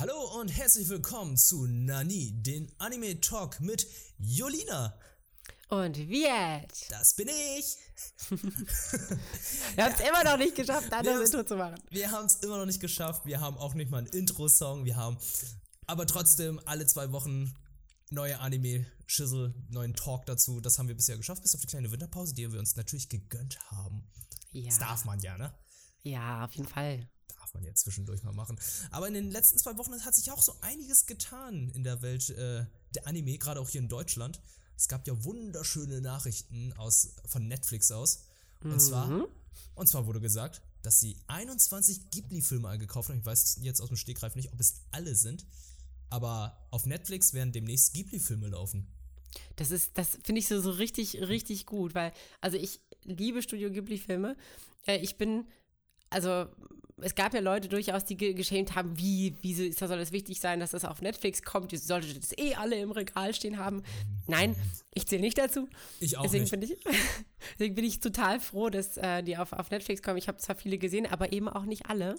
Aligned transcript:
Hallo 0.00 0.40
und 0.40 0.46
herzlich 0.46 0.88
willkommen 0.88 1.36
zu 1.36 1.66
Nani, 1.66 2.30
den 2.32 2.70
Anime 2.78 3.20
Talk 3.20 3.60
mit 3.60 3.84
Jolina. 4.16 4.96
Und 5.70 5.96
Viet. 5.96 6.88
Das 6.88 7.16
bin 7.16 7.26
ich. 7.26 7.76
Wir 9.74 9.84
haben 9.84 9.94
es 9.94 10.08
immer 10.08 10.22
noch 10.22 10.36
nicht 10.36 10.54
geschafft, 10.54 10.92
ein 10.92 11.00
anderes 11.00 11.30
Intro 11.30 11.42
zu 11.42 11.56
machen. 11.56 11.82
Wir 11.90 12.12
haben 12.12 12.26
es 12.26 12.36
immer 12.36 12.58
noch 12.58 12.66
nicht 12.66 12.78
geschafft. 12.78 13.26
Wir 13.26 13.40
haben 13.40 13.58
auch 13.58 13.74
nicht 13.74 13.90
mal 13.90 13.98
einen 13.98 14.06
Intro-Song. 14.06 14.84
Wir 14.84 14.94
haben 14.94 15.18
aber 15.88 16.06
trotzdem 16.06 16.60
alle 16.64 16.86
zwei 16.86 17.10
Wochen 17.10 17.52
neue 18.10 18.38
Anime-Schissel, 18.38 19.52
neuen 19.68 19.94
Talk 19.94 20.26
dazu. 20.26 20.60
Das 20.60 20.78
haben 20.78 20.86
wir 20.86 20.94
bisher 20.94 21.16
geschafft, 21.16 21.42
bis 21.42 21.56
auf 21.56 21.60
die 21.60 21.66
kleine 21.66 21.90
Winterpause, 21.90 22.34
die 22.34 22.52
wir 22.52 22.60
uns 22.60 22.76
natürlich 22.76 23.08
gegönnt 23.08 23.58
haben. 23.72 24.08
Ja. 24.52 24.66
Das 24.66 24.78
darf 24.78 25.04
man 25.04 25.18
ja, 25.18 25.36
ne? 25.36 25.52
Ja, 26.04 26.44
auf 26.44 26.52
jeden 26.52 26.68
Fall. 26.68 27.08
Darf 27.48 27.54
man 27.54 27.64
ja 27.64 27.74
zwischendurch 27.74 28.22
mal 28.24 28.32
machen. 28.32 28.58
Aber 28.90 29.08
in 29.08 29.14
den 29.14 29.30
letzten 29.30 29.58
zwei 29.58 29.76
Wochen 29.78 29.92
hat 30.04 30.14
sich 30.14 30.30
auch 30.30 30.42
so 30.42 30.54
einiges 30.60 31.06
getan 31.06 31.70
in 31.70 31.82
der 31.82 32.02
Welt 32.02 32.28
äh, 32.30 32.66
der 32.94 33.06
Anime, 33.06 33.38
gerade 33.38 33.58
auch 33.60 33.68
hier 33.70 33.80
in 33.80 33.88
Deutschland. 33.88 34.40
Es 34.76 34.86
gab 34.86 35.06
ja 35.06 35.24
wunderschöne 35.24 36.00
Nachrichten 36.02 36.74
aus, 36.74 37.14
von 37.26 37.48
Netflix 37.48 37.90
aus. 37.90 38.24
Und 38.62 38.72
Mhm. 38.74 38.78
zwar, 38.80 39.28
und 39.74 39.86
zwar 39.88 40.06
wurde 40.06 40.20
gesagt, 40.20 40.60
dass 40.82 41.00
sie 41.00 41.16
21 41.26 42.10
Ghibli-Filme 42.10 42.68
eingekauft 42.68 43.08
haben. 43.08 43.18
Ich 43.18 43.24
weiß 43.26 43.60
jetzt 43.62 43.80
aus 43.80 43.88
dem 43.88 43.96
Stegreif 43.96 44.34
nicht, 44.34 44.52
ob 44.52 44.60
es 44.60 44.82
alle 44.90 45.14
sind. 45.14 45.46
Aber 46.10 46.66
auf 46.70 46.84
Netflix 46.86 47.32
werden 47.32 47.52
demnächst 47.52 47.94
Ghibli-Filme 47.94 48.48
laufen. 48.48 48.86
Das 49.56 49.70
ist, 49.70 49.96
das 49.96 50.18
finde 50.22 50.40
ich 50.40 50.48
so, 50.48 50.60
so 50.60 50.70
richtig, 50.70 51.20
richtig 51.22 51.64
gut, 51.66 51.94
weil, 51.94 52.12
also 52.40 52.56
ich 52.58 52.80
liebe 53.04 53.42
Studio 53.42 53.70
Ghibli-Filme. 53.70 54.36
Äh, 54.86 54.98
ich 54.98 55.16
bin, 55.16 55.46
also 56.10 56.46
es 57.00 57.14
gab 57.14 57.34
ja 57.34 57.40
Leute 57.40 57.68
durchaus, 57.68 58.04
die 58.04 58.16
ge 58.16 58.34
geschämt 58.34 58.74
haben, 58.74 58.98
wie, 58.98 59.36
das, 59.70 59.88
soll 59.88 59.98
es 59.98 60.12
wichtig 60.12 60.40
sein, 60.40 60.60
dass 60.60 60.70
das 60.72 60.84
auf 60.84 61.02
Netflix 61.02 61.42
kommt? 61.42 61.72
Ihr 61.72 61.78
solltet 61.78 62.22
das 62.22 62.36
eh 62.36 62.54
alle 62.54 62.76
im 62.76 62.90
Regal 62.90 63.34
stehen 63.34 63.58
haben. 63.58 63.82
Nein, 64.26 64.56
ich 64.94 65.06
zähle 65.06 65.22
nicht 65.22 65.38
dazu. 65.38 65.68
Ich 66.00 66.16
auch 66.16 66.22
Deswegen 66.22 66.44
nicht. 66.44 66.50
bin 66.50 66.62
ich, 66.62 66.76
deswegen 67.54 67.74
bin 67.74 67.84
ich 67.84 68.00
total 68.00 68.40
froh, 68.40 68.70
dass 68.70 68.96
äh, 68.96 69.22
die 69.22 69.36
auf, 69.36 69.52
auf 69.52 69.70
Netflix 69.70 70.02
kommen. 70.02 70.18
Ich 70.18 70.28
habe 70.28 70.38
zwar 70.38 70.56
viele 70.56 70.78
gesehen, 70.78 71.06
aber 71.06 71.32
eben 71.32 71.48
auch 71.48 71.64
nicht 71.64 71.86
alle. 71.86 72.16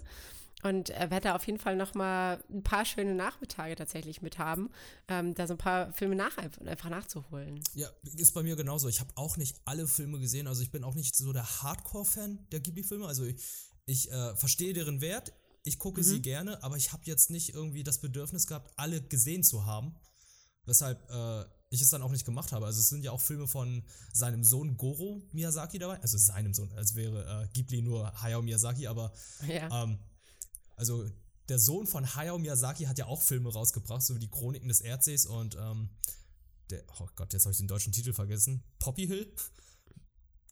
Und 0.62 0.90
äh, 0.90 1.10
werde 1.10 1.22
da 1.22 1.36
auf 1.36 1.48
jeden 1.48 1.60
Fall 1.60 1.78
noch 1.78 1.94
mal 1.94 2.44
ein 2.50 2.64
paar 2.64 2.84
schöne 2.84 3.16
Nachmittage 3.16 3.76
tatsächlich 3.76 4.22
mit 4.22 4.40
haben, 4.40 4.70
ähm, 5.08 5.34
da 5.34 5.48
so 5.48 5.54
ein 5.54 5.58
paar 5.58 5.94
Filme 5.94 6.16
nach, 6.16 6.38
einfach 6.38 6.90
nachzuholen. 6.90 7.62
Ja, 7.76 7.88
ist 8.18 8.34
bei 8.34 8.44
mir 8.44 8.58
genauso. 8.58 8.90
Ich 8.90 9.00
habe 9.00 9.12
auch 9.16 9.38
nicht 9.38 9.56
alle 9.64 9.88
Filme 9.88 10.20
gesehen. 10.20 10.48
Also 10.48 10.62
ich 10.62 10.72
bin 10.72 10.84
auch 10.84 10.96
nicht 10.96 11.16
so 11.16 11.32
der 11.32 11.46
Hardcore-Fan 11.62 12.48
der 12.52 12.60
Ghibli-Filme. 12.60 13.08
Also 13.08 13.24
ich, 13.24 13.38
ich 13.90 14.12
äh, 14.12 14.36
verstehe 14.36 14.74
deren 14.74 15.02
Wert. 15.02 15.34
Ich 15.64 15.78
gucke 15.78 16.04
sie 16.04 16.22
gerne, 16.22 16.64
aber 16.64 16.78
ich 16.78 16.94
habe 16.94 17.04
jetzt 17.06 17.30
nicht 17.30 17.54
irgendwie 17.54 17.84
das 17.84 18.00
Bedürfnis 18.00 18.48
gehabt, 18.48 18.72
alle 18.78 19.02
gesehen 19.02 19.44
zu 19.44 19.66
haben. 19.66 19.96
Weshalb 20.66 21.10
äh, 21.10 21.46
ich 21.70 21.82
es 21.82 21.90
dann 21.90 22.02
auch 22.02 22.12
nicht 22.12 22.26
gemacht 22.26 22.52
habe. 22.52 22.66
Also 22.66 22.80
es 22.80 22.90
sind 22.90 23.04
ja 23.04 23.12
auch 23.12 23.22
Filme 23.22 23.48
von 23.48 23.84
seinem 24.14 24.44
Sohn 24.44 24.78
Goro 24.78 25.22
Miyazaki 25.34 25.78
dabei. 25.80 26.00
Also 26.02 26.18
seinem 26.18 26.54
Sohn, 26.54 26.72
als 26.74 26.96
wäre 26.96 27.44
äh, 27.44 27.48
Ghibli 27.54 27.82
nur 27.82 28.12
Hayao 28.22 28.42
Miyazaki, 28.42 28.88
aber 28.88 29.12
Ja. 29.48 29.84
ähm, 29.84 30.00
also 30.76 31.06
der 31.50 31.60
Sohn 31.60 31.86
von 31.88 32.06
Hayao 32.16 32.38
Miyazaki 32.40 32.86
hat 32.86 32.98
ja 32.98 33.08
auch 33.08 33.22
Filme 33.22 33.52
rausgebracht, 33.52 34.02
so 34.04 34.16
wie 34.16 34.20
die 34.20 34.30
Chroniken 34.30 34.68
des 34.70 34.82
Erdsees 34.82 35.26
und 35.26 35.56
ähm, 35.60 35.90
der, 36.70 36.84
oh 37.00 37.08
Gott, 37.16 37.34
jetzt 37.34 37.44
habe 37.46 37.52
ich 37.52 37.58
den 37.58 37.68
deutschen 37.68 37.92
Titel 37.92 38.14
vergessen. 38.14 38.64
Poppy 38.80 39.08
Hill? 39.08 39.34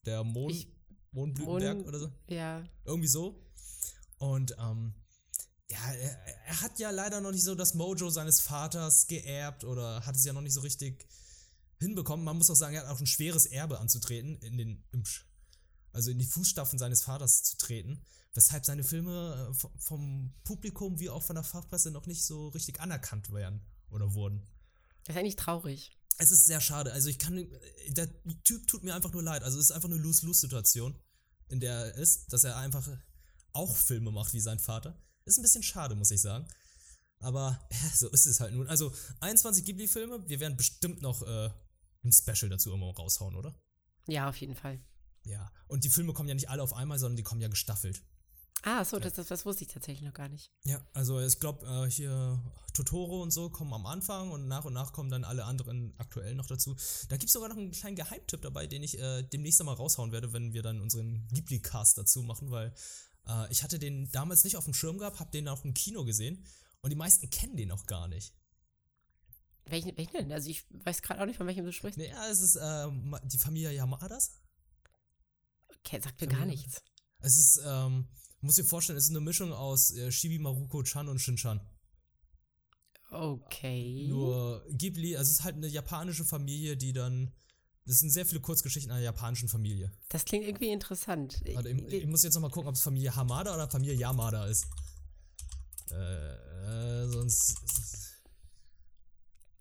Der 0.05 0.23
Mond, 0.23 0.51
Ich- 0.55 0.67
Mondblütenberg 1.17 1.77
Mond- 1.77 1.87
oder 1.87 1.99
so? 1.99 2.11
ja. 2.27 2.63
Irgendwie 2.85 3.07
so. 3.07 3.43
Und 4.19 4.55
ähm, 4.59 4.93
ja, 5.69 5.91
er, 5.91 6.45
er 6.45 6.61
hat 6.61 6.79
ja 6.79 6.91
leider 6.91 7.21
noch 7.21 7.31
nicht 7.31 7.43
so 7.43 7.55
das 7.55 7.73
Mojo 7.73 8.09
seines 8.09 8.39
Vaters 8.39 9.07
geerbt 9.07 9.63
oder 9.63 10.05
hat 10.05 10.15
es 10.15 10.23
ja 10.23 10.33
noch 10.33 10.41
nicht 10.41 10.53
so 10.53 10.61
richtig 10.61 11.07
hinbekommen. 11.79 12.23
Man 12.23 12.37
muss 12.37 12.49
auch 12.49 12.55
sagen, 12.55 12.75
er 12.75 12.83
hat 12.83 12.89
auch 12.89 12.99
ein 12.99 13.07
schweres 13.07 13.45
Erbe 13.45 13.79
anzutreten, 13.79 14.37
in 14.41 14.57
den, 14.57 14.83
im, 14.91 15.03
also 15.91 16.11
in 16.11 16.19
die 16.19 16.25
Fußstapfen 16.25 16.79
seines 16.79 17.03
Vaters 17.03 17.43
zu 17.43 17.57
treten, 17.57 18.01
weshalb 18.33 18.65
seine 18.65 18.83
Filme 18.83 19.51
äh, 19.51 19.67
vom 19.79 20.33
Publikum 20.43 20.99
wie 20.99 21.09
auch 21.09 21.23
von 21.23 21.35
der 21.35 21.43
Fachpresse 21.43 21.91
noch 21.91 22.05
nicht 22.05 22.23
so 22.23 22.49
richtig 22.49 22.79
anerkannt 22.79 23.31
werden 23.31 23.61
oder 23.89 24.13
wurden. 24.13 24.47
Das 25.03 25.15
ist 25.15 25.19
eigentlich 25.19 25.35
traurig. 25.35 25.97
Es 26.19 26.31
ist 26.31 26.45
sehr 26.45 26.61
schade. 26.61 26.91
Also 26.93 27.09
ich 27.09 27.19
kann, 27.19 27.47
der 27.89 28.09
Typ 28.43 28.67
tut 28.67 28.83
mir 28.83 28.95
einfach 28.95 29.11
nur 29.11 29.21
leid. 29.21 29.43
Also 29.43 29.59
es 29.59 29.65
ist 29.65 29.71
einfach 29.71 29.89
eine 29.89 29.99
Lose-Lose-Situation, 29.99 30.95
in 31.49 31.59
der 31.59 31.73
er 31.73 31.95
ist, 31.95 32.31
dass 32.33 32.43
er 32.43 32.57
einfach 32.57 32.87
auch 33.53 33.75
Filme 33.75 34.11
macht 34.11 34.33
wie 34.33 34.39
sein 34.39 34.59
Vater. 34.59 35.01
Ist 35.25 35.37
ein 35.37 35.41
bisschen 35.41 35.63
schade, 35.63 35.95
muss 35.95 36.11
ich 36.11 36.21
sagen. 36.21 36.47
Aber 37.19 37.59
ja, 37.71 37.89
so 37.95 38.09
ist 38.09 38.25
es 38.25 38.39
halt 38.39 38.53
nun. 38.53 38.67
Also 38.67 38.93
21 39.19 39.65
Ghibli-Filme, 39.65 40.27
wir 40.27 40.39
werden 40.39 40.57
bestimmt 40.57 41.01
noch 41.01 41.21
äh, 41.23 41.49
ein 42.03 42.11
Special 42.11 42.49
dazu 42.49 42.73
immer 42.73 42.93
raushauen, 42.93 43.35
oder? 43.35 43.55
Ja, 44.07 44.29
auf 44.29 44.37
jeden 44.37 44.55
Fall. 44.55 44.79
Ja. 45.23 45.51
Und 45.67 45.83
die 45.83 45.89
Filme 45.89 46.13
kommen 46.13 46.29
ja 46.29 46.35
nicht 46.35 46.49
alle 46.49 46.63
auf 46.63 46.73
einmal, 46.73 46.99
sondern 46.99 47.17
die 47.17 47.23
kommen 47.23 47.41
ja 47.41 47.49
gestaffelt. 47.49 48.01
Ah, 48.63 48.83
so, 48.83 48.99
das, 48.99 49.13
das, 49.13 49.27
das 49.27 49.45
wusste 49.45 49.63
ich 49.63 49.69
tatsächlich 49.69 50.03
noch 50.03 50.13
gar 50.13 50.29
nicht. 50.29 50.51
Ja, 50.63 50.81
also 50.93 51.19
ich 51.19 51.39
glaube, 51.39 51.65
äh, 51.65 51.89
hier 51.89 52.41
Totoro 52.73 53.21
und 53.21 53.31
so 53.31 53.49
kommen 53.49 53.73
am 53.73 53.85
Anfang 53.85 54.31
und 54.31 54.47
nach 54.47 54.65
und 54.65 54.73
nach 54.73 54.93
kommen 54.93 55.09
dann 55.09 55.23
alle 55.23 55.45
anderen 55.45 55.93
aktuell 55.97 56.35
noch 56.35 56.47
dazu. 56.47 56.75
Da 57.09 57.17
gibt 57.17 57.29
es 57.29 57.33
sogar 57.33 57.49
noch 57.49 57.57
einen 57.57 57.71
kleinen 57.71 57.95
Geheimtipp 57.95 58.41
dabei, 58.41 58.67
den 58.67 58.83
ich 58.83 58.99
äh, 58.99 59.23
demnächst 59.23 59.59
einmal 59.61 59.75
raushauen 59.75 60.11
werde, 60.11 60.33
wenn 60.33 60.53
wir 60.53 60.63
dann 60.63 60.81
unseren 60.81 61.27
Ghibli-Cast 61.29 61.97
dazu 61.97 62.23
machen, 62.23 62.51
weil 62.51 62.73
äh, 63.27 63.51
ich 63.51 63.63
hatte 63.63 63.79
den 63.79 64.11
damals 64.11 64.43
nicht 64.43 64.57
auf 64.57 64.65
dem 64.65 64.73
Schirm 64.73 64.97
gehabt, 64.97 65.19
habe 65.19 65.31
den 65.31 65.47
auch 65.47 65.63
im 65.63 65.73
Kino 65.73 66.03
gesehen 66.03 66.43
und 66.81 66.89
die 66.89 66.95
meisten 66.95 67.29
kennen 67.29 67.57
den 67.57 67.71
auch 67.71 67.85
gar 67.85 68.07
nicht. 68.07 68.33
Welchen, 69.65 69.95
welchen 69.97 70.13
denn? 70.13 70.31
Also 70.31 70.49
ich 70.49 70.65
weiß 70.69 71.01
gerade 71.01 71.21
auch 71.21 71.25
nicht, 71.25 71.37
von 71.37 71.47
welchem 71.47 71.65
du 71.65 71.73
sprichst. 71.73 71.97
Nee, 71.97 72.09
ja, 72.09 72.29
es 72.29 72.41
ist 72.41 72.55
äh, 72.55 72.87
die 73.25 73.37
Familie 73.37 73.71
Yamadas. 73.71 74.31
Okay, 75.79 75.99
sagt 76.01 76.21
mir 76.21 76.27
gar 76.27 76.45
nichts. 76.45 76.81
Es 77.19 77.37
ist, 77.37 77.61
ähm, 77.65 78.07
muss 78.41 78.55
dir 78.55 78.65
vorstellen, 78.65 78.97
es 78.97 79.05
ist 79.05 79.11
eine 79.11 79.19
Mischung 79.19 79.51
aus 79.51 79.91
äh, 79.95 80.11
Shibi 80.11 80.39
Maruko-chan 80.39 81.07
und 81.07 81.19
Shin-chan. 81.19 81.59
Okay. 83.09 84.07
Nur 84.09 84.65
Ghibli, 84.69 85.15
also 85.15 85.29
es 85.29 85.39
ist 85.39 85.43
halt 85.43 85.55
eine 85.55 85.67
japanische 85.67 86.25
Familie, 86.25 86.77
die 86.77 86.93
dann. 86.93 87.33
Das 87.85 87.99
sind 87.99 88.09
sehr 88.09 88.25
viele 88.25 88.41
Kurzgeschichten 88.41 88.91
einer 88.91 89.01
japanischen 89.01 89.47
Familie. 89.47 89.93
Das 90.09 90.25
klingt 90.25 90.45
irgendwie 90.45 90.71
interessant. 90.71 91.41
Warte, 91.53 91.69
ich, 91.69 91.93
ich 91.93 92.05
muss 92.05 92.21
jetzt 92.23 92.33
nochmal 92.33 92.51
gucken, 92.51 92.67
ob 92.67 92.75
es 92.75 92.81
Familie 92.81 93.15
Hamada 93.15 93.53
oder 93.53 93.69
Familie 93.69 93.95
Yamada 93.95 94.45
ist. 94.45 94.67
Äh, 95.91 97.03
äh, 97.03 97.07
sonst. 97.07 97.55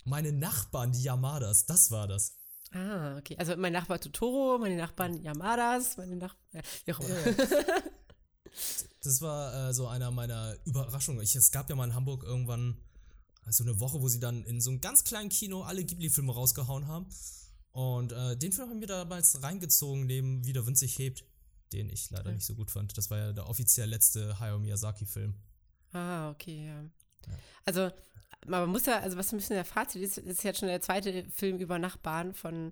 Meine 0.03 0.33
Nachbarn, 0.33 0.91
die 0.91 1.03
Yamadas, 1.03 1.65
das 1.65 1.89
war 1.89 2.07
das. 2.07 2.37
Ah, 2.71 3.17
okay. 3.17 3.37
Also 3.37 3.55
mein 3.55 3.71
Nachbar 3.71 3.99
Totoro, 3.99 4.57
meine 4.57 4.75
Nachbarn 4.75 5.21
Yamadas, 5.23 5.95
meine 5.95 6.17
Nachbarn. 6.17 6.63
Ja, 6.85 6.95
auch 6.95 6.99
immer. 6.99 7.17
Das 9.03 9.21
war 9.21 9.69
äh, 9.69 9.73
so 9.73 9.87
einer 9.87 10.11
meiner 10.11 10.55
Überraschungen. 10.65 11.21
Ich, 11.21 11.35
es 11.35 11.51
gab 11.51 11.69
ja 11.69 11.75
mal 11.75 11.85
in 11.85 11.93
Hamburg 11.95 12.23
irgendwann 12.23 12.77
so 13.49 13.63
eine 13.63 13.79
Woche, 13.79 14.01
wo 14.01 14.07
sie 14.09 14.19
dann 14.19 14.43
in 14.43 14.59
so 14.59 14.69
einem 14.69 14.81
ganz 14.81 15.03
kleinen 15.03 15.29
Kino 15.29 15.61
alle 15.63 15.83
Ghibli-Filme 15.83 16.33
rausgehauen 16.33 16.87
haben. 16.87 17.05
Und 17.71 18.11
äh, 18.11 18.35
den 18.35 18.51
Film 18.51 18.69
haben 18.69 18.79
wir 18.81 18.87
damals 18.87 19.41
reingezogen, 19.41 20.05
neben 20.05 20.45
Wie 20.45 20.53
der 20.53 20.65
Wind 20.65 20.77
sich 20.77 20.97
hebt, 20.97 21.23
den 21.71 21.89
ich 21.89 22.09
leider 22.09 22.29
Ja. 22.29 22.35
nicht 22.35 22.45
so 22.45 22.55
gut 22.55 22.71
fand. 22.71 22.97
Das 22.97 23.09
war 23.09 23.17
ja 23.19 23.33
der 23.33 23.47
offiziell 23.47 23.87
letzte 23.89 24.39
Hayao 24.39 24.59
Miyazaki-Film. 24.59 25.35
Ah, 25.93 26.29
okay, 26.31 26.65
ja. 26.67 26.83
Also, 27.65 27.89
man 28.45 28.67
muss 28.69 28.85
ja, 28.85 28.99
also 28.99 29.17
was 29.17 29.31
ein 29.31 29.37
bisschen 29.37 29.55
der 29.55 29.65
Fazit 29.65 30.01
ist, 30.01 30.17
ist 30.17 30.43
jetzt 30.43 30.59
schon 30.59 30.67
der 30.69 30.81
zweite 30.81 31.25
Film 31.29 31.57
über 31.59 31.79
Nachbarn 31.79 32.33
von, 32.33 32.71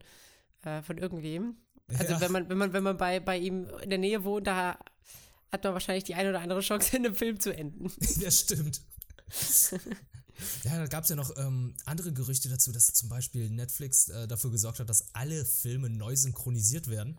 äh, 0.63 0.81
von 0.81 0.97
irgendwem. 0.97 1.56
Also 1.88 2.13
Ja. 2.13 2.19
wenn 2.22 2.31
man, 2.31 2.50
wenn 2.50 2.57
man, 2.57 2.74
wenn 2.74 2.84
man 2.84 2.97
bei, 2.97 3.19
bei 3.19 3.38
ihm 3.38 3.68
in 3.84 3.90
der 3.90 4.00
Nähe 4.00 4.24
wohnt, 4.24 4.47
da 4.47 4.78
hat 5.55 5.63
man 5.63 5.73
wahrscheinlich 5.73 6.03
die 6.03 6.16
eine 6.16 6.29
oder 6.29 6.41
andere 6.41 6.61
Chance, 6.61 6.95
in 6.95 7.05
einem 7.05 7.16
Film 7.16 7.39
zu 7.39 7.55
enden. 7.55 7.91
ja, 8.19 8.29
stimmt. 8.31 8.81
ja, 10.63 10.77
da 10.77 10.88
gab 10.88 11.03
es 11.03 11.09
ja 11.09 11.15
noch 11.15 11.31
ähm, 11.38 11.74
andere 11.85 12.13
Gerüchte 12.13 12.50
dazu, 12.50 12.71
dass 12.71 12.88
zum 12.88 13.09
Beispiel 13.09 13.50
Netflix 13.50 14.09
äh, 14.09 14.27
dafür 14.27 14.51
gesorgt 14.51 14.80
hat, 14.80 14.89
dass 14.89 15.13
alle 15.13 15.45
Filme 15.45 15.89
neu 15.89 16.15
synchronisiert 16.15 16.89
werden. 16.89 17.18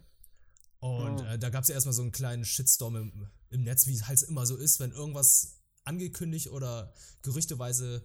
Und 0.79 1.21
Oh. 1.21 1.25
äh, 1.25 1.39
da 1.39 1.49
gab 1.49 1.63
es 1.63 1.69
ja 1.69 1.75
erstmal 1.75 1.95
so 1.95 2.03
einen 2.03 2.13
kleinen 2.13 2.45
Shitstorm 2.45 2.97
im, 2.97 3.29
im 3.51 3.63
Netz, 3.65 3.87
wie 3.87 3.95
es 3.95 4.07
halt 4.07 4.23
immer 4.23 4.47
so 4.47 4.57
ist, 4.57 4.79
wenn 4.79 4.93
irgendwas 4.93 5.57
angekündigt 5.85 6.51
oder 6.51 6.93
gerüchteweise 7.23 8.05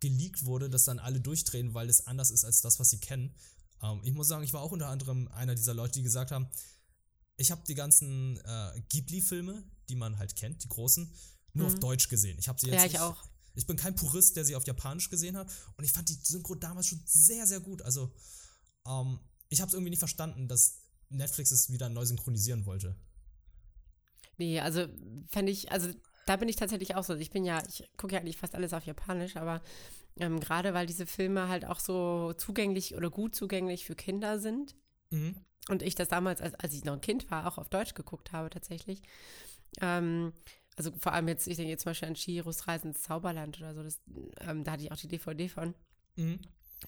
geleakt 0.00 0.44
wurde, 0.44 0.68
dass 0.68 0.84
dann 0.84 0.98
alle 0.98 1.20
durchdrehen, 1.20 1.74
weil 1.74 1.88
es 1.88 2.06
anders 2.06 2.30
ist 2.30 2.44
als 2.44 2.60
das, 2.62 2.80
was 2.80 2.90
sie 2.90 2.98
kennen. 2.98 3.34
Ähm, 3.82 4.00
ich 4.02 4.12
muss 4.14 4.28
sagen, 4.28 4.42
ich 4.42 4.52
war 4.52 4.62
auch 4.62 4.72
unter 4.72 4.88
anderem 4.88 5.28
einer 5.28 5.54
dieser 5.54 5.74
Leute, 5.74 5.94
die 5.94 6.02
gesagt 6.02 6.30
haben, 6.32 6.48
ich 7.40 7.50
habe 7.50 7.62
die 7.66 7.74
ganzen 7.74 8.38
äh, 8.44 8.80
Ghibli-Filme, 8.90 9.64
die 9.88 9.96
man 9.96 10.18
halt 10.18 10.36
kennt, 10.36 10.62
die 10.62 10.68
großen, 10.68 11.10
nur 11.54 11.68
auf 11.68 11.74
Deutsch 11.76 12.08
gesehen. 12.08 12.38
Ich 12.38 12.48
habe 12.48 12.60
sie 12.60 12.66
jetzt 12.66 12.74
Mhm. 12.74 12.80
Ja, 12.80 12.86
ich 12.86 12.92
nicht, 12.92 13.00
auch. 13.00 13.24
Ich 13.54 13.66
bin 13.66 13.76
kein 13.76 13.94
Purist, 13.94 14.36
der 14.36 14.44
sie 14.44 14.54
auf 14.54 14.66
Japanisch 14.66 15.08
gesehen 15.08 15.36
hat. 15.36 15.50
Und 15.76 15.84
ich 15.84 15.92
fand 15.92 16.08
die 16.10 16.18
Synchro 16.22 16.54
damals 16.54 16.86
schon 16.86 17.00
sehr, 17.06 17.46
sehr 17.46 17.60
gut. 17.60 17.80
Also, 17.82 18.12
ähm, 18.86 19.18
ich 19.48 19.60
habe 19.60 19.68
es 19.68 19.74
irgendwie 19.74 19.90
nicht 19.90 19.98
verstanden, 19.98 20.48
dass 20.48 20.82
Netflix 21.08 21.50
es 21.50 21.70
wieder 21.72 21.88
neu 21.88 22.04
synchronisieren 22.04 22.66
wollte. 22.66 22.94
Nee, 24.36 24.60
also 24.60 24.86
fände 25.28 25.50
ich, 25.50 25.72
also 25.72 25.90
da 26.26 26.36
bin 26.36 26.48
ich 26.48 26.56
tatsächlich 26.56 26.94
auch 26.94 27.04
so. 27.04 27.14
Ich 27.16 27.30
bin 27.30 27.44
ja, 27.44 27.62
ich 27.66 27.88
gucke 27.96 28.14
ja 28.14 28.20
eigentlich 28.20 28.36
fast 28.36 28.54
alles 28.54 28.74
auf 28.74 28.84
Japanisch, 28.84 29.36
aber 29.36 29.62
ähm, 30.16 30.40
gerade 30.40 30.74
weil 30.74 30.86
diese 30.86 31.06
Filme 31.06 31.48
halt 31.48 31.64
auch 31.64 31.80
so 31.80 32.34
zugänglich 32.34 32.94
oder 32.94 33.10
gut 33.10 33.34
zugänglich 33.34 33.86
für 33.86 33.96
Kinder 33.96 34.38
sind. 34.38 34.76
Mhm. 35.10 35.34
Und 35.70 35.82
ich 35.82 35.94
das 35.94 36.08
damals, 36.08 36.40
als, 36.40 36.54
als 36.56 36.74
ich 36.74 36.84
noch 36.84 36.94
ein 36.94 37.00
Kind 37.00 37.30
war, 37.30 37.46
auch 37.46 37.56
auf 37.56 37.68
Deutsch 37.68 37.94
geguckt 37.94 38.32
habe 38.32 38.50
tatsächlich. 38.50 39.02
Ähm, 39.80 40.32
also 40.76 40.90
vor 40.98 41.12
allem 41.12 41.28
jetzt, 41.28 41.46
ich 41.46 41.56
denke 41.56 41.70
jetzt 41.70 41.82
zum 41.82 41.90
Beispiel 41.90 42.08
an 42.08 42.14
Chihiros 42.14 42.66
Reisen 42.66 42.88
ins 42.88 43.02
Zauberland 43.02 43.58
oder 43.60 43.74
so, 43.74 43.82
das, 43.82 44.00
ähm, 44.40 44.64
da 44.64 44.72
hatte 44.72 44.82
ich 44.82 44.90
auch 44.90 44.96
die 44.96 45.08
DVD 45.08 45.48
von. 45.48 45.74
Mhm. 46.16 46.40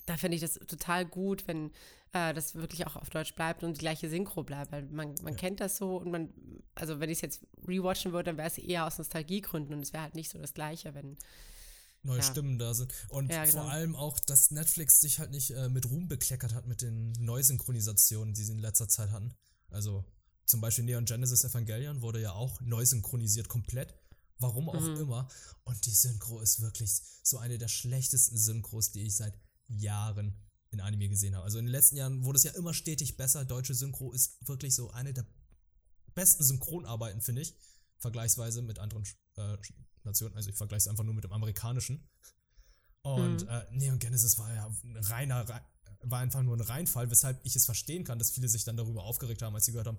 Da 0.06 0.17
finde 0.17 0.37
ich 0.37 0.40
das 0.40 0.55
total 0.55 1.05
gut, 1.05 1.46
wenn 1.46 1.70
äh, 2.12 2.32
das 2.34 2.55
wirklich 2.55 2.87
auch 2.87 2.96
auf 2.96 3.11
Deutsch 3.11 3.34
bleibt 3.34 3.62
und 3.62 3.76
die 3.76 3.81
gleiche 3.81 4.08
Synchro 4.08 4.43
bleibt, 4.43 4.73
weil 4.73 4.84
man, 4.84 5.14
man 5.23 5.34
ja. 5.34 5.38
kennt 5.38 5.61
das 5.61 5.76
so 5.76 5.99
und 5.99 6.11
man, 6.11 6.32
also 6.75 6.99
wenn 6.99 7.11
ich 7.11 7.19
es 7.19 7.23
jetzt 7.23 7.46
rewatchen 7.69 8.12
würde, 8.12 8.25
dann 8.25 8.38
wäre 8.38 8.49
es 8.49 8.58
eher 8.58 8.87
aus 8.87 8.99
Nostalgiegründen 8.99 9.75
und 9.75 9.82
es 9.82 9.93
wäre 9.93 10.05
halt 10.05 10.14
nicht 10.14 10.31
so 10.31 10.38
das 10.38 10.55
Gleiche, 10.55 10.94
wenn 10.94 11.17
neue 12.02 12.19
ja. 12.19 12.22
Stimmen 12.22 12.58
da 12.58 12.75
sind. 12.75 12.93
Und 13.08 13.31
ja, 13.31 13.44
genau. 13.44 13.62
vor 13.62 13.70
allem 13.70 13.94
auch, 13.94 14.19
dass 14.20 14.50
Netflix 14.50 15.00
sich 15.00 15.19
halt 15.19 15.31
nicht 15.31 15.50
äh, 15.50 15.69
mit 15.69 15.88
Ruhm 15.88 16.08
bekleckert 16.08 16.54
hat 16.54 16.66
mit 16.66 16.82
den 16.82 17.12
Neusynchronisationen, 17.12 18.34
die 18.34 18.44
sie 18.44 18.52
in 18.52 18.58
letzter 18.58 18.88
Zeit 18.88 19.10
hatten. 19.10 19.34
Also 19.70 20.04
zum 20.44 20.60
Beispiel 20.60 20.84
Neon 20.84 21.04
Genesis 21.04 21.44
Evangelion 21.44 22.02
wurde 22.02 22.20
ja 22.20 22.32
auch 22.32 22.60
neu 22.60 22.84
synchronisiert 22.84 23.49
komplett. 23.49 23.94
Warum 24.38 24.69
auch 24.69 24.81
mhm. 24.81 24.96
immer. 24.96 25.28
Und 25.64 25.87
die 25.87 25.90
Synchro 25.90 26.40
ist 26.40 26.60
wirklich 26.60 27.00
so 27.22 27.38
eine 27.38 27.58
der 27.58 27.69
schlechtesten 27.69 28.37
Synchros, 28.37 28.90
die 28.90 29.02
ich 29.02 29.16
seit 29.16 29.38
Jahren 29.69 30.34
in 30.70 30.81
Anime 30.81 31.08
gesehen 31.08 31.37
habe. 31.37 31.44
Also 31.44 31.58
in 31.58 31.66
den 31.66 31.72
letzten 31.72 31.96
Jahren 31.96 32.25
wurde 32.25 32.38
es 32.38 32.43
ja 32.43 32.52
immer 32.52 32.75
stetig 32.75 33.16
besser. 33.16 33.44
Deutsche 33.44 33.75
Synchro 33.75 34.12
ist 34.12 34.37
wirklich 34.48 34.75
so 34.75 34.90
eine 34.90 35.12
der 35.12 35.26
besten 36.14 36.43
Synchronarbeiten, 36.43 37.20
finde 37.20 37.43
ich. 37.43 37.55
Vergleichsweise 37.98 38.62
mit 38.62 38.78
anderen 38.78 39.05
äh, 39.37 39.56
Nationen. 40.05 40.37
Also 40.37 40.50
ich 40.50 40.56
vergleiche 40.56 40.79
es 40.79 40.88
einfach 40.88 41.05
nur 41.05 41.14
mit 41.14 41.25
dem 41.25 41.32
amerikanischen. 41.32 42.08
Und 43.02 43.43
mhm. 43.43 43.49
äh, 43.49 43.64
Neon 43.73 43.99
Genesis 43.99 44.38
war 44.38 44.52
ja 44.55 44.67
ein 44.84 44.96
reiner, 44.96 45.62
war 46.02 46.20
einfach 46.20 46.43
nur 46.43 46.56
ein 46.56 46.61
Reinfall, 46.61 47.11
weshalb 47.11 47.40
ich 47.44 47.56
es 47.56 47.64
verstehen 47.64 48.05
kann, 48.05 48.19
dass 48.19 48.31
viele 48.31 48.49
sich 48.49 48.64
dann 48.64 48.76
darüber 48.76 49.05
aufgeregt 49.05 49.43
haben, 49.43 49.55
als 49.55 49.64
sie 49.64 49.73
gehört 49.73 49.88
haben, 49.88 49.99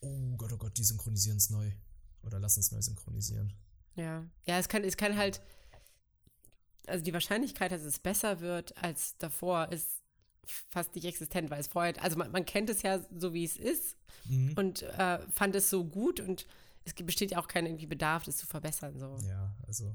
oh 0.00 0.36
Gott, 0.36 0.52
oh 0.52 0.56
Gott, 0.56 0.76
die 0.76 0.84
synchronisieren 0.84 1.38
es 1.38 1.50
neu. 1.50 1.70
Oder 2.22 2.38
lassen 2.38 2.60
es 2.60 2.72
neu 2.72 2.82
synchronisieren. 2.82 3.52
Ja. 3.94 4.24
Ja, 4.44 4.58
es 4.58 4.68
kann, 4.68 4.84
es 4.84 4.96
kann 4.96 5.16
halt, 5.16 5.40
also 6.86 7.04
die 7.04 7.12
Wahrscheinlichkeit, 7.12 7.72
dass 7.72 7.82
es 7.82 7.98
besser 7.98 8.40
wird 8.40 8.76
als 8.82 9.16
davor, 9.18 9.70
ist 9.72 10.02
fast 10.44 10.94
nicht 10.94 11.04
existent, 11.04 11.50
weil 11.50 11.60
es 11.60 11.68
vorher, 11.68 12.00
also 12.02 12.16
man, 12.16 12.30
man 12.30 12.44
kennt 12.44 12.70
es 12.70 12.82
ja 12.82 13.00
so, 13.16 13.34
wie 13.34 13.44
es 13.44 13.56
ist 13.56 13.96
mhm. 14.26 14.54
und 14.56 14.82
äh, 14.82 15.18
fand 15.30 15.54
es 15.56 15.70
so 15.70 15.84
gut 15.84 16.20
und 16.20 16.46
es 16.86 16.94
besteht 16.94 17.32
ja 17.32 17.38
auch 17.38 17.48
kein 17.48 17.66
irgendwie 17.66 17.86
Bedarf, 17.86 18.24
das 18.24 18.36
zu 18.36 18.46
verbessern. 18.46 18.98
So. 18.98 19.18
Ja, 19.28 19.54
also 19.66 19.94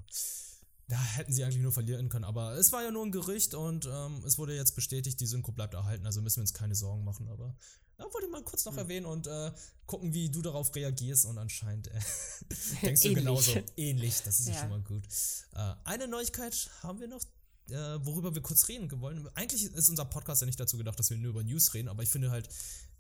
da 0.88 1.02
hätten 1.02 1.32
sie 1.32 1.44
eigentlich 1.44 1.62
nur 1.62 1.72
verlieren 1.72 2.10
können, 2.10 2.26
aber 2.26 2.54
es 2.56 2.72
war 2.74 2.84
ja 2.84 2.92
nur 2.92 3.06
ein 3.06 3.12
Gerücht 3.12 3.54
und 3.54 3.86
ähm, 3.86 4.24
es 4.26 4.38
wurde 4.38 4.56
jetzt 4.56 4.76
bestätigt, 4.76 5.20
die 5.22 5.26
Synchro 5.26 5.54
bleibt 5.54 5.74
erhalten, 5.74 6.06
also 6.06 6.22
müssen 6.22 6.38
wir 6.38 6.42
uns 6.42 6.54
keine 6.54 6.76
Sorgen 6.76 7.06
machen, 7.06 7.30
aber 7.30 7.56
da 7.98 8.04
wollte 8.04 8.26
ich 8.26 8.32
mal 8.32 8.44
kurz 8.44 8.66
noch 8.66 8.74
mhm. 8.74 8.80
erwähnen 8.80 9.06
und 9.06 9.28
äh, 9.28 9.52
gucken, 9.86 10.14
wie 10.14 10.30
du 10.30 10.42
darauf 10.42 10.76
reagierst 10.76 11.26
und 11.26 11.38
anscheinend 11.38 11.88
äh, 11.88 12.00
denkst 12.84 13.04
du 13.04 13.14
genauso 13.14 13.54
ähnlich, 13.78 14.22
das 14.24 14.42
ist 14.42 14.48
ja, 14.48 14.54
ja 14.54 14.60
schon 14.60 14.70
mal 14.70 14.82
gut. 14.82 15.04
Äh, 15.54 15.76
eine 15.86 16.10
Neuigkeit 16.10 16.70
haben 16.84 17.00
wir 17.00 17.08
noch, 17.08 17.22
äh, 17.72 18.06
worüber 18.06 18.36
wir 18.36 18.42
kurz 18.42 18.68
reden 18.68 18.90
wollen. 19.02 19.28
Eigentlich 19.36 19.64
ist 19.64 19.90
unser 19.90 20.06
Podcast 20.06 20.42
ja 20.42 20.46
nicht 20.46 20.60
dazu 20.60 20.78
gedacht, 20.78 21.00
dass 21.00 21.10
wir 21.10 21.18
nur 21.18 21.32
über 21.32 21.44
News 21.44 21.74
reden, 21.74 21.88
aber 21.88 22.04
ich 22.04 22.10
finde 22.10 22.32
halt, 22.32 22.50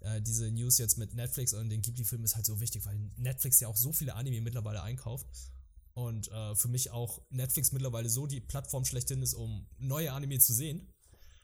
äh, 0.02 0.22
diese 0.22 0.50
News 0.52 0.78
jetzt 0.78 0.98
mit 0.98 1.14
Netflix 1.14 1.54
und 1.54 1.70
den 1.70 1.82
Ghibli-Filmen 1.82 2.26
ist 2.26 2.36
halt 2.36 2.46
so 2.46 2.60
wichtig, 2.60 2.86
weil 2.86 2.98
Netflix 3.18 3.60
ja 3.60 3.68
auch 3.68 3.78
so 3.78 3.94
viele 3.94 4.16
Anime 4.16 4.42
mittlerweile 4.42 4.82
einkauft. 4.82 5.28
Und 5.94 6.32
äh, 6.32 6.56
für 6.56 6.70
mich 6.70 6.92
auch 6.92 7.22
Netflix 7.30 7.72
mittlerweile 7.72 8.10
so 8.10 8.26
die 8.26 8.40
Plattform 8.40 8.86
schlechthin 8.86 9.22
ist, 9.22 9.34
um 9.34 9.68
neue 9.78 10.14
Anime 10.14 10.40
zu 10.40 10.54
sehen. 10.54 10.92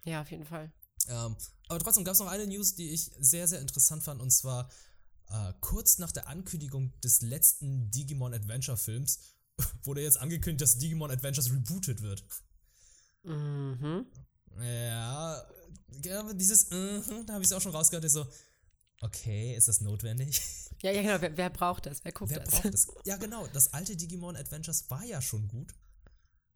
Ja, 0.05 0.21
auf 0.21 0.31
jeden 0.31 0.45
Fall. 0.45 0.71
Ähm, 1.09 1.35
aber 1.67 1.79
trotzdem 1.79 2.05
gab 2.05 2.13
es 2.13 2.19
noch 2.19 2.27
eine 2.27 2.47
News, 2.47 2.75
die 2.75 2.89
ich 2.89 3.11
sehr, 3.19 3.47
sehr 3.47 3.59
interessant 3.59 4.03
fand. 4.03 4.21
Und 4.21 4.31
zwar 4.31 4.69
äh, 5.29 5.53
kurz 5.59 5.97
nach 5.97 6.11
der 6.11 6.27
Ankündigung 6.27 6.93
des 7.01 7.21
letzten 7.21 7.91
Digimon 7.91 8.33
Adventure 8.33 8.77
Films 8.77 9.19
wurde 9.83 10.01
jetzt 10.01 10.17
angekündigt, 10.17 10.61
dass 10.61 10.77
Digimon 10.77 11.11
Adventures 11.11 11.51
rebooted 11.51 12.01
wird. 12.01 12.23
Mhm. 13.27 14.05
Ja, 14.59 15.43
dieses, 16.33 16.71
uh, 16.71 17.23
da 17.25 17.33
habe 17.33 17.43
ich 17.43 17.49
es 17.49 17.53
auch 17.53 17.61
schon 17.61 17.73
rausgehört, 17.73 18.09
so, 18.09 18.25
okay, 19.01 19.55
ist 19.55 19.67
das 19.67 19.81
notwendig? 19.81 20.41
Ja, 20.81 20.91
ja, 20.91 21.01
genau. 21.01 21.19
Wer, 21.21 21.35
wer 21.35 21.49
braucht 21.49 21.87
das? 21.87 22.05
Wer 22.05 22.11
guckt 22.11 22.31
wer 22.31 22.39
das? 22.39 22.49
Braucht 22.49 22.73
das? 22.73 22.87
Ja, 23.05 23.17
genau. 23.17 23.47
Das 23.47 23.73
alte 23.73 23.95
Digimon 23.95 24.35
Adventures 24.35 24.89
war 24.89 25.03
ja 25.03 25.21
schon 25.21 25.47
gut. 25.47 25.73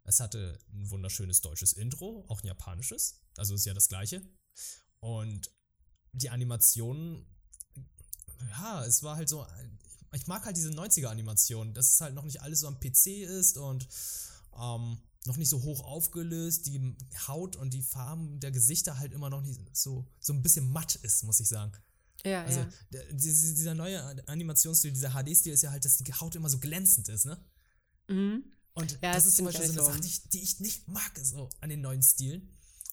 Es 0.04 0.20
hatte 0.20 0.60
ein 0.74 0.90
wunderschönes 0.92 1.42
deutsches 1.42 1.74
Intro, 1.74 2.26
auch 2.28 2.42
ein 2.42 2.48
japanisches. 2.48 3.22
Also 3.38 3.56
ist 3.56 3.66
ja 3.66 3.74
das 3.74 3.88
gleiche. 3.88 4.22
Und 5.00 5.52
die 6.12 6.30
Animationen, 6.30 7.26
ja, 8.50 8.86
es 8.86 9.02
war 9.02 9.16
halt 9.16 9.30
so. 9.30 9.46
Ich 10.14 10.28
mag 10.28 10.46
halt 10.46 10.58
diese 10.58 10.70
90er-Animationen, 10.70 11.74
dass 11.74 11.94
es 11.94 12.02
halt 12.02 12.14
noch 12.14 12.26
nicht 12.26 12.42
alles 12.42 12.60
so 12.60 12.68
am 12.68 12.80
PC 12.80 13.08
ist 13.24 13.58
und 13.58 13.88
ähm, 14.60 14.98
noch 15.26 15.38
nicht 15.38 15.50
so 15.50 15.62
hoch 15.62 15.84
aufgelöst, 15.84 16.66
die 16.68 16.96
Haut 17.28 17.56
und 17.56 17.74
die 17.74 17.82
Farben 17.82 18.40
der 18.40 18.52
Gesichter 18.52 18.98
halt 18.98 19.14
immer 19.14 19.30
noch 19.30 19.42
nicht 19.42 19.60
so, 19.74 20.08
so 20.20 20.34
ein 20.34 20.42
bisschen 20.42 20.70
matt 20.70 20.96
ist, 20.96 21.24
muss 21.24 21.40
ich 21.40 21.48
sagen. 21.48 21.74
Ja, 22.24 22.44
also 22.44 22.60
ja. 22.60 22.70
Der, 22.92 23.14
dieser 23.14 23.74
neue 23.74 24.28
Animationsstil, 24.28 24.92
dieser 24.92 25.12
HD-Stil 25.12 25.54
ist 25.54 25.64
ja 25.64 25.72
halt, 25.72 25.86
dass 25.86 25.98
die 25.98 26.14
Haut 26.14 26.36
immer 26.36 26.50
so 26.50 26.60
glänzend 26.60 27.10
ist, 27.10 27.26
ne? 27.26 27.44
Mhm. 28.08 28.44
Und 28.74 28.92
ja, 28.94 29.14
das, 29.14 29.24
das 29.24 29.26
ist 29.28 29.38
zum 29.38 29.46
Beispiel 29.46 29.68
so 29.68 29.74
eine 29.74 29.84
Sache, 29.84 30.00
die 30.00 30.08
ich, 30.08 30.30
die 30.30 30.42
ich 30.42 30.60
nicht 30.60 30.88
mag, 30.88 31.12
so 31.22 31.50
an 31.60 31.70
den 31.70 31.82
neuen 31.82 32.02
Stilen. 32.02 32.50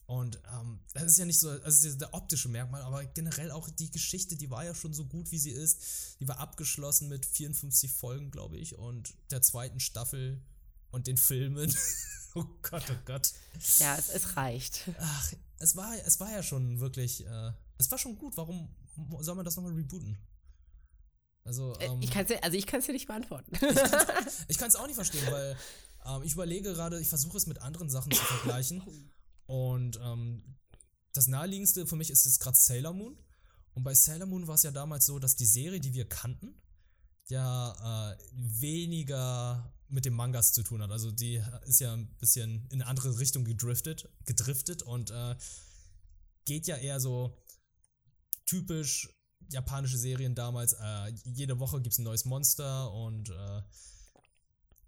Und 0.07 0.41
ähm, 0.55 0.81
das 0.95 1.05
ist 1.05 1.19
ja 1.19 1.27
nicht 1.27 1.39
so, 1.39 1.51
also 1.51 1.65
das 1.65 1.85
ist 1.85 2.01
der 2.01 2.15
optische 2.15 2.49
Merkmal, 2.49 2.81
aber 2.81 3.05
generell 3.05 3.51
auch 3.51 3.69
die 3.69 3.91
Geschichte, 3.91 4.37
die 4.37 4.51
war 4.51 4.65
ja 4.65 4.75
schon 4.75 4.95
so 4.95 5.05
gut, 5.05 5.31
wie 5.31 5.39
sie 5.39 5.51
ist. 5.51 6.17
Die 6.19 6.27
war 6.27 6.39
abgeschlossen 6.39 7.09
mit 7.09 7.27
54 7.27 7.93
Folgen, 7.93 8.31
glaube 8.31 8.57
ich, 8.57 8.77
und 8.79 9.15
der 9.31 9.43
zweiten 9.43 9.81
Staffel 9.81 10.43
und 10.90 11.06
den 11.06 11.17
Filmen. 11.17 11.75
oh 12.35 12.44
Gott, 12.62 12.85
oh 12.90 12.99
Gott. 13.05 13.32
Ja, 13.79 13.96
es, 13.96 14.08
es 14.08 14.37
reicht. 14.37 14.88
Ach, 14.99 15.32
es 15.58 15.76
war, 15.76 15.94
es 16.06 16.20
war 16.20 16.31
ja 16.31 16.43
schon 16.43 16.81
wirklich, 16.81 17.26
äh, 17.26 17.52
es 17.79 17.90
war 17.90 17.99
schon 17.99 18.17
gut. 18.19 18.37
Warum 18.37 18.69
soll 19.20 19.35
man 19.35 19.44
das 19.44 19.56
nochmal 19.56 19.73
rebooten? 19.73 20.19
Also, 21.44 21.75
äh, 21.76 21.87
ähm, 21.87 22.02
ich 22.02 22.11
kann's, 22.11 22.31
also 22.43 22.56
ich 22.56 22.67
kann 22.67 22.81
es 22.81 22.87
dir 22.87 22.93
nicht 22.93 23.06
beantworten. 23.06 23.52
ich 24.49 24.58
kann 24.58 24.69
es 24.69 24.76
auch 24.76 24.87
nicht 24.87 24.96
verstehen, 24.96 25.26
weil 25.31 25.56
ähm, 26.05 26.23
ich 26.23 26.32
überlege 26.32 26.75
gerade, 26.75 27.00
ich 27.00 27.08
versuche 27.08 27.37
es 27.37 27.46
mit 27.46 27.62
anderen 27.62 27.88
Sachen 27.88 28.12
zu 28.12 28.22
vergleichen. 28.22 28.82
Und 29.46 29.98
ähm, 30.03 30.56
das 31.13 31.27
naheliegendste 31.27 31.86
für 31.86 31.96
mich 31.96 32.10
ist 32.10 32.27
jetzt 32.27 32.41
gerade 32.41 32.56
Sailor 32.56 32.93
Moon. 32.93 33.19
Und 33.72 33.82
bei 33.82 33.94
Sailor 33.94 34.27
Moon 34.27 34.46
war 34.46 34.56
es 34.56 34.63
ja 34.63 34.70
damals 34.70 35.06
so, 35.06 35.19
dass 35.19 35.36
die 35.36 35.46
Serie, 35.46 35.81
die 35.81 35.94
wir 35.94 36.08
kannten, 36.08 36.60
ja 37.29 38.13
äh, 38.13 38.19
weniger 38.32 39.72
mit 39.89 40.05
dem 40.05 40.15
Mangas 40.15 40.53
zu 40.53 40.63
tun 40.63 40.83
hat. 40.83 40.91
Also 40.91 41.11
die 41.11 41.43
ist 41.67 41.81
ja 41.81 41.95
ein 41.95 42.09
bisschen 42.19 42.67
in 42.71 42.83
eine 42.83 42.87
andere 42.87 43.19
Richtung 43.19 43.45
gedriftet, 43.45 44.09
gedriftet 44.25 44.83
und 44.83 45.11
äh, 45.11 45.37
geht 46.45 46.67
ja 46.67 46.77
eher 46.77 47.01
so 47.01 47.43
typisch 48.47 49.09
japanische 49.51 49.99
Serien 49.99 50.35
damals. 50.35 50.75
Äh, 50.75 51.13
jede 51.25 51.59
Woche 51.59 51.81
gibt 51.81 51.93
es 51.95 51.99
ein 51.99 52.05
neues 52.05 52.25
Monster 52.25 52.93
und 52.93 53.31
äh, 53.31 53.63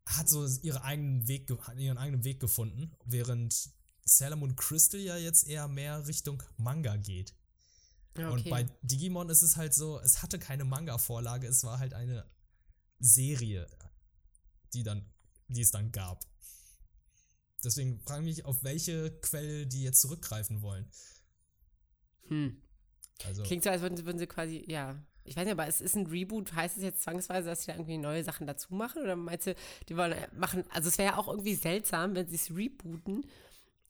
hat 0.07 0.29
so 0.29 0.47
ihre 0.63 0.83
eigenen 0.83 1.29
Weg, 1.29 1.51
ihren 1.77 1.99
eigenen 1.99 2.25
Weg 2.25 2.41
gefunden, 2.41 2.97
während 3.05 3.71
Sailor 4.05 4.37
Moon 4.37 4.57
Crystal 4.57 5.01
ja 5.01 5.17
jetzt 5.17 5.47
eher 5.47 5.69
mehr 5.69 6.07
Richtung 6.07 6.43
Manga 6.57 6.97
geht. 6.97 7.35
Okay. 8.15 8.27
Und 8.27 8.51
bei 8.51 8.65
Digimon 8.83 9.29
ist 9.29 9.43
es 9.43 9.57
halt 9.57 9.73
so, 9.73 10.01
es 10.01 10.23
hatte 10.23 10.39
keine 10.39 10.65
Manga-Vorlage, 10.65 11.47
es 11.47 11.63
war 11.63 11.79
halt 11.79 11.95
eine 11.95 12.27
Serie, 12.99 13.69
die 14.75 14.83
dann, 14.83 15.05
die 15.49 15.63
es 15.63 15.71
dann 15.71 15.93
gab. 15.93 16.25
Deswegen 17.65 18.01
frage 18.01 18.23
ich 18.23 18.37
mich, 18.37 18.45
auf 18.45 18.63
welche 18.63 19.11
Quelle 19.21 19.67
die 19.67 19.83
jetzt 19.83 20.01
zurückgreifen 20.01 20.63
wollen. 20.63 20.91
Hm. 22.29 22.63
Also, 23.27 23.43
Klingt 23.43 23.65
so, 23.65 23.71
als 23.71 23.83
würden 23.83 23.97
sie, 23.97 24.07
würden 24.07 24.19
sie 24.19 24.27
quasi, 24.27 24.65
ja. 24.67 24.97
Ich 25.25 25.37
weiß 25.37 25.45
nicht, 25.45 25.53
aber 25.53 25.67
es 25.67 25.81
ist 25.83 25.95
ein 25.95 26.07
Reboot. 26.07 26.55
Heißt 26.55 26.79
es 26.79 26.83
jetzt 26.83 27.03
zwangsweise, 27.03 27.49
dass 27.49 27.61
sie 27.61 27.67
da 27.67 27.75
irgendwie 27.75 27.99
neue 27.99 28.25
Sachen 28.25 28.47
dazu 28.47 28.75
machen? 28.75 29.03
Oder 29.03 29.17
meinst 29.17 29.47
du, 29.47 29.55
die 29.89 29.97
wollen 29.97 30.17
machen, 30.35 30.65
also 30.71 30.89
es 30.89 30.97
wäre 30.97 31.13
ja 31.13 31.19
auch 31.19 31.29
irgendwie 31.29 31.55
seltsam, 31.55 32.15
wenn 32.15 32.29
sie 32.29 32.37
es 32.37 32.51
rebooten 32.51 33.27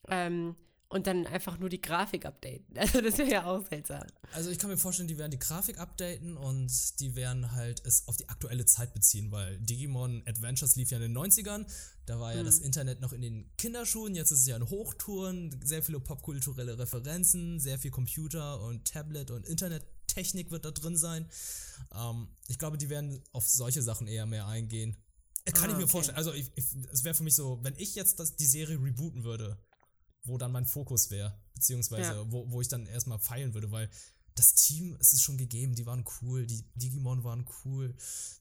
ähm, 0.09 0.55
und 0.91 1.07
dann 1.07 1.25
einfach 1.25 1.57
nur 1.57 1.69
die 1.69 1.81
Grafik 1.81 2.25
updaten. 2.25 2.65
Also 2.77 3.01
das 3.01 3.17
wäre 3.17 3.29
ja 3.29 3.45
auch 3.45 3.65
seltsam. 3.67 4.03
Also 4.33 4.49
ich 4.49 4.59
kann 4.59 4.69
mir 4.69 4.77
vorstellen, 4.77 5.07
die 5.07 5.17
werden 5.17 5.31
die 5.31 5.39
Grafik 5.39 5.79
updaten 5.79 6.35
und 6.35 6.99
die 6.99 7.15
werden 7.15 7.53
halt 7.53 7.81
es 7.85 8.07
auf 8.07 8.17
die 8.17 8.27
aktuelle 8.27 8.65
Zeit 8.65 8.93
beziehen, 8.93 9.31
weil 9.31 9.57
Digimon 9.59 10.23
Adventures 10.25 10.75
lief 10.75 10.91
ja 10.91 10.97
in 10.97 11.13
den 11.13 11.17
90ern, 11.17 11.65
da 12.05 12.19
war 12.19 12.33
ja 12.33 12.41
mhm. 12.41 12.45
das 12.45 12.59
Internet 12.59 12.99
noch 12.99 13.13
in 13.13 13.21
den 13.21 13.49
Kinderschuhen, 13.57 14.15
jetzt 14.15 14.31
ist 14.31 14.39
es 14.39 14.47
ja 14.47 14.57
in 14.57 14.69
Hochtouren, 14.69 15.57
sehr 15.63 15.81
viele 15.81 15.99
popkulturelle 15.99 16.77
Referenzen, 16.77 17.59
sehr 17.59 17.79
viel 17.79 17.91
Computer 17.91 18.61
und 18.61 18.85
Tablet 18.85 19.31
und 19.31 19.47
Internettechnik 19.47 20.51
wird 20.51 20.65
da 20.65 20.71
drin 20.71 20.97
sein. 20.97 21.29
Ähm, 21.95 22.27
ich 22.47 22.59
glaube, 22.59 22.77
die 22.77 22.89
werden 22.89 23.21
auf 23.31 23.47
solche 23.47 23.81
Sachen 23.81 24.07
eher 24.07 24.25
mehr 24.25 24.47
eingehen. 24.47 24.97
Kann 25.45 25.69
Ah, 25.69 25.71
ich 25.71 25.77
mir 25.77 25.83
okay. 25.83 25.91
vorstellen. 25.91 26.17
Also, 26.17 26.33
es 26.33 27.03
wäre 27.03 27.15
für 27.15 27.23
mich 27.23 27.35
so, 27.35 27.59
wenn 27.63 27.73
ich 27.77 27.95
jetzt 27.95 28.19
das, 28.19 28.35
die 28.35 28.45
Serie 28.45 28.79
rebooten 28.79 29.23
würde, 29.23 29.57
wo 30.23 30.37
dann 30.37 30.51
mein 30.51 30.65
Fokus 30.65 31.09
wäre, 31.09 31.37
beziehungsweise 31.53 32.13
Ja. 32.13 32.31
wo, 32.31 32.49
wo 32.51 32.61
ich 32.61 32.67
dann 32.67 32.85
erstmal 32.85 33.19
feilen 33.19 33.53
würde, 33.53 33.71
weil 33.71 33.89
das 34.35 34.53
Team, 34.55 34.95
es 34.99 35.13
ist 35.13 35.23
schon 35.23 35.37
gegeben, 35.37 35.75
die 35.75 35.85
waren 35.85 36.05
cool, 36.21 36.45
die 36.47 36.63
Digimon 36.75 37.23
waren 37.23 37.45
cool, 37.65 37.93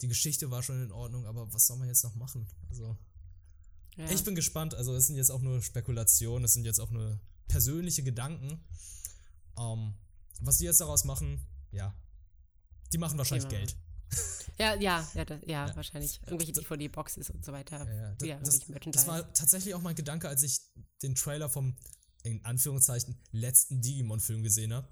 die 0.03 0.09
Geschichte 0.09 0.51
war 0.51 0.63
schon 0.63 0.83
in 0.83 0.93
Ordnung, 0.93 1.27
aber 1.27 1.53
was 1.53 1.67
soll 1.67 1.79
man 1.79 1.89
jetzt 1.89 2.05
noch 2.05 2.15
machen? 2.15 2.47
Also, 2.69 2.97
Ja. 3.97 4.09
ich 4.11 4.23
bin 4.23 4.35
gespannt. 4.37 4.75
Also, 4.75 4.95
es 4.95 5.07
sind 5.09 5.17
jetzt 5.17 5.31
auch 5.31 5.41
nur 5.41 5.61
Spekulationen, 5.63 6.45
es 6.45 6.53
sind 6.55 6.65
jetzt 6.65 6.79
auch 6.81 6.91
nur 6.91 7.19
persönliche 7.49 8.03
Gedanken. 8.05 8.61
Ähm, 9.59 9.95
was 10.41 10.59
die 10.59 10.65
jetzt 10.65 10.81
daraus 10.81 11.05
machen, 11.05 11.45
ja, 11.73 11.93
die 12.93 12.99
machen 12.99 13.19
wahrscheinlich. 13.19 13.49
Geld. 13.49 13.77
Ja, 14.59 14.75
ja, 14.75 15.09
ja, 15.15 15.25
ja, 15.25 15.39
Ja. 15.47 15.77
wahrscheinlich. 15.77 16.21
Irgendwelche 16.27 16.53
DVD-Boxes 16.53 17.31
und 17.31 17.45
so 17.45 17.53
weiter. 17.53 17.87
Ja, 17.87 18.17
ja, 18.21 18.27
Ja, 18.27 18.39
das, 18.41 18.61
das, 18.91 19.07
war 19.07 19.33
tatsächlich 19.33 19.75
auch 19.75 19.83
mein 19.83 19.95
Gedanke, 19.95 20.29
als 20.29 20.43
ich 20.43 20.61
den 21.03 21.15
Trailer 21.15 21.49
vom, 21.49 21.77
in 22.23 22.45
Anführungszeichen, 22.45 23.21
letzten 23.33 23.81
Digimon-Film 23.81 24.43
gesehen 24.43 24.73
habe. 24.73 24.89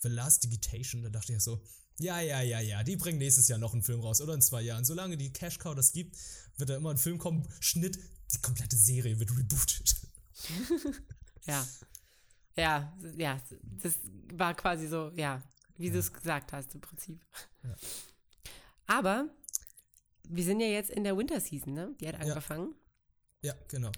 The 0.00 0.08
Last 0.08 0.44
Digitation, 0.44 1.02
da 1.02 1.08
dachte 1.10 1.32
ich 1.32 1.40
so, 1.40 1.62
ja, 2.00 2.20
ja, 2.20 2.40
ja, 2.42 2.60
ja, 2.60 2.82
die 2.82 2.96
bringen 2.96 3.18
nächstes 3.18 3.48
Jahr 3.48 3.58
noch 3.58 3.72
einen 3.72 3.82
Film 3.82 4.00
raus 4.00 4.20
oder 4.20 4.34
in 4.34 4.42
zwei 4.42 4.62
Jahren. 4.62 4.84
Solange 4.84 5.16
die 5.16 5.32
Cash 5.32 5.58
Cow 5.58 5.74
das 5.74 5.92
gibt, 5.92 6.16
wird 6.56 6.70
da 6.70 6.76
immer 6.76 6.90
ein 6.90 6.98
Film 6.98 7.18
kommen, 7.18 7.48
Schnitt, 7.60 7.98
die 8.32 8.40
komplette 8.40 8.76
Serie 8.76 9.18
wird 9.18 9.30
rebootet. 9.36 9.94
Ja. 11.46 11.66
Ja, 12.56 12.96
ja, 13.18 13.38
das 13.62 13.98
war 14.32 14.54
quasi 14.54 14.86
so, 14.86 15.10
ja, 15.14 15.42
wie 15.76 15.90
du 15.90 15.98
es 15.98 16.12
gesagt 16.12 16.52
hast 16.52 16.74
im 16.74 16.80
Prinzip. 16.80 17.20
Ja. 17.62 17.76
Aber 18.86 19.28
wir 20.28 20.44
sind 20.44 20.60
ja 20.60 20.66
jetzt 20.66 20.90
in 20.90 21.04
der 21.04 21.16
Winter 21.16 21.40
Season, 21.40 21.72
ne? 21.72 21.94
Die 22.00 22.08
hat 22.08 22.20
angefangen. 22.20 22.74
ja, 23.42 23.54
genau. 23.68 23.92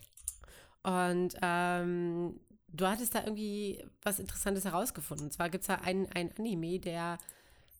Und 0.82 1.36
ähm, 1.42 2.38
du 2.68 2.86
hattest 2.86 3.14
da 3.14 3.24
irgendwie 3.24 3.84
was 4.02 4.18
Interessantes 4.18 4.64
herausgefunden. 4.64 5.26
Und 5.26 5.32
zwar 5.32 5.50
gibt 5.50 5.62
es 5.62 5.68
da 5.68 5.76
einen, 5.76 6.06
einen 6.12 6.32
Anime, 6.32 6.78
der 6.78 7.18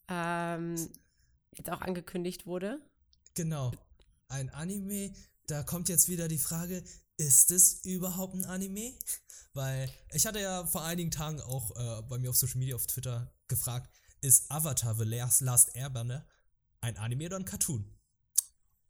ähm, 0.09 0.75
jetzt 1.53 1.71
auch 1.71 1.81
angekündigt 1.81 2.47
wurde. 2.47 2.81
Genau. 3.35 3.73
Ein 4.29 4.51
Anime, 4.51 5.13
da 5.47 5.63
kommt 5.63 5.89
jetzt 5.89 6.09
wieder 6.09 6.27
die 6.27 6.39
Frage, 6.39 6.83
ist 7.17 7.51
es 7.51 7.85
überhaupt 7.85 8.35
ein 8.35 8.45
Anime? 8.45 8.93
Weil 9.53 9.89
ich 10.13 10.27
hatte 10.27 10.41
ja 10.41 10.67
vor 10.67 10.85
einigen 10.85 11.11
Tagen 11.11 11.41
auch 11.41 11.71
äh, 11.77 12.03
bei 12.03 12.19
mir 12.19 12.31
auf 12.31 12.37
Social 12.37 12.59
Media, 12.59 12.77
auf 12.77 12.87
Twitter 12.87 13.33
gefragt, 13.49 13.91
ist 14.21 14.51
Avatar 14.51 14.95
The 14.95 15.05
Last, 15.05 15.41
Last 15.41 15.75
Airbender 15.75 16.27
ein 16.87 16.97
Anime 16.97 17.27
oder 17.27 17.37
ein 17.37 17.45
Cartoon? 17.45 17.85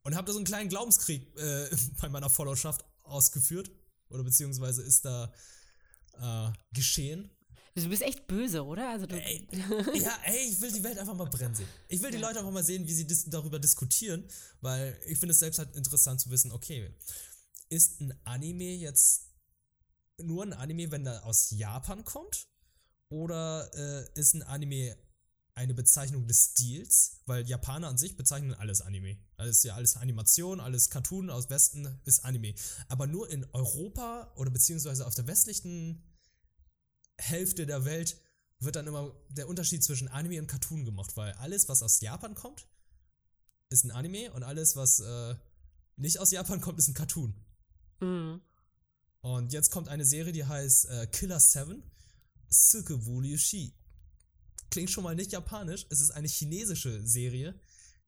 Und 0.03 0.15
habe 0.15 0.27
da 0.27 0.33
so 0.33 0.39
einen 0.39 0.47
kleinen 0.47 0.69
Glaubenskrieg 0.69 1.37
äh, 1.37 1.69
bei 2.01 2.09
meiner 2.09 2.31
Followerschaft 2.31 2.85
ausgeführt. 3.03 3.71
Oder 4.09 4.23
beziehungsweise 4.23 4.83
ist 4.83 5.05
da 5.05 5.33
äh, 6.21 6.53
geschehen. 6.73 7.31
Du 7.75 7.89
bist 7.89 8.03
echt 8.03 8.27
böse, 8.27 8.65
oder? 8.65 8.89
Also 8.89 9.07
du, 9.07 9.21
Ey, 9.21 9.47
ja, 9.95 10.19
ey, 10.25 10.49
ich 10.49 10.61
will 10.63 10.73
die 10.73 10.83
Welt 10.83 10.99
einfach 10.99 11.15
mal 11.15 11.27
brennen 11.27 11.55
sehen. 11.55 11.69
Ich 11.89 12.01
will 12.01 12.11
die 12.11 12.17
Leute 12.17 12.39
einfach 12.39 12.53
mal 12.53 12.65
sehen, 12.65 12.87
wie 12.87 12.95
sie 12.95 13.07
dis 13.07 13.27
darüber 13.27 13.59
diskutieren, 13.59 14.25
weil 14.63 14.99
ich 15.07 15.19
finde 15.19 15.33
es 15.33 15.41
selbst 15.41 15.59
halt 15.59 15.77
interessant 15.77 16.21
zu 16.21 16.31
wissen, 16.31 16.53
okay, 16.53 16.91
ist 17.69 18.01
ein 18.01 18.19
Anime 18.25 18.77
jetzt 18.77 19.27
nur 20.19 20.45
ein 20.45 20.55
Anime, 20.55 20.91
wenn 20.91 21.05
er 21.05 21.27
aus 21.27 21.51
Japan 21.51 22.05
kommt? 22.05 22.47
Oder 23.11 23.71
äh, 23.75 24.19
ist 24.19 24.35
ein 24.35 24.43
Anime 24.43 24.97
eine 25.57 25.75
Bezeichnung 25.75 26.29
des 26.29 26.53
Stils? 26.53 27.23
Weil 27.27 27.47
Japaner 27.49 27.89
an 27.89 27.99
sich 27.99 28.17
bezeichnen 28.17 28.55
alles 28.55 28.83
Anime. 28.83 29.19
Also 29.37 29.51
ist 29.51 29.65
ja 29.65 29.75
alles 29.75 29.97
Animation, 29.97 30.61
alles 30.61 30.91
Cartoon 30.91 31.31
aus 31.31 31.51
Westen 31.51 32.01
ist 32.05 32.25
Anime. 32.25 32.55
Aber 32.89 33.07
nur 33.07 33.29
in 33.31 33.45
Europa 33.53 34.33
oder 34.37 34.51
beziehungsweise 34.51 35.07
auf 35.07 35.15
der 35.15 35.27
westlichen 35.27 36.03
Hälfte 37.19 37.67
der 37.67 37.85
Welt 37.85 38.21
wird 38.61 38.77
dann 38.77 38.87
immer 38.87 39.15
der 39.29 39.49
Unterschied 39.49 39.83
zwischen 39.83 40.09
Anime 40.09 40.41
und 40.41 40.47
Cartoon 40.47 40.85
gemacht, 40.85 41.17
weil 41.17 41.33
alles, 41.35 41.69
was 41.69 41.83
aus 41.83 42.01
Japan 42.01 42.35
kommt, 42.35 42.69
ist 43.69 43.85
ein 43.85 43.91
Anime 43.91 44.33
und 44.33 44.43
alles, 44.43 44.77
was 44.77 45.01
äh, 45.01 45.35
nicht 45.97 46.19
aus 46.21 46.31
Japan 46.31 46.61
kommt, 46.61 46.79
ist 46.79 46.89
ein 46.89 46.95
Cartoon. 46.95 47.35
Mhm. 48.01 48.41
Und 49.21 49.53
jetzt 49.53 49.71
kommt 49.71 49.89
eine 49.89 50.05
Serie, 50.05 50.33
die 50.33 50.45
heißt 50.45 50.87
äh, 50.87 51.07
Killer 51.09 51.41
7 51.41 51.83
Shi. 53.37 53.75
Klingt 54.71 54.91
schon 54.91 55.05
mal 55.05 55.15
nicht 55.15 55.33
japanisch. 55.33 55.87
Es 55.91 56.01
ist 56.01 56.11
eine 56.11 56.29
chinesische 56.29 57.07
Serie, 57.07 57.59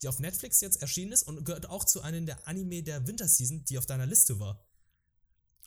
die 0.02 0.08
auf 0.08 0.20
Netflix 0.20 0.60
jetzt 0.60 0.80
erschienen 0.82 1.12
ist 1.12 1.22
und 1.22 1.44
gehört 1.44 1.68
auch 1.68 1.84
zu 1.84 2.02
einem 2.02 2.26
der 2.26 2.46
Anime 2.46 2.82
der 2.82 3.06
Winterseason, 3.06 3.64
die 3.64 3.78
auf 3.78 3.86
deiner 3.86 4.06
Liste 4.06 4.38
war. 4.40 4.64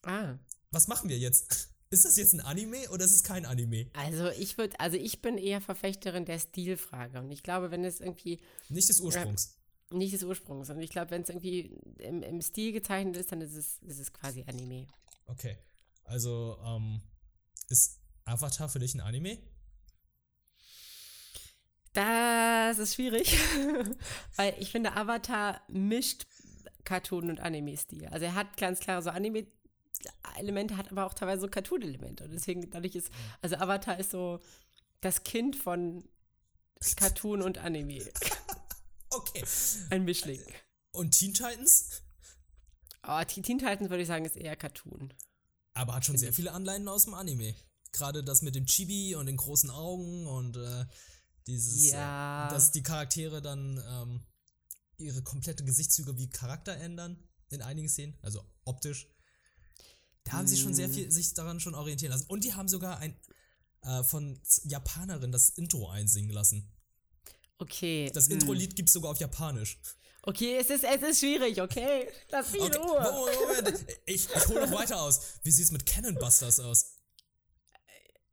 Ah. 0.04 0.38
Was 0.72 0.88
machen 0.88 1.10
wir 1.10 1.18
jetzt? 1.18 1.70
Ist 1.92 2.06
das 2.06 2.16
jetzt 2.16 2.34
ein 2.34 2.40
Anime 2.40 2.90
oder 2.92 3.04
ist 3.04 3.12
es 3.12 3.22
kein 3.22 3.46
Anime? 3.46 3.88
Also 3.92 4.30
ich 4.30 4.58
würde, 4.58 4.80
also 4.80 4.96
ich 4.96 5.22
bin 5.22 5.38
eher 5.38 5.60
Verfechterin 5.60 6.24
der 6.24 6.40
Stilfrage. 6.40 7.20
Und 7.20 7.30
ich 7.32 7.44
glaube, 7.44 7.70
wenn 7.70 7.84
es 7.84 8.00
irgendwie 8.00 8.40
Nicht 8.70 8.88
des 8.88 9.02
Ursprungs. 9.02 9.58
nicht 9.90 10.14
des 10.14 10.24
Ursprungs, 10.24 10.68
sondern 10.68 10.86
ich 10.86 10.90
glaube, 10.90 11.12
wenn 11.12 11.24
es 11.24 11.28
irgendwie 11.28 11.76
im, 11.98 12.24
im 12.24 12.42
Stil 12.42 12.72
gezeichnet 12.72 13.18
ist, 13.18 13.34
dann 13.34 13.42
ist 13.42 13.56
es, 13.56 13.80
ist 13.80 14.00
es 14.00 14.14
quasi 14.14 14.46
Anime. 14.48 14.88
Okay. 15.26 15.58
Also, 16.06 16.58
ähm, 16.64 17.02
ist 17.68 18.00
Avatar 18.24 18.70
für 18.70 18.80
dich 18.80 18.96
ein 18.96 19.02
Anime? 19.02 19.38
Das 21.94 22.80
ist 22.80 22.96
schwierig, 22.96 23.38
weil 24.38 24.56
ich 24.60 24.72
finde, 24.72 24.94
Avatar 24.94 25.62
mischt 25.68 26.26
Cartoon 26.86 27.30
und 27.30 27.40
Anime-Stil. 27.40 28.08
Also 28.08 28.26
er 28.26 28.36
hat 28.36 28.56
ganz 28.58 28.80
klare 28.80 29.02
so 29.02 29.10
Anime-Elemente, 29.10 30.78
hat 30.78 30.92
aber 30.92 31.06
auch 31.06 31.14
teilweise 31.14 31.42
so 31.42 31.48
Cartoon-Elemente. 31.48 32.24
Und 32.24 32.32
deswegen, 32.32 32.70
dadurch 32.70 32.96
ist, 32.96 33.12
also 33.42 33.58
Avatar 33.58 34.00
ist 34.00 34.12
so 34.12 34.40
das 35.02 35.24
Kind 35.24 35.56
von 35.56 36.08
Cartoon 36.96 37.42
und 37.42 37.58
Anime. 37.58 38.06
Okay. 39.14 39.44
Ein 39.90 40.06
Mischling. 40.06 40.42
Und 40.92 41.12
Teen 41.12 41.34
Titans? 41.34 42.02
Oh, 43.06 43.22
Teen 43.26 43.44
Teen 43.44 43.60
Titans 43.60 43.90
würde 43.90 44.04
ich 44.04 44.08
sagen, 44.08 44.24
ist 44.24 44.38
eher 44.38 44.56
Cartoon. 44.56 45.14
Aber 45.74 45.96
hat 45.96 46.06
schon 46.06 46.18
sehr 46.18 46.32
viele 46.32 46.54
Anleihen 46.54 46.88
aus 46.88 47.04
dem 47.04 47.14
Anime. 47.14 47.54
Gerade 47.92 48.24
das 48.24 48.42
mit 48.42 48.56
dem 48.56 48.66
Chibi 48.66 49.16
und 49.16 49.26
den 49.26 49.36
großen 49.36 49.70
Augen 49.70 50.28
und 50.28 50.56
äh, 50.56 50.86
dieses, 51.48 51.92
Ja. 51.92 52.48
äh, 52.48 52.52
dass 52.52 52.72
die 52.72 52.84
Charaktere 52.84 53.42
dann 53.42 53.84
ähm, 53.88 54.22
ihre 54.98 55.22
komplette 55.24 55.64
Gesichtszüge 55.64 56.18
wie 56.18 56.30
Charakter 56.30 56.76
ändern 56.78 57.18
in 57.50 57.62
einigen 57.62 57.90
Szenen, 57.90 58.18
also 58.22 58.44
optisch. 58.66 59.08
Da 60.24 60.34
haben 60.34 60.48
sie 60.48 60.58
schon 60.58 60.74
sehr 60.74 60.90
viel 60.90 61.12
sich 61.12 61.34
daran 61.34 61.60
schon 61.60 61.74
orientieren 61.74 62.12
lassen. 62.12 62.28
Und 62.28 62.44
die 62.44 62.54
haben 62.54 62.68
sogar 62.68 63.00
ein 63.00 63.20
äh, 63.82 64.04
von 64.04 64.40
Japanerin 64.64 65.32
das 65.32 65.50
Intro 65.50 65.90
einsingen 65.90 66.32
lassen. 66.32 66.72
Okay. 67.58 68.12
Das 68.14 68.26
hm. 68.28 68.34
Intro-Lied 68.34 68.76
gibt 68.76 68.90
es 68.90 68.94
sogar 68.94 69.12
auf 69.12 69.20
Japanisch. 69.20 69.80
Okay, 70.24 70.58
es 70.58 70.70
ist, 70.70 70.84
es 70.84 71.02
ist 71.02 71.20
schwierig, 71.20 71.60
okay? 71.60 72.08
Lass 72.30 72.52
mich 72.52 72.62
Okay. 72.62 72.76
in 72.76 72.82
Ruhe. 72.82 73.02
Moment, 73.02 73.64
Moment. 73.72 73.86
Ich, 74.06 74.30
ich 74.30 74.48
hole 74.48 74.68
noch 74.68 74.72
weiter 74.78 75.02
aus. 75.02 75.20
Wie 75.44 75.52
sieht 75.52 75.66
es 75.66 75.72
mit 75.72 75.86
Cannon 75.86 76.14
Busters 76.16 76.60
aus? 76.60 76.98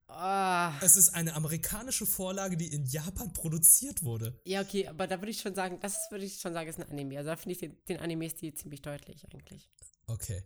Ah. 0.09 0.73
Es 0.81 0.97
ist 0.97 1.11
eine 1.11 1.35
amerikanische 1.35 2.07
Vorlage, 2.07 2.57
die 2.57 2.73
in 2.73 2.87
Japan 2.87 3.33
produziert 3.33 4.03
wurde. 4.03 4.41
Ja, 4.45 4.63
okay, 4.63 4.89
aber 4.89 5.07
da 5.07 5.21
würde 5.21 5.31
ich 5.31 5.41
schon 5.41 5.55
sagen, 5.55 5.79
das 5.81 6.11
würde 6.11 6.25
ich 6.25 6.41
schon 6.41 6.55
sagen, 6.55 6.69
ist 6.69 6.79
ein 6.79 6.91
Anime. 6.91 7.19
Also 7.19 7.29
da 7.29 7.37
finde 7.37 7.53
ich 7.53 7.59
den, 7.59 7.77
den 7.85 7.99
Anime-Stil 7.99 8.55
ziemlich 8.55 8.81
deutlich 8.81 9.25
eigentlich. 9.31 9.71
Okay. 10.07 10.43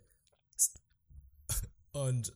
Und. 1.93 2.33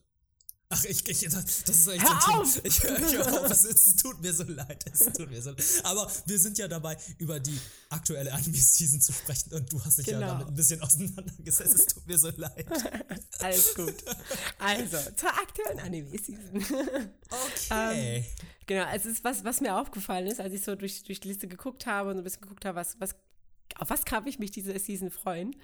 Ach, 0.70 0.84
ich, 0.84 1.08
ich 1.08 1.20
das 1.20 1.64
das 1.64 1.76
ist 1.76 1.86
echt 1.88 2.02
Hör 2.02 2.20
so 2.20 2.32
auf! 2.32 2.64
Ich 2.64 2.82
höre 2.82 2.98
ich 2.98 3.16
hör 3.16 3.44
auf, 3.44 3.50
es, 3.50 3.64
es 3.64 3.96
tut 3.96 4.20
mir 4.20 4.34
so 4.34 4.44
leid. 4.44 4.84
Es 4.92 4.98
tut 5.14 5.30
mir 5.30 5.40
so 5.40 5.50
leid. 5.50 5.64
Aber 5.84 6.10
wir 6.26 6.38
sind 6.38 6.58
ja 6.58 6.68
dabei, 6.68 6.98
über 7.16 7.40
die 7.40 7.58
aktuelle 7.88 8.30
Anime-Season 8.34 9.00
zu 9.00 9.14
sprechen 9.14 9.54
und 9.54 9.72
du 9.72 9.82
hast 9.82 9.96
dich 9.96 10.08
ja 10.08 10.18
Genau. 10.18 10.32
damit 10.32 10.48
ein 10.48 10.54
bisschen 10.54 10.82
auseinandergesetzt. 10.82 11.74
Es 11.74 11.86
tut 11.86 12.06
mir 12.06 12.18
so 12.18 12.30
leid. 12.36 12.66
Alles 13.38 13.74
gut. 13.74 13.94
Also, 14.58 14.98
zur 15.16 15.30
aktuellen 15.30 15.80
Anime-Season. 15.80 16.62
Okay. 17.30 18.26
genau, 18.66 18.84
es 18.94 19.06
ist 19.06 19.24
was, 19.24 19.44
was 19.44 19.62
mir 19.62 19.74
aufgefallen 19.74 20.26
ist, 20.26 20.38
als 20.38 20.52
ich 20.52 20.62
so 20.62 20.74
durch, 20.76 21.02
durch 21.04 21.20
die 21.20 21.28
Liste 21.28 21.48
geguckt 21.48 21.86
habe 21.86 22.10
und 22.10 22.16
so 22.16 22.20
ein 22.20 22.24
bisschen 22.24 22.42
geguckt 22.42 22.66
habe, 22.66 22.76
was, 22.76 23.00
was, 23.00 23.14
auf 23.76 23.88
was 23.88 24.04
kann 24.04 24.26
ich 24.26 24.38
mich 24.38 24.50
diese 24.50 24.78
Season 24.78 25.10
freuen. 25.10 25.56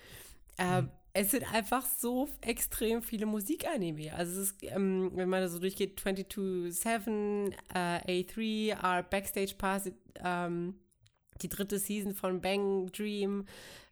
Ähm, 0.57 0.89
Es 1.17 1.31
sind 1.31 1.45
einfach 1.55 1.87
so 1.87 2.29
extrem 2.41 3.01
viele 3.01 3.25
Musikanime. 3.25 4.13
Also 4.15 4.41
es 4.41 4.51
ist, 4.51 4.63
ähm, 4.63 5.13
wenn 5.15 5.29
man 5.29 5.43
da 5.43 5.49
so 5.49 5.61
durchgeht, 5.61 6.01
22-7, 6.01 7.53
äh, 7.73 8.25
A3, 8.25 8.77
our 8.83 9.05
Backstage 9.05 9.55
Pass, 9.57 9.91
ähm, 10.17 10.75
die 11.41 11.49
dritte 11.49 11.79
Season 11.79 12.15
von 12.15 12.41
Bang 12.41 12.91
Dream, 12.91 13.47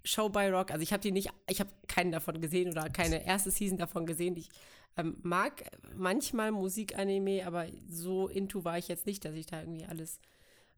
Show 0.04 0.28
by 0.28 0.48
Rock. 0.48 0.72
Also 0.72 0.82
ich 0.82 0.92
habe 0.92 1.00
die 1.00 1.12
nicht, 1.12 1.30
ich 1.48 1.60
habe 1.60 1.70
keinen 1.86 2.10
davon 2.10 2.40
gesehen 2.40 2.72
oder 2.72 2.90
keine 2.90 3.24
erste 3.24 3.52
Season 3.52 3.78
davon 3.78 4.04
gesehen. 4.04 4.36
Ich 4.36 4.48
ähm, 4.96 5.16
mag 5.22 5.70
manchmal 5.94 6.50
Musikanime, 6.50 7.46
aber 7.46 7.66
so 7.88 8.26
into 8.26 8.64
war 8.64 8.78
ich 8.78 8.88
jetzt 8.88 9.06
nicht, 9.06 9.24
dass 9.24 9.34
ich 9.34 9.46
da 9.46 9.60
irgendwie 9.60 9.84
alles 9.84 10.18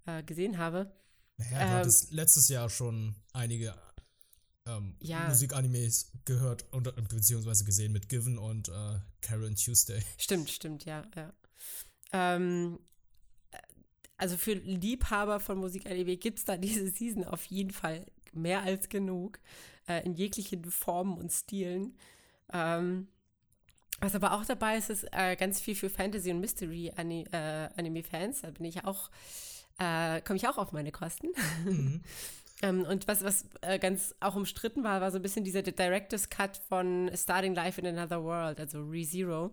äh, 0.04 0.22
gesehen 0.22 0.58
habe. 0.58 0.92
Naja, 1.38 1.50
du 1.50 1.64
ähm, 1.64 1.70
hattest 1.70 2.12
letztes 2.12 2.50
Jahr 2.50 2.68
schon 2.68 3.14
einige 3.32 3.74
ähm, 4.66 4.96
Ja. 5.00 5.28
Musikanimes 5.28 6.10
gehört 6.24 6.64
und 6.72 6.84
beziehungsweise 7.08 7.64
gesehen 7.64 7.92
mit 7.92 8.08
Given 8.08 8.38
und 8.38 8.68
äh, 8.68 8.98
Karen 9.20 9.54
Tuesday. 9.56 10.02
Stimmt, 10.18 10.50
stimmt, 10.50 10.84
ja, 10.84 11.04
ja. 11.14 11.32
Ähm, 12.12 12.78
also 14.16 14.36
für 14.36 14.52
Liebhaber 14.54 15.40
von 15.40 15.58
Musik-LEW 15.58 16.16
gibt 16.16 16.38
es 16.38 16.44
da 16.44 16.56
diese 16.56 16.88
Season 16.88 17.24
auf 17.24 17.44
jeden 17.46 17.72
Fall 17.72 18.06
mehr 18.32 18.62
als 18.62 18.88
genug. 18.88 19.40
Äh, 19.86 20.02
in 20.06 20.14
jeglichen 20.14 20.64
Formen 20.70 21.18
und 21.18 21.30
Stilen. 21.30 21.98
Ähm, 22.52 23.08
was 24.00 24.14
aber 24.14 24.32
auch 24.32 24.46
dabei 24.46 24.78
ist, 24.78 24.88
ist 24.88 25.06
äh, 25.12 25.36
ganz 25.36 25.60
viel 25.60 25.74
für 25.74 25.90
Fantasy- 25.90 26.30
und 26.30 26.40
Mystery-Anime-Fans. 26.40 28.40
da 28.40 28.50
bin 28.50 28.64
ich 28.64 28.82
auch, 28.84 29.10
äh, 29.78 30.22
komme 30.22 30.38
ich 30.38 30.48
auch 30.48 30.56
auf 30.56 30.72
meine 30.72 30.90
Kosten. 30.90 31.28
Mhm. 31.64 32.02
Ähm, 32.64 32.84
und 32.84 33.06
was, 33.06 33.22
was 33.22 33.44
äh, 33.60 33.78
ganz 33.78 34.14
auch 34.20 34.36
umstritten 34.36 34.84
war, 34.84 35.02
war 35.02 35.10
so 35.10 35.18
ein 35.18 35.22
bisschen 35.22 35.44
dieser 35.44 35.60
Director's 35.60 36.30
Cut 36.30 36.56
von 36.68 37.10
Starting 37.14 37.54
Life 37.54 37.78
in 37.78 37.86
Another 37.86 38.24
World, 38.24 38.58
also 38.58 38.82
ReZero, 38.82 39.50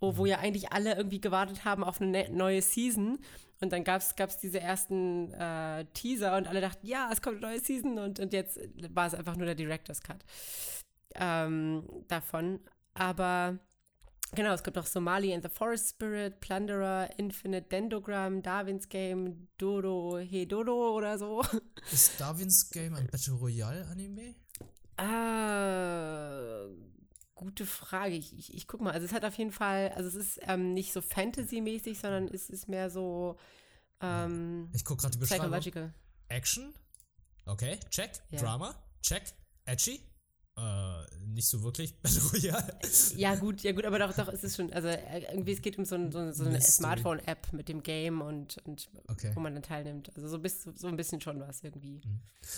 wo, 0.00 0.16
wo 0.16 0.26
ja 0.26 0.38
eigentlich 0.38 0.72
alle 0.72 0.96
irgendwie 0.96 1.20
gewartet 1.20 1.64
haben 1.64 1.84
auf 1.84 2.00
eine 2.00 2.10
ne 2.10 2.28
neue 2.30 2.60
Season. 2.60 3.18
Und 3.60 3.72
dann 3.72 3.84
gab 3.84 4.00
es 4.00 4.38
diese 4.38 4.58
ersten 4.58 5.32
äh, 5.34 5.84
Teaser 5.94 6.36
und 6.36 6.48
alle 6.48 6.60
dachten, 6.60 6.84
ja, 6.84 7.08
es 7.12 7.22
kommt 7.22 7.36
eine 7.36 7.52
neue 7.52 7.60
Season 7.60 8.00
und, 8.00 8.18
und 8.18 8.32
jetzt 8.32 8.58
war 8.92 9.06
es 9.06 9.14
einfach 9.14 9.36
nur 9.36 9.46
der 9.46 9.54
Director's 9.54 10.00
Cut 10.00 10.24
ähm, 11.14 11.84
davon. 12.08 12.58
Aber 12.94 13.58
genau, 14.34 14.52
es 14.52 14.62
gibt 14.62 14.76
auch 14.78 14.86
Somali 14.86 15.32
and 15.32 15.42
the 15.42 15.48
Forest 15.48 15.90
Spirit, 15.90 16.40
Plunderer, 16.40 17.08
Infinite 17.18 17.68
Dendrogram, 17.68 18.42
Darwin's 18.42 18.88
Game, 18.88 19.48
Dodo, 19.58 20.18
He 20.18 20.46
Dodo 20.46 20.96
oder 20.96 21.18
so. 21.18 21.42
Ist 21.90 22.20
Darwin's 22.20 22.70
Game 22.70 22.94
ein 22.94 23.06
Battle 23.06 23.34
Royale 23.34 23.86
Anime? 23.86 24.34
Ah, 24.96 26.66
gute 27.34 27.66
Frage. 27.66 28.14
Ich, 28.14 28.36
ich, 28.38 28.54
ich 28.54 28.66
guck 28.66 28.80
mal. 28.80 28.92
Also 28.92 29.06
es 29.06 29.12
hat 29.12 29.24
auf 29.24 29.34
jeden 29.34 29.52
Fall, 29.52 29.90
also 29.96 30.08
es 30.08 30.14
ist 30.14 30.40
ähm, 30.42 30.74
nicht 30.74 30.92
so 30.92 31.00
Fantasy-mäßig, 31.00 31.98
sondern 31.98 32.28
es 32.28 32.50
ist 32.50 32.68
mehr 32.68 32.90
so 32.90 33.36
ähm, 34.00 34.70
Ich 34.74 34.84
guck 34.84 34.98
gerade 34.98 35.12
die 35.12 35.18
Beschreibung. 35.18 35.46
Psychological. 35.46 35.94
Action? 36.28 36.74
Okay, 37.46 37.78
check. 37.90 38.12
Ja. 38.30 38.40
Drama? 38.40 38.74
Check. 39.02 39.24
Edgy? 39.64 40.00
Äh, 40.62 41.26
nicht 41.26 41.48
so 41.48 41.62
wirklich. 41.62 41.94
Battle 42.02 42.22
Royale? 42.22 42.78
Ja, 43.16 43.34
gut, 43.34 43.62
ja 43.62 43.72
gut, 43.72 43.84
aber 43.84 43.98
doch, 43.98 44.14
doch 44.14 44.28
ist 44.28 44.44
es 44.44 44.54
schon, 44.54 44.72
also 44.72 44.88
äh, 44.88 45.24
irgendwie 45.32 45.52
es 45.52 45.62
geht 45.62 45.76
um 45.78 45.84
so, 45.84 45.96
ein, 45.96 46.12
so, 46.12 46.30
so 46.32 46.44
eine. 46.44 46.60
Smartphone-App 46.60 47.52
mit 47.52 47.68
dem 47.68 47.82
Game 47.82 48.20
und, 48.20 48.58
und 48.64 48.88
Okay. 49.08 49.32
wo 49.34 49.40
man 49.40 49.54
dann 49.54 49.62
teilnimmt. 49.62 50.14
Also 50.14 50.28
so, 50.28 50.38
bis, 50.38 50.62
so 50.62 50.86
ein 50.86 50.96
bisschen 50.96 51.20
schon 51.20 51.40
was 51.40 51.62
irgendwie. 51.62 52.00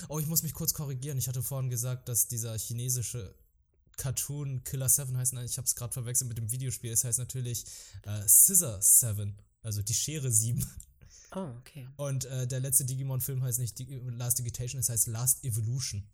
Oh, 0.08 0.18
ich 0.18 0.26
muss 0.26 0.42
mich 0.42 0.52
kurz 0.52 0.74
korrigieren. 0.74 1.16
Ich 1.18 1.28
hatte 1.28 1.42
vorhin 1.42 1.70
gesagt, 1.70 2.08
dass 2.08 2.28
dieser 2.28 2.56
chinesische 2.58 3.34
Cartoon 3.96 4.62
Killer 4.64 4.88
7 4.88 5.16
heißt. 5.16 5.32
Nein, 5.32 5.46
ich 5.46 5.56
habe 5.56 5.66
es 5.66 5.74
gerade 5.74 5.92
verwechselt 5.92 6.28
mit 6.28 6.38
dem 6.38 6.50
Videospiel. 6.50 6.92
Es 6.92 7.04
heißt 7.04 7.18
natürlich 7.18 7.64
äh, 8.02 8.26
Scissor 8.28 8.80
7, 8.82 9.36
also 9.62 9.82
die 9.82 9.94
Schere 9.94 10.30
7. 10.30 10.64
Oh, 11.36 11.48
okay. 11.58 11.88
Und 11.96 12.26
äh, 12.26 12.46
der 12.46 12.60
letzte 12.60 12.84
Digimon-Film 12.84 13.42
heißt 13.42 13.58
nicht 13.58 13.78
Last 14.10 14.38
Digitation, 14.38 14.80
es 14.80 14.88
heißt 14.88 15.08
Last 15.08 15.44
Evolution. 15.44 16.06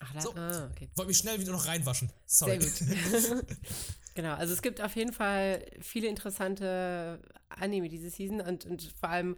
Ach, 0.00 0.12
da, 0.12 0.20
So. 0.20 0.34
ah, 0.34 0.68
okay. 0.72 0.88
Wollte 0.94 1.08
mich 1.08 1.18
schnell 1.18 1.40
wieder 1.40 1.52
noch 1.52 1.66
reinwaschen. 1.66 2.10
Sorry. 2.26 2.60
Sehr 2.60 3.36
gut. 3.36 3.46
genau, 4.14 4.34
also 4.34 4.52
es 4.52 4.62
gibt 4.62 4.80
auf 4.80 4.94
jeden 4.96 5.12
Fall 5.12 5.64
viele 5.80 6.08
interessante 6.08 7.20
Anime 7.48 7.88
diese 7.88 8.10
Season 8.10 8.40
und, 8.40 8.66
und 8.66 8.82
vor 9.00 9.08
allem 9.08 9.36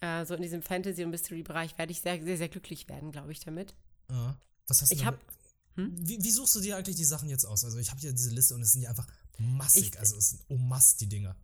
äh, 0.00 0.24
so 0.24 0.34
in 0.34 0.42
diesem 0.42 0.62
Fantasy- 0.62 1.04
und 1.04 1.10
Mystery-Bereich 1.10 1.78
werde 1.78 1.92
ich 1.92 2.00
sehr, 2.00 2.22
sehr, 2.22 2.36
sehr 2.36 2.48
glücklich 2.48 2.88
werden, 2.88 3.10
glaube 3.12 3.32
ich, 3.32 3.40
damit. 3.40 3.74
Ja. 4.10 4.36
Was 4.68 4.82
hast 4.82 4.92
du 4.92 4.96
Ich 4.96 5.04
hab- 5.04 5.18
hm? 5.74 5.92
Wie, 6.06 6.22
wie 6.22 6.30
suchst 6.30 6.54
du 6.54 6.60
dir 6.60 6.76
eigentlich 6.76 6.96
die 6.96 7.04
Sachen 7.04 7.28
jetzt 7.28 7.44
aus? 7.44 7.64
Also 7.64 7.78
ich 7.78 7.90
habe 7.90 8.00
hier 8.00 8.12
diese 8.12 8.30
Liste 8.30 8.54
und 8.54 8.62
es 8.62 8.72
sind 8.72 8.82
ja 8.82 8.90
einfach 8.90 9.06
massig. 9.38 9.88
Ich- 9.92 9.98
also 9.98 10.16
es 10.16 10.30
sind 10.30 10.42
oh 10.48 10.56
Mass 10.58 10.96
die 10.96 11.08
Dinger. 11.08 11.34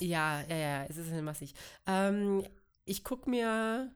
Ja, 0.00 0.42
ja, 0.42 0.56
ja, 0.56 0.84
es 0.84 0.96
ist 0.96 1.10
massig. 1.22 1.54
Ähm, 1.86 2.44
ich 2.84 3.02
gucke 3.02 3.28
mir 3.28 3.90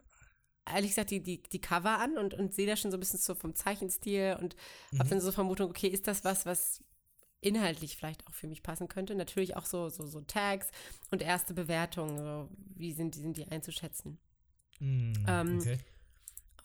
ehrlich 0.66 0.90
gesagt 0.90 1.11
die, 1.11 1.20
die, 1.20 1.42
die 1.42 1.61
Cover 1.61 1.98
an 1.98 2.16
und, 2.18 2.35
und 2.35 2.55
sehe 2.55 2.66
da 2.66 2.77
schon 2.77 2.90
so 2.90 2.96
ein 2.96 3.01
bisschen 3.01 3.18
so 3.18 3.35
vom 3.35 3.55
Zeichenstil 3.55 4.37
und 4.40 4.57
habe 4.98 5.09
dann 5.09 5.20
so 5.20 5.33
Vermutung, 5.33 5.70
okay, 5.70 5.88
ist 5.88 6.07
das 6.07 6.25
was, 6.25 6.46
was 6.46 6.83
inhaltlich 7.40 7.96
vielleicht 7.96 8.27
auch 8.29 8.35
für 8.35 8.46
mich 8.46 8.62
passen 8.62 8.88
könnte? 8.88 9.14
Natürlich 9.14 9.57
auch 9.57 9.66
so, 9.66 9.88
so, 9.88 10.07
so 10.07 10.20
Tags 10.20 10.70
und 11.11 11.22
erste 11.22 11.55
Bewertungen, 11.55 12.18
so, 12.18 12.48
wie 12.77 12.92
sind, 12.92 13.14
die- 13.16 13.20
sind 13.20 13.37
die 13.37 13.48
einzuschätzen? 13.48 14.18
Mm, 14.81 15.12
Ähm, 15.27 15.59
okay. 15.59 15.79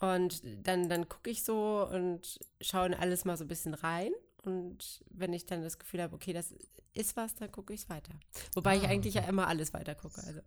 Und 0.00 0.42
dann, 0.66 0.88
dann 0.88 1.08
gucke 1.08 1.30
ich 1.30 1.42
so 1.42 1.86
und 1.92 2.38
schaue 2.60 2.86
in 2.86 2.94
alles 2.94 3.24
mal 3.24 3.36
so 3.36 3.44
ein 3.44 3.48
bisschen 3.48 3.74
rein. 3.74 4.12
Und 4.48 5.04
wenn 5.10 5.32
ich 5.34 5.44
dann 5.46 5.62
das 5.62 5.78
Gefühl 5.78 6.00
habe, 6.02 6.14
okay, 6.14 6.32
das 6.32 6.54
ist 6.94 7.16
was, 7.16 7.34
dann 7.34 7.52
gucke 7.52 7.74
ich 7.74 7.82
es 7.82 7.88
weiter. 7.90 8.18
Wobei 8.54 8.76
ich 8.78 8.84
Ah, 8.84 8.88
eigentlich 8.88 9.14
okay. 9.14 9.24
ja 9.24 9.28
immer 9.30 9.46
alles 9.46 9.72
weiter 9.74 9.94
gucke. 9.94 10.22
Also. 10.24 10.40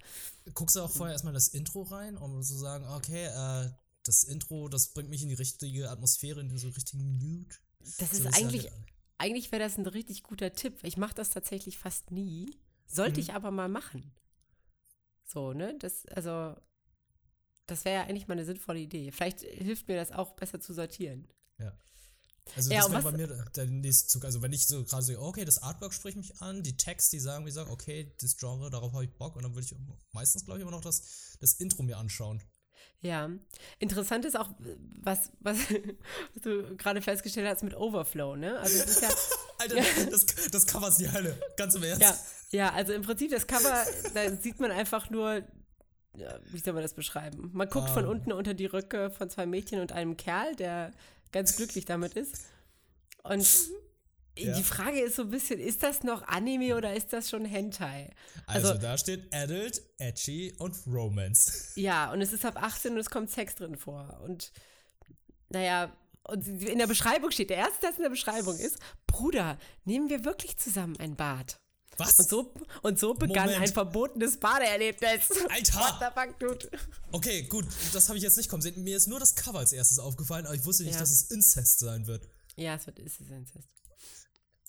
Guckst 0.55 0.75
du 0.75 0.81
auch 0.81 0.89
vorher 0.89 1.13
erstmal 1.13 1.33
das 1.33 1.49
Intro 1.49 1.83
rein, 1.83 2.17
um 2.17 2.41
zu 2.41 2.55
sagen, 2.57 2.85
okay, 2.87 3.25
äh, 3.25 3.69
das 4.03 4.23
Intro, 4.23 4.67
das 4.69 4.93
bringt 4.93 5.09
mich 5.09 5.21
in 5.21 5.29
die 5.29 5.35
richtige 5.35 5.89
Atmosphäre, 5.91 6.39
in 6.41 6.49
den 6.49 6.57
so 6.57 6.67
richtigen 6.69 7.03
Mood. 7.19 7.61
Das 7.99 8.11
So, 8.11 8.27
ist 8.27 8.35
eigentlich, 8.35 8.63
halt- 8.71 8.81
eigentlich 9.19 9.51
wäre 9.51 9.61
das 9.61 9.77
ein 9.77 9.85
richtig 9.85 10.23
guter 10.23 10.53
Tipp. 10.53 10.79
Ich 10.83 10.97
mache 10.97 11.13
das 11.13 11.29
tatsächlich 11.29 11.77
fast 11.77 12.09
nie. 12.11 12.57
Sollte 12.87 13.19
Mhm. 13.19 13.19
ich 13.19 13.33
aber 13.33 13.51
mal 13.51 13.69
machen. 13.69 14.11
So, 15.25 15.53
ne? 15.53 15.77
Das, 15.79 16.05
also, 16.07 16.55
das 17.67 17.85
wäre 17.85 17.97
ja 18.01 18.03
eigentlich 18.07 18.27
mal 18.27 18.33
eine 18.33 18.45
sinnvolle 18.45 18.79
Idee. 18.79 19.11
Vielleicht 19.11 19.41
hilft 19.41 19.87
mir 19.87 19.95
das 19.95 20.11
auch 20.11 20.31
besser 20.35 20.59
zu 20.59 20.73
sortieren. 20.73 21.27
Also 22.55 22.71
Ja, 22.71 22.81
das 22.81 22.91
wäre 22.91 23.03
bei 23.03 23.11
mir 23.11 23.27
der- 23.27 23.65
nächste 23.67 24.07
Zug. 24.07 24.25
Also 24.25 24.41
wenn 24.41 24.51
ich 24.51 24.65
so 24.67 24.83
gerade 24.83 25.03
so, 25.03 25.19
okay, 25.19 25.45
das 25.45 25.61
Artwork 25.61 25.93
spricht 25.93 26.17
mich 26.17 26.41
an, 26.41 26.63
die 26.63 26.75
Tags, 26.75 27.09
die 27.09 27.19
sagen, 27.19 27.45
wie 27.45 27.51
sagen, 27.51 27.69
okay, 27.71 28.13
das 28.19 28.35
Genre, 28.37 28.69
darauf 28.69 28.91
habe 28.93 29.05
ich 29.05 29.11
Bock 29.11 29.35
und 29.35 29.43
dann 29.43 29.53
würde 29.55 29.65
ich 29.65 29.75
meistens, 30.11 30.43
glaube 30.45 30.59
ich, 30.59 30.61
immer 30.63 30.71
noch 30.71 30.81
das, 30.81 31.37
das 31.39 31.53
Intro 31.53 31.83
mir 31.83 31.97
anschauen. 31.97 32.41
Ja, 33.01 33.29
interessant 33.79 34.25
ist 34.25 34.37
auch, 34.37 34.49
was, 35.01 35.31
was, 35.39 35.57
was 36.33 36.41
du 36.43 36.75
gerade 36.77 37.01
festgestellt 37.01 37.47
hast 37.47 37.63
mit 37.63 37.75
Overflow, 37.75 38.35
ne? 38.35 38.59
Also 38.59 38.77
es 38.83 38.89
ist 38.89 39.01
ja, 39.01 39.09
Alter, 39.59 39.75
das, 40.09 40.25
das 40.51 40.65
Cover 40.67 40.87
ist 40.87 40.97
die 40.99 41.11
Hölle, 41.11 41.39
ganz 41.57 41.75
im 41.75 41.83
Ernst. 41.83 42.01
ja, 42.01 42.17
ja, 42.51 42.73
also 42.73 42.91
im 42.93 43.01
Prinzip 43.03 43.31
das 43.31 43.47
Cover, 43.47 43.85
da 44.13 44.35
sieht 44.35 44.59
man 44.59 44.71
einfach 44.71 45.09
nur, 45.09 45.43
ja, 46.17 46.39
wie 46.51 46.59
soll 46.59 46.73
man 46.73 46.81
das 46.83 46.93
beschreiben? 46.95 47.49
Man 47.53 47.69
guckt 47.69 47.89
von 47.89 48.03
Ähm. 48.03 48.09
unten 48.09 48.31
unter 48.33 48.53
die 48.53 48.65
Röcke 48.65 49.09
von 49.11 49.29
zwei 49.29 49.45
Mädchen 49.45 49.79
und 49.79 49.91
einem 49.93 50.17
Kerl, 50.17 50.55
der 50.55 50.91
ganz 51.31 51.55
glücklich 51.55 51.85
damit 51.85 52.13
ist. 52.13 52.35
Und 53.23 53.47
Ja. 54.37 54.55
die 54.57 54.63
Frage 54.63 54.99
ist 55.01 55.15
so 55.17 55.23
ein 55.23 55.29
bisschen, 55.29 55.59
ist 55.59 55.83
das 55.83 56.03
noch 56.03 56.23
Anime 56.27 56.75
oder 56.77 56.95
ist 56.95 57.11
das 57.13 57.29
schon 57.29 57.43
Hentai? 57.45 58.09
Also, 58.47 58.69
Also- 58.69 58.81
da 58.81 58.97
steht 58.97 59.33
Adult, 59.33 59.81
Edgy 59.97 60.53
und 60.57 60.75
Romance. 60.87 61.71
Ja, 61.75 62.11
und 62.11 62.21
es 62.21 62.31
ist 62.33 62.45
ab 62.45 62.61
18 62.61 62.93
und 62.93 62.99
es 62.99 63.09
kommt 63.09 63.29
Sex 63.29 63.55
drin 63.55 63.75
vor. 63.77 64.19
Und 64.23 64.51
naja, 65.49 65.91
und 66.23 66.47
in 66.47 66.77
der 66.77 66.87
Beschreibung 66.87 67.31
steht, 67.31 67.49
der 67.49 67.57
erste 67.57 67.81
Satz 67.87 67.97
in 67.97 68.03
der 68.03 68.09
Beschreibung 68.09 68.57
ist, 68.57 68.77
Bruder, 69.07 69.57
nehmen 69.85 70.09
wir 70.09 70.23
wirklich 70.23 70.55
zusammen 70.57 70.95
ein 70.99 71.15
Bad? 71.15 71.59
Was? 71.97 72.17
Und 72.19 72.29
so, 72.29 72.53
und 72.83 72.99
so 72.99 73.13
begann 73.13 73.47
Moment. 73.47 73.63
ein 73.63 73.73
verbotenes 73.73 74.39
Badeerlebnis. 74.39 75.29
Alter! 75.49 75.79
What 75.79 75.95
the 75.99 76.05
fuck, 76.19 76.39
dude? 76.39 76.71
Okay, 77.11 77.43
gut, 77.43 77.65
das 77.93 78.07
habe 78.07 78.17
ich 78.17 78.23
jetzt 78.23 78.37
nicht 78.37 78.49
kommen 78.49 78.61
sehen. 78.61 78.81
Mir 78.83 78.97
ist 78.97 79.07
nur 79.07 79.19
das 79.19 79.35
Cover 79.35 79.59
als 79.59 79.73
erstes 79.73 79.99
aufgefallen, 79.99 80.45
aber 80.45 80.55
ich 80.55 80.65
wusste 80.65 80.83
nicht, 80.83 80.93
Ja. 80.93 80.99
dass 81.01 81.11
es 81.11 81.23
Incest 81.31 81.79
sein 81.79 82.07
wird. 82.07 82.27
Ja, 82.55 82.75
es 82.75 82.85
wird, 82.87 82.99
es 82.99 83.19
ist 83.19 83.29
Incest. 83.29 83.67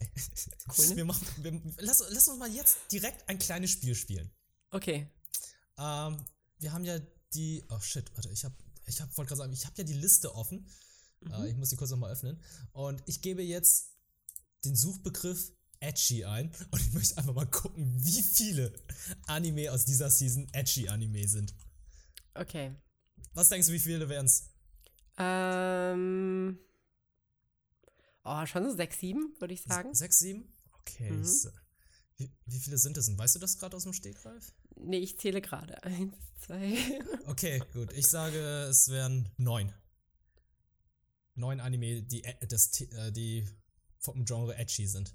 Cool, 0.76 0.87
ne? 0.88 0.96
Wir 0.96 1.04
machen, 1.04 1.26
wir, 1.38 1.61
lass, 1.78 2.02
lass 2.11 2.26
uns 2.26 2.38
mal 2.38 2.50
jetzt 2.50 2.76
direkt 2.90 3.28
ein 3.28 3.38
kleines 3.38 3.70
Spiel 3.70 3.94
spielen. 3.94 4.30
Okay. 4.70 5.08
Ähm, 5.78 6.16
wir 6.58 6.72
haben 6.72 6.85
ja 6.85 6.98
die. 7.35 7.64
Oh 7.70 7.78
shit, 7.78 8.11
warte, 8.16 8.28
ich 8.30 8.44
habe, 8.44 8.54
ich 8.87 9.00
hab, 9.00 9.16
wollte 9.16 9.28
gerade 9.28 9.38
sagen, 9.38 9.52
ich 9.52 9.64
habe 9.64 9.74
ja 9.78 9.85
die 9.85 9.92
Liste 9.92 10.35
offen. 10.35 10.68
Äh, 11.30 11.50
ich 11.50 11.56
muss 11.56 11.68
die 11.70 11.76
kurz 11.76 11.90
nochmal 11.90 12.11
öffnen. 12.12 12.42
Und 12.72 13.00
ich 13.06 13.22
gebe 13.22 13.42
jetzt 13.42 13.92
den 14.64 14.74
Suchbegriff 14.74 15.52
Edgy 15.83 16.25
ein. 16.25 16.51
Und 16.71 16.81
ich 16.81 16.92
möchte 16.92 17.18
einfach 17.18 17.35
mal 17.35 17.47
gucken, 17.47 17.95
wie 18.05 18.23
viele 18.23 18.73
Anime 19.27 19.71
aus 19.73 19.85
dieser 19.85 20.11
Season 20.11 20.47
Edgy 20.53 20.88
Anime 20.88 21.27
sind. 21.29 21.55
Okay. 22.35 22.75
Was 23.35 23.49
denkst 23.49 23.66
du, 23.68 23.73
wie 23.73 23.81
viele 23.81 24.09
wären 24.09 24.27
es? 24.27 24.45
Ähm. 25.18 26.59
Oh, 28.25 28.47
schon 28.47 28.64
so 28.64 28.75
sechs, 28.77 28.99
sieben, 29.01 29.35
würde 29.40 29.55
ich 29.55 29.62
sagen. 29.62 29.95
Sechs, 29.95 30.18
sieben? 30.21 30.53
Okay. 30.81 31.11
Mhm. 31.11 31.27
Wie, 32.16 32.31
wie 32.47 32.59
viele 32.61 32.79
sind 32.79 32.97
es 32.97 33.07
denn? 33.07 33.18
Weißt 33.18 33.35
du 33.35 33.38
das 33.40 33.59
gerade 33.59 33.77
aus 33.77 33.83
dem 33.83 33.92
Stegreif? 33.92 34.53
Nee, 34.77 34.99
ich 34.99 35.18
zähle 35.18 35.40
gerade. 35.40 35.83
Eins, 35.83 36.14
zwei. 36.40 36.77
Okay, 37.27 37.61
gut. 37.73 37.92
Ich 37.95 38.07
sage, 38.07 38.38
es 38.71 38.88
wären 38.88 39.29
neun. 39.38 39.73
Neun 41.35 41.61
Anime, 41.61 42.03
die, 42.03 42.25
ä- 42.25 42.47
das, 42.47 42.81
äh, 42.81 43.11
die 43.11 43.49
vom 43.99 44.25
Genre 44.25 44.55
Edgy 44.57 44.87
sind. 44.87 45.14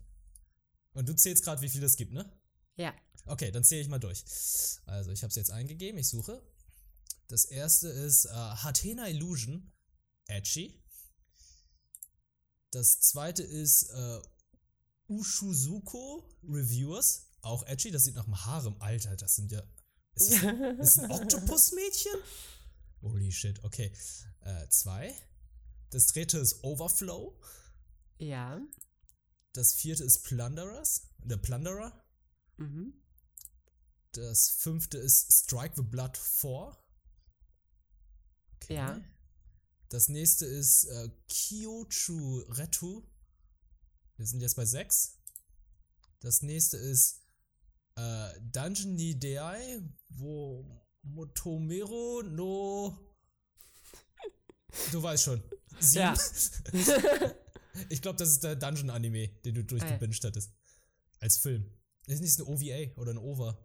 Und 0.97 1.07
du 1.07 1.15
zählst 1.15 1.43
gerade, 1.43 1.61
wie 1.61 1.69
viele 1.69 1.85
es 1.85 1.95
gibt, 1.95 2.11
ne? 2.11 2.27
Ja. 2.75 2.91
Okay, 3.27 3.51
dann 3.51 3.63
zähle 3.63 3.81
ich 3.81 3.87
mal 3.87 3.99
durch. 3.99 4.25
Also, 4.87 5.11
ich 5.11 5.21
habe 5.21 5.29
es 5.29 5.35
jetzt 5.35 5.51
eingegeben, 5.51 5.99
ich 5.99 6.09
suche. 6.09 6.41
Das 7.27 7.45
erste 7.45 7.87
ist 7.87 8.25
äh, 8.25 8.29
Hatena 8.31 9.07
Illusion, 9.07 9.71
Edgy. 10.25 10.83
Das 12.71 12.99
zweite 12.99 13.43
ist 13.43 13.91
äh, 13.91 14.21
Ushuzuko 15.07 16.27
Reviewers. 16.43 17.27
Auch 17.41 17.63
edgy, 17.67 17.91
das 17.91 18.05
sieht 18.05 18.15
nach 18.15 18.25
einem 18.25 18.43
Harem. 18.45 18.75
Alter, 18.81 19.15
das 19.15 19.35
sind 19.35 19.51
ja. 19.51 19.61
Ist 20.15 20.31
das, 20.31 20.41
ist 20.79 20.99
ein 20.99 21.11
Oktopus-Mädchen? 21.11 22.19
Holy 23.03 23.31
shit, 23.31 23.63
okay. 23.63 23.93
Äh, 24.41 24.67
zwei. 24.69 25.13
Das 25.91 26.07
dritte 26.07 26.39
ist 26.39 26.63
Overflow. 26.63 27.39
Ja. 28.17 28.59
Das 29.57 29.73
vierte 29.73 30.03
ist 30.03 30.21
Plunderers. 30.21 31.09
Der 31.17 31.37
Plunderer. 31.37 32.05
Mhm. 32.57 32.93
Das 34.11 34.51
fünfte 34.51 34.99
ist 34.99 35.33
Strike 35.33 35.73
the 35.75 35.81
Blood 35.81 36.15
4. 36.15 36.77
Okay. 38.53 38.75
Ja. 38.75 39.01
Das 39.89 40.09
nächste 40.09 40.45
ist 40.45 40.83
äh, 40.83 41.09
Kyochu 41.27 42.41
Retu. 42.49 43.01
Wir 44.17 44.27
sind 44.27 44.41
jetzt 44.41 44.57
bei 44.57 44.65
6. 44.65 45.17
Das 46.19 46.43
nächste 46.43 46.77
ist 46.77 47.23
äh, 47.95 48.39
Dungeon 48.39 48.93
ni 48.93 49.17
Dei, 49.17 49.81
wo 50.09 50.85
Motomero 51.01 52.21
no. 52.21 52.95
Du 54.91 55.01
weißt 55.01 55.23
schon. 55.23 55.43
Sieben. 55.79 56.15
Ja. 56.73 57.35
ich 57.89 58.01
glaube, 58.01 58.17
das 58.17 58.29
ist 58.29 58.43
der 58.43 58.55
Dungeon-Anime, 58.55 59.27
den 59.45 59.55
du 59.55 59.63
durchgebinged 59.63 60.23
hattest. 60.23 60.51
Als 61.19 61.37
Film. 61.37 61.71
Ist 62.05 62.21
nicht 62.21 62.39
eine 62.39 62.47
OVA 62.47 62.99
oder 62.99 63.11
ein 63.11 63.17
OVA. 63.17 63.57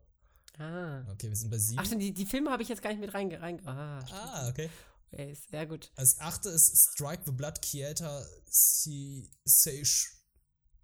Ah. 0.58 1.04
Okay, 1.12 1.28
wir 1.28 1.36
sind 1.36 1.50
bei 1.50 1.58
sieben. 1.58 1.78
Ach, 1.78 1.86
stimmt, 1.86 2.02
die, 2.02 2.12
die 2.12 2.26
Filme 2.26 2.50
habe 2.50 2.62
ich 2.62 2.68
jetzt 2.68 2.82
gar 2.82 2.90
nicht 2.90 3.00
mit 3.00 3.14
reinge... 3.14 3.40
Rein, 3.40 3.64
ah, 3.66 4.00
ah, 4.10 4.48
okay. 4.48 4.68
Okay, 5.12 5.34
sehr 5.50 5.66
gut. 5.66 5.92
Als 5.96 6.18
achte 6.18 6.48
ist 6.48 6.74
Strike 6.92 7.22
the 7.26 7.32
Blood 7.32 7.60
Kieta 7.60 8.26
Si 8.46 9.30
Seish- 9.44 10.22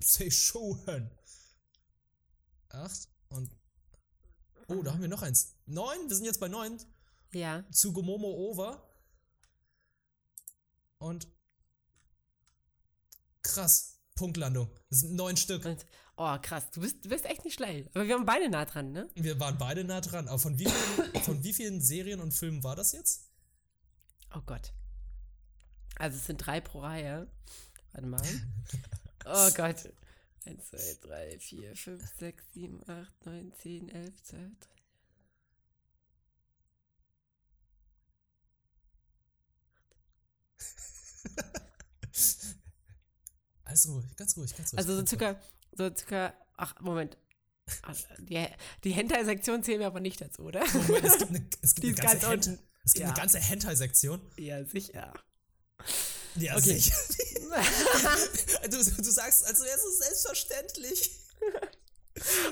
Seishohan. 0.00 1.10
Acht 2.68 3.08
und. 3.28 3.50
Oh, 4.68 4.82
da 4.82 4.92
haben 4.92 5.00
wir 5.00 5.08
noch 5.08 5.22
eins. 5.22 5.54
Neun? 5.64 6.08
Wir 6.08 6.14
sind 6.14 6.26
jetzt 6.26 6.40
bei 6.40 6.48
neun. 6.48 6.78
Ja. 7.32 7.64
Tsugumomo 7.70 8.28
Over. 8.28 8.86
Und. 10.98 11.26
Krass. 13.48 13.98
Punktlandung. 14.14 14.70
Das 14.90 15.00
sind 15.00 15.14
neun 15.14 15.36
Stück. 15.36 15.64
Und, 15.64 15.86
oh, 16.16 16.36
krass. 16.42 16.70
Du 16.72 16.80
bist, 16.80 17.04
du 17.04 17.08
bist 17.08 17.24
echt 17.24 17.44
nicht 17.44 17.54
schlecht. 17.54 17.88
Aber 17.94 18.06
wir 18.06 18.14
waren 18.14 18.26
beide 18.26 18.48
nah 18.50 18.64
dran, 18.64 18.92
ne? 18.92 19.08
Wir 19.14 19.38
waren 19.40 19.56
beide 19.56 19.84
nah 19.84 20.00
dran. 20.00 20.28
Aber 20.28 20.38
von 20.38 20.58
wie 20.58 20.66
vielen, 20.66 21.14
von 21.24 21.42
wie 21.42 21.52
vielen 21.52 21.80
Serien 21.80 22.20
und 22.20 22.32
Filmen 22.32 22.62
war 22.62 22.76
das 22.76 22.92
jetzt? 22.92 23.30
Oh 24.34 24.42
Gott. 24.44 24.72
Also 25.96 26.18
es 26.18 26.26
sind 26.26 26.38
drei 26.38 26.60
pro 26.60 26.80
Reihe. 26.80 27.30
Warte 27.92 28.06
mal. 28.06 28.22
Oh 29.30 29.50
Gott. 29.54 29.92
1, 30.46 30.70
2, 30.70 31.06
3, 31.06 31.38
4, 31.38 31.76
5, 31.76 32.02
6, 32.18 32.44
7, 32.54 32.82
8, 32.88 33.26
9, 33.26 33.52
10, 33.60 33.88
11, 33.90 34.22
12, 34.22 34.42
13. 41.36 41.67
Alles 43.68 43.86
ruhig, 43.88 44.16
ganz 44.16 44.36
ruhig, 44.36 44.56
ganz 44.56 44.72
ruhig. 44.72 44.78
Also 44.78 44.96
so 44.98 45.06
circa, 45.06 45.38
so 45.76 45.90
circa, 45.94 46.32
ach, 46.56 46.80
Moment. 46.80 47.18
Ach, 47.82 47.94
Die, 48.18 48.46
die 48.82 48.92
Hentai-Sektion 48.92 49.62
zählen 49.62 49.80
wir 49.80 49.86
aber 49.88 50.00
nicht 50.00 50.20
dazu, 50.22 50.42
oder? 50.44 50.64
Moment, 50.72 51.04
es 51.04 51.18
gibt 51.18 51.30
eine, 51.30 51.48
es 51.60 51.74
gibt 51.74 51.84
Die 51.84 51.88
eine 51.88 51.96
ist 51.96 52.00
ganze, 52.00 52.20
ganz 52.20 52.22
Hent 52.32 52.46
unten. 52.48 52.68
es 52.84 52.92
gibt 52.94 53.02
Ja. 53.02 53.06
eine 53.08 53.16
ganze 53.20 53.38
Hentai-Sektion. 53.40 54.20
Ja, 54.38 54.64
sicher. 54.64 55.12
Ja, 56.36 56.56
Okay. 56.56 56.78
sicher. 56.78 56.94
du, 58.70 58.76
du 58.78 59.10
sagst, 59.10 59.44
als 59.44 59.60
wäre 59.60 59.76
es 59.76 59.98
selbstverständlich. 59.98 61.10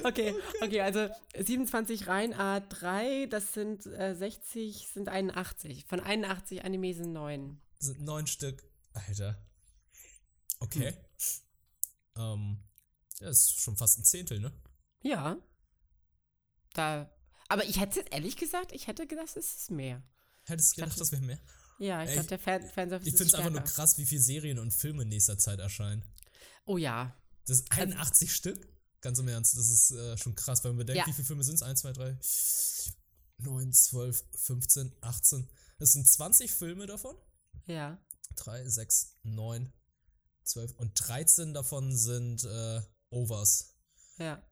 Okay, 0.05 0.35
okay, 0.63 0.81
also 0.83 1.09
27 1.37 2.07
Reihen 2.07 2.35
A3, 2.35 3.27
das 3.29 3.53
sind 3.55 3.87
äh, 3.87 4.15
60, 4.15 4.89
sind 4.93 5.09
81. 5.09 5.87
Von 5.87 6.01
81 6.01 6.65
Anime 6.65 6.93
sind 6.95 7.13
9. 7.13 7.61
Das 7.79 7.89
sind 7.89 8.03
neun 8.03 8.27
Stück. 8.27 8.63
Alter. 8.93 9.43
Okay. 10.61 10.91
Hm. 10.93 10.97
Ähm, 12.17 12.63
ja, 13.21 13.29
das 13.29 13.41
ist 13.41 13.61
schon 13.61 13.77
fast 13.77 13.99
ein 13.99 14.05
Zehntel, 14.05 14.41
ne? 14.41 14.53
Ja. 15.03 15.37
Da. 16.75 17.11
Aber 17.49 17.65
ich 17.65 17.81
hätte 17.81 18.01
ehrlich 18.11 18.37
gesagt, 18.37 18.73
ich 18.73 18.87
hätte 18.87 19.07
gedacht, 19.07 19.37
es 19.37 19.55
ist 19.57 19.71
mehr. 19.71 20.03
Hättest 20.45 20.73
du 20.73 20.77
gedacht, 20.77 20.91
dachte- 20.93 21.01
das 21.01 21.13
wäre 21.13 21.23
mehr? 21.23 21.41
Ja, 21.79 22.03
ich 22.05 22.13
glaube, 22.13 22.29
der 22.29 22.39
Fan 22.39 22.63
Fanservice 22.69 23.07
Ich 23.09 23.15
finde 23.17 23.27
es 23.29 23.35
einfach 23.35 23.51
nur 23.51 23.61
krass, 23.61 23.99
wie 23.99 24.07
viele 24.07 24.21
Serien 24.23 24.59
und 24.59 24.71
Filme 24.73 25.03
in 25.03 25.09
nächster 25.11 25.37
Zeit 25.39 25.59
erscheinen. 25.61 26.03
Oh 26.65 26.79
ja. 26.79 27.15
Das 27.47 27.61
ist 27.61 27.71
81 27.73 28.35
Stück? 28.35 28.67
Ganz 29.03 29.19
im 29.19 29.29
Ernst, 29.29 29.57
das 29.57 29.69
ist 29.69 29.91
äh, 29.93 30.17
schon 30.17 30.35
krass, 30.35 30.65
wenn 30.65 30.71
man 30.73 30.79
bedenkt, 30.79 31.01
Ja. 31.01 31.07
wie 31.07 31.13
viele 31.13 31.27
Filme 31.27 31.45
sind 31.45 31.57
es? 31.57 31.63
1, 31.63 31.81
2, 31.81 31.93
3, 31.93 32.19
9, 33.39 33.73
12, 33.73 34.25
15, 34.37 34.93
18. 35.03 35.49
Das 35.79 35.93
sind 35.93 36.09
20 36.09 36.51
Filme 36.53 36.87
davon. 36.87 37.15
Ja. 37.67 37.99
3, 38.37 38.67
6, 38.69 39.19
9, 39.23 39.73
12 40.47 40.73
und 40.77 40.93
13 40.95 41.53
davon 41.55 41.97
sind 41.97 42.45
äh, 42.45 42.81
Overs. 43.11 43.75
Ja. 44.19 44.43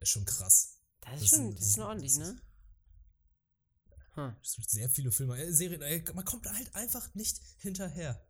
Ist 0.00 0.10
schon 0.10 0.24
krass. 0.24 0.78
Das 1.00 1.20
ist 1.20 1.32
Das 1.32 1.38
schon, 1.38 1.54
das 1.54 1.66
ist 1.66 1.74
schon 1.74 1.84
ordentlich, 1.84 2.16
ne? 2.16 2.36
Hm. 4.14 4.34
Sehr 4.42 4.88
viele 4.90 5.10
Filme, 5.10 5.36
äh, 5.38 5.52
Serien, 5.52 5.82
äh, 5.82 6.02
man 6.14 6.24
kommt 6.24 6.46
halt 6.46 6.74
einfach 6.74 7.12
nicht 7.14 7.40
hinterher. 7.58 8.24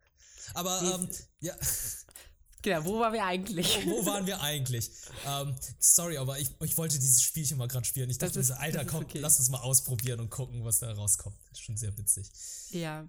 Aber 0.53 0.81
ähm, 0.81 1.09
ja, 1.39 1.55
Genau, 2.61 2.83
wo 2.85 2.99
waren 2.99 3.13
wir 3.13 3.23
eigentlich? 3.23 3.85
wo 3.85 4.03
waren 4.07 4.25
wir 4.25 4.41
eigentlich? 4.41 4.89
Ähm, 5.27 5.55
sorry, 5.77 6.17
aber 6.17 6.39
ich, 6.39 6.49
ich 6.63 6.75
wollte 6.77 6.97
dieses 6.97 7.21
Spielchen 7.21 7.59
mal 7.59 7.67
gerade 7.67 7.85
spielen. 7.85 8.09
Ich 8.09 8.17
Das 8.17 8.29
dachte 8.31 8.39
ist- 8.39 8.49
Alter, 8.51 8.85
komm, 8.85 9.03
okay. 9.03 9.19
lass 9.19 9.37
uns 9.37 9.49
mal 9.49 9.59
ausprobieren 9.59 10.19
und 10.19 10.31
gucken, 10.31 10.63
was 10.65 10.79
da 10.79 10.91
rauskommt. 10.91 11.37
ist 11.51 11.61
schon 11.61 11.77
sehr 11.77 11.95
witzig. 11.95 12.31
Ja. 12.71 13.07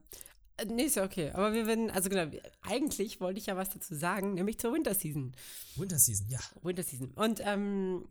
Nee, 0.65 0.85
ist 0.85 0.97
ja 0.97 1.05
okay. 1.05 1.31
Aber 1.33 1.53
wir 1.53 1.67
werden, 1.67 1.91
also 1.91 2.09
genau, 2.09 2.35
eigentlich 2.63 3.21
wollte 3.21 3.39
ich 3.39 3.47
ja 3.47 3.57
was 3.57 3.71
dazu 3.71 3.95
sagen, 3.95 4.35
nämlich 4.35 4.59
zur 4.59 4.73
Winter 4.73 4.95
Season. 4.95 5.33
Winter 5.77 5.99
Season, 5.99 6.29
ja. 6.29 6.41
Winter 6.63 6.83
Season. 6.83 7.11
Und 7.15 7.41
ähm, 7.45 8.09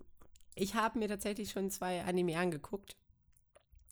ich 0.53 0.75
habe 0.75 0.99
mir 0.99 1.07
tatsächlich 1.07 1.51
schon 1.51 1.71
zwei 1.71 2.03
Anime 2.03 2.37
angeguckt. 2.37 2.95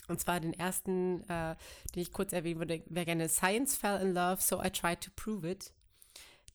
Und 0.07 0.19
zwar 0.19 0.39
den 0.39 0.53
ersten, 0.53 1.21
äh, 1.29 1.55
den 1.95 2.01
ich 2.01 2.11
kurz 2.11 2.33
erwähnen 2.33 2.59
würde, 2.59 2.83
wäre 2.87 3.05
gerne 3.05 3.29
Science 3.29 3.75
Fell 3.75 4.01
in 4.01 4.13
Love, 4.13 4.41
So 4.41 4.61
I 4.61 4.69
Tried 4.69 5.01
to 5.01 5.11
Prove 5.15 5.49
It. 5.49 5.73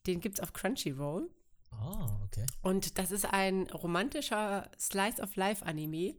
Den 0.06 0.20
gibt's 0.20 0.40
auf 0.40 0.52
Crunchyroll. 0.52 1.30
Ah, 1.70 2.20
okay. 2.24 2.46
Und 2.62 2.98
das 2.98 3.11
ist 3.11 3.24
ein 3.24 3.68
romantischer 3.70 4.70
Slice 4.78 5.20
of 5.20 5.34
Life 5.37 5.64
Anime. 5.64 6.14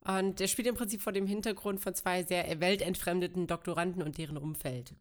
Und 0.00 0.40
der 0.40 0.46
spielt 0.46 0.68
im 0.68 0.74
Prinzip 0.74 1.02
vor 1.02 1.12
dem 1.12 1.26
Hintergrund 1.26 1.80
von 1.80 1.94
zwei 1.94 2.22
sehr 2.22 2.60
weltentfremdeten 2.60 3.46
Doktoranden 3.46 4.02
und 4.02 4.16
deren 4.18 4.38
Umfeld. 4.38 4.94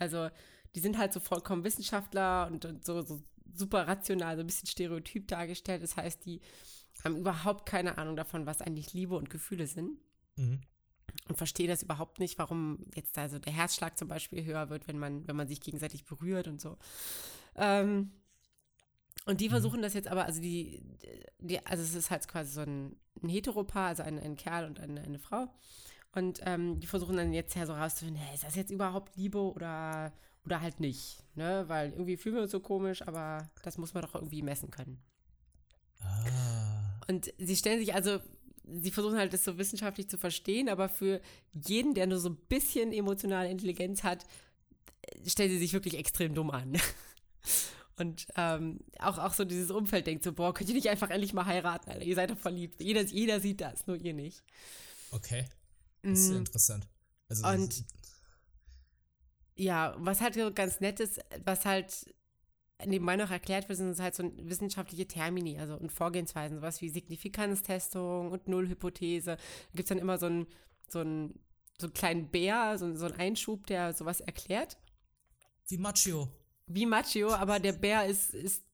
Also, 0.00 0.28
die 0.74 0.80
sind 0.80 0.98
halt 0.98 1.12
so 1.12 1.20
vollkommen 1.20 1.64
Wissenschaftler 1.64 2.48
und, 2.50 2.64
und 2.64 2.84
so, 2.84 3.02
so 3.02 3.22
super 3.54 3.86
rational, 3.86 4.36
so 4.36 4.40
ein 4.40 4.46
bisschen 4.46 4.68
stereotyp 4.68 5.28
dargestellt. 5.28 5.82
Das 5.82 5.96
heißt, 5.96 6.24
die 6.24 6.40
haben 7.04 7.16
überhaupt 7.16 7.66
keine 7.66 7.98
Ahnung 7.98 8.16
davon, 8.16 8.46
was 8.46 8.60
eigentlich 8.60 8.92
Liebe 8.92 9.16
und 9.16 9.30
Gefühle 9.30 9.66
sind. 9.66 9.98
Mhm. 10.36 10.60
Und 11.28 11.36
verstehe 11.36 11.68
das 11.68 11.82
überhaupt 11.82 12.20
nicht, 12.20 12.38
warum 12.38 12.86
jetzt 12.94 13.18
also 13.18 13.38
der 13.38 13.52
Herzschlag 13.52 13.98
zum 13.98 14.08
Beispiel 14.08 14.44
höher 14.44 14.70
wird, 14.70 14.86
wenn 14.86 14.98
man, 14.98 15.26
wenn 15.26 15.36
man 15.36 15.48
sich 15.48 15.60
gegenseitig 15.60 16.04
berührt 16.04 16.46
und 16.46 16.60
so. 16.60 16.76
Ähm, 17.56 18.12
und 19.26 19.40
die 19.40 19.48
versuchen 19.48 19.82
das 19.82 19.94
jetzt 19.94 20.08
aber, 20.08 20.24
also 20.24 20.40
die, 20.40 20.82
die, 21.38 21.64
also 21.66 21.82
es 21.82 21.94
ist 21.94 22.10
halt 22.10 22.26
quasi 22.26 22.52
so 22.52 22.62
ein, 22.62 22.96
ein 23.22 23.28
Heteropaar, 23.28 23.88
also 23.88 24.02
ein, 24.02 24.18
ein 24.18 24.36
Kerl 24.36 24.66
und 24.66 24.80
eine, 24.80 25.02
eine 25.02 25.18
Frau. 25.18 25.48
Und 26.12 26.40
ähm, 26.44 26.80
die 26.80 26.86
versuchen 26.86 27.16
dann 27.16 27.32
jetzt 27.32 27.54
ja 27.54 27.66
so 27.66 27.72
rauszufinden, 27.72 28.20
hey, 28.20 28.34
ist 28.34 28.44
das 28.44 28.56
jetzt 28.56 28.70
überhaupt 28.70 29.16
Liebe 29.16 29.38
oder, 29.38 30.12
oder 30.44 30.60
halt 30.60 30.80
nicht? 30.80 31.22
Ne? 31.34 31.64
Weil 31.68 31.90
irgendwie 31.90 32.16
fühlen 32.16 32.34
wir 32.36 32.42
uns 32.42 32.50
so 32.50 32.60
komisch, 32.60 33.06
aber 33.06 33.48
das 33.62 33.78
muss 33.78 33.94
man 33.94 34.02
doch 34.02 34.14
irgendwie 34.14 34.42
messen 34.42 34.70
können. 34.70 35.00
Ah. 36.00 37.00
Und 37.06 37.32
sie 37.38 37.56
stellen 37.56 37.78
sich 37.78 37.94
also, 37.94 38.18
sie 38.64 38.90
versuchen 38.90 39.18
halt 39.18 39.32
das 39.32 39.44
so 39.44 39.56
wissenschaftlich 39.58 40.08
zu 40.08 40.18
verstehen, 40.18 40.68
aber 40.68 40.88
für 40.88 41.20
jeden, 41.52 41.94
der 41.94 42.06
nur 42.06 42.18
so 42.18 42.30
ein 42.30 42.36
bisschen 42.48 42.92
emotionale 42.92 43.50
Intelligenz 43.50 44.02
hat, 44.02 44.26
stellen 45.26 45.50
sie 45.50 45.58
sich 45.58 45.72
wirklich 45.72 45.96
extrem 45.96 46.34
dumm 46.34 46.50
an. 46.50 46.76
Und 47.96 48.26
ähm, 48.36 48.80
auch, 48.98 49.18
auch 49.18 49.34
so 49.34 49.44
dieses 49.44 49.70
Umfeld 49.70 50.06
denkt 50.06 50.24
so, 50.24 50.32
boah, 50.32 50.54
könnt 50.54 50.70
ihr 50.70 50.74
nicht 50.74 50.88
einfach 50.88 51.10
endlich 51.10 51.34
mal 51.34 51.44
heiraten, 51.44 51.90
Alter, 51.90 52.02
ihr 52.02 52.14
seid 52.14 52.30
doch 52.30 52.38
verliebt. 52.38 52.80
Jeder, 52.80 53.02
jeder 53.02 53.40
sieht 53.40 53.60
das, 53.60 53.86
nur 53.86 53.96
ihr 53.96 54.14
nicht. 54.14 54.42
Okay. 55.10 55.44
Das 56.02 56.18
ist 56.18 56.26
sehr 56.28 56.36
interessant. 56.38 56.88
Also. 57.28 57.46
Und- 57.46 57.84
Ja, 59.56 59.94
was 59.98 60.20
halt 60.20 60.34
so 60.34 60.52
ganz 60.52 60.80
nett 60.80 61.00
ist, 61.00 61.20
was 61.44 61.64
halt 61.66 62.14
nebenbei 62.86 63.16
noch 63.16 63.30
erklärt 63.30 63.68
wird, 63.68 63.76
sind 63.76 63.98
halt 64.00 64.14
so 64.14 64.24
wissenschaftliche 64.38 65.06
Termini, 65.06 65.58
also 65.58 65.76
und 65.76 65.92
Vorgehensweisen, 65.92 66.56
sowas 66.58 66.80
wie 66.80 66.88
Signifikanztestung 66.88 68.30
und 68.32 68.48
Nullhypothese. 68.48 69.36
Da 69.36 69.42
gibt 69.76 69.84
es 69.84 69.88
dann 69.90 69.98
immer 69.98 70.16
so 70.16 70.26
einen, 70.26 70.46
so 70.88 71.00
einen, 71.00 71.38
so 71.78 71.86
einen 71.88 71.92
kleinen 71.94 72.30
Bär, 72.30 72.78
so, 72.78 72.94
so 72.96 73.04
einen 73.06 73.16
Einschub, 73.20 73.66
der 73.66 73.92
sowas 73.92 74.20
erklärt. 74.20 74.78
wie 75.68 75.76
Macho. 75.78 76.28
wie 76.66 76.86
Machio, 76.86 77.32
aber 77.34 77.60
der 77.60 77.72
Bär 77.72 78.06
ist, 78.06 78.32
ist, 78.32 78.64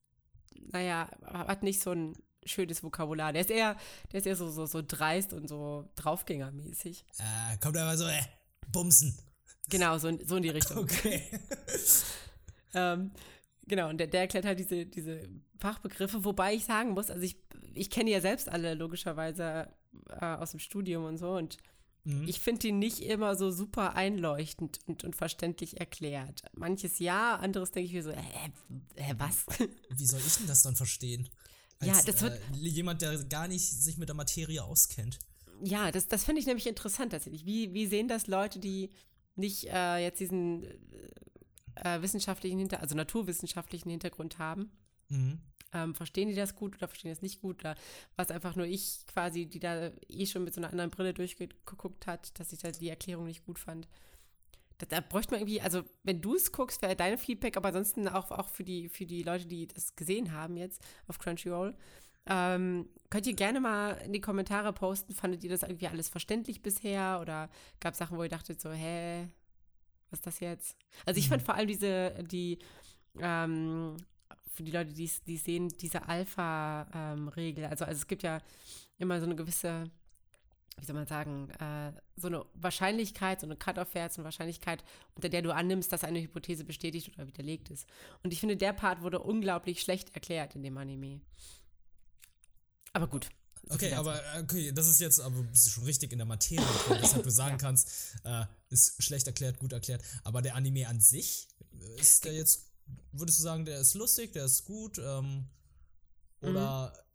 naja, 0.54 1.10
hat 1.24 1.62
nicht 1.64 1.82
so 1.82 1.90
ein 1.90 2.16
schönes 2.46 2.82
Vokabular. 2.82 3.32
Der 3.32 3.42
ist 3.42 3.50
eher, 3.50 3.76
der 4.12 4.20
ist 4.20 4.26
eher 4.26 4.36
so, 4.36 4.50
so, 4.50 4.66
so 4.66 4.82
dreist 4.86 5.32
und 5.32 5.48
so 5.48 5.88
draufgängermäßig. 5.96 7.04
Äh, 7.18 7.56
kommt 7.58 7.76
aber 7.76 7.96
so, 7.96 8.06
äh, 8.06 8.22
bumsen. 8.72 9.16
Genau, 9.68 9.98
so, 9.98 10.08
in- 10.08 10.26
so 10.26 10.36
in 10.36 10.42
die 10.42 10.50
Richtung. 10.50 10.78
Okay. 10.78 11.22
Ähm, 12.74 13.10
genau, 13.66 13.88
und 13.88 13.98
der, 13.98 14.06
der 14.06 14.20
erklärt 14.22 14.44
halt 14.44 14.58
diese, 14.58 14.84
diese 14.86 15.28
Fachbegriffe, 15.58 16.24
wobei 16.24 16.54
ich 16.54 16.64
sagen 16.64 16.90
muss, 16.90 17.10
also 17.10 17.22
ich, 17.22 17.36
ich 17.74 17.88
kenne 17.90 18.06
die 18.06 18.12
ja 18.12 18.20
selbst 18.20 18.48
alle 18.50 18.74
logischerweise 18.74 19.68
äh, 20.10 20.24
aus 20.26 20.50
dem 20.50 20.60
Studium 20.60 21.04
und 21.04 21.16
so 21.18 21.30
und 21.36 21.56
Mhm. 22.08 22.28
ich 22.28 22.38
finde 22.38 22.60
die 22.60 22.70
nicht 22.70 23.00
immer 23.00 23.34
so 23.34 23.50
super 23.50 23.96
einleuchtend 23.96 24.78
und, 24.86 25.02
und 25.02 25.16
verständlich 25.16 25.80
erklärt. 25.80 26.42
Manches 26.52 27.00
ja, 27.00 27.34
anderes 27.34 27.72
denke 27.72 27.88
ich 27.88 27.94
mir 27.94 28.04
so, 28.04 28.12
hä, 28.12 28.52
hä 28.94 29.14
was? 29.18 29.44
Wie 29.90 30.06
soll 30.06 30.20
ich 30.24 30.36
denn 30.36 30.46
das 30.46 30.62
dann 30.62 30.76
verstehen? 30.76 31.28
Ja, 31.82 32.00
das 32.02 32.22
wird- 32.22 32.40
äh, 32.54 32.56
jemand, 32.68 33.02
der 33.02 33.22
gar 33.24 33.48
nicht 33.48 33.64
sich 33.64 33.98
mit 33.98 34.08
der 34.08 34.16
Materie 34.16 34.62
auskennt. 34.64 35.18
ja, 35.62 35.90
das, 35.90 36.06
das 36.08 36.24
finde 36.24 36.40
ich 36.40 36.46
nämlich 36.46 36.66
interessant 36.66 37.12
tatsächlich. 37.12 37.44
Wie, 37.46 37.72
wie 37.74 37.86
sehen 37.86 38.08
das 38.08 38.26
Leute, 38.26 38.58
die 38.58 38.90
nicht 39.34 39.64
äh, 39.70 39.98
jetzt 39.98 40.20
diesen 40.20 40.64
äh, 41.74 42.00
wissenschaftlichen 42.02 42.58
Hinter 42.58 42.80
also 42.80 42.94
naturwissenschaftlichen 42.94 43.90
Hintergrund 43.90 44.38
haben? 44.38 44.70
Mhm. 45.08 45.40
Ähm, 45.72 45.94
verstehen 45.94 46.28
die 46.28 46.34
das 46.34 46.54
gut 46.54 46.76
oder 46.76 46.88
verstehen 46.88 47.10
das 47.10 47.22
nicht 47.22 47.40
gut? 47.40 47.60
Oder 47.60 47.74
was 48.16 48.30
einfach 48.30 48.56
nur 48.56 48.66
ich 48.66 49.04
quasi, 49.06 49.46
die 49.46 49.58
da 49.60 49.90
eh 50.08 50.26
schon 50.26 50.44
mit 50.44 50.54
so 50.54 50.60
einer 50.60 50.70
anderen 50.70 50.90
Brille 50.90 51.12
durchgeguckt 51.12 52.06
hat, 52.06 52.38
dass 52.38 52.52
ich 52.52 52.60
da 52.60 52.70
die 52.70 52.88
Erklärung 52.88 53.26
nicht 53.26 53.44
gut 53.44 53.58
fand. 53.58 53.88
Da, 54.78 54.86
da 54.86 55.00
bräuchte 55.00 55.32
man 55.32 55.40
irgendwie, 55.40 55.60
also 55.60 55.82
wenn 56.02 56.20
du 56.20 56.34
es 56.34 56.52
guckst, 56.52 56.82
wäre 56.82 56.96
dein 56.96 57.18
Feedback, 57.18 57.56
aber 57.56 57.68
ansonsten 57.68 58.08
auch, 58.08 58.30
auch 58.30 58.48
für, 58.48 58.64
die, 58.64 58.88
für 58.88 59.06
die 59.06 59.22
Leute, 59.22 59.46
die 59.46 59.66
das 59.66 59.96
gesehen 59.96 60.32
haben 60.32 60.56
jetzt 60.56 60.82
auf 61.08 61.18
Crunchyroll, 61.18 61.74
ähm, 62.26 62.88
könnt 63.08 63.26
ihr 63.26 63.34
gerne 63.34 63.60
mal 63.60 63.92
in 64.04 64.12
die 64.12 64.20
Kommentare 64.20 64.72
posten, 64.72 65.14
fandet 65.14 65.44
ihr 65.44 65.50
das 65.50 65.62
irgendwie 65.62 65.86
alles 65.86 66.08
verständlich 66.08 66.60
bisher 66.60 67.20
oder 67.20 67.48
gab 67.80 67.92
es 67.92 67.98
Sachen, 67.98 68.18
wo 68.18 68.22
ihr 68.22 68.28
dachtet 68.28 68.60
so, 68.60 68.70
hä, 68.70 69.28
was 70.10 70.18
ist 70.20 70.26
das 70.26 70.40
jetzt? 70.40 70.76
Also 71.04 71.18
ich 71.18 71.28
fand 71.28 71.42
vor 71.42 71.54
allem 71.54 71.68
diese, 71.68 72.12
die, 72.24 72.58
ähm, 73.20 73.96
für 74.52 74.62
die 74.62 74.72
Leute, 74.72 74.92
die 74.92 75.04
es 75.04 75.44
sehen, 75.44 75.68
diese 75.68 76.08
Alpha-Regel. 76.08 77.66
also, 77.66 77.84
also 77.84 77.96
es 77.96 78.06
gibt 78.06 78.22
ja 78.22 78.40
immer 78.98 79.20
so 79.20 79.26
eine 79.26 79.36
gewisse, 79.36 79.90
wie 80.78 80.84
soll 80.84 80.94
man 80.94 81.06
sagen, 81.06 81.50
äh, 81.50 81.92
so 82.16 82.26
eine 82.26 82.44
Wahrscheinlichkeit, 82.54 83.40
so 83.40 83.46
eine 83.46 83.56
Cut-off-Wert, 83.56 84.12
so 84.12 84.20
eine 84.20 84.24
Wahrscheinlichkeit, 84.24 84.84
unter 85.14 85.28
der 85.28 85.42
du 85.42 85.54
annimmst, 85.54 85.90
dass 85.90 86.04
eine 86.04 86.20
Hypothese 86.20 86.64
bestätigt 86.64 87.12
oder 87.14 87.26
widerlegt 87.26 87.70
ist. 87.70 87.86
Und 88.22 88.32
ich 88.32 88.40
finde, 88.40 88.56
der 88.56 88.72
Part 88.72 89.02
wurde 89.02 89.20
unglaublich 89.20 89.80
schlecht 89.80 90.14
erklärt 90.14 90.54
in 90.54 90.62
dem 90.62 90.76
Anime. 90.76 91.20
Aber 92.92 93.06
gut. 93.06 93.30
Okay, 93.68 93.94
aber 93.94 94.22
äh, 94.34 94.42
okay, 94.42 94.72
das 94.72 94.86
ist 94.86 95.00
jetzt, 95.00 95.18
aber 95.18 95.42
bist 95.42 95.66
du 95.66 95.70
schon 95.70 95.84
richtig 95.84 96.12
in 96.12 96.18
der 96.18 96.26
Materie 96.26 96.64
drin, 96.86 96.98
weshalb 97.02 97.24
du 97.24 97.30
sagen 97.30 97.58
kannst, 97.58 98.14
äh, 98.24 98.44
ist 98.68 99.02
schlecht 99.02 99.26
erklärt, 99.26 99.58
gut 99.58 99.72
erklärt. 99.72 100.02
Aber 100.24 100.42
der 100.42 100.54
Anime 100.54 100.86
an 100.88 101.00
sich, 101.00 101.48
ist 101.98 102.24
der 102.24 102.34
jetzt, 102.34 102.70
würdest 103.12 103.38
du 103.38 103.42
sagen, 103.42 103.64
der 103.64 103.80
ist 103.80 103.94
lustig, 103.94 104.32
der 104.32 104.44
ist 104.44 104.64
gut, 104.64 104.98
ähm, 104.98 105.46
oder 106.42 106.92
Mhm. 106.92 107.05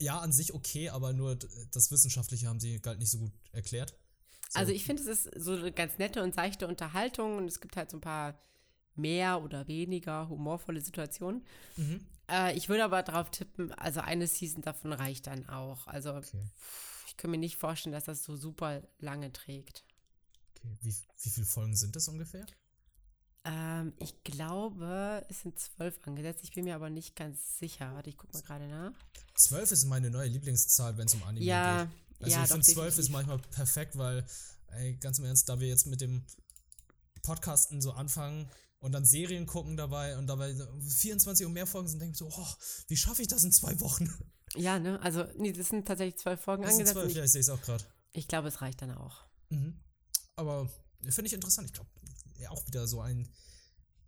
Ja, 0.00 0.18
an 0.20 0.32
sich 0.32 0.54
okay, 0.54 0.90
aber 0.90 1.12
nur 1.12 1.36
das 1.36 1.90
Wissenschaftliche 1.90 2.46
haben 2.48 2.60
sie 2.60 2.80
halt 2.84 2.98
nicht 2.98 3.10
so 3.10 3.18
gut 3.18 3.32
erklärt. 3.52 3.94
So. 4.48 4.58
Also 4.60 4.72
ich 4.72 4.84
finde, 4.84 5.02
es 5.02 5.26
ist 5.26 5.30
so 5.36 5.52
eine 5.52 5.72
ganz 5.72 5.98
nette 5.98 6.22
und 6.22 6.34
seichte 6.34 6.66
Unterhaltung 6.66 7.36
und 7.36 7.46
es 7.48 7.60
gibt 7.60 7.76
halt 7.76 7.90
so 7.90 7.98
ein 7.98 8.00
paar 8.00 8.38
mehr 8.94 9.42
oder 9.42 9.68
weniger 9.68 10.28
humorvolle 10.28 10.80
Situationen. 10.80 11.44
Mhm. 11.76 12.06
Äh, 12.30 12.56
ich 12.56 12.68
würde 12.68 12.84
aber 12.84 13.02
darauf 13.02 13.30
tippen, 13.30 13.72
also 13.72 14.00
eine 14.00 14.26
Season 14.26 14.62
davon 14.62 14.92
reicht 14.92 15.26
dann 15.26 15.48
auch. 15.48 15.86
Also 15.86 16.14
Okay. 16.14 16.42
ich 17.06 17.16
kann 17.16 17.30
mir 17.30 17.38
nicht 17.38 17.56
vorstellen, 17.56 17.92
dass 17.92 18.04
das 18.04 18.24
so 18.24 18.36
super 18.36 18.82
lange 18.98 19.32
trägt. 19.32 19.84
okay. 20.56 20.76
Wie, 20.82 20.94
wie 21.22 21.30
viele 21.30 21.46
Folgen 21.46 21.76
sind 21.76 21.94
das 21.96 22.08
ungefähr? 22.08 22.46
Ähm, 23.44 23.92
ich 23.98 24.22
glaube, 24.24 25.24
es 25.28 25.42
sind 25.42 25.58
zwölf 25.58 25.98
angesetzt. 26.02 26.40
Ich 26.42 26.52
bin 26.52 26.64
mir 26.64 26.74
aber 26.74 26.90
nicht 26.90 27.16
ganz 27.16 27.58
sicher. 27.58 27.94
Warte, 27.94 28.10
ich 28.10 28.16
gucke 28.16 28.32
mal 28.34 28.42
gerade 28.42 28.68
nach. 28.68 28.92
Zwölf 29.34 29.70
ist 29.70 29.84
meine 29.84 30.10
neue 30.10 30.28
Lieblingszahl, 30.28 30.96
wenn 30.98 31.06
es 31.06 31.14
um 31.14 31.22
Anime 31.22 31.44
Ja, 31.44 31.84
geht. 31.84 31.94
Also 32.20 32.36
ja, 32.36 32.42
ich 32.44 32.50
finde 32.50 32.66
zwölf 32.66 32.98
ist 32.98 33.10
manchmal 33.10 33.38
perfekt, 33.38 33.96
weil, 33.96 34.26
ey, 34.72 34.96
ganz 34.96 35.18
im 35.18 35.24
Ernst, 35.24 35.48
da 35.48 35.60
wir 35.60 35.68
jetzt 35.68 35.86
mit 35.86 36.00
dem 36.00 36.24
Podcasten 37.22 37.80
so 37.80 37.92
anfangen 37.92 38.50
und 38.80 38.92
dann 38.92 39.04
Serien 39.04 39.46
gucken 39.46 39.76
dabei 39.76 40.16
und 40.18 40.26
dabei 40.26 40.54
24 40.88 41.46
und 41.46 41.52
mehr 41.52 41.66
Folgen 41.66 41.88
sind, 41.88 42.00
denke 42.00 42.12
ich 42.12 42.18
so, 42.18 42.28
oh, 42.28 42.54
wie 42.88 42.96
schaffe 42.96 43.22
ich 43.22 43.28
das 43.28 43.44
in 43.44 43.52
zwei 43.52 43.78
Wochen? 43.80 44.12
Ja, 44.54 44.78
ne? 44.78 45.00
Also, 45.02 45.24
nee, 45.36 45.52
das 45.52 45.68
sind 45.68 45.86
tatsächlich 45.86 46.18
zwölf 46.18 46.40
Folgen 46.40 46.62
Das 46.62 46.72
sind 46.72 46.88
angesetzt. 46.88 46.94
zwölf, 46.94 47.10
und 47.10 47.16
ja, 47.16 47.24
ich 47.24 47.32
sehe 47.32 47.40
es 47.40 47.50
auch 47.50 47.60
gerade. 47.60 47.84
Ich, 48.12 48.20
ich 48.20 48.28
glaube, 48.28 48.48
es 48.48 48.60
reicht 48.60 48.82
dann 48.82 48.92
auch. 48.92 49.24
Mhm. 49.50 49.78
Aber 50.36 50.68
finde 51.02 51.26
ich 51.26 51.34
interessant. 51.34 51.66
Ich 51.68 51.74
glaube, 51.74 51.90
ja, 52.38 52.50
auch 52.50 52.66
wieder 52.66 52.86
so 52.86 53.00
ein, 53.00 53.28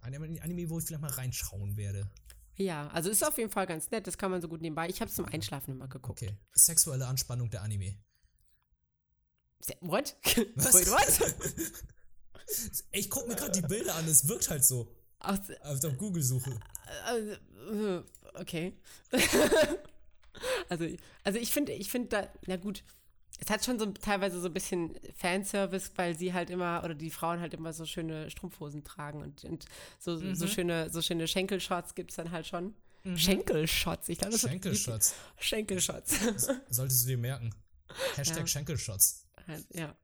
ein 0.01 0.15
Anime, 0.15 0.71
wo 0.71 0.79
ich 0.79 0.87
vielleicht 0.87 1.03
mal 1.03 1.11
reinschauen 1.11 1.77
werde. 1.77 2.09
Ja, 2.57 2.89
also 2.89 3.11
ist 3.11 3.25
auf 3.25 3.39
jeden 3.39 3.51
Fall 3.51 3.67
ganz 3.67 3.91
nett. 3.91 4.07
Das 4.07 4.19
kann 4.19 4.31
man 4.31 4.41
so 4.41 4.49
gut 4.49 4.61
nebenbei. 4.61 4.89
Ich 4.89 5.01
habe 5.01 5.09
es 5.09 5.17
zum 5.17 5.25
Einschlafen 5.25 5.73
immer 5.73 5.89
geguckt. 5.89 6.23
Okay. 6.23 6.37
Sexuelle 6.53 7.07
Anspannung 7.07 7.49
der 7.51 7.63
Anime. 7.63 7.97
What? 9.81 10.17
Was? 10.57 10.75
Wait, 10.75 10.91
what? 10.91 11.35
Ich 12.91 13.09
gucke 13.09 13.29
mir 13.29 13.37
gerade 13.37 13.53
die 13.53 13.67
Bilder 13.67 13.95
an, 13.95 14.09
es 14.09 14.27
wirkt 14.27 14.51
halt 14.51 14.65
so. 14.65 14.93
Aus, 15.21 15.39
Auf 15.63 15.79
der 15.79 15.93
Google-Suche. 15.93 16.59
äh, 17.07 18.03
okay. 18.35 18.77
also, 20.69 20.87
also 21.23 21.39
ich 21.39 21.53
finde, 21.53 21.73
ich 21.73 21.91
finde 21.91 22.09
da, 22.09 22.29
na 22.47 22.57
gut, 22.57 22.83
es 23.43 23.51
hat 23.51 23.65
schon 23.65 23.79
so 23.79 23.87
teilweise 23.87 24.41
so 24.41 24.47
ein 24.49 24.53
bisschen 24.53 24.95
Fanservice, 25.17 25.91
weil 25.97 26.17
sie 26.17 26.33
halt 26.35 26.51
immer, 26.51 26.83
oder 26.85 26.95
die 26.95 27.11
Frauen 27.11 27.41
halt 27.41 27.55
immer 27.55 27.73
so 27.73 27.87
schöne 27.87 28.31
Strumpfhosen 28.31 28.85
tragen 28.85 29.23
und, 29.23 29.45
und 29.45 29.65
so, 29.99 30.17
so 30.35 30.47
schöne, 30.47 30.91
so 30.91 31.01
schöne 31.03 31.27
Schenkelshots 31.27 31.95
gibt 31.95 32.11
es 32.11 32.17
dann 32.17 32.31
halt 32.31 32.47
schon. 32.47 32.75
Schenkelshots, 33.17 34.09
ich 34.11 34.19
glaube, 34.19 34.33
das 34.33 34.43
Schenkelshots. 34.43 35.15
Schenkelshots. 35.39 36.15
Solltest 36.69 37.05
du 37.05 37.09
dir 37.09 37.19
merken. 37.19 37.55
Hashtag 38.17 38.41
Ja. 38.41 38.47
Schenkelshots. 38.47 39.27
Halt, 39.47 39.65
ja. 39.75 39.95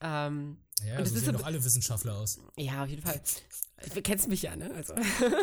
Ähm, 0.00 0.58
Ja, 0.86 1.04
so 1.04 1.12
sehen 1.16 1.24
so- 1.24 1.32
doch 1.32 1.44
alle 1.44 1.62
Wissenschaftler 1.64 2.16
aus. 2.16 2.38
Ja, 2.56 2.84
auf 2.84 2.88
jeden 2.88 3.02
Fall. 3.02 3.20
Du 3.94 4.00
kennst 4.00 4.28
mich 4.28 4.42
ja, 4.42 4.54
ne? 4.54 4.72
Also. 4.74 4.94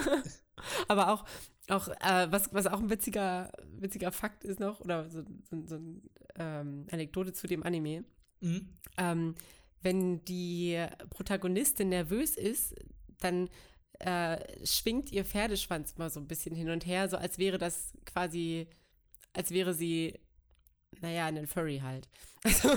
Aber 0.88 1.12
auch, 1.12 1.26
auch 1.70 1.88
äh, 1.88 2.32
was, 2.32 2.54
was 2.54 2.68
auch 2.68 2.80
ein 2.80 2.90
witziger, 2.90 3.52
witziger 3.80 4.12
Fakt 4.12 4.44
ist 4.44 4.60
noch, 4.60 4.82
oder 4.82 5.10
so, 5.10 5.24
so, 5.50 5.66
so 5.66 5.76
eine 5.76 6.02
ähm, 6.36 6.88
Anekdote 6.92 7.34
zu 7.34 7.48
dem 7.48 7.64
Anime. 7.64 8.04
Mhm. 8.42 8.70
Ähm, 8.98 9.36
wenn 9.82 10.24
die 10.26 10.86
Protagonistin 11.10 11.90
nervös 11.90 12.36
ist, 12.36 12.76
dann 13.20 13.50
äh, 14.00 14.66
schwingt 14.66 15.12
ihr 15.12 15.26
Pferdeschwanz 15.26 15.98
mal 15.98 16.10
so 16.10 16.20
ein 16.20 16.28
bisschen 16.28 16.56
hin 16.56 16.70
und 16.70 16.86
her, 16.86 17.10
so 17.10 17.18
als 17.18 17.38
wäre 17.38 17.58
das 17.58 17.94
quasi, 18.06 18.68
als 19.34 19.52
wäre 19.52 19.74
sie, 19.74 20.20
naja, 21.00 21.28
ein 21.28 21.48
Furry 21.48 21.80
halt. 21.80 22.08
Also, 22.44 22.70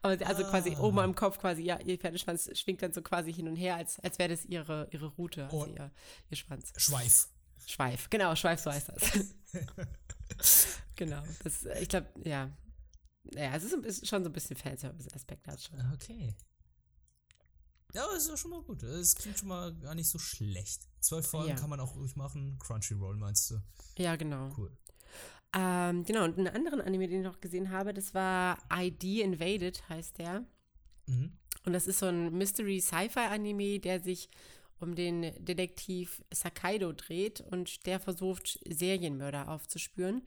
aber 0.00 0.16
sie- 0.16 0.24
also 0.24 0.44
quasi 0.44 0.74
Ah. 0.76 0.80
oben 0.80 1.00
am 1.00 1.14
Kopf 1.16 1.38
quasi, 1.38 1.62
ja, 1.62 1.80
ihr 1.80 1.98
Pferdeschwanz 1.98 2.48
schwingt 2.56 2.82
dann 2.82 2.92
so 2.92 3.02
quasi 3.02 3.32
hin 3.32 3.48
und 3.48 3.56
her, 3.56 3.74
als, 3.76 3.98
als 4.00 4.16
wäre 4.20 4.28
das 4.28 4.44
ihre, 4.44 4.86
ihre 4.92 5.06
Route, 5.06 5.44
also 5.46 5.62
Und- 5.64 5.74
ihr, 5.76 5.90
ihr 6.30 6.36
Schwanz. 6.36 6.72
Schweif. 6.76 7.28
Schweif, 7.66 8.08
genau, 8.10 8.34
Schweif, 8.36 8.60
so 8.60 8.70
heißt 8.70 8.90
das. 8.90 9.34
genau, 10.96 11.22
das, 11.42 11.64
ich 11.80 11.88
glaube, 11.88 12.08
ja. 12.24 12.50
Naja, 13.34 13.54
es 13.56 13.64
ist, 13.64 13.82
bisschen, 13.82 14.06
schon 14.06 14.22
so 14.24 14.30
ein 14.30 14.32
bisschen 14.32 14.56
Fanservice-Aspekt 14.56 15.46
hat 15.48 15.60
schon. 15.62 15.80
Okay. 15.94 16.34
Ja, 17.94 18.04
aber 18.04 18.16
ist 18.16 18.28
doch 18.28 18.36
schon 18.36 18.50
mal 18.50 18.62
gut. 18.62 18.82
Es 18.82 19.14
klingt 19.14 19.38
schon 19.38 19.48
mal 19.48 19.72
gar 19.74 19.94
nicht 19.94 20.08
so 20.08 20.18
schlecht. 20.18 20.88
Zwölf 21.00 21.26
Folgen 21.26 21.50
Ja. 21.50 21.56
kann 21.56 21.70
man 21.70 21.78
auch 21.80 21.94
ruhig 21.94 22.16
machen. 22.16 22.58
Crunchyroll 22.58 23.16
meinst 23.16 23.50
du? 23.50 23.60
Ja, 23.98 24.16
genau. 24.16 24.50
Cool. 24.56 24.76
Ähm, 25.54 26.04
genau, 26.04 26.24
und 26.24 26.38
einen 26.38 26.48
anderen 26.48 26.80
Anime, 26.80 27.08
den 27.08 27.20
ich 27.20 27.26
noch 27.26 27.40
gesehen 27.40 27.70
habe, 27.70 27.92
das 27.92 28.14
war 28.14 28.58
ID 28.74 29.20
Invaded, 29.20 29.88
heißt 29.88 30.18
der. 30.18 30.44
Mhm. 31.06 31.32
Und 31.64 31.72
das 31.72 31.86
ist 31.86 31.98
so 31.98 32.06
ein 32.06 32.32
Mystery-Sci-Fi-Anime, 32.32 33.78
der 33.78 34.00
sich 34.00 34.30
um 34.80 34.94
den 34.94 35.32
Detektiv 35.44 36.24
Sakaido 36.32 36.92
dreht 36.92 37.40
und 37.40 37.86
der 37.86 38.00
versucht, 38.00 38.58
Serienmörder 38.68 39.48
aufzuspüren. 39.48 40.22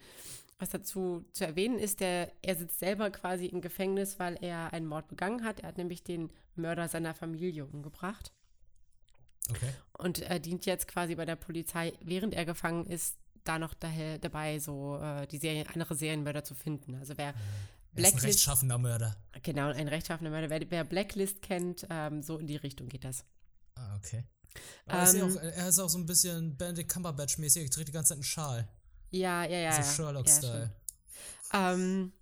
Was 0.60 0.70
dazu 0.70 1.26
zu 1.34 1.46
erwähnen 1.46 1.78
ist, 1.78 2.00
der, 2.00 2.32
er 2.42 2.56
sitzt 2.56 2.80
selber 2.80 3.10
quasi 3.10 3.48
im 3.48 3.60
Gefängnis, 3.60 4.20
weil 4.20 4.38
er 4.42 4.72
einen 4.72 4.86
Mord 4.86 5.10
begangen 5.10 5.44
hat. 5.44 5.60
Er 5.60 5.70
hat 5.70 5.78
nämlich 5.78 6.04
den 6.04 6.32
Mörder 6.56 6.88
seiner 6.88 7.14
Familie 7.14 7.66
umgebracht 7.66 8.32
Okay. 9.50 9.70
und 10.00 10.20
er 10.20 10.40
dient 10.40 10.66
jetzt 10.66 10.88
quasi 10.88 11.16
bei 11.16 11.26
der 11.26 11.36
Polizei, 11.36 11.94
während 12.02 12.34
er 12.34 12.46
gefangen 12.46 12.86
ist, 12.86 13.18
da 13.48 13.60
noch 13.60 13.74
daher, 13.74 14.18
dabei, 14.20 14.60
so 14.60 15.00
äh, 15.00 15.28
die 15.28 15.38
Serien, 15.38 15.68
andere 15.68 15.96
Serienmörder 15.96 16.44
zu 16.44 16.56
finden. 16.56 16.96
Also 16.96 17.18
wer 17.18 17.28
Er 17.28 17.32
ist 17.32 17.38
ein 17.38 17.96
Blacklist, 17.96 18.26
rechtschaffender 18.26 18.78
Mörder. 18.78 19.16
genau, 19.42 19.70
ein 19.70 19.88
rechtschaffener 19.88 20.30
Mörder, 20.30 20.50
wer, 20.50 20.70
wer 20.70 20.84
Blacklist 20.84 21.42
kennt, 21.42 21.88
ähm, 21.90 22.22
so 22.22 22.38
in 22.38 22.48
die 22.48 22.58
Richtung 22.58 22.90
geht 22.90 23.04
das. 23.04 23.24
Ah, 23.76 23.96
okay. 23.98 24.24
Aber 24.86 25.04
ist 25.04 25.14
ja 25.16 25.26
auch, 25.26 25.36
er 25.36 25.68
ist 25.68 25.80
auch 25.80 25.90
so 25.90 25.98
ein 25.98 26.06
bisschen 26.06 26.56
Benedict 26.58 26.92
Cumberbatch-mäßig, 26.92 27.64
er 27.64 27.70
trägt 27.70 27.90
die 27.90 27.92
ganze 27.94 28.10
Zeit 28.10 28.18
einen 28.18 28.24
Schal. 28.24 28.68
Ja, 29.12 29.44
ja, 29.46 29.58
ja. 29.60 29.84
So. 29.84 30.04
Sherlock-Style. 30.04 30.72
Ja, 31.54 31.74
ähm, 31.74 32.14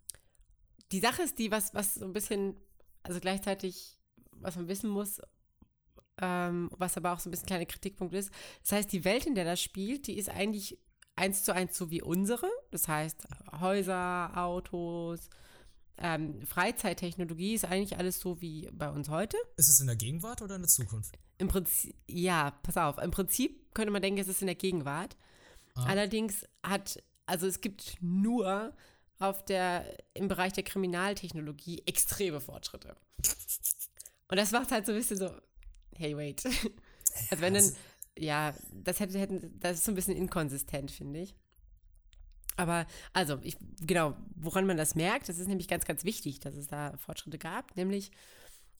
die 0.91 0.99
Sache 0.99 1.23
ist 1.23 1.39
die, 1.39 1.49
was, 1.51 1.73
was 1.73 1.95
so 1.95 2.05
ein 2.05 2.13
bisschen, 2.13 2.55
also 3.01 3.19
gleichzeitig, 3.19 3.99
was 4.31 4.55
man 4.55 4.67
wissen 4.67 4.89
muss, 4.89 5.21
ähm, 6.21 6.69
was 6.77 6.97
aber 6.97 7.13
auch 7.13 7.19
so 7.19 7.29
ein 7.29 7.31
bisschen 7.31 7.45
ein 7.45 7.47
kleiner 7.47 7.65
Kritikpunkt 7.65 8.13
ist. 8.13 8.31
Das 8.61 8.73
heißt, 8.73 8.91
die 8.91 9.03
Welt, 9.03 9.25
in 9.25 9.35
der 9.35 9.45
das 9.45 9.61
spielt, 9.61 10.07
die 10.07 10.17
ist 10.17 10.29
eigentlich 10.29 10.77
eins 11.15 11.43
zu 11.43 11.53
eins 11.53 11.77
so 11.77 11.91
wie 11.91 12.01
unsere. 12.01 12.49
Das 12.71 12.87
heißt, 12.87 13.27
Häuser, 13.59 14.31
Autos, 14.35 15.29
ähm, 15.97 16.45
Freizeittechnologie 16.45 17.53
ist 17.53 17.65
eigentlich 17.65 17.97
alles 17.97 18.19
so 18.19 18.41
wie 18.41 18.69
bei 18.71 18.89
uns 18.89 19.09
heute. 19.09 19.37
ist 19.57 19.69
es 19.69 19.79
in 19.79 19.87
der 19.87 19.95
Gegenwart 19.95 20.41
oder 20.41 20.55
in 20.55 20.61
der 20.61 20.69
Zukunft? 20.69 21.17
Im 21.37 21.47
Prinzip, 21.47 21.95
ja, 22.07 22.51
pass 22.63 22.77
auf. 22.77 22.97
Im 22.97 23.11
Prinzip 23.11 23.73
könnte 23.73 23.91
man 23.91 24.01
denken, 24.01 24.19
es 24.19 24.27
ist 24.27 24.41
in 24.41 24.47
der 24.47 24.55
Gegenwart. 24.55 25.15
Ah. 25.75 25.85
Allerdings 25.85 26.45
hat, 26.63 27.01
also 27.25 27.47
es 27.47 27.61
gibt 27.61 27.97
nur 28.01 28.73
auf 29.19 29.45
der, 29.45 29.97
im 30.13 30.27
Bereich 30.27 30.53
der 30.53 30.63
Kriminaltechnologie 30.63 31.83
extreme 31.85 32.41
Fortschritte. 32.41 32.95
Und 34.27 34.37
das 34.37 34.51
macht 34.51 34.71
halt 34.71 34.85
so 34.85 34.91
ein 34.91 34.97
bisschen 34.97 35.17
so, 35.17 35.31
hey, 35.95 36.17
wait. 36.17 36.43
Also 37.29 37.43
wenn 37.43 37.53
dann, 37.53 37.71
ja, 38.17 38.53
das 38.71 38.99
hätte, 38.99 39.17
hätten, 39.19 39.59
das 39.59 39.77
ist 39.77 39.85
so 39.85 39.91
ein 39.91 39.95
bisschen 39.95 40.15
inkonsistent, 40.15 40.91
finde 40.91 41.21
ich. 41.21 41.35
Aber, 42.55 42.85
also, 43.13 43.39
ich, 43.41 43.57
genau, 43.81 44.15
woran 44.35 44.67
man 44.67 44.77
das 44.77 44.93
merkt, 44.95 45.27
das 45.27 45.39
ist 45.39 45.47
nämlich 45.47 45.67
ganz, 45.67 45.85
ganz 45.85 46.03
wichtig, 46.03 46.39
dass 46.39 46.55
es 46.55 46.67
da 46.67 46.95
Fortschritte 46.97 47.39
gab, 47.39 47.75
nämlich 47.75 48.11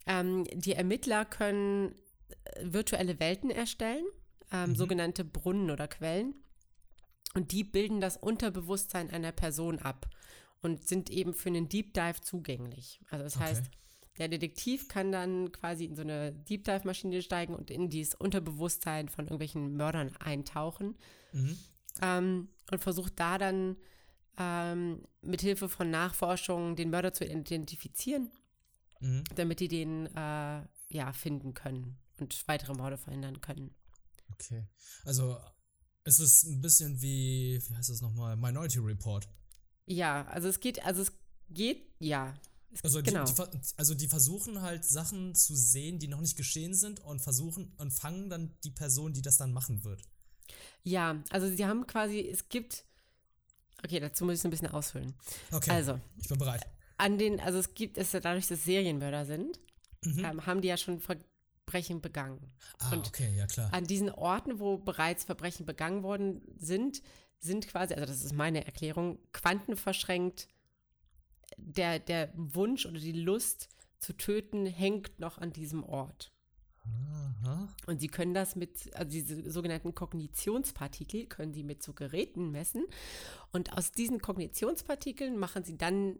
ähm, 0.05 0.43
die 0.53 0.73
Ermittler 0.73 1.25
können 1.25 1.95
äh, 2.43 2.61
virtuelle 2.65 3.19
Welten 3.19 3.49
erstellen, 3.49 4.05
ähm, 4.51 4.75
sogenannte 4.75 5.23
Brunnen 5.25 5.71
oder 5.71 5.87
Quellen. 5.87 6.35
Und 7.33 7.51
die 7.51 7.63
bilden 7.63 7.99
das 7.99 8.17
Unterbewusstsein 8.17 9.09
einer 9.09 9.31
Person 9.31 9.79
ab 9.79 10.07
und 10.61 10.87
sind 10.87 11.09
eben 11.09 11.33
für 11.33 11.49
einen 11.49 11.67
Deep 11.67 11.93
Dive 11.95 12.21
zugänglich. 12.21 12.99
Also 13.09 13.23
das 13.23 13.35
Okay. 13.37 13.45
heißt, 13.45 13.63
der 14.17 14.27
Detektiv 14.27 14.87
kann 14.87 15.11
dann 15.11 15.51
quasi 15.51 15.85
in 15.85 15.95
so 15.95 16.01
eine 16.03 16.31
Deep 16.31 16.63
Dive 16.65 16.85
Maschine 16.85 17.21
steigen 17.21 17.55
und 17.55 17.71
in 17.71 17.89
dieses 17.89 18.15
Unterbewusstsein 18.15 19.09
von 19.09 19.25
irgendwelchen 19.25 19.75
Mördern 19.75 20.15
eintauchen 20.17 20.95
Mhm. 21.31 21.57
ähm, 22.01 22.49
und 22.71 22.79
versucht 22.81 23.19
da 23.19 23.37
dann 23.37 23.75
ähm, 24.37 25.03
mit 25.21 25.41
Hilfe 25.41 25.67
von 25.69 25.89
Nachforschungen 25.89 26.75
den 26.75 26.89
Mörder 26.91 27.13
zu 27.13 27.25
identifizieren, 27.25 28.29
Mhm. 28.99 29.23
damit 29.35 29.59
die 29.59 29.67
den 29.67 30.05
äh, 30.15 30.61
ja 30.89 31.11
finden 31.13 31.53
können 31.53 31.97
und 32.19 32.47
weitere 32.47 32.73
Morde 32.73 32.97
verhindern 32.97 33.41
können. 33.41 33.73
Okay. 34.31 34.65
Also, 35.05 35.37
es 36.03 36.19
ist 36.19 36.43
ein 36.45 36.61
bisschen 36.61 37.01
wie, 37.01 37.59
wie 37.67 37.75
heißt 37.75 37.89
das 37.89 38.01
nochmal? 38.01 38.35
Minority 38.37 38.79
Report. 38.79 39.27
Ja, 39.85 40.25
also 40.27 40.47
es 40.47 40.59
geht, 40.59 40.83
also 40.85 41.01
es 41.01 41.11
geht, 41.49 41.83
ja. 41.99 42.33
Es, 42.73 42.83
Also 42.83 43.01
die, 43.01 43.11
genau. 43.11 43.25
die, 43.25 43.33
also 43.77 43.95
die 43.95 44.07
versuchen 44.07 44.61
halt 44.61 44.83
Sachen 44.85 45.35
zu 45.35 45.55
sehen, 45.55 45.99
die 45.99 46.07
noch 46.07 46.21
nicht 46.21 46.35
geschehen 46.37 46.73
sind 46.73 46.99
und 46.99 47.19
versuchen 47.21 47.73
und 47.77 47.91
fangen 47.91 48.29
dann 48.29 48.55
die 48.63 48.71
Person, 48.71 49.13
die 49.13 49.21
das 49.21 49.37
dann 49.37 49.53
machen 49.53 49.83
wird. 49.83 50.01
ja, 50.83 51.21
also 51.29 51.47
sie 51.47 51.65
haben 51.65 51.87
quasi, 51.87 52.19
es 52.19 52.49
gibt, 52.49 52.85
okay, 53.83 53.99
dazu 53.99 54.25
muss 54.25 54.35
ich 54.35 54.41
so 54.41 54.47
ein 54.47 54.51
bisschen 54.51 54.67
ausfüllen. 54.69 55.13
Okay. 55.51 55.71
Also, 55.71 55.99
Ich 56.17 56.27
bin 56.27 56.37
bereit. 56.37 56.65
an 56.97 57.17
den, 57.17 57.39
also 57.39 57.59
es 57.59 57.73
gibt, 57.73 57.97
es 57.97 58.11
dadurch, 58.11 58.47
dass 58.47 58.63
Serienmörder 58.63 59.25
sind, 59.25 59.59
Mhm. 60.05 60.25
ähm, 60.25 60.45
haben 60.45 60.61
die 60.61 60.67
ja 60.67 60.75
schon 60.75 60.99
Verbrechen 60.99 62.01
begangen. 62.01 62.51
Ah, 62.79 62.91
und 62.91 63.07
okay, 63.07 63.33
ja 63.37 63.47
klar. 63.47 63.73
An 63.73 63.85
diesen 63.85 64.09
Orten, 64.09 64.59
wo 64.59 64.77
bereits 64.77 65.23
Verbrechen 65.23 65.65
begangen 65.65 66.03
worden 66.03 66.41
sind, 66.57 67.01
sind 67.39 67.67
quasi, 67.67 67.93
also 67.93 68.05
das 68.05 68.21
ist 68.23 68.33
meine 68.33 68.65
Erklärung, 68.65 69.17
quantenverschränkt 69.31 70.47
der, 71.57 71.99
der 71.99 72.31
Wunsch 72.35 72.85
oder 72.85 72.99
die 72.99 73.11
Lust 73.11 73.69
zu 73.99 74.13
töten 74.13 74.65
hängt 74.65 75.19
noch 75.19 75.37
an 75.37 75.53
diesem 75.53 75.83
Ort. 75.83 76.33
Aha. 76.85 77.69
Und 77.87 77.99
sie 77.99 78.07
können 78.07 78.33
das 78.33 78.55
mit, 78.55 78.93
also 78.95 79.09
diese 79.09 79.49
sogenannten 79.49 79.95
Kognitionspartikel, 79.95 81.27
können 81.27 81.53
sie 81.53 81.63
mit 81.63 81.83
so 81.83 81.93
Geräten 81.93 82.51
messen. 82.51 82.85
Und 83.51 83.73
aus 83.77 83.91
diesen 83.91 84.21
Kognitionspartikeln 84.21 85.37
machen 85.37 85.63
sie 85.63 85.77
dann 85.77 86.19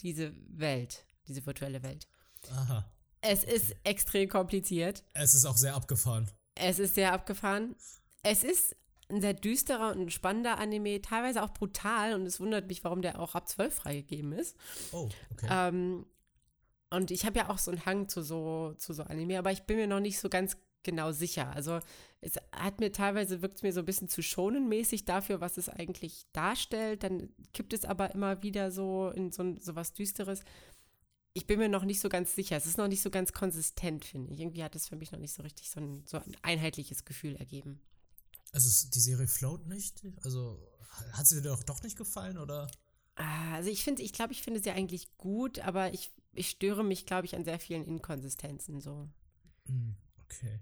diese 0.00 0.34
Welt, 0.48 1.06
diese 1.28 1.46
virtuelle 1.46 1.82
Welt. 1.82 2.08
Aha. 2.50 2.90
Es 3.20 3.44
ist 3.44 3.76
extrem 3.84 4.28
kompliziert. 4.28 5.04
Es 5.12 5.34
ist 5.34 5.44
auch 5.44 5.56
sehr 5.56 5.74
abgefahren. 5.74 6.28
Es 6.56 6.80
ist 6.80 6.96
sehr 6.96 7.12
abgefahren. 7.12 7.76
Es 8.24 8.42
ist 8.42 8.76
ein 9.12 9.20
sehr 9.20 9.34
düsterer 9.34 9.94
und 9.94 10.12
spannender 10.12 10.58
Anime, 10.58 11.00
teilweise 11.02 11.42
auch 11.42 11.50
brutal. 11.50 12.14
Und 12.14 12.26
es 12.26 12.40
wundert 12.40 12.68
mich, 12.68 12.82
warum 12.82 13.02
der 13.02 13.20
auch 13.20 13.34
ab 13.34 13.48
12 13.48 13.74
freigegeben 13.74 14.32
ist. 14.32 14.56
Oh, 14.92 15.08
okay. 15.32 15.48
Ähm, 15.50 16.06
und 16.90 17.10
ich 17.10 17.24
habe 17.24 17.38
ja 17.38 17.48
auch 17.48 17.58
so 17.58 17.70
einen 17.70 17.86
Hang 17.86 18.08
zu 18.08 18.22
so, 18.22 18.74
zu 18.76 18.92
so 18.92 19.02
Anime, 19.04 19.38
aber 19.38 19.52
ich 19.52 19.62
bin 19.62 19.76
mir 19.76 19.86
noch 19.86 20.00
nicht 20.00 20.18
so 20.18 20.28
ganz 20.28 20.56
genau 20.82 21.12
sicher. 21.12 21.50
Also 21.54 21.80
es 22.20 22.34
hat 22.52 22.80
mir 22.80 22.92
teilweise, 22.92 23.40
wirkt 23.42 23.56
es 23.56 23.62
mir 23.62 23.72
so 23.72 23.80
ein 23.80 23.86
bisschen 23.86 24.08
zu 24.08 24.22
schonenmäßig 24.22 25.04
dafür, 25.04 25.40
was 25.40 25.56
es 25.56 25.68
eigentlich 25.68 26.26
darstellt. 26.32 27.02
Dann 27.02 27.30
kippt 27.52 27.72
es 27.72 27.84
aber 27.84 28.14
immer 28.14 28.42
wieder 28.42 28.70
so 28.70 29.10
in 29.14 29.30
so, 29.30 29.56
so 29.60 29.74
was 29.74 29.92
Düsteres. 29.92 30.42
Ich 31.34 31.46
bin 31.46 31.58
mir 31.58 31.68
noch 31.68 31.84
nicht 31.84 32.00
so 32.00 32.08
ganz 32.08 32.34
sicher. 32.34 32.56
Es 32.56 32.66
ist 32.66 32.78
noch 32.78 32.88
nicht 32.88 33.00
so 33.00 33.10
ganz 33.10 33.32
konsistent, 33.32 34.04
finde 34.04 34.32
ich. 34.32 34.40
Irgendwie 34.40 34.62
hat 34.62 34.76
es 34.76 34.88
für 34.88 34.96
mich 34.96 35.12
noch 35.12 35.18
nicht 35.18 35.32
so 35.32 35.42
richtig 35.42 35.70
so 35.70 35.80
ein, 35.80 36.02
so 36.04 36.18
ein 36.18 36.36
einheitliches 36.42 37.04
Gefühl 37.04 37.36
ergeben. 37.36 37.80
Also 38.52 38.88
die 38.90 39.00
Serie 39.00 39.26
Float 39.26 39.66
nicht? 39.66 40.04
Also 40.22 40.58
hat 41.12 41.26
sie 41.26 41.40
dir 41.40 41.48
doch, 41.48 41.62
doch 41.62 41.82
nicht 41.82 41.96
gefallen 41.96 42.38
oder? 42.38 42.70
Also 43.14 43.70
ich 43.70 43.84
finde, 43.84 44.02
ich 44.02 44.12
glaube, 44.12 44.32
ich 44.32 44.42
finde 44.42 44.60
sie 44.60 44.70
eigentlich 44.70 45.16
gut, 45.18 45.58
aber 45.60 45.92
ich, 45.92 46.10
ich 46.32 46.50
störe 46.50 46.84
mich, 46.84 47.06
glaube 47.06 47.26
ich, 47.26 47.34
an 47.34 47.44
sehr 47.44 47.58
vielen 47.58 47.84
Inkonsistenzen 47.84 48.80
so. 48.80 49.08
Hm, 49.66 49.96
okay. 50.24 50.60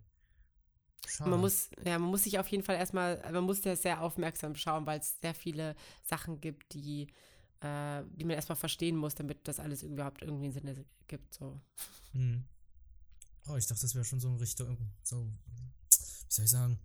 Schade. 1.06 1.30
Man 1.30 1.40
muss, 1.40 1.70
ja, 1.84 1.98
man 1.98 2.10
muss 2.10 2.24
sich 2.24 2.38
auf 2.38 2.48
jeden 2.48 2.62
Fall 2.62 2.76
erstmal, 2.76 3.20
man 3.32 3.44
muss 3.44 3.60
das 3.60 3.82
sehr 3.82 4.00
aufmerksam 4.00 4.54
schauen, 4.54 4.86
weil 4.86 5.00
es 5.00 5.18
sehr 5.20 5.34
viele 5.34 5.74
Sachen 6.04 6.40
gibt, 6.40 6.74
die, 6.74 7.08
äh, 7.60 8.02
die 8.12 8.24
man 8.24 8.36
erstmal 8.36 8.56
verstehen 8.56 8.96
muss, 8.96 9.14
damit 9.14 9.48
das 9.48 9.58
alles 9.58 9.82
überhaupt 9.82 10.22
irgendwie 10.22 10.44
einen 10.46 10.52
Sinn 10.52 10.86
gibt. 11.08 11.34
So. 11.34 11.60
Hm. 12.12 12.44
Oh, 13.48 13.56
ich 13.56 13.66
dachte, 13.66 13.82
das 13.82 13.94
wäre 13.94 14.04
schon 14.04 14.20
so 14.20 14.28
in 14.28 14.36
Richtung, 14.36 14.76
so, 15.02 15.26
wie 15.26 16.32
soll 16.32 16.44
ich 16.44 16.50
sagen, 16.50 16.78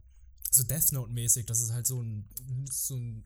so 0.51 0.63
Death 0.63 0.91
Note-mäßig, 0.91 1.45
das 1.45 1.59
ist 1.61 1.71
halt 1.71 1.85
so 1.87 2.01
ein, 2.01 2.27
so 2.71 2.95
ein, 2.95 3.23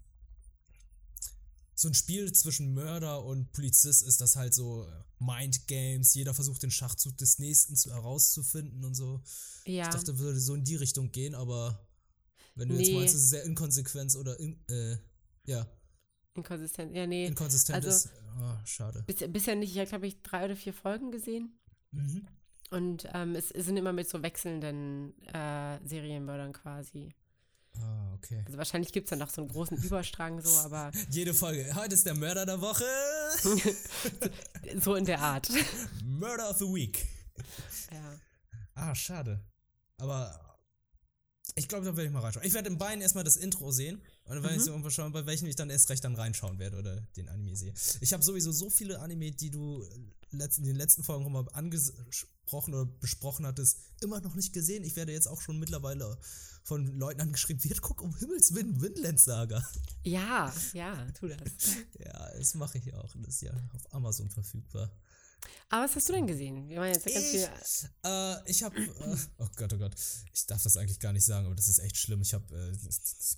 so 1.75 1.88
ein 1.88 1.93
Spiel 1.93 2.32
zwischen 2.34 2.73
Mörder 2.73 3.23
und 3.23 3.51
Polizist 3.53 4.03
ist 4.03 4.19
das 4.19 4.36
halt 4.36 4.53
so 4.53 4.86
äh, 4.86 5.03
Mind 5.19 5.67
Games, 5.67 6.13
jeder 6.13 6.34
versucht 6.34 6.63
den 6.63 6.71
Schachzug 6.71 7.17
des 7.17 7.39
Nächsten 7.39 7.75
zu, 7.75 7.91
herauszufinden 7.91 8.84
und 8.84 8.95
so. 8.95 9.21
Ja, 9.65 9.84
Ich 9.86 9.89
dachte, 9.93 10.17
würde 10.19 10.39
so 10.39 10.55
in 10.55 10.63
die 10.63 10.75
Richtung 10.75 11.12
gehen, 11.12 11.36
aber 11.36 11.88
wenn 12.55 12.67
du 12.69 12.75
jetzt 12.75 12.88
Nee. 12.89 12.95
meinst, 12.95 13.15
es 13.15 13.21
ist 13.23 13.29
sehr 13.29 13.43
inkonsequent 13.43 14.15
oder, 14.15 14.38
in, 14.39 14.60
äh, 14.67 14.97
ja, 15.45 15.65
inkonsistent. 16.34 16.95
Ja, 16.95 17.05
nee. 17.08 17.27
inkonsistent 17.27 17.75
also- 17.86 17.89
ist, 17.89 18.10
oh, 18.41 18.55
schade. 18.65 19.03
Bis, 19.08 19.17
bisher 19.32 19.55
nicht. 19.55 19.71
Ich 19.71 19.77
habe, 19.79 19.89
glaube 19.89 20.08
ich, 20.08 20.21
drei 20.21 20.45
oder 20.45 20.55
vier 20.55 20.73
Folgen 20.73 21.12
gesehen. 21.12 21.58
Mhm. 21.91 22.27
Und 22.69 23.08
ähm, 23.13 23.36
es, 23.36 23.51
es 23.51 23.65
sind 23.65 23.77
immer 23.77 23.93
mit 23.93 24.10
so 24.10 24.21
wechselnden 24.21 25.13
äh, 25.34 25.79
Serienmördern 25.86 26.53
quasi. 26.53 27.13
Ah, 27.82 28.13
okay. 28.15 28.43
Also 28.45 28.58
wahrscheinlich 28.58 28.91
gibt 28.91 29.05
es 29.05 29.10
dann 29.10 29.19
noch 29.19 29.29
so 29.29 29.41
einen 29.41 29.49
großen 29.49 29.77
Überstrang 29.77 30.41
so, 30.41 30.49
aber 30.65 30.91
Jede 31.10 31.34
Folge. 31.34 31.73
Heute 31.75 31.95
ist 31.95 32.05
der 32.05 32.15
Mörder 32.15 32.45
der 32.45 32.62
Woche. 32.62 32.86
so 34.79 34.95
in 34.95 35.05
der 35.05 35.19
Art. 35.19 35.49
Murder 36.03 36.49
of 36.49 36.58
the 36.58 36.65
Week. 36.65 37.08
ja. 37.91 38.19
Ah, 38.75 38.95
schade. 38.95 39.43
Aber 39.97 40.49
ich 41.60 41.68
glaube, 41.68 41.86
da 41.86 41.95
werde 41.95 42.07
ich 42.07 42.14
mal 42.14 42.22
reinschauen. 42.22 42.45
Ich 42.47 42.53
werde 42.53 42.68
im 42.70 42.78
Bein 42.78 43.01
erstmal 43.01 43.24
das 43.24 43.36
Intro 43.38 43.72
sehen. 43.72 43.97
Und 44.26 44.36
dann 44.36 44.43
werde 44.43 44.55
ich 44.55 44.62
so 44.64 44.72
irgendwann 44.72 44.91
schauen, 44.91 45.12
bei 45.12 45.26
welchem 45.26 45.47
ich 45.47 45.55
dann 45.55 45.70
erst 45.70 45.89
recht 45.89 46.03
dann 46.03 46.16
reinschauen 46.16 46.57
werde 46.60 46.78
oder 46.78 47.01
den 47.18 47.30
Anime 47.30 47.55
sehe. 47.55 47.74
Ich 48.01 48.14
habe 48.14 48.24
sowieso 48.24 48.51
so 48.51 48.70
viele 48.70 48.99
Anime, 48.99 49.32
die 49.32 49.49
du 49.51 49.84
letzt- 50.32 50.57
in 50.60 50.64
den 50.66 50.76
letzten 50.76 51.03
Folgen 51.03 51.32
mal 51.32 51.47
angesprochen 51.53 52.74
oder 52.74 52.86
besprochen 52.86 53.45
hattest, 53.45 53.80
immer 54.01 54.20
noch 54.22 54.36
nicht 54.36 54.53
gesehen. 54.53 54.84
Ich 54.84 54.95
werde 54.95 55.12
jetzt 55.12 55.28
auch 55.28 55.41
schon 55.41 55.60
mittlerweile 55.60 56.18
von 56.64 56.86
Leuten 56.97 57.22
angeschrieben, 57.22 57.64
wird 57.64 57.82
guck 57.82 58.01
um 58.01 58.16
Himmels 58.18 58.53
Willen 58.53 58.80
Windland 58.82 59.20
Saga. 59.20 59.64
ja, 60.03 60.53
ja, 60.74 61.12
tu 61.12 61.28
das. 61.28 61.39
Ja, 62.05 62.32
das 62.38 62.53
mache 62.55 62.78
ich 62.78 62.93
auch. 62.93 63.16
Das 63.16 63.36
ist 63.36 63.41
ja 63.41 63.51
auf 63.74 63.93
Amazon 63.93 64.30
verfügbar. 64.30 64.91
Aber 65.70 65.86
was 65.86 65.96
hast 65.96 66.10
du 66.10 66.14
denn 66.14 66.28
gesehen? 66.28 66.68
Wir 66.68 66.78
waren 66.78 66.88
jetzt 66.94 67.06
ja 67.06 67.14
ganz 67.14 67.26
Ich, 67.26 67.32
viel. 67.32 67.90
äh, 68.06 68.50
ich 68.50 68.64
habe, 68.64 68.80
äh, 68.82 69.18
oh 69.38 69.48
Gott, 69.56 69.74
oh 69.74 69.78
Gott, 69.78 69.94
ich 70.34 70.46
darf 70.48 70.64
das 70.64 70.78
eigentlich 70.78 71.00
gar 71.00 71.14
nicht 71.14 71.26
sagen, 71.26 71.46
aber 71.46 71.56
das 71.56 71.68
ist 71.68 71.80
echt 71.80 71.98
schlimm. 71.98 72.22
Ich 72.22 72.34
habe 72.34 72.56
äh, 72.56 72.78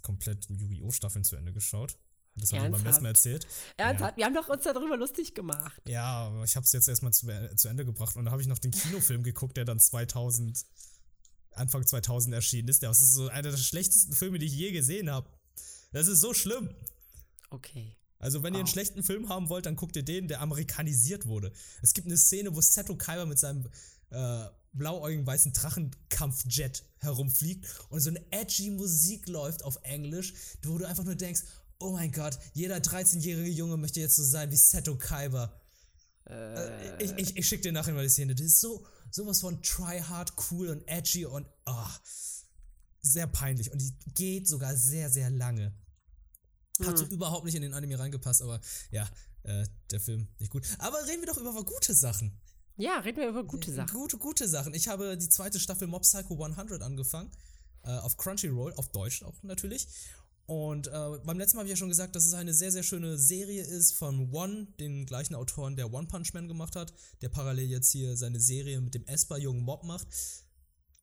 komplett 0.02 0.48
Yu-Gi-Oh! 0.50 0.92
Staffeln 0.92 1.24
zu 1.24 1.36
Ende 1.36 1.52
geschaut. 1.54 1.98
Das 2.36 2.54
habe 2.54 2.66
ich 2.66 2.72
beim 2.72 2.84
letzten 2.86 3.04
Mal 3.04 3.10
erzählt. 3.10 3.46
Ernsthaft, 3.76 4.16
wir 4.16 4.24
haben 4.26 4.34
doch 4.34 4.48
uns 4.48 4.64
darüber 4.64 4.96
lustig 4.96 5.36
gemacht. 5.36 5.82
Ja, 5.86 6.28
aber 6.28 6.46
ich 6.46 6.56
habe 6.56 6.66
es 6.66 6.72
jetzt 6.72 6.88
erstmal 6.88 7.12
zu, 7.12 7.28
zu 7.58 7.68
Ende 7.68 7.84
gebracht 7.86 8.16
und 8.16 8.24
da 8.26 8.32
habe 8.32 8.42
ich 8.42 8.48
noch 8.48 8.60
den 8.60 8.72
Kinofilm 8.72 9.24
geguckt, 9.24 9.58
der 9.58 9.66
dann 9.66 9.80
2000, 9.80 10.66
Anfang 11.52 11.86
2000 11.86 12.34
erschienen 12.34 12.70
ist. 12.70 12.84
Das 12.84 13.02
ist 13.02 13.12
so 13.14 13.28
einer 13.28 13.52
der 13.52 13.58
schlechtesten 13.58 14.14
Filme, 14.14 14.40
die 14.40 14.46
ich 14.46 14.54
je 14.54 14.72
gesehen 14.72 15.12
habe. 15.12 15.30
Das 15.92 16.08
ist 16.08 16.22
so 16.22 16.34
schlimm. 16.34 16.74
Okay. 17.50 17.98
Also, 18.22 18.44
wenn 18.44 18.54
ihr 18.54 18.60
einen 18.60 18.68
schlechten 18.68 19.04
Film 19.04 19.30
haben 19.30 19.50
wollt, 19.50 19.66
dann 19.66 19.76
guckt 19.76 19.96
ihr 19.96 20.04
den, 20.04 20.28
der 20.28 20.42
amerikanisiert 20.42 21.26
wurde. 21.26 21.52
Es 21.82 21.94
gibt 21.94 22.08
eine 22.08 22.18
Szene, 22.18 22.56
wo 22.56 22.62
Seto 22.62 22.96
Kaiba 22.96 23.26
mit 23.26 23.40
seinem 23.40 23.68
äh, 24.12 24.46
blauäugigen 24.74 25.26
weißen 25.26 25.54
Drachenkampfjet 25.54 26.84
herumfliegt 27.00 27.66
und 27.90 28.00
so 28.00 28.10
eine 28.10 28.24
edgy 28.32 28.70
Musik 28.70 29.28
läuft 29.28 29.64
auf 29.64 29.80
Englisch, 29.84 30.34
wo 30.64 30.78
du 30.78 30.86
einfach 30.86 31.04
nur 31.04 31.16
denkst, 31.16 31.42
oh 31.80 31.92
mein 31.92 32.12
Gott, 32.12 32.38
jeder 32.54 32.78
13-jährige 32.78 33.50
Junge 33.50 33.76
möchte 33.78 34.00
jetzt 34.00 34.16
so 34.16 34.24
sein 34.24 34.52
wie 34.52 34.58
Seto 34.58 34.96
Kaiba. 34.98 35.60
Äh, 36.30 37.04
ich, 37.04 37.12
ich, 37.18 37.38
ich 37.38 37.48
schick 37.48 37.64
dir 37.64 37.72
nachher 37.72 37.94
mal 37.94 38.04
die 38.04 38.10
Szene. 38.10 38.36
Das 38.36 38.46
ist 38.46 38.62
so 38.62 38.86
sowas 39.10 39.42
von 39.42 39.62
tryhard, 39.62 40.34
cool 40.52 40.70
und 40.70 40.88
edgy 40.88 41.26
und 41.26 41.46
oh, 41.66 41.88
sehr 43.02 43.28
peinlich. 43.28 43.72
Und 43.72 43.82
die 43.82 43.94
geht 44.14 44.48
sogar 44.48 44.76
sehr, 44.76 45.10
sehr 45.10 45.30
lange. 45.30 45.74
Hat 46.86 46.98
so 46.98 47.06
überhaupt 47.06 47.46
nicht 47.46 47.56
in 47.56 47.62
den 47.62 47.74
Anime 47.74 47.98
reingepasst, 47.98 48.42
aber 48.42 48.60
ja, 48.92 49.10
äh, 49.44 49.66
der 49.90 50.00
Film 50.00 50.28
nicht 50.40 50.52
gut. 50.52 50.66
Aber 50.80 50.98
reden 51.08 51.22
wir 51.22 51.28
doch 51.28 51.38
über 51.38 51.54
gute 51.64 51.94
Sachen. 51.94 52.40
Ja, 52.78 53.00
reden 53.00 53.18
wir 53.18 53.30
über 53.30 53.44
gute 53.44 53.72
Sachen. 53.72 53.94
Gute, 53.94 54.18
gute 54.18 54.48
Sachen. 54.48 54.74
Ich 54.74 54.88
habe 54.88 55.18
die 55.18 55.30
zweite 55.30 55.60
Staffel 55.60 55.88
Mob 55.88 56.04
Psycho 56.04 56.42
100 56.44 56.82
angefangen. 56.82 57.32
Äh, 57.84 57.98
auf 57.98 58.18
Crunchyroll, 58.18 58.74
auf 58.74 58.90
Deutsch 58.90 59.24
auch 59.24 59.42
natürlich. 59.44 59.88
Und 60.46 60.88
äh, 60.88 61.20
beim 61.24 61.38
letzten 61.38 61.56
Mal 61.56 61.62
habe 61.62 61.68
ich 61.68 61.72
ja 61.72 61.78
schon 61.78 61.90
gesagt, 61.90 62.16
dass 62.16 62.26
es 62.26 62.34
eine 62.34 62.54
sehr, 62.54 62.72
sehr 62.72 62.84
schöne 62.84 63.18
Serie 63.18 63.64
ist 63.64 63.94
von 63.94 64.34
One, 64.34 64.68
den 64.80 65.06
gleichen 65.06 65.36
Autoren, 65.36 65.76
der 65.76 65.94
One 65.94 66.08
Punch 66.08 66.34
Man 66.34 66.48
gemacht 66.48 66.76
hat, 66.76 66.94
der 67.22 67.30
parallel 67.30 67.70
jetzt 67.70 67.92
hier 67.92 68.18
seine 68.18 68.40
Serie 68.40 68.82
mit 68.82 68.94
dem 68.94 69.06
Esper-jungen 69.06 69.64
Mob 69.64 69.84
macht. 69.84 70.08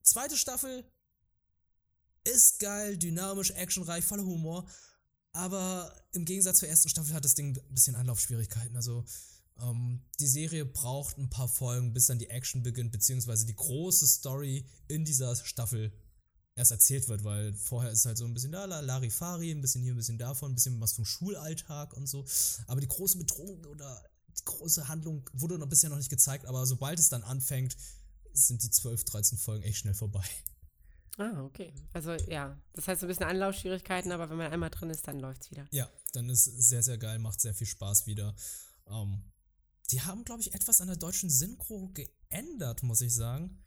Zweite 0.03 0.37
Staffel 0.37 0.85
ist 2.24 2.61
geil, 2.61 2.99
dynamisch, 2.99 3.51
actionreich, 3.53 4.05
voller 4.05 4.24
Humor. 4.24 4.68
Aber 5.39 5.95
im 6.14 6.24
Gegensatz 6.24 6.59
zur 6.59 6.68
ersten 6.68 6.89
Staffel 6.89 7.14
hat 7.14 7.24
das 7.24 7.36
Ding 7.36 7.57
ein 7.57 7.74
bisschen 7.74 7.95
Anlaufschwierigkeiten. 7.95 8.74
Also 8.74 9.05
ähm, 9.61 10.03
die 10.18 10.26
Serie 10.26 10.64
braucht 10.64 11.16
ein 11.16 11.30
paar 11.30 11.47
Folgen, 11.47 11.93
bis 11.93 12.07
dann 12.07 12.18
die 12.18 12.28
Action 12.28 12.64
beginnt, 12.64 12.91
beziehungsweise 12.91 13.47
die 13.47 13.55
große 13.55 14.09
Story 14.09 14.66
in 14.89 15.05
dieser 15.05 15.36
Staffel 15.36 15.93
erst 16.57 16.72
erzählt 16.72 17.09
wird, 17.09 17.22
weil 17.22 17.55
vorher 17.55 17.93
ist 17.93 18.05
halt 18.05 18.18
so 18.18 18.24
ein 18.24 18.34
bisschen 18.34 18.51
da, 18.51 18.64
Larifari, 18.64 19.53
ein 19.53 19.61
bisschen 19.61 19.80
hier, 19.80 19.95
ein 19.95 19.97
bisschen 19.99 20.18
davon, 20.18 20.51
ein 20.51 20.55
bisschen 20.57 20.80
was 20.80 20.95
vom 20.95 21.05
Schulalltag 21.05 21.97
und 21.97 22.09
so. 22.09 22.24
Aber 22.66 22.80
die 22.80 22.89
große 22.89 23.18
Bedrohung 23.18 23.64
oder 23.66 24.03
die 24.36 24.45
große 24.45 24.89
Handlung 24.89 25.30
wurde 25.34 25.57
noch 25.57 25.68
bisher 25.68 25.89
noch 25.89 25.99
nicht 25.99 26.11
gezeigt, 26.11 26.47
aber 26.47 26.66
sobald 26.66 26.99
es 26.99 27.11
dann 27.11 27.22
anfängt, 27.22 27.76
sind 28.32 28.64
die 28.64 28.70
12, 28.70 29.05
13 29.05 29.39
Folgen 29.39 29.62
echt 29.62 29.78
schnell 29.78 29.95
vorbei. 29.95 30.24
Ah, 31.19 31.43
okay. 31.43 31.75
Also 31.93 32.12
ja, 32.12 32.57
das 32.75 32.87
heißt 32.87 33.01
so 33.01 33.07
ein 33.07 33.09
bisschen 33.09 33.27
Anlaufschwierigkeiten, 33.27 34.12
aber 34.12 34.31
wenn 34.31 34.37
man 34.37 34.53
einmal 34.53 34.71
drin 34.71 34.89
ist, 34.89 35.07
dann 35.09 35.19
läuft 35.19 35.43
es 35.43 35.51
wieder. 35.51 35.66
Ja, 35.73 35.91
dann 36.12 36.31
ist 36.31 36.45
sehr, 36.45 36.83
sehr 36.83 36.97
geil, 36.97 37.19
macht 37.19 37.41
sehr 37.41 37.55
viel 37.55 37.66
Spaß 37.66 38.07
wieder. 38.07 38.35
Ähm, 38.87 39.25
die 39.91 40.01
haben, 40.01 40.25
glaube 40.25 40.43
ich, 40.43 40.55
etwas 40.55 40.81
an 40.81 40.87
der 40.87 40.97
deutschen 40.97 41.29
Synchro 41.29 41.91
geändert, 41.93 42.85
muss 42.85 43.01
ich 43.01 43.14
sagen. 43.14 43.64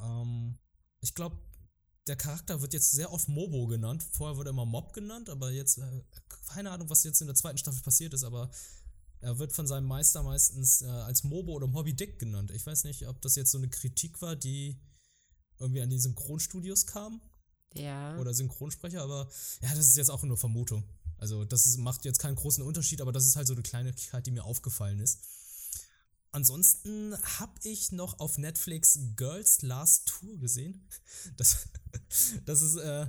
Ähm, 0.00 0.58
ich 1.00 1.14
glaube, 1.14 1.38
der 2.08 2.16
Charakter 2.16 2.60
wird 2.62 2.72
jetzt 2.72 2.90
sehr 2.90 3.12
oft 3.12 3.28
Mobo 3.28 3.68
genannt. 3.68 4.04
Vorher 4.12 4.36
wurde 4.36 4.50
er 4.50 4.54
immer 4.54 4.66
Mob 4.66 4.92
genannt, 4.92 5.30
aber 5.30 5.52
jetzt, 5.52 5.78
äh, 5.78 6.02
keine 6.48 6.72
Ahnung, 6.72 6.90
was 6.90 7.04
jetzt 7.04 7.20
in 7.20 7.28
der 7.28 7.36
zweiten 7.36 7.58
Staffel 7.58 7.82
passiert 7.82 8.12
ist, 8.12 8.24
aber 8.24 8.50
er 9.20 9.38
wird 9.38 9.52
von 9.52 9.68
seinem 9.68 9.86
Meister 9.86 10.24
meistens 10.24 10.82
äh, 10.82 10.86
als 10.86 11.22
Mobo 11.22 11.52
oder 11.52 11.72
Hobby 11.72 11.94
Dick 11.94 12.18
genannt. 12.18 12.50
Ich 12.50 12.66
weiß 12.66 12.82
nicht, 12.84 13.06
ob 13.06 13.20
das 13.22 13.36
jetzt 13.36 13.52
so 13.52 13.58
eine 13.58 13.68
Kritik 13.68 14.20
war, 14.20 14.34
die 14.34 14.80
irgendwie 15.58 15.80
an 15.80 15.90
die 15.90 15.98
Synchronstudios 15.98 16.86
kam. 16.86 17.20
Ja. 17.74 18.18
Oder 18.18 18.34
Synchronsprecher, 18.34 19.02
aber 19.02 19.28
ja, 19.62 19.74
das 19.74 19.86
ist 19.86 19.96
jetzt 19.96 20.10
auch 20.10 20.22
nur 20.22 20.36
Vermutung. 20.36 20.84
Also, 21.16 21.44
das 21.44 21.66
ist, 21.66 21.78
macht 21.78 22.04
jetzt 22.04 22.18
keinen 22.18 22.34
großen 22.34 22.62
Unterschied, 22.62 23.00
aber 23.00 23.12
das 23.12 23.26
ist 23.26 23.36
halt 23.36 23.46
so 23.46 23.54
eine 23.54 23.62
Kleinigkeit, 23.62 24.26
die 24.26 24.30
mir 24.30 24.44
aufgefallen 24.44 24.98
ist. 24.98 25.20
Ansonsten 26.32 27.14
habe 27.38 27.52
ich 27.62 27.92
noch 27.92 28.18
auf 28.18 28.38
Netflix 28.38 28.98
Girls 29.16 29.62
Last 29.62 30.08
Tour 30.08 30.38
gesehen. 30.38 30.88
Das, 31.36 31.68
das 32.46 32.62
ist 32.62 32.76
äh, 32.76 33.06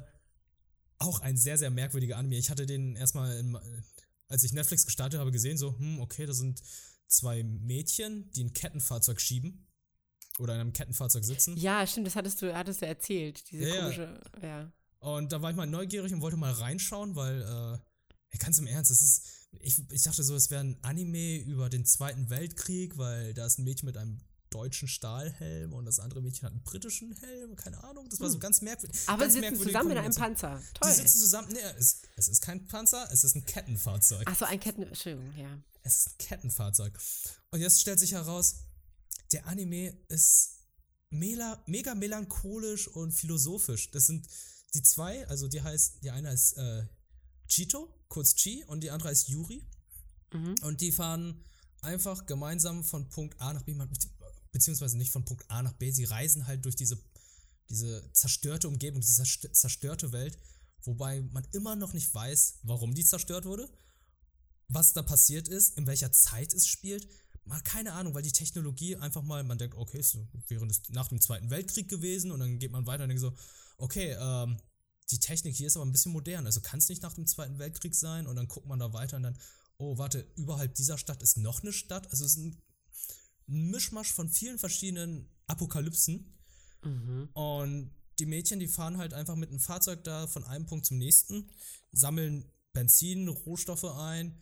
auch 0.97 1.19
ein 1.21 1.37
sehr, 1.37 1.57
sehr 1.57 1.71
merkwürdiger 1.71 2.17
Anime. 2.17 2.37
Ich 2.37 2.49
hatte 2.49 2.65
den 2.65 2.95
erstmal, 2.95 3.37
in, 3.37 3.57
als 4.27 4.43
ich 4.43 4.53
Netflix 4.53 4.85
gestartet 4.85 5.19
habe, 5.19 5.31
gesehen, 5.31 5.57
so, 5.57 5.77
hm, 5.77 5.99
okay, 5.99 6.25
das 6.25 6.37
sind 6.37 6.61
zwei 7.07 7.43
Mädchen, 7.43 8.29
die 8.31 8.43
ein 8.43 8.53
Kettenfahrzeug 8.53 9.19
schieben 9.19 9.65
oder 10.39 10.55
in 10.55 10.61
einem 10.61 10.73
Kettenfahrzeug 10.73 11.23
sitzen. 11.23 11.57
Ja, 11.57 11.85
stimmt, 11.85 12.07
das 12.07 12.15
hattest 12.15 12.41
du, 12.41 12.55
hattest 12.55 12.81
du 12.81 12.87
erzählt, 12.87 13.49
diese 13.51 13.67
Ja, 13.67 13.75
ja. 13.75 13.81
komische, 13.81 14.21
ja. 14.41 14.71
Und 14.99 15.31
da 15.31 15.41
war 15.41 15.51
ich 15.51 15.57
mal 15.57 15.67
neugierig 15.67 16.13
und 16.13 16.21
wollte 16.21 16.37
mal 16.37 16.53
reinschauen, 16.53 17.15
weil, 17.15 17.41
äh, 17.41 17.45
ja, 17.45 18.39
ganz 18.39 18.57
im 18.57 18.67
Ernst, 18.67 18.89
es 18.89 19.01
ist, 19.01 19.25
ich, 19.59 19.81
ich 19.91 20.03
dachte 20.03 20.23
so, 20.23 20.35
es 20.35 20.49
wäre 20.49 20.63
ein 20.63 20.77
Anime 20.81 21.37
über 21.37 21.69
den 21.69 21.85
Zweiten 21.85 22.29
Weltkrieg, 22.29 22.97
weil 22.97 23.33
da 23.33 23.45
ist 23.45 23.59
ein 23.59 23.63
Mädchen 23.63 23.85
mit 23.85 23.97
einem 23.97 24.21
deutschen 24.49 24.87
Stahlhelm 24.87 25.73
und 25.73 25.85
das 25.85 25.99
andere 25.99 26.21
Mädchen 26.21 26.45
hat 26.45 26.53
einen 26.53 26.63
britischen 26.63 27.11
Helm, 27.17 27.55
keine 27.55 27.83
Ahnung, 27.83 28.07
das 28.09 28.19
war 28.19 28.29
so 28.29 28.37
ganz 28.37 28.61
merkwürdig. 28.61 28.99
Hm. 29.01 29.09
Aber 29.09 29.23
ganz 29.23 29.33
sie 29.33 29.39
sitzen 29.39 29.59
zusammen 29.59 29.91
in 29.91 29.97
einem. 29.97 30.13
Panzer. 30.13 30.61
Toll. 30.75 30.91
sitzen 30.91 31.19
zusammen, 31.19 31.47
nee, 31.51 31.59
es, 31.77 32.01
es 32.15 32.27
ist 32.27 32.41
kein 32.41 32.65
Panzer, 32.67 33.09
es 33.11 33.23
ist 33.23 33.35
ein 33.35 33.45
Kettenfahrzeug. 33.45 34.23
Ach 34.25 34.35
so, 34.37 34.45
ein 34.45 34.59
Ketten, 34.59 34.83
Entschuldigung, 34.83 35.35
ja. 35.37 35.57
Es 35.81 35.97
ist 35.97 36.09
ein 36.09 36.17
Kettenfahrzeug. 36.19 36.97
Und 37.51 37.59
jetzt 37.59 37.81
stellt 37.81 37.99
sich 37.99 38.13
heraus, 38.13 38.57
der 39.33 39.47
Anime 39.47 39.89
ist 40.07 40.59
mela, 41.09 41.63
mega 41.67 41.95
melancholisch 41.95 42.87
und 42.87 43.11
philosophisch. 43.11 43.91
Das 43.91 44.07
sind 44.07 44.27
die 44.73 44.81
zwei, 44.81 45.27
also 45.27 45.47
die 45.47 45.61
heißt, 45.61 46.03
die 46.03 46.11
eine 46.11 46.29
heißt 46.29 46.57
äh, 46.57 46.87
Chito, 47.47 47.93
kurz 48.07 48.35
Chi, 48.35 48.63
und 48.65 48.81
die 48.81 48.91
andere 48.91 49.09
heißt 49.09 49.29
Yuri. 49.29 49.67
Mhm. 50.33 50.55
Und 50.61 50.81
die 50.81 50.91
fahren 50.91 51.43
einfach 51.81 52.25
gemeinsam 52.25 52.83
von 52.83 53.09
Punkt 53.09 53.39
A 53.39 53.53
nach 53.53 53.63
B, 53.63 53.75
beziehungsweise 54.51 54.97
nicht 54.97 55.11
von 55.11 55.25
Punkt 55.25 55.49
A 55.49 55.61
nach 55.61 55.73
B, 55.73 55.91
sie 55.91 56.05
reisen 56.05 56.47
halt 56.47 56.65
durch 56.65 56.75
diese, 56.75 56.97
diese 57.69 58.11
zerstörte 58.13 58.67
Umgebung, 58.67 59.01
diese 59.01 59.21
zerstö- 59.21 59.51
zerstörte 59.51 60.11
Welt, 60.11 60.37
wobei 60.83 61.21
man 61.21 61.45
immer 61.51 61.75
noch 61.75 61.93
nicht 61.93 62.13
weiß, 62.13 62.59
warum 62.63 62.93
die 62.93 63.05
zerstört 63.05 63.45
wurde, 63.45 63.69
was 64.69 64.93
da 64.93 65.03
passiert 65.03 65.47
ist, 65.47 65.77
in 65.77 65.85
welcher 65.85 66.11
Zeit 66.11 66.53
es 66.53 66.67
spielt. 66.67 67.07
Mal 67.45 67.61
keine 67.61 67.93
Ahnung, 67.93 68.13
weil 68.13 68.23
die 68.23 68.31
Technologie 68.31 68.95
einfach 68.95 69.21
mal, 69.21 69.43
man 69.43 69.57
denkt, 69.57 69.75
okay, 69.75 69.99
ist 69.99 70.17
während 70.47 70.71
des, 70.71 70.81
nach 70.89 71.09
dem 71.09 71.19
Zweiten 71.19 71.49
Weltkrieg 71.49 71.89
gewesen 71.89 72.31
und 72.31 72.39
dann 72.39 72.57
geht 72.57 72.71
man 72.71 72.85
weiter 72.87 73.03
und 73.03 73.09
denkt 73.09 73.21
so, 73.21 73.33
okay, 73.77 74.15
ähm, 74.19 74.57
die 75.11 75.19
Technik 75.19 75.55
hier 75.55 75.67
ist 75.67 75.75
aber 75.75 75.85
ein 75.85 75.91
bisschen 75.91 76.13
modern, 76.13 76.45
also 76.45 76.61
kann 76.61 76.79
es 76.79 76.87
nicht 76.87 77.03
nach 77.03 77.13
dem 77.13 77.27
Zweiten 77.27 77.59
Weltkrieg 77.59 77.95
sein 77.95 78.27
und 78.27 78.37
dann 78.37 78.47
guckt 78.47 78.67
man 78.67 78.79
da 78.79 78.93
weiter 78.93 79.17
und 79.17 79.23
dann, 79.23 79.37
oh, 79.77 79.97
warte, 79.97 80.25
überhalb 80.35 80.73
dieser 80.75 80.97
Stadt 80.97 81.21
ist 81.21 81.37
noch 81.37 81.61
eine 81.61 81.73
Stadt, 81.73 82.09
also 82.11 82.23
es 82.23 82.31
ist 82.31 82.37
ein 82.37 82.61
Mischmasch 83.47 84.13
von 84.13 84.29
vielen 84.29 84.57
verschiedenen 84.57 85.29
Apokalypsen 85.47 86.29
Mhm. 86.83 87.29
und 87.33 87.91
die 88.19 88.25
Mädchen, 88.25 88.59
die 88.59 88.67
fahren 88.67 88.97
halt 88.97 89.13
einfach 89.13 89.35
mit 89.35 89.49
einem 89.49 89.59
Fahrzeug 89.59 90.03
da 90.03 90.27
von 90.27 90.43
einem 90.43 90.65
Punkt 90.65 90.85
zum 90.85 90.97
nächsten, 90.97 91.49
sammeln 91.91 92.51
Benzin, 92.73 93.27
Rohstoffe 93.27 93.85
ein, 93.85 94.37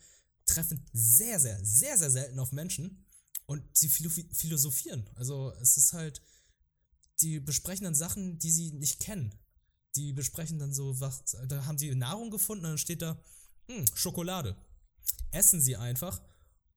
treffen 0.53 0.85
sehr, 0.93 1.39
sehr, 1.39 1.63
sehr, 1.63 1.97
sehr 1.97 2.11
selten 2.11 2.39
auf 2.39 2.51
Menschen 2.51 3.05
und 3.45 3.63
sie 3.77 3.89
philo- 3.89 4.09
philosophieren. 4.33 5.09
Also 5.15 5.51
es 5.61 5.77
ist 5.77 5.93
halt, 5.93 6.21
die 7.21 7.39
besprechen 7.39 7.83
dann 7.85 7.95
Sachen, 7.95 8.39
die 8.39 8.51
sie 8.51 8.71
nicht 8.73 8.99
kennen. 8.99 9.33
Die 9.95 10.13
besprechen 10.13 10.57
dann 10.59 10.73
so, 10.73 10.99
was, 10.99 11.23
da 11.47 11.65
haben 11.65 11.77
sie 11.77 11.93
Nahrung 11.95 12.31
gefunden 12.31 12.65
und 12.65 12.71
dann 12.71 12.77
steht 12.77 13.01
da, 13.01 13.21
hm, 13.67 13.85
Schokolade. 13.93 14.55
Essen 15.31 15.61
sie 15.61 15.75
einfach, 15.75 16.21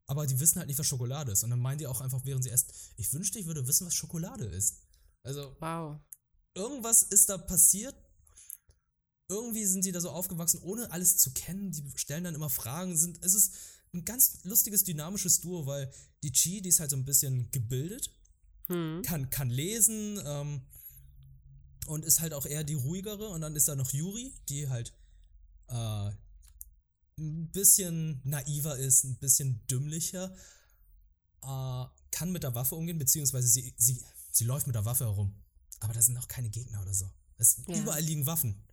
aber 0.06 0.26
die 0.26 0.38
wissen 0.40 0.58
halt 0.58 0.68
nicht, 0.68 0.78
was 0.78 0.86
Schokolade 0.86 1.32
ist. 1.32 1.44
Und 1.44 1.50
dann 1.50 1.60
meinen 1.60 1.78
die 1.78 1.86
auch 1.86 2.00
einfach, 2.00 2.24
während 2.24 2.44
sie 2.44 2.50
essen, 2.50 2.68
ich 2.96 3.12
wünschte, 3.12 3.38
ich 3.38 3.46
würde 3.46 3.66
wissen, 3.66 3.86
was 3.86 3.94
Schokolade 3.94 4.44
ist. 4.44 4.82
Also 5.22 5.56
Wow. 5.60 6.00
irgendwas 6.54 7.04
ist 7.04 7.28
da 7.28 7.38
passiert. 7.38 7.94
Irgendwie 9.28 9.64
sind 9.64 9.84
die 9.84 9.92
da 9.92 10.00
so 10.00 10.10
aufgewachsen, 10.10 10.60
ohne 10.62 10.90
alles 10.90 11.16
zu 11.16 11.32
kennen. 11.32 11.70
Die 11.72 11.82
stellen 11.96 12.24
dann 12.24 12.34
immer 12.34 12.50
Fragen. 12.50 12.96
Sind, 12.96 13.18
es 13.22 13.34
ist 13.34 13.52
ein 13.92 14.04
ganz 14.04 14.38
lustiges, 14.44 14.84
dynamisches 14.84 15.40
Duo, 15.40 15.66
weil 15.66 15.90
die 16.22 16.32
Chi, 16.32 16.60
die 16.60 16.68
ist 16.68 16.80
halt 16.80 16.90
so 16.90 16.96
ein 16.96 17.04
bisschen 17.04 17.50
gebildet, 17.50 18.10
Hm. 18.68 19.02
kann, 19.02 19.28
kann 19.28 19.50
lesen 19.50 20.18
ähm, 20.24 20.62
und 21.86 22.04
ist 22.04 22.20
halt 22.20 22.32
auch 22.32 22.46
eher 22.46 22.64
die 22.64 22.74
ruhigere. 22.74 23.28
Und 23.28 23.40
dann 23.40 23.56
ist 23.56 23.68
da 23.68 23.74
noch 23.76 23.92
Yuri, 23.92 24.34
die 24.48 24.68
halt 24.68 24.92
äh, 25.68 26.10
ein 27.18 27.50
bisschen 27.52 28.20
naiver 28.24 28.76
ist, 28.76 29.04
ein 29.04 29.16
bisschen 29.18 29.66
dümmlicher, 29.68 30.34
äh, 31.42 31.84
kann 32.10 32.32
mit 32.32 32.42
der 32.42 32.54
Waffe 32.54 32.74
umgehen, 32.74 32.98
beziehungsweise 32.98 33.48
sie, 33.48 33.74
sie, 33.76 34.02
sie 34.32 34.44
läuft 34.44 34.66
mit 34.66 34.76
der 34.76 34.84
Waffe 34.84 35.04
herum. 35.04 35.34
Aber 35.80 35.92
da 35.92 36.00
sind 36.02 36.16
auch 36.16 36.28
keine 36.28 36.48
Gegner 36.50 36.80
oder 36.82 36.94
so. 36.94 37.10
Es, 37.36 37.58
Ja. 37.66 37.78
Überall 37.80 38.02
liegen 38.02 38.26
Waffen. 38.26 38.63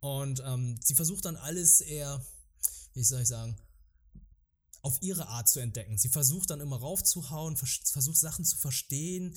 Und 0.00 0.42
ähm, 0.44 0.78
sie 0.82 0.94
versucht 0.94 1.24
dann 1.24 1.36
alles 1.36 1.80
eher, 1.80 2.24
wie 2.94 3.02
soll 3.02 3.22
ich 3.22 3.28
sagen, 3.28 3.58
auf 4.82 5.02
ihre 5.02 5.26
Art 5.26 5.48
zu 5.48 5.58
entdecken. 5.58 5.98
Sie 5.98 6.08
versucht 6.08 6.50
dann 6.50 6.60
immer 6.60 6.78
raufzuhauen, 6.78 7.56
vers- 7.56 7.90
versucht 7.90 8.16
Sachen 8.18 8.44
zu 8.44 8.56
verstehen. 8.58 9.36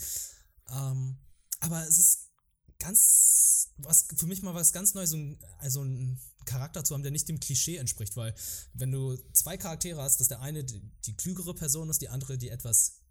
Ähm, 0.70 1.18
aber 1.60 1.88
es 1.88 1.98
ist 1.98 2.30
ganz, 2.78 3.70
was 3.78 4.08
für 4.16 4.28
mich 4.28 4.42
mal 4.44 4.54
was 4.54 4.72
ganz 4.72 4.94
Neues, 4.94 5.12
so 5.12 5.18
ein, 5.18 5.44
also 5.60 5.84
ein 5.84 6.20
Charakter 6.46 6.84
zu 6.84 6.94
haben, 6.94 7.04
der 7.04 7.12
nicht 7.12 7.28
dem 7.28 7.40
Klischee 7.40 7.78
entspricht, 7.78 8.16
weil 8.16 8.34
wenn 8.74 8.92
du 8.92 9.16
zwei 9.34 9.58
Charaktere 9.58 10.02
hast, 10.02 10.20
dass 10.20 10.28
der 10.28 10.42
eine 10.42 10.64
die, 10.64 10.82
die 11.06 11.16
klügere 11.16 11.54
Person 11.54 11.90
ist, 11.90 12.02
die 12.02 12.10
andere 12.10 12.38
die 12.38 12.50
etwas, 12.50 13.02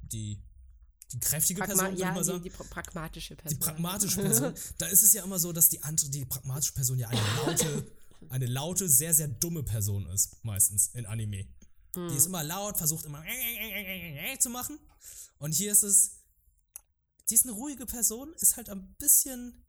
die 0.00 0.42
die 1.12 1.20
kräftige 1.20 1.60
Pragma 1.60 1.82
Person, 1.84 1.96
ja, 1.98 2.18
die, 2.18 2.24
sagen. 2.24 2.42
die 2.42 2.50
pra- 2.50 2.68
pragmatische 2.68 3.34
Die 3.36 3.42
Person. 3.42 3.58
pragmatische 3.60 4.20
Person, 4.20 4.54
da 4.78 4.86
ist 4.86 5.02
es 5.02 5.12
ja 5.12 5.22
immer 5.24 5.38
so, 5.38 5.52
dass 5.52 5.68
die 5.68 5.82
andere, 5.82 6.08
die 6.10 6.24
pragmatische 6.24 6.72
Person 6.72 6.98
ja 6.98 7.08
eine 7.08 7.20
laute, 7.46 7.92
eine 8.30 8.46
laute, 8.46 8.88
sehr, 8.88 9.12
sehr 9.14 9.28
dumme 9.28 9.62
Person 9.62 10.06
ist, 10.06 10.42
meistens 10.44 10.88
in 10.94 11.06
Anime. 11.06 11.46
Die 11.94 12.16
ist 12.16 12.24
immer 12.26 12.42
laut, 12.42 12.78
versucht 12.78 13.04
immer 13.04 13.22
zu 14.38 14.48
machen. 14.48 14.78
Und 15.38 15.52
hier 15.54 15.72
ist 15.72 15.82
es, 15.82 16.12
die 17.28 17.34
ist 17.34 17.44
eine 17.44 17.52
ruhige 17.52 17.84
Person, 17.84 18.32
ist 18.40 18.56
halt 18.56 18.70
ein 18.70 18.94
bisschen 18.98 19.66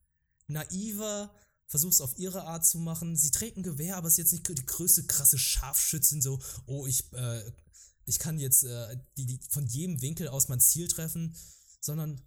naiver, 0.48 1.34
versucht 1.68 1.94
es 1.94 2.02
auf 2.02 2.18
ihre 2.18 2.44
Art 2.44 2.66
zu 2.66 2.80
machen. 2.80 3.18
Sie 3.18 3.32
trägt 3.32 3.58
ein 3.58 3.64
Gewehr, 3.64 3.98
aber 3.98 4.08
ist 4.08 4.18
jetzt 4.18 4.32
nicht 4.32 4.48
die 4.48 4.66
größte 4.66 5.04
krasse 5.06 5.38
Scharfschützin, 5.38 6.22
so, 6.22 6.40
oh, 6.66 6.88
ich, 6.88 7.12
äh, 7.14 7.52
ich 8.06 8.20
kann 8.20 8.40
jetzt 8.40 8.64
äh, 8.64 8.98
die, 9.18 9.26
die 9.26 9.40
von 9.50 9.66
jedem 9.66 10.02
Winkel 10.02 10.28
aus 10.28 10.50
mein 10.50 10.60
Ziel 10.60 10.88
treffen, 10.88 11.36
sondern 11.80 12.22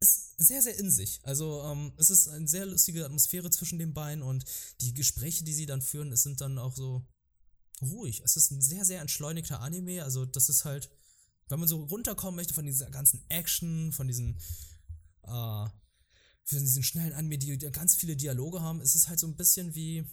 ist 0.00 0.38
sehr, 0.38 0.62
sehr 0.62 0.78
in 0.78 0.90
sich. 0.90 1.20
Also 1.24 1.62
ähm, 1.64 1.92
es 1.98 2.10
ist 2.10 2.28
eine 2.28 2.48
sehr 2.48 2.66
lustige 2.66 3.04
Atmosphäre 3.04 3.50
zwischen 3.50 3.78
den 3.78 3.92
beiden 3.92 4.22
und 4.22 4.44
die 4.80 4.94
Gespräche, 4.94 5.44
die 5.44 5.52
sie 5.52 5.66
dann 5.66 5.82
führen, 5.82 6.10
es 6.12 6.22
sind 6.22 6.40
dann 6.40 6.58
auch 6.58 6.74
so 6.74 7.06
ruhig. 7.82 8.22
Es 8.24 8.36
ist 8.36 8.50
ein 8.50 8.62
sehr, 8.62 8.84
sehr 8.84 9.00
entschleunigter 9.00 9.60
Anime. 9.60 10.02
Also 10.02 10.24
das 10.24 10.48
ist 10.48 10.64
halt, 10.64 10.90
wenn 11.48 11.60
man 11.60 11.68
so 11.68 11.84
runterkommen 11.84 12.36
möchte 12.36 12.54
von 12.54 12.66
dieser 12.66 12.90
ganzen 12.90 13.22
Action, 13.28 13.92
von 13.92 14.06
diesen, 14.06 14.38
äh, 15.22 15.68
von 16.44 16.58
diesen 16.58 16.82
schnellen 16.82 17.12
Anime, 17.12 17.38
die 17.38 17.58
die 17.58 17.70
ganz 17.70 17.94
viele 17.94 18.16
Dialoge 18.16 18.62
haben, 18.62 18.80
ist 18.80 18.94
es 18.94 19.08
halt 19.08 19.18
so 19.18 19.26
ein 19.26 19.36
bisschen 19.36 19.74
wie, 19.74 20.06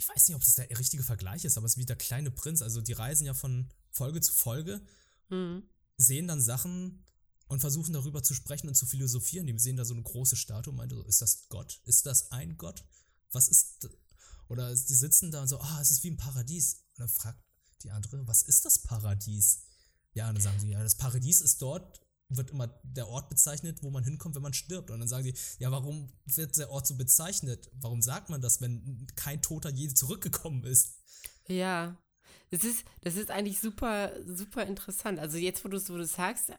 ich 0.00 0.08
weiß 0.08 0.28
nicht, 0.28 0.34
ob 0.36 0.42
das 0.42 0.54
der 0.54 0.68
richtige 0.78 1.02
Vergleich 1.02 1.44
ist, 1.44 1.56
aber 1.58 1.66
es 1.66 1.72
ist 1.72 1.78
wie 1.78 1.84
der 1.84 1.96
kleine 1.96 2.30
Prinz. 2.30 2.62
Also 2.62 2.80
die 2.80 2.92
reisen 2.94 3.26
ja 3.26 3.34
von 3.34 3.68
Folge 3.90 4.20
zu 4.20 4.32
Folge 4.32 4.80
Mhm. 5.28 5.62
sehen 5.96 6.26
dann 6.26 6.40
Sachen 6.40 7.04
und 7.46 7.60
versuchen 7.60 7.92
darüber 7.92 8.22
zu 8.22 8.34
sprechen 8.34 8.68
und 8.68 8.74
zu 8.74 8.86
philosophieren. 8.86 9.46
Die 9.46 9.56
sehen 9.58 9.76
da 9.76 9.84
so 9.84 9.94
eine 9.94 10.02
große 10.02 10.34
Statue 10.36 10.72
und 10.72 10.76
meinen 10.78 10.90
so, 10.90 11.02
ist 11.04 11.20
das 11.22 11.48
Gott? 11.48 11.80
Ist 11.84 12.06
das 12.06 12.32
ein 12.32 12.56
Gott? 12.56 12.84
Was 13.32 13.46
ist. 13.48 13.82
d- 13.84 13.88
Oder 14.48 14.70
die 14.74 14.94
sitzen 14.94 15.30
da 15.30 15.42
und 15.42 15.48
so, 15.48 15.60
ah, 15.60 15.78
es 15.80 15.90
ist 15.90 16.02
wie 16.02 16.10
ein 16.10 16.16
Paradies. 16.16 16.74
Und 16.96 17.00
dann 17.00 17.08
fragt 17.08 17.38
die 17.84 17.90
andere, 17.92 18.26
was 18.26 18.42
ist 18.42 18.64
das 18.64 18.80
Paradies? 18.82 19.60
Ja, 20.14 20.28
und 20.28 20.34
dann 20.36 20.42
sagen 20.42 20.58
sie, 20.60 20.70
ja, 20.70 20.82
das 20.82 20.96
Paradies 20.96 21.40
ist 21.40 21.60
dort, 21.62 22.00
wird 22.30 22.50
immer 22.50 22.68
der 22.82 23.08
Ort 23.08 23.28
bezeichnet, 23.28 23.82
wo 23.82 23.90
man 23.90 24.04
hinkommt, 24.04 24.34
wenn 24.34 24.42
man 24.42 24.54
stirbt. 24.54 24.90
Und 24.90 25.00
dann 25.00 25.08
sagen 25.08 25.24
sie, 25.24 25.34
ja, 25.58 25.70
warum 25.70 26.12
wird 26.26 26.56
der 26.56 26.70
Ort 26.70 26.86
so 26.86 26.96
bezeichnet? 26.96 27.70
Warum 27.74 28.02
sagt 28.02 28.30
man 28.30 28.40
das, 28.40 28.60
wenn 28.60 29.06
kein 29.16 29.42
Toter 29.42 29.70
je 29.70 29.88
zurückgekommen 29.88 30.64
ist? 30.64 30.98
Ja, 31.46 31.96
das 32.50 32.64
ist, 32.64 32.84
das 33.02 33.16
ist 33.16 33.30
eigentlich 33.30 33.60
super, 33.60 34.12
super 34.26 34.66
interessant. 34.66 35.18
Also 35.18 35.36
jetzt, 35.36 35.64
wo 35.64 35.68
du 35.68 35.76
es 35.76 36.12
sagst, 36.12 36.52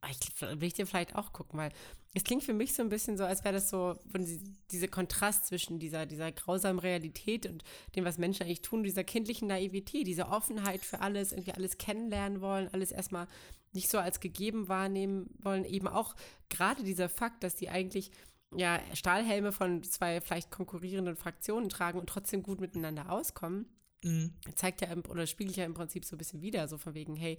ah, 0.00 0.08
ich, 0.10 0.40
will 0.40 0.64
ich 0.64 0.74
dir 0.74 0.86
vielleicht 0.86 1.14
auch 1.16 1.32
gucken, 1.32 1.58
weil 1.58 1.72
es 2.14 2.22
klingt 2.22 2.44
für 2.44 2.52
mich 2.52 2.74
so 2.74 2.82
ein 2.82 2.88
bisschen 2.88 3.18
so, 3.18 3.24
als 3.24 3.42
wäre 3.42 3.54
das 3.54 3.68
so, 3.68 3.98
wenn 4.04 4.24
sie, 4.24 4.40
dieser 4.70 4.88
Kontrast 4.88 5.46
zwischen 5.46 5.80
dieser, 5.80 6.06
dieser 6.06 6.30
grausamen 6.30 6.78
Realität 6.78 7.46
und 7.46 7.64
dem, 7.96 8.04
was 8.04 8.18
Menschen 8.18 8.44
eigentlich 8.44 8.62
tun, 8.62 8.84
dieser 8.84 9.02
kindlichen 9.02 9.48
Naivität, 9.48 10.06
diese 10.06 10.28
Offenheit 10.28 10.84
für 10.84 11.00
alles, 11.00 11.32
irgendwie 11.32 11.52
alles 11.52 11.76
kennenlernen 11.76 12.40
wollen, 12.40 12.68
alles 12.72 12.92
erstmal 12.92 13.26
nicht 13.74 13.90
so 13.90 13.98
als 13.98 14.20
gegeben 14.20 14.68
wahrnehmen 14.68 15.30
wollen. 15.38 15.64
Eben 15.64 15.88
auch 15.88 16.14
gerade 16.48 16.82
dieser 16.84 17.08
Fakt, 17.08 17.42
dass 17.42 17.56
die 17.56 17.68
eigentlich 17.68 18.10
ja 18.56 18.80
Stahlhelme 18.94 19.52
von 19.52 19.82
zwei 19.82 20.20
vielleicht 20.20 20.50
konkurrierenden 20.50 21.16
Fraktionen 21.16 21.68
tragen 21.68 21.98
und 21.98 22.08
trotzdem 22.08 22.42
gut 22.42 22.60
miteinander 22.60 23.10
auskommen 23.10 23.66
Mhm. 24.04 24.34
zeigt 24.54 24.82
ja 24.82 24.94
oder 25.08 25.26
spiegelt 25.26 25.56
ja 25.56 25.64
im 25.64 25.72
Prinzip 25.72 26.04
so 26.04 26.14
ein 26.14 26.18
bisschen 26.18 26.42
wieder, 26.42 26.68
so 26.68 26.76
von 26.76 26.92
wegen, 26.92 27.16
hey, 27.16 27.38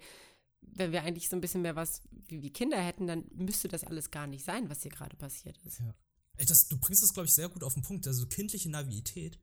wenn 0.62 0.92
wir 0.92 1.04
eigentlich 1.04 1.30
so 1.30 1.36
ein 1.36 1.42
bisschen 1.42 1.62
mehr 1.62 1.76
was 1.76 2.02
wie, 2.28 2.42
wie 2.42 2.50
Kinder 2.50 2.82
hätten, 2.82 3.06
dann 3.06 3.26
müsste 3.36 3.68
das 3.68 3.84
alles 3.84 4.10
gar 4.10 4.26
nicht 4.26 4.44
sein, 4.44 4.68
was 4.68 4.82
hier 4.82 4.90
gerade 4.92 5.16
passiert 5.16 5.60
ist. 5.60 5.80
Ja. 5.80 5.94
Ey, 6.38 6.46
das, 6.46 6.68
du 6.68 6.78
bringst 6.78 7.04
es, 7.04 7.14
glaube 7.14 7.28
ich, 7.28 7.34
sehr 7.34 7.50
gut 7.50 7.64
auf 7.64 7.76
den 7.76 7.84
Punkt. 7.84 8.08
Also 8.08 8.26
kindliche 8.26 8.70
Naivität 8.70 9.40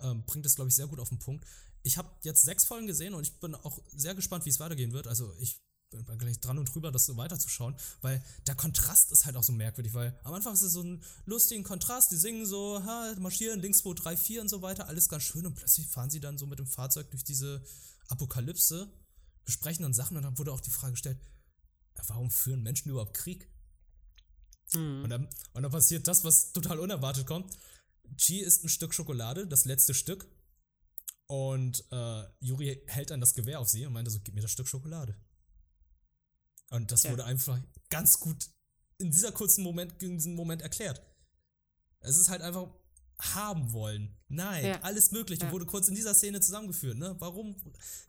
ähm, 0.00 0.22
bringt 0.24 0.46
es, 0.46 0.54
glaube 0.54 0.68
ich, 0.68 0.76
sehr 0.76 0.86
gut 0.86 1.00
auf 1.00 1.08
den 1.08 1.18
Punkt. 1.18 1.44
Ich 1.82 1.98
habe 1.98 2.08
jetzt 2.22 2.42
sechs 2.42 2.64
Folgen 2.64 2.86
gesehen 2.86 3.14
und 3.14 3.26
ich 3.26 3.40
bin 3.40 3.56
auch 3.56 3.82
sehr 3.88 4.14
gespannt, 4.14 4.44
wie 4.44 4.50
es 4.50 4.60
weitergehen 4.60 4.92
wird. 4.92 5.08
Also 5.08 5.34
ich 5.40 5.60
bin 5.92 6.18
gleich 6.18 6.40
dran 6.40 6.58
und 6.58 6.72
drüber, 6.72 6.90
das 6.90 7.06
so 7.06 7.16
weiterzuschauen, 7.16 7.74
weil 8.00 8.22
der 8.46 8.54
Kontrast 8.54 9.12
ist 9.12 9.24
halt 9.24 9.36
auch 9.36 9.42
so 9.42 9.52
merkwürdig, 9.52 9.94
weil 9.94 10.18
am 10.24 10.34
Anfang 10.34 10.54
ist 10.54 10.62
es 10.62 10.72
so 10.72 10.82
ein 10.82 11.02
lustigen 11.26 11.62
Kontrast, 11.62 12.10
die 12.10 12.16
singen 12.16 12.46
so, 12.46 12.82
ha, 12.84 13.14
marschieren, 13.18 13.60
links, 13.60 13.78
2, 13.78 13.94
3, 13.94 14.16
4 14.16 14.40
und 14.42 14.48
so 14.48 14.62
weiter, 14.62 14.88
alles 14.88 15.08
ganz 15.08 15.22
schön 15.22 15.46
und 15.46 15.54
plötzlich 15.54 15.86
fahren 15.86 16.10
sie 16.10 16.20
dann 16.20 16.38
so 16.38 16.46
mit 16.46 16.58
dem 16.58 16.66
Fahrzeug 16.66 17.10
durch 17.10 17.24
diese 17.24 17.62
Apokalypse, 18.08 18.90
besprechen 19.44 19.82
dann 19.82 19.94
Sachen 19.94 20.16
und 20.16 20.22
dann 20.22 20.38
wurde 20.38 20.52
auch 20.52 20.60
die 20.60 20.70
Frage 20.70 20.92
gestellt, 20.92 21.18
warum 22.08 22.30
führen 22.30 22.62
Menschen 22.62 22.90
überhaupt 22.90 23.14
Krieg? 23.14 23.48
Hm. 24.72 25.04
Und 25.04 25.10
dann, 25.10 25.28
und 25.52 25.62
dann 25.62 25.72
passiert 25.72 26.08
das, 26.08 26.24
was 26.24 26.52
total 26.52 26.78
unerwartet 26.78 27.26
kommt. 27.26 27.56
Chi 28.16 28.40
isst 28.40 28.64
ein 28.64 28.68
Stück 28.68 28.94
Schokolade, 28.94 29.46
das 29.46 29.64
letzte 29.64 29.94
Stück. 29.94 30.26
Und 31.26 31.84
äh, 31.90 32.24
Yuri 32.40 32.82
hält 32.86 33.10
dann 33.10 33.20
das 33.20 33.34
Gewehr 33.34 33.60
auf 33.60 33.68
sie 33.68 33.86
und 33.86 33.92
meinte 33.92 34.10
so, 34.10 34.20
gib 34.22 34.34
mir 34.34 34.42
das 34.42 34.50
Stück 34.50 34.68
Schokolade. 34.68 35.16
Und 36.72 36.90
das 36.90 37.02
Ja. 37.04 37.10
wurde 37.10 37.24
einfach 37.24 37.60
ganz 37.90 38.18
gut 38.18 38.48
in 38.98 39.10
dieser 39.10 39.32
kurzen 39.32 39.62
Moment, 39.62 40.02
in 40.02 40.16
diesem 40.16 40.34
Moment 40.34 40.62
erklärt. 40.62 41.02
Es 42.00 42.16
ist 42.16 42.28
halt 42.28 42.42
einfach 42.42 42.68
haben 43.20 43.72
wollen. 43.72 44.16
Nein, 44.28 44.64
Ja. 44.64 44.80
alles 44.80 45.10
Mögliche 45.12 45.44
Ja. 45.44 45.52
wurde 45.52 45.66
kurz 45.66 45.86
in 45.88 45.94
dieser 45.94 46.14
Szene 46.14 46.40
zusammengeführt. 46.40 46.96
Ne? 46.98 47.14
Warum? 47.20 47.54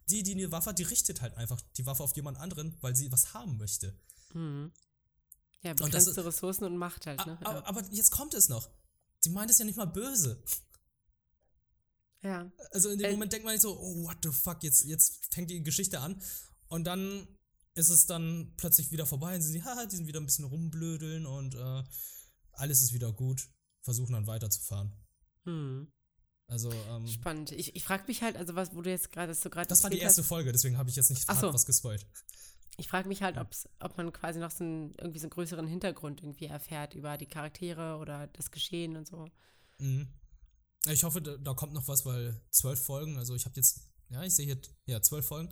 Die, 0.09 0.23
die 0.23 0.31
eine 0.33 0.51
Waffe 0.51 0.71
hat, 0.71 0.79
die 0.79 0.83
richtet 0.83 1.21
halt 1.21 1.35
einfach 1.37 1.61
die 1.77 1.85
Waffe 1.85 2.03
auf 2.03 2.15
jemand 2.15 2.37
anderen, 2.39 2.75
weil 2.81 2.95
sie 2.95 3.11
was 3.11 3.33
haben 3.33 3.57
möchte. 3.57 3.99
Hm. 4.31 4.71
Ja, 5.61 5.71
Und 5.71 5.79
das 5.81 5.85
begrenzte 6.05 6.11
ist- 6.21 6.25
Ressourcen 6.25 6.63
und 6.65 6.77
Macht 6.77 7.05
halt, 7.05 7.25
ne? 7.25 7.37
Aber, 7.43 7.65
aber 7.67 7.83
jetzt 7.91 8.11
kommt 8.11 8.33
es 8.33 8.49
noch. 8.49 8.69
Sie 9.19 9.29
meint 9.29 9.51
es 9.51 9.57
ja 9.59 9.65
nicht 9.65 9.77
mal 9.77 9.85
böse. 9.85 10.43
ja. 12.21 12.51
Also 12.71 12.89
in 12.89 12.97
dem 12.99 13.05
Äh, 13.09 13.11
Moment 13.13 13.33
denkt 13.33 13.45
man 13.45 13.53
nicht 13.53 13.61
so, 13.61 13.77
oh, 13.77 14.03
what 14.03 14.17
the 14.23 14.31
fuck, 14.31 14.63
jetzt, 14.63 14.85
jetzt 14.85 15.33
fängt 15.33 15.49
die 15.49 15.61
Geschichte 15.63 15.99
an. 15.99 16.21
Und 16.67 16.85
dann 16.85 17.27
ist 17.75 17.89
es 17.89 18.05
dann 18.05 18.53
plötzlich 18.57 18.91
wieder 18.91 19.05
vorbei 19.05 19.35
und 19.35 19.41
sie, 19.41 19.63
haha, 19.63 19.85
die 19.85 19.95
sind 19.95 20.07
wieder 20.07 20.19
ein 20.19 20.25
bisschen 20.25 20.45
rumblödeln 20.45 21.25
und 21.25 21.55
äh, 21.55 21.83
alles 22.51 22.81
ist 22.81 22.93
wieder 22.93 23.11
gut. 23.11 23.47
Versuchen 23.81 24.13
dann 24.13 24.27
weiterzufahren. 24.27 24.93
Hm. 25.43 25.91
Also, 26.47 26.71
ähm, 26.71 27.07
Spannend. 27.07 27.51
Ich, 27.51 27.75
ich 27.75 27.83
frage 27.83 28.03
mich 28.07 28.21
halt, 28.21 28.37
also 28.37 28.55
was, 28.55 28.73
wo 28.75 28.81
du 28.81 28.89
jetzt 28.89 29.11
gerade, 29.11 29.33
so 29.33 29.49
gerade 29.49 29.67
das 29.67 29.83
war 29.83 29.89
die 29.89 29.97
erzählt 29.97 30.09
hast, 30.09 30.17
erste 30.17 30.27
Folge, 30.27 30.51
deswegen 30.51 30.77
habe 30.77 30.89
ich 30.89 30.95
jetzt 30.95 31.09
nicht 31.09 31.25
so. 31.27 31.53
was 31.53 31.65
gespoilt. 31.65 32.05
Ich 32.77 32.87
frage 32.87 33.07
mich 33.07 33.21
halt, 33.21 33.37
ob's, 33.37 33.67
ob 33.79 33.97
man 33.97 34.11
quasi 34.11 34.39
noch 34.39 34.51
so 34.51 34.63
einen, 34.63 34.93
irgendwie 34.97 35.19
so 35.19 35.25
einen 35.25 35.31
größeren 35.31 35.67
Hintergrund 35.67 36.21
irgendwie 36.21 36.45
erfährt 36.45 36.95
über 36.95 37.17
die 37.17 37.27
Charaktere 37.27 37.97
oder 37.97 38.27
das 38.27 38.51
Geschehen 38.51 38.95
und 38.95 39.07
so. 39.07 39.29
Mhm. 39.79 40.07
Ich 40.87 41.03
hoffe, 41.03 41.21
da, 41.21 41.37
da 41.37 41.53
kommt 41.53 41.73
noch 41.73 41.87
was, 41.87 42.05
weil 42.05 42.41
zwölf 42.49 42.83
Folgen, 42.83 43.17
also 43.17 43.35
ich 43.35 43.45
habe 43.45 43.55
jetzt, 43.55 43.87
ja, 44.09 44.23
ich 44.23 44.35
sehe 44.35 44.45
hier, 44.45 44.59
ja, 44.85 45.01
zwölf 45.01 45.25
Folgen 45.25 45.51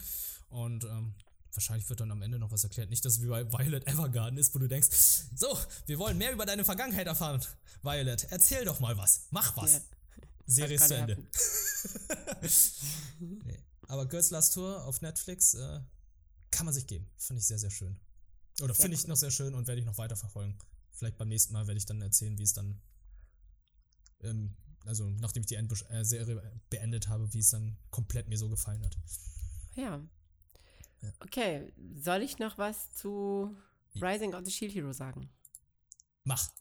und 0.49 0.83
ähm, 0.83 1.15
wahrscheinlich 1.53 1.89
wird 1.89 1.99
dann 1.99 2.11
am 2.11 2.21
Ende 2.21 2.39
noch 2.39 2.51
was 2.51 2.63
erklärt. 2.63 2.89
Nicht, 2.89 3.03
dass 3.05 3.13
es 3.13 3.21
wie 3.21 3.27
bei 3.27 3.51
Violet 3.51 3.87
Evergarden 3.87 4.37
ist, 4.37 4.53
wo 4.55 4.59
du 4.59 4.67
denkst, 4.67 4.89
so, 5.35 5.57
wir 5.85 5.99
wollen 5.99 6.17
mehr 6.17 6.31
über 6.31 6.45
deine 6.45 6.63
Vergangenheit 6.65 7.07
erfahren. 7.07 7.41
Violet, 7.81 8.27
erzähl 8.29 8.65
doch 8.65 8.79
mal 8.79 8.97
was, 8.97 9.27
mach 9.31 9.55
was. 9.57 9.73
Ja. 9.73 9.81
Serie 10.45 10.75
ist 10.75 10.87
zu 10.87 10.95
Ende. 10.95 11.17
nee. 13.19 13.59
Aber 13.87 14.05
Girls 14.05 14.29
Last 14.31 14.53
Tour 14.53 14.83
auf 14.85 15.01
Netflix 15.01 15.53
äh, 15.53 15.79
kann 16.49 16.65
man 16.65 16.73
sich 16.73 16.87
geben. 16.87 17.09
Finde 17.17 17.39
ich 17.39 17.47
sehr, 17.47 17.59
sehr 17.59 17.71
schön. 17.71 17.99
Oder 18.61 18.75
finde 18.75 18.95
ich 18.95 19.07
noch 19.07 19.15
sehr 19.15 19.31
schön 19.31 19.53
und 19.53 19.67
werde 19.67 19.79
ich 19.79 19.85
noch 19.85 19.97
weiter 19.97 20.15
verfolgen. 20.15 20.57
Vielleicht 20.91 21.17
beim 21.17 21.29
nächsten 21.29 21.53
Mal 21.53 21.67
werde 21.67 21.77
ich 21.77 21.85
dann 21.85 22.01
erzählen, 22.01 22.37
wie 22.37 22.43
es 22.43 22.53
dann, 22.53 22.79
ähm, 24.21 24.55
also 24.85 25.09
nachdem 25.09 25.41
ich 25.41 25.47
die 25.47 25.55
Endbusch 25.55 25.83
äh, 25.89 26.03
Serie 26.03 26.41
beendet 26.69 27.07
habe, 27.07 27.33
wie 27.33 27.39
es 27.39 27.49
dann 27.49 27.77
komplett 27.89 28.27
mir 28.27 28.37
so 28.37 28.49
gefallen 28.49 28.83
hat. 28.83 28.97
Ja. 29.75 30.01
Ja. 31.01 31.09
Okay, 31.25 31.73
soll 31.95 32.21
ich 32.21 32.39
noch 32.39 32.57
was 32.57 32.93
zu 32.93 33.55
Rising 33.95 34.33
of 34.33 34.45
the 34.45 34.51
Shield 34.51 34.73
Hero 34.73 34.93
sagen? 34.93 35.29
Mach, 36.23 36.51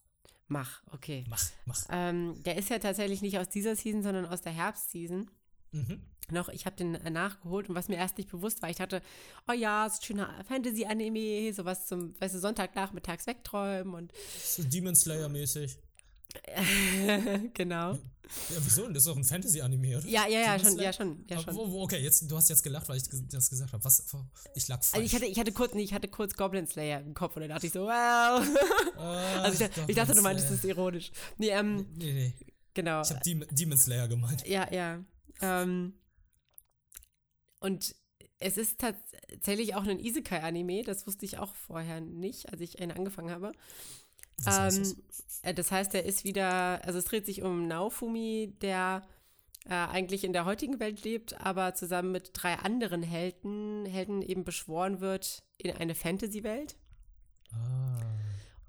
Mach, 0.53 0.83
okay. 0.91 1.25
mach, 1.29 1.45
mach. 1.65 1.85
Ähm, 1.91 2.43
der 2.43 2.57
ist 2.57 2.71
ja 2.71 2.81
tatsächlich 2.81 3.23
nicht 3.23 3.39
aus 3.39 3.49
dieser 3.49 3.77
Season, 3.77 4.03
sondern 4.03 4.27
aus 4.27 4.43
der 4.43 4.51
Herbstseason. 4.51 5.31
Mhm. 5.71 6.03
Noch, 6.33 6.49
ich 6.49 6.67
habe 6.67 6.75
den 6.75 6.97
äh, 6.97 7.09
nachgeholt 7.09 7.69
und 7.69 7.77
was 7.77 7.87
mir 7.89 7.95
erst 7.95 8.19
nicht 8.19 8.29
bewusst 8.33 8.61
war, 8.61 8.69
ich 8.69 8.79
dachte, 8.79 9.01
oh 9.47 9.53
ja, 9.53 9.89
so 9.89 10.03
schöner 10.03 10.45
Fantasy-Anime, 10.49 11.53
sowas 11.55 11.87
zum, 11.87 12.21
weißt 12.21 12.35
du, 12.35 12.41
Sonntagnachmittags 12.41 13.29
wegträumen 13.29 13.95
und 13.95 14.13
So 14.43 14.65
Demon 14.65 14.97
Slayer 14.97 15.29
mäßig. 15.29 15.79
genau. 17.55 17.97
Ja, 18.51 18.57
wieso? 18.61 18.87
Das 18.89 18.99
ist 18.99 19.07
doch 19.07 19.17
ein 19.17 19.25
Fantasy-Anime, 19.25 19.99
oder? 19.99 20.07
Ja, 20.07 20.27
ja, 20.29 20.41
ja, 20.41 20.59
schon, 20.59 20.79
ja, 20.79 20.93
schon, 20.93 21.25
ja, 21.29 21.41
schon. 21.41 21.55
wo- 21.55 21.71
wo- 21.71 21.83
Okay, 21.83 21.99
jetzt, 22.03 22.31
du 22.31 22.37
hast 22.37 22.49
jetzt 22.49 22.63
gelacht, 22.63 22.89
weil 22.89 22.97
ich 22.99 23.05
das 23.29 23.51
gesagt 23.51 23.73
habe. 23.73 23.85
Was? 23.85 24.05
Ich 24.55 24.69
lag 24.69 24.83
falsch. 24.83 24.95
Also 24.95 25.05
ich 25.07 25.15
hatte, 25.15 25.27
ich 25.27 25.39
hatte 25.39 25.53
kurz, 25.53 25.75
nee, 25.75 25.83
ich 25.83 25.93
hatte 25.95 26.09
kurz 26.09 26.35
Goblin 26.35 26.67
Slayer 26.67 27.01
im 27.01 27.15
Kopf 27.15 27.37
und 27.37 27.43
dann 27.43 27.51
dachte 27.51 27.67
ich 27.67 27.73
so, 27.73 27.81
wow. 27.83 27.89
Ah, 27.91 28.43
Also 29.43 29.65
ich, 29.65 29.71
ich 29.89 29.97
dachte, 29.97 30.15
du 30.15 30.23
meintest 30.23 30.51
das 30.51 30.65
ironisch. 30.65 31.11
Nee, 31.39 31.49
ähm, 31.51 31.87
Nee, 31.97 32.13
nee. 32.13 32.35
genau. 32.75 33.03
Ich 33.03 33.11
habe 33.11 33.21
Demon, 33.25 33.49
Demon 33.51 33.79
Slayer 33.79 34.09
gemeint. 34.09 34.47
Ja, 34.47 34.73
ja. 34.73 35.05
Ähm, 35.43 35.95
und 37.61 37.95
es 38.39 38.57
ist 38.57 38.79
tatsächlich 38.79 39.75
auch 39.75 39.85
ein 39.85 40.01
Isekai-Anime, 40.01 40.83
das 40.83 41.07
wusste 41.07 41.27
ich 41.27 41.37
auch 41.39 41.55
vorher 41.55 42.01
nicht, 42.01 42.51
als 42.51 42.61
ich 42.63 42.81
einen 42.81 42.93
angefangen 42.93 43.31
habe. 43.31 43.53
Was 44.45 44.59
heißt 44.59 44.79
das? 44.81 44.93
Ähm, 44.93 45.03
äh, 45.43 45.55
das 45.55 45.71
heißt, 45.71 45.95
er 45.95 46.05
ist 46.05 46.25
wieder, 46.25 46.85
also 46.85 46.99
es 46.99 47.05
dreht 47.05 47.27
sich 47.27 47.43
um 47.43 47.67
Naofumi, 47.67 48.55
der 48.63 49.03
äh, 49.67 49.75
eigentlich 49.75 50.25
in 50.25 50.33
der 50.33 50.45
heutigen 50.47 50.81
Welt 50.81 51.05
lebt, 51.05 51.39
aber 51.41 51.75
zusammen 51.75 52.13
mit 52.13 52.31
drei 52.33 52.55
anderen 52.55 53.03
Helden, 53.03 53.85
Helden 53.87 54.23
eben 54.23 54.45
beschworen 54.45 55.01
wird 55.01 55.43
in 55.59 55.73
eine 55.73 55.95
Fantasy-Welt, 55.95 56.77
Ah. 57.53 58.01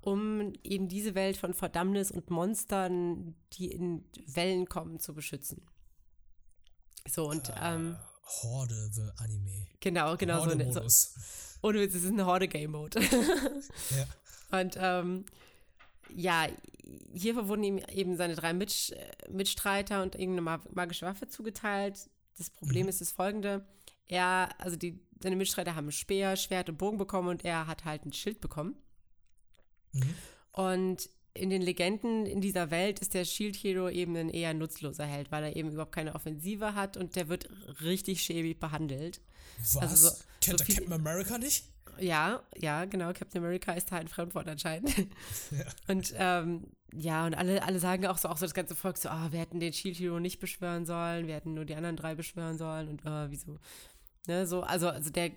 um 0.01 0.53
eben 0.63 0.87
diese 0.89 1.13
Welt 1.15 1.37
von 1.37 1.53
Verdammnis 1.53 2.11
und 2.11 2.29
Monstern, 2.29 3.35
die 3.53 3.67
in 3.71 4.03
Wellen 4.27 4.67
kommen, 4.67 4.99
zu 4.99 5.13
beschützen. 5.13 5.61
So, 7.09 7.29
und 7.29 7.51
ähm, 7.61 7.95
Horde 8.43 8.89
the 8.91 9.09
Anime. 9.23 9.67
genau, 9.79 10.15
genau 10.17 10.43
so. 10.43 10.49
eine- 10.51 10.63
so 10.65 10.69
Horde-Modus. 10.69 11.13
ohne 11.61 11.79
Witz, 11.79 11.95
es 11.95 12.03
ist 12.03 12.11
ein 12.11 12.25
Horde-Game-Mode. 12.25 12.99
Ja. 13.91 14.59
Und 14.59 14.75
ähm, 14.77 15.25
ja, 16.13 16.47
hierfür 17.13 17.47
wurden 17.47 17.63
ihm 17.63 17.77
eben 17.93 18.17
seine 18.17 18.35
drei 18.35 18.53
Mitsch 18.53 18.91
äh, 18.91 19.11
Mitstreiter 19.29 20.01
und 20.03 20.15
irgendeine 20.15 20.41
ma- 20.41 20.61
magische 20.73 21.05
Waffe 21.05 21.27
zugeteilt. 21.27 22.09
Das 22.37 22.49
Problem 22.49 22.83
Mhm. 22.83 22.89
ist 22.89 23.01
das 23.01 23.11
folgende. 23.11 23.65
Er, 24.07 24.49
also 24.57 24.75
die, 24.75 24.99
seine 25.21 25.35
Mitstreiter 25.35 25.75
haben 25.75 25.91
Speer, 25.91 26.35
Schwert 26.35 26.69
und 26.69 26.77
Bogen 26.77 26.97
bekommen 26.97 27.29
und 27.29 27.45
er 27.45 27.67
hat 27.67 27.85
halt 27.85 28.05
ein 28.05 28.13
Schild 28.13 28.41
bekommen. 28.41 28.75
Mhm. 29.93 30.13
Und 30.53 31.09
in 31.33 31.49
den 31.49 31.61
Legenden 31.61 32.25
in 32.25 32.41
dieser 32.41 32.71
Welt 32.71 32.99
ist 32.99 33.13
der 33.13 33.23
Shield 33.23 33.55
Hero 33.55 33.89
eben 33.89 34.17
ein 34.17 34.29
eher 34.29 34.53
nutzloser 34.53 35.05
Held, 35.05 35.31
weil 35.31 35.45
er 35.45 35.55
eben 35.55 35.71
überhaupt 35.71 35.93
keine 35.93 36.13
Offensive 36.13 36.75
hat 36.75 36.97
und 36.97 37.15
der 37.15 37.29
wird 37.29 37.47
richtig 37.81 38.21
schäbig 38.21 38.59
behandelt. 38.59 39.21
Was? 39.59 39.77
Also 39.77 40.09
so- 40.09 40.15
Kennt 40.41 40.59
so 40.59 40.65
der 40.65 40.75
Captain 40.75 40.93
America 40.93 41.37
nicht? 41.37 41.65
Ja, 41.99 42.41
ja, 42.55 42.85
genau. 42.85 43.13
Captain 43.13 43.43
America 43.43 43.73
ist 43.73 43.91
da 43.91 43.97
ein 43.97 44.07
Fremdwort 44.07 44.47
anscheinend. 44.47 44.95
Ja. 44.97 45.65
Und 45.87 46.13
ähm, 46.17 46.67
ja, 46.93 47.25
und 47.25 47.35
alle, 47.35 47.63
alle 47.63 47.79
sagen 47.79 48.05
auch 48.05 48.17
so, 48.17 48.27
auch 48.27 48.37
so 48.37 48.45
das 48.45 48.53
ganze 48.53 48.75
Volk 48.75 48.97
so, 48.97 49.07
ah, 49.09 49.31
wir 49.31 49.39
hätten 49.39 49.59
den 49.61 49.71
Shield 49.71 49.97
Hero 49.97 50.19
nicht 50.19 50.39
beschwören 50.39 50.85
sollen, 50.85 51.25
wir 51.25 51.35
hätten 51.35 51.53
nur 51.53 51.63
die 51.63 51.75
anderen 51.75 51.95
drei 51.95 52.15
beschwören 52.15 52.57
sollen 52.57 52.89
und 52.89 53.05
äh, 53.05 53.31
wieso. 53.31 53.59
Ne, 54.27 54.45
so, 54.45 54.61
also, 54.61 54.89
also 54.89 55.09
der, 55.09 55.31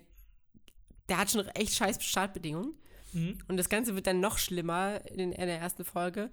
der 1.07 1.17
hat 1.17 1.31
schon 1.31 1.47
echt 1.47 1.73
scheiß 1.73 2.03
Startbedingungen. 2.03 2.73
Mhm. 3.13 3.37
Und 3.47 3.57
das 3.57 3.69
Ganze 3.69 3.95
wird 3.95 4.07
dann 4.07 4.19
noch 4.19 4.37
schlimmer 4.37 4.99
in, 5.09 5.31
in 5.31 5.47
der 5.47 5.59
ersten 5.59 5.85
Folge, 5.85 6.29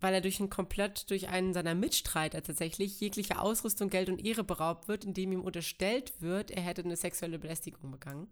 weil 0.00 0.14
er 0.14 0.22
durch 0.22 0.40
einen 0.40 0.50
komplett 0.50 1.10
durch 1.10 1.28
einen 1.28 1.52
seiner 1.52 1.74
Mitstreiter 1.74 2.42
tatsächlich 2.42 2.98
jegliche 3.00 3.38
Ausrüstung, 3.38 3.90
Geld 3.90 4.08
und 4.08 4.24
Ehre 4.24 4.42
beraubt 4.42 4.88
wird, 4.88 5.04
indem 5.04 5.32
ihm 5.32 5.42
unterstellt 5.42 6.14
wird, 6.20 6.50
er 6.50 6.62
hätte 6.62 6.82
eine 6.82 6.96
sexuelle 6.96 7.38
Belästigung 7.38 7.90
begangen. 7.90 8.28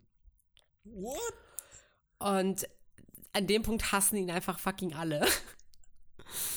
What? 0.85 1.19
Und 2.19 2.69
an 3.33 3.47
dem 3.47 3.63
Punkt 3.63 3.93
hassen 3.93 4.17
ihn 4.17 4.31
einfach 4.31 4.59
fucking 4.59 4.95
alle. 4.95 5.27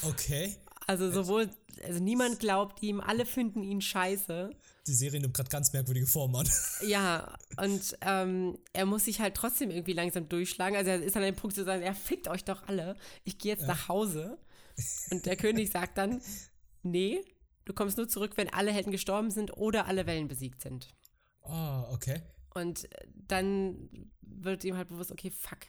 Okay. 0.04 0.56
Also 0.86 1.12
sowohl, 1.12 1.50
also 1.84 2.00
niemand 2.00 2.40
glaubt 2.40 2.82
ihm, 2.82 3.02
alle 3.02 3.26
finden 3.26 3.64
ihn 3.64 3.82
scheiße. 3.82 4.52
Die 4.88 4.94
Serie 4.94 5.20
nimmt 5.20 5.34
gerade 5.34 5.50
ganz 5.50 5.74
merkwürdige 5.74 6.08
Formen 6.08 6.36
an. 6.38 6.50
Ja, 6.88 7.38
und 7.58 7.98
ähm, 8.02 8.58
er 8.74 8.86
muss 8.86 9.06
sich 9.06 9.20
halt 9.20 9.36
trotzdem 9.36 9.70
irgendwie 9.70 9.94
langsam 9.94 10.30
durchschlagen. 10.30 10.78
Also 10.78 10.92
er 10.92 11.02
ist 11.02 11.18
an 11.18 11.24
dem 11.24 11.36
Punkt 11.36 11.56
zu 11.56 11.66
sagen, 11.66 11.84
ja, 11.84 11.94
fickt 11.94 12.28
euch 12.30 12.46
doch 12.46 12.68
alle. 12.68 12.96
Ich 13.26 13.38
gehe 13.38 13.52
jetzt 13.54 13.68
nach 13.68 13.90
Hause. 13.90 14.38
Und 15.12 15.26
der 15.26 15.36
König 15.36 15.72
sagt 15.72 15.98
dann, 15.98 16.22
nee, 16.84 17.22
du 17.66 17.74
kommst 17.74 17.98
nur 17.98 18.08
zurück, 18.08 18.34
wenn 18.36 18.54
alle 18.54 18.72
Helden 18.72 18.92
gestorben 18.92 19.32
sind 19.32 19.58
oder 19.58 19.88
alle 19.88 20.06
Wellen 20.06 20.28
besiegt 20.28 20.62
sind. 20.62 20.96
Ah, 21.42 21.84
okay. 21.92 22.22
Und 22.58 22.88
dann 23.14 23.90
wird 24.22 24.64
ihm 24.64 24.76
halt 24.76 24.90
bewusst, 24.90 25.12
okay, 25.12 25.32
fuck, 25.32 25.60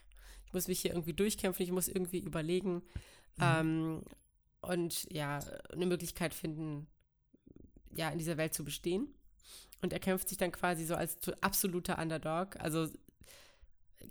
ich 0.47 0.53
muss 0.53 0.69
mich 0.69 0.81
hier 0.81 0.93
irgendwie 0.93 1.13
durchkämpfen, 1.13 1.65
ich 1.65 1.73
muss 1.73 1.89
irgendwie 1.89 2.21
überlegen 2.21 2.83
ähm, 3.41 4.03
und 4.61 5.07
ja, 5.13 5.41
eine 5.71 5.87
Möglichkeit 5.87 6.35
finden, 6.35 6.87
ja, 7.93 8.11
in 8.11 8.19
dieser 8.19 8.37
Welt 8.37 8.55
zu 8.55 8.65
bestehen. 8.65 9.15
Und 9.81 9.93
er 9.93 10.01
kämpft 10.01 10.29
sich 10.29 10.39
dann 10.39 10.51
quasi 10.51 10.85
so 10.85 10.95
als 10.95 11.17
absoluter 11.41 11.99
Underdog, 11.99 12.59
also 12.59 12.89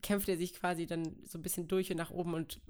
kämpft 0.02 0.30
er 0.30 0.38
sich 0.38 0.54
quasi 0.54 0.86
dann 0.86 1.18
so 1.26 1.38
ein 1.38 1.42
bisschen 1.42 1.68
durch 1.68 1.92
und 1.92 1.98
nach 1.98 2.12
oben 2.12 2.34
und 2.34 2.62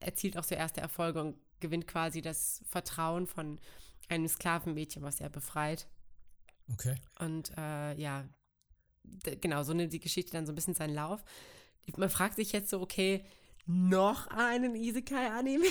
erzielt 0.00 0.38
auch 0.38 0.44
so 0.44 0.54
erste 0.54 0.80
Erfolge 0.80 1.20
und 1.20 1.36
gewinnt 1.60 1.86
quasi 1.86 2.22
das 2.22 2.62
Vertrauen 2.66 3.26
von 3.26 3.58
einem 4.08 4.28
Sklavenmädchen, 4.28 5.02
was 5.02 5.20
er 5.20 5.28
befreit. 5.28 5.86
Okay. 6.72 6.94
Und 7.18 7.52
äh, 7.56 7.94
ja, 7.94 8.28
genau, 9.40 9.62
so 9.62 9.72
nimmt 9.72 9.92
die 9.92 10.00
Geschichte 10.00 10.32
dann 10.32 10.46
so 10.46 10.52
ein 10.52 10.54
bisschen 10.54 10.74
seinen 10.74 10.94
Lauf. 10.94 11.24
Man 11.96 12.10
fragt 12.10 12.36
sich 12.36 12.52
jetzt 12.52 12.70
so, 12.70 12.80
okay, 12.80 13.24
noch 13.66 14.26
einen 14.28 14.74
Isekai-Anime? 14.74 15.66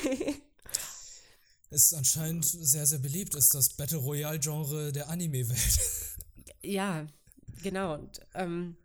Ist 1.71 1.93
anscheinend 1.93 2.45
sehr, 2.45 2.85
sehr 2.85 2.99
beliebt, 2.99 3.35
ist 3.35 3.53
das 3.53 3.69
Battle 3.69 3.97
Royale-Genre 3.97 4.91
der 4.91 5.09
Anime-Welt. 5.09 5.79
ja, 6.61 7.07
genau. 7.63 7.95
Und, 7.95 8.21
ähm, 8.33 8.77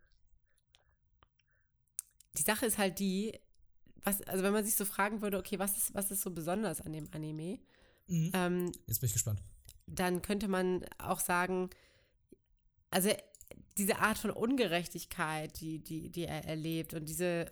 die 2.37 2.43
Sache 2.43 2.67
ist 2.67 2.79
halt 2.79 2.99
die, 2.99 3.39
was, 4.03 4.23
also 4.23 4.43
wenn 4.43 4.53
man 4.53 4.65
sich 4.65 4.77
so 4.77 4.85
fragen 4.85 5.21
würde, 5.21 5.39
okay, 5.39 5.59
was 5.59 5.77
ist, 5.77 5.95
was 5.95 6.11
ist 6.11 6.23
so 6.23 6.31
besonders 6.31 6.81
an 6.81 6.93
dem 6.93 7.09
Anime? 7.13 7.59
Mhm. 8.07 8.31
Ähm, 8.33 8.73
Jetzt 8.87 9.01
bin 9.01 9.07
ich 9.09 9.13
gespannt. 9.13 9.43
dann 9.87 10.23
könnte 10.23 10.49
man 10.49 10.85
auch 10.99 11.21
sagen, 11.21 11.71
also 12.91 13.11
diese 13.79 13.99
Art 13.99 14.19
von 14.19 14.31
Ungerechtigkeit, 14.31 15.61
die, 15.61 15.79
die, 15.79 16.11
die 16.11 16.25
er 16.25 16.45
erlebt 16.45 16.95
und 16.95 17.09
diese, 17.09 17.51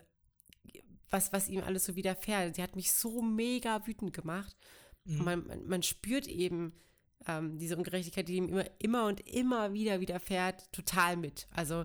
was, 1.10 1.32
was 1.32 1.48
ihm 1.48 1.62
alles 1.62 1.84
so 1.84 1.96
widerfährt, 1.96 2.56
die 2.56 2.62
hat 2.62 2.76
mich 2.76 2.92
so 2.92 3.22
mega 3.22 3.86
wütend 3.86 4.12
gemacht. 4.12 4.56
Man, 5.04 5.46
man, 5.46 5.66
man 5.66 5.82
spürt 5.82 6.26
eben 6.26 6.74
ähm, 7.26 7.58
diese 7.58 7.76
Ungerechtigkeit, 7.76 8.28
die 8.28 8.36
ihm 8.36 8.48
immer, 8.48 8.64
immer 8.78 9.06
und 9.06 9.20
immer 9.26 9.72
wieder 9.72 10.00
widerfährt, 10.00 10.70
total 10.72 11.16
mit. 11.16 11.46
Also 11.50 11.84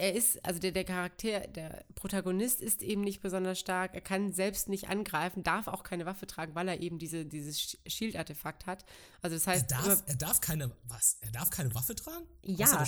er 0.00 0.14
ist, 0.14 0.42
also 0.44 0.58
der, 0.58 0.72
der 0.72 0.84
Charakter, 0.84 1.40
der 1.48 1.84
Protagonist 1.94 2.60
ist 2.62 2.82
eben 2.82 3.02
nicht 3.02 3.20
besonders 3.20 3.58
stark, 3.60 3.94
er 3.94 4.00
kann 4.00 4.32
selbst 4.32 4.68
nicht 4.68 4.88
angreifen, 4.88 5.42
darf 5.42 5.68
auch 5.68 5.82
keine 5.82 6.06
Waffe 6.06 6.26
tragen, 6.26 6.54
weil 6.54 6.68
er 6.68 6.80
eben 6.80 6.98
diese, 6.98 7.26
dieses 7.26 7.76
Shield-Artefakt 7.86 8.66
hat. 8.66 8.84
Also 9.20 9.36
das 9.36 9.46
Er 9.46 9.52
heißt, 9.54 9.70
darf, 9.70 9.84
immer- 9.86 10.02
er 10.06 10.16
darf 10.16 10.40
keine, 10.40 10.70
was? 10.88 11.18
Er 11.20 11.30
darf 11.32 11.50
keine 11.50 11.74
Waffe 11.74 11.94
tragen? 11.94 12.24
Ja. 12.42 12.84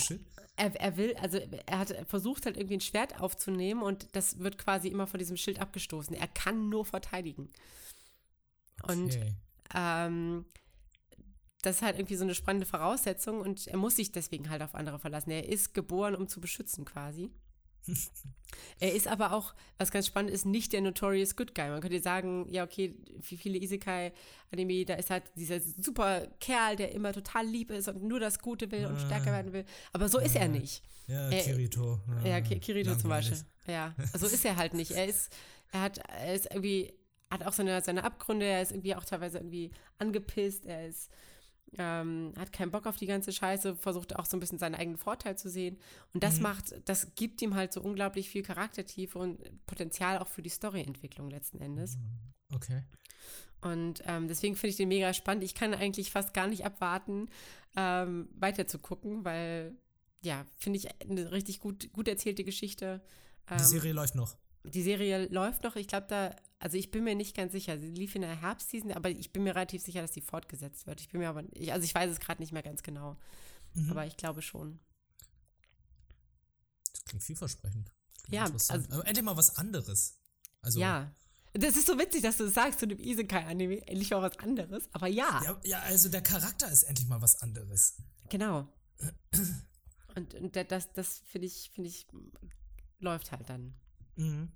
Er, 0.57 0.75
er 0.81 0.97
will, 0.97 1.15
also 1.17 1.39
er 1.67 1.79
hat 1.79 1.95
versucht 2.09 2.47
halt 2.47 2.57
irgendwie 2.57 2.77
ein 2.77 2.81
Schwert 2.81 3.21
aufzunehmen 3.21 3.83
und 3.83 4.09
das 4.13 4.39
wird 4.39 4.59
quasi 4.59 4.89
immer 4.89 5.07
von 5.07 5.19
diesem 5.19 5.37
Schild 5.37 5.61
abgestoßen. 5.61 6.15
Er 6.17 6.29
kann 6.29 6.69
nur 6.69 6.85
verteidigen. 6.85 7.51
Und 8.87 9.05
Okay. 9.15 9.35
ähm, 9.75 10.45
das 11.63 11.77
ist 11.77 11.83
halt 11.83 11.97
irgendwie 11.99 12.17
so 12.17 12.25
eine 12.25 12.35
spannende 12.35 12.67
Voraussetzung 12.67 13.41
und 13.41 13.67
er 13.69 13.77
muss 13.77 13.97
sich 13.97 14.13
deswegen 14.13 14.51
halt 14.51 14.63
auf 14.63 14.75
andere 14.75 14.99
verlassen. 14.99 15.31
Er 15.31 15.49
ist 15.49 15.75
geboren, 15.75 16.15
um 16.15 16.29
zu 16.29 16.41
beschützen 16.41 16.85
quasi. 16.85 17.31
er 18.81 18.93
ist 18.93 19.09
aber 19.09 19.33
auch, 19.33 19.55
was 19.79 19.91
ganz 19.91 20.07
spannend 20.07 20.31
ist, 20.31 20.45
nicht 20.47 20.73
der 20.73 20.81
Notorious 20.83 21.35
Good 21.37 21.55
Guy. 21.55 21.69
Man 21.69 21.81
könnte 21.81 22.01
sagen, 22.01 22.47
ja, 22.49 22.65
okay, 22.65 22.95
wie 23.29 23.37
viele 23.37 23.59
Isekai-Anime, 23.59 24.85
da 24.85 24.95
ist 24.95 25.11
halt 25.11 25.25
dieser 25.37 25.61
super 25.61 26.29
Kerl, 26.41 26.77
der 26.77 26.93
immer 26.93 27.13
total 27.13 27.47
lieb 27.47 27.71
ist 27.71 27.89
und 27.89 28.03
nur 28.03 28.21
das 28.21 28.39
Gute 28.39 28.71
will 28.71 28.87
und 28.87 28.97
Ah. 28.97 29.01
stärker 29.07 29.33
werden 29.33 29.53
will. 29.53 29.65
Aber 29.93 30.09
so 30.09 30.19
ist 30.19 30.37
er 30.37 30.49
nicht. 30.49 30.83
Ja, 31.07 31.29
Äh, 31.31 31.43
Kirito. 31.43 32.01
Ja, 32.25 32.41
Ki- 32.41 32.61
Kirito 32.61 32.95
zum 32.97 33.11
langweilig. 33.11 33.31
Beispiel. 33.31 33.75
Ja, 33.75 33.95
so 34.17 34.27
ist 34.27 34.45
er 34.45 34.57
halt 34.57 34.75
nicht. 34.75 34.93
Er 34.93 35.07
ist, 35.07 35.33
er 35.73 35.81
hat, 35.83 35.99
er 35.99 36.35
ist 36.35 36.47
irgendwie, 36.53 36.93
hat 37.31 37.45
auch 37.45 37.53
seine, 37.53 37.81
seine 37.83 38.05
Abgründe, 38.05 38.47
er 38.47 38.63
ist 38.63 38.71
irgendwie 38.73 38.95
auch 38.95 39.05
teilweise 39.05 39.39
irgendwie 39.39 39.71
angepisst, 39.99 40.67
er 40.67 40.87
ist, 40.89 41.11
ähm, 41.79 42.33
hat 42.39 42.53
keinen 42.53 42.71
Bock 42.71 42.87
auf 42.87 42.97
die 42.97 43.07
ganze 43.07 43.33
Scheiße, 43.33 43.77
versucht 43.77 44.17
auch 44.17 44.27
so 44.27 44.37
ein 44.37 44.41
bisschen 44.41 44.59
seinen 44.59 44.75
eigenen 44.75 44.99
Vorteil 44.99 45.37
zu 45.39 45.49
sehen. 45.49 45.79
Und 46.13 46.23
das 46.23 46.41
macht, 46.41 46.75
das 46.85 47.15
gibt 47.15 47.41
ihm 47.43 47.55
halt 47.55 47.73
so 47.73 47.81
unglaublich 47.81 48.29
viel 48.29 48.43
Charaktertiefe 48.43 49.19
und 49.19 49.41
Potenzial 49.67 50.19
auch 50.19 50.29
für 50.29 50.43
die 50.43 50.51
Storyentwicklung 50.51 51.31
letzten 51.31 51.61
Endes. 51.61 51.97
Okay. 52.55 52.83
Und 53.63 54.03
ähm, 54.07 54.29
deswegen 54.29 54.57
finde 54.57 54.71
ich 54.71 54.77
den 54.77 54.89
mega 54.89 55.15
spannend. 55.15 55.45
Ich 55.45 55.55
kann 55.55 55.73
eigentlich 55.73 56.11
fast 56.11 56.35
gar 56.35 56.49
nicht 56.49 56.65
abwarten, 56.67 57.29
ähm, 57.77 58.29
weiter 58.35 58.67
zu 58.67 58.79
gucken, 58.79 59.25
weil, 59.25 59.75
ja, 60.23 60.45
finde 60.59 60.79
ich 60.79 60.89
eine 61.01 61.31
richtig 61.33 61.61
gut, 61.61 61.93
gut 61.93 62.09
erzählte 62.09 62.45
Geschichte. 62.45 63.01
Die 63.49 63.55
Ähm, 63.55 63.59
Serie 63.61 63.93
läuft 63.93 64.15
noch. 64.15 64.37
die 64.65 64.83
Serie 64.83 65.27
läuft 65.31 65.63
noch. 65.63 65.77
Ich 65.77 65.87
glaube, 65.87 66.07
da 66.09 66.35
also 66.63 66.77
ich 66.77 66.93
bin 66.93 67.03
mir 67.03 67.17
nicht 67.17 67.35
ganz 67.37 67.51
sicher. 67.51 67.77
Sie 67.81 67.91
lief 67.91 68.15
in 68.15 68.23
der 68.23 68.41
Herbstseason, 68.41 68.93
aber 68.93 69.11
ich 69.11 69.33
bin 69.33 69.43
mir 69.43 69.55
relativ 69.57 69.83
sicher, 69.83 70.01
dass 70.01 70.15
sie 70.15 70.21
fortgesetzt 70.21 70.87
wird. 70.87 71.01
Ich 71.01 71.09
bin 71.09 71.19
mir 71.21 71.29
aber, 71.29 71.43
ich, 71.55 71.73
also 71.73 71.85
ich 71.85 71.93
weiß 71.93 72.09
es 72.09 72.21
gerade 72.21 72.41
nicht 72.41 72.53
mehr 72.53 72.63
ganz 72.63 72.85
genau. 72.85 73.17
Mhm. 73.75 73.91
Aber 73.91 74.07
ich 74.07 74.17
glaube 74.17 74.43
schon. 74.43 74.79
Das 76.93 77.05
klingt 77.05 77.25
vielversprechend. 77.25 77.91
Klingt 78.23 78.33
Ja, 78.35 78.45
also- 78.45 78.75
aber 78.75 79.07
endlich 79.09 79.25
mal 79.25 79.37
was 79.37 79.57
anderes. 79.57 80.19
Also, 80.61 80.79
Ja. 80.79 81.13
Das 81.55 81.77
ist 81.77 81.87
so 81.87 81.99
witzig, 81.99 82.23
dass 82.23 82.39
du 82.39 82.45
das 82.45 82.55
sagst 82.55 82.79
zu 82.79 82.87
dem 82.87 82.99
Isekai-Anime. 82.99 83.87
Endlich 83.87 84.11
mal 84.11 84.23
was 84.23 84.39
anderes. 84.39 84.89
Aber 84.93 85.07
ja, 85.09 85.43
ja. 85.45 85.61
Ja, 85.65 85.81
also 85.81 86.09
der 86.09 86.23
Charakter 86.23 86.71
ist 86.71 86.85
endlich 86.85 87.09
mal 87.09 87.21
was 87.21 87.43
anderes. 87.43 87.97
genau. 88.31 88.69
Und, 90.15 90.35
und 90.35 90.55
da- 90.57 90.65
das, 90.65 90.93
das 90.93 91.19
finde 91.27 91.49
ich, 91.49 91.71
finde 91.75 91.89
ich, 91.91 92.07
läuft 93.01 93.33
halt 93.33 93.49
dann. 93.51 93.75
Mhm. 94.17 94.53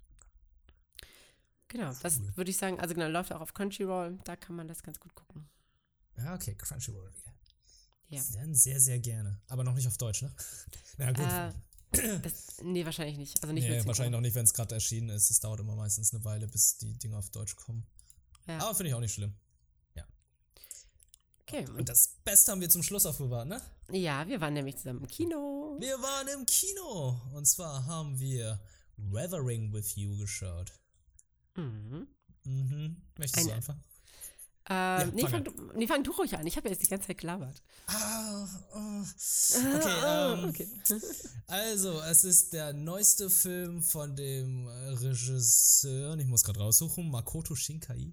Genau, 1.68 1.92
das 2.02 2.18
Cool. 2.18 2.36
würde 2.36 2.50
ich 2.50 2.56
sagen, 2.56 2.78
also 2.80 2.94
genau, 2.94 3.08
läuft 3.08 3.32
auch 3.32 3.40
auf 3.40 3.52
Crunchyroll, 3.54 4.18
da 4.24 4.36
kann 4.36 4.56
man 4.56 4.68
das 4.68 4.82
ganz 4.82 5.00
gut 5.00 5.14
gucken. 5.14 5.48
Ja, 6.16 6.34
okay, 6.34 6.54
Crunchyroll 6.54 7.12
wieder. 7.14 7.34
Ja. 8.08 8.22
Dann 8.34 8.54
sehr, 8.54 8.80
sehr 8.80 9.00
gerne. 9.00 9.40
Aber 9.48 9.64
noch 9.64 9.74
nicht 9.74 9.88
auf 9.88 9.98
Deutsch, 9.98 10.22
ne? 10.22 10.32
Na 10.96 11.12
gut. 11.12 12.00
Äh, 12.00 12.20
das, 12.20 12.62
nee, 12.62 12.84
wahrscheinlich 12.84 13.16
nicht. 13.16 13.42
Also 13.42 13.52
nicht 13.52 13.68
nee, 13.68 13.84
wahrscheinlich 13.84 14.12
noch 14.12 14.20
nicht, 14.20 14.34
wenn 14.34 14.44
es 14.44 14.54
gerade 14.54 14.74
erschienen 14.74 15.08
ist. 15.08 15.30
Es 15.30 15.40
dauert 15.40 15.60
immer 15.60 15.74
meistens 15.74 16.14
eine 16.14 16.24
Weile, 16.24 16.46
bis 16.46 16.78
die 16.78 16.96
Dinge 16.98 17.16
auf 17.16 17.30
Deutsch 17.30 17.56
kommen. 17.56 17.84
Ja. 18.46 18.58
Aber 18.58 18.74
finde 18.74 18.90
ich 18.90 18.94
auch 18.94 19.00
nicht 19.00 19.14
schlimm. 19.14 19.34
Okay. 21.48 21.64
Und 21.78 21.88
das 21.88 22.08
Beste 22.24 22.50
haben 22.50 22.60
wir 22.60 22.68
zum 22.68 22.82
Schluss 22.82 23.06
aufbewahrt, 23.06 23.46
ne? 23.46 23.60
Ja, 23.92 24.26
wir 24.26 24.40
waren 24.40 24.54
nämlich 24.54 24.78
zusammen 24.78 25.02
im 25.02 25.06
Kino. 25.06 25.76
Wir 25.78 25.94
waren 26.02 26.26
im 26.26 26.44
Kino. 26.44 27.20
Und 27.34 27.46
zwar 27.46 27.86
haben 27.86 28.18
wir 28.18 28.60
Weathering 28.96 29.72
with 29.72 29.94
You 29.94 30.16
geschaut. 30.18 30.72
Mhm. 31.56 32.06
Mhm. 32.44 32.96
Möchtest 33.18 33.46
du 33.48 33.52
anfangen? 33.54 33.82
Ähm, 34.68 35.12
nee, 35.14 35.22
fang 35.22 35.30
fang, 35.30 35.44
du- 35.44 35.72
nee, 35.76 35.86
fang 35.86 36.02
du 36.02 36.10
ruhig 36.10 36.36
an. 36.36 36.44
Ich 36.46 36.56
habe 36.56 36.68
jetzt 36.68 36.82
die 36.82 36.88
ganze 36.88 37.06
Zeit 37.06 37.18
gelabert. 37.18 37.62
Ah, 37.86 38.48
oh. 38.74 39.02
okay, 39.76 40.02
Ah, 40.02 40.34
ähm, 40.42 40.48
okay. 40.48 40.68
Also, 41.46 42.00
es 42.02 42.24
ist 42.24 42.52
der 42.52 42.72
neueste 42.72 43.30
Film 43.30 43.80
von 43.80 44.16
dem 44.16 44.66
äh, 44.66 44.70
Regisseur, 44.88 46.18
ich 46.18 46.26
muss 46.26 46.42
gerade 46.42 46.58
raussuchen, 46.58 47.08
Makoto 47.10 47.54
Shinkai, 47.54 48.12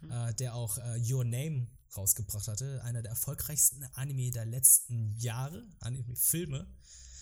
Mhm. 0.00 0.10
äh, 0.10 0.34
der 0.36 0.54
auch 0.54 0.78
äh, 0.78 0.98
Your 1.12 1.24
Name 1.24 1.66
rausgebracht 1.94 2.48
hatte. 2.48 2.82
Einer 2.84 3.02
der 3.02 3.10
erfolgreichsten 3.10 3.84
Anime 3.92 4.30
der 4.30 4.46
letzten 4.46 5.14
Jahre, 5.18 5.62
Anime-Filme. 5.80 6.66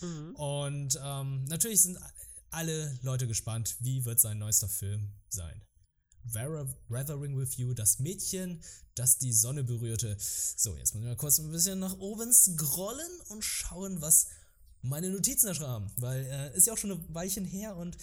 Mhm. 0.01 0.35
Und 0.35 0.97
ähm, 1.03 1.43
natürlich 1.45 1.81
sind 1.81 1.97
alle 2.51 2.97
Leute 3.01 3.27
gespannt, 3.27 3.75
wie 3.79 4.05
wird 4.05 4.19
sein 4.19 4.37
neuester 4.39 4.67
Film 4.69 5.11
sein. 5.29 5.61
Weather- 6.23 6.67
Weathering 6.89 7.37
with 7.37 7.55
You, 7.57 7.73
das 7.73 7.99
Mädchen, 7.99 8.61
das 8.95 9.17
die 9.17 9.33
Sonne 9.33 9.63
berührte. 9.63 10.17
So, 10.19 10.75
jetzt 10.75 10.93
muss 10.93 11.03
ich 11.03 11.07
mal 11.09 11.15
kurz 11.15 11.39
ein 11.39 11.51
bisschen 11.51 11.79
nach 11.79 11.97
oben 11.99 12.31
scrollen 12.33 13.21
und 13.29 13.43
schauen, 13.43 14.01
was 14.01 14.27
meine 14.81 15.09
Notizen 15.09 15.47
da 15.47 15.53
schreiben. 15.53 15.91
Weil 15.97 16.25
äh, 16.25 16.57
ist 16.57 16.67
ja 16.67 16.73
auch 16.73 16.77
schon 16.77 16.91
ein 16.91 17.05
Weilchen 17.13 17.45
her 17.45 17.75
und 17.75 17.97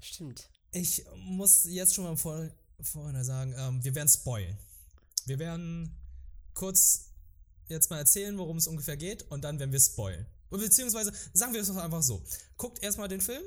Stimmt. 0.00 0.48
ich 0.72 1.04
muss 1.16 1.64
jetzt 1.64 1.94
schon 1.94 2.04
mal 2.04 2.16
vor, 2.16 2.48
vorhin 2.80 3.22
sagen, 3.24 3.54
ähm, 3.56 3.82
wir 3.84 3.94
werden 3.94 4.08
spoilen. 4.08 4.56
Wir 5.26 5.38
werden 5.38 5.94
kurz 6.54 7.12
jetzt 7.68 7.88
mal 7.90 7.98
erzählen, 7.98 8.36
worum 8.36 8.56
es 8.56 8.66
ungefähr 8.66 8.96
geht 8.96 9.22
und 9.30 9.42
dann 9.42 9.58
werden 9.58 9.72
wir 9.72 9.80
spoilen. 9.80 10.26
Beziehungsweise 10.50 11.12
sagen 11.32 11.54
wir 11.54 11.60
es 11.60 11.68
doch 11.68 11.76
einfach 11.76 12.02
so. 12.02 12.22
Guckt 12.56 12.82
erstmal 12.82 13.06
den 13.08 13.20
Film 13.20 13.42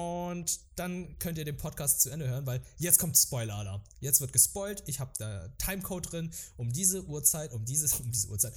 und 0.00 0.60
dann 0.76 1.18
könnt 1.18 1.36
ihr 1.38 1.44
den 1.44 1.56
Podcast 1.56 2.00
zu 2.00 2.10
Ende 2.10 2.26
hören, 2.28 2.46
weil 2.46 2.62
jetzt 2.78 2.98
kommt 2.98 3.16
Spoiler-Alarm. 3.18 3.82
Jetzt 4.00 4.20
wird 4.20 4.32
gespoilt. 4.32 4.82
Ich 4.86 4.98
habe 5.00 5.12
da 5.18 5.48
Timecode 5.58 6.10
drin. 6.12 6.32
Um 6.56 6.72
diese 6.72 7.04
Uhrzeit, 7.04 7.52
um 7.52 7.64
diese, 7.64 7.94
um 8.02 8.10
diese 8.10 8.28
Uhrzeit, 8.28 8.54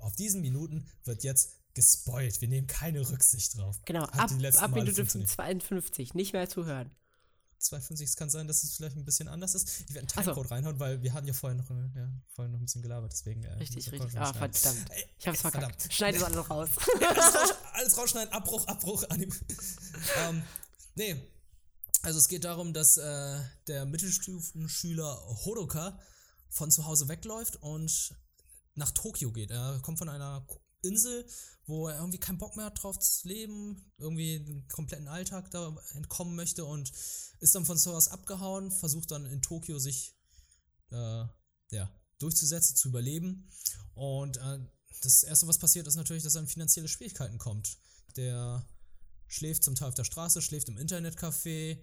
auf 0.00 0.14
diesen 0.16 0.40
Minuten 0.40 0.86
wird 1.04 1.22
jetzt 1.22 1.50
gespoilt. 1.74 2.40
Wir 2.40 2.48
nehmen 2.48 2.66
keine 2.66 3.08
Rücksicht 3.08 3.56
drauf. 3.56 3.78
Genau, 3.84 4.02
Hat 4.10 4.32
ab, 4.32 4.62
ab 4.62 4.70
Minute 4.72 4.94
funktioniert. 4.94 5.30
52, 5.30 6.14
nicht 6.14 6.32
mehr 6.32 6.48
zuhören. 6.48 6.90
250, 7.62 8.08
es 8.08 8.16
kann 8.16 8.28
sein, 8.28 8.48
dass 8.48 8.64
es 8.64 8.74
vielleicht 8.74 8.96
ein 8.96 9.04
bisschen 9.04 9.28
anders 9.28 9.54
ist. 9.54 9.82
Ich 9.88 9.94
werde 9.94 10.00
einen 10.00 10.08
Ach 10.10 10.14
so. 10.16 10.20
Timecode 10.32 10.50
reinhauen, 10.50 10.80
weil 10.80 11.00
wir 11.00 11.12
hatten 11.12 11.28
ja 11.28 11.32
vorher 11.32 11.56
noch, 11.56 11.70
äh, 11.70 11.74
ja, 11.94 12.08
vorher 12.34 12.50
noch 12.50 12.58
ein 12.58 12.64
bisschen 12.64 12.82
gelabert, 12.82 13.12
deswegen. 13.12 13.44
Äh, 13.44 13.52
Richtig, 13.54 13.90
richtig. 13.92 14.18
Ah, 14.18 14.32
verdammt. 14.32 14.90
Ey, 14.90 15.04
Ich 15.16 15.28
hab's 15.28 15.40
verkackt. 15.42 15.64
verdammt. 15.80 15.92
Schneid 15.92 16.16
es 16.16 16.22
alles 16.24 16.50
raus. 16.50 16.70
alles, 17.08 17.34
raus, 17.34 17.54
alles 17.72 17.98
rausschneiden, 17.98 18.32
Abbruch, 18.32 18.66
Abbruch, 18.66 19.04
ähm, 19.10 20.42
nee. 20.94 21.28
Also 22.02 22.18
es 22.18 22.28
geht 22.28 22.44
darum, 22.44 22.72
dass 22.72 22.96
äh, 22.96 23.40
der 23.68 23.86
Mittelstufenschüler 23.86 25.22
Hodoka 25.44 25.98
von 26.48 26.70
zu 26.70 26.84
Hause 26.84 27.08
wegläuft 27.08 27.56
und 27.62 28.14
nach 28.74 28.90
Tokio 28.90 29.30
geht. 29.32 29.50
Er 29.50 29.78
kommt 29.82 29.98
von 29.98 30.08
einer 30.08 30.46
Insel, 30.82 31.26
wo 31.66 31.88
er 31.88 31.98
irgendwie 31.98 32.18
keinen 32.18 32.38
Bock 32.38 32.56
mehr 32.56 32.66
hat 32.66 32.82
drauf 32.82 32.98
zu 32.98 33.28
leben, 33.28 33.92
irgendwie 33.98 34.40
den 34.44 34.68
kompletten 34.68 35.08
Alltag 35.08 35.50
da 35.50 35.76
entkommen 35.94 36.34
möchte 36.34 36.64
und 36.64 36.90
ist 37.40 37.54
dann 37.54 37.64
von 37.64 37.78
zu 37.78 37.92
Hause 37.92 38.10
abgehauen, 38.10 38.70
versucht 38.72 39.10
dann 39.10 39.24
in 39.26 39.42
Tokio 39.42 39.78
sich 39.78 40.16
äh, 40.90 41.24
ja, 41.70 41.90
durchzusetzen, 42.18 42.76
zu 42.76 42.88
überleben. 42.88 43.48
Und 43.94 44.38
äh, 44.38 44.58
das 45.02 45.22
Erste, 45.22 45.46
was 45.46 45.58
passiert, 45.58 45.86
ist 45.86 45.96
natürlich, 45.96 46.22
dass 46.22 46.34
er 46.34 46.42
in 46.42 46.48
finanzielle 46.48 46.88
Schwierigkeiten 46.88 47.38
kommt. 47.38 47.78
Der 48.16 48.66
schläft 49.32 49.64
zum 49.64 49.74
Teil 49.74 49.88
auf 49.88 49.94
der 49.94 50.04
Straße, 50.04 50.42
schläft 50.42 50.68
im 50.68 50.76
Internetcafé, 50.76 51.78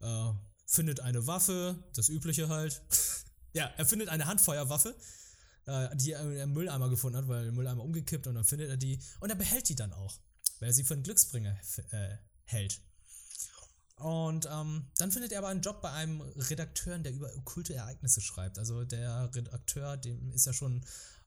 äh, 0.00 0.32
findet 0.66 1.00
eine 1.00 1.26
Waffe, 1.26 1.82
das 1.94 2.08
Übliche 2.08 2.48
halt. 2.48 2.82
ja, 3.52 3.66
er 3.76 3.84
findet 3.84 4.08
eine 4.08 4.26
Handfeuerwaffe, 4.26 4.94
äh, 5.66 5.96
die 5.96 6.12
er 6.12 6.44
im 6.44 6.52
Mülleimer 6.52 6.88
gefunden 6.88 7.18
hat, 7.18 7.28
weil 7.28 7.44
der 7.44 7.52
Mülleimer 7.52 7.82
umgekippt 7.82 8.26
und 8.28 8.36
dann 8.36 8.44
findet 8.44 8.70
er 8.70 8.76
die 8.76 9.00
und 9.20 9.30
er 9.30 9.36
behält 9.36 9.68
die 9.68 9.74
dann 9.74 9.92
auch, 9.92 10.18
weil 10.60 10.68
er 10.68 10.72
sie 10.72 10.84
für 10.84 10.94
einen 10.94 11.02
Glücksbringer 11.02 11.58
äh, 11.90 12.16
hält. 12.44 12.80
Und 13.96 14.48
ähm, 14.50 14.86
dann 14.98 15.12
findet 15.12 15.32
er 15.32 15.38
aber 15.38 15.48
einen 15.48 15.62
Job 15.62 15.80
bei 15.80 15.90
einem 15.90 16.20
Redakteur, 16.20 16.98
der 16.98 17.12
über 17.12 17.32
okkulte 17.36 17.74
Ereignisse 17.74 18.20
schreibt. 18.20 18.58
Also 18.58 18.84
der 18.84 19.32
Redakteur, 19.34 19.96
dem 19.96 20.32
ist 20.32 20.46
ja 20.46 20.52
schon 20.52 20.84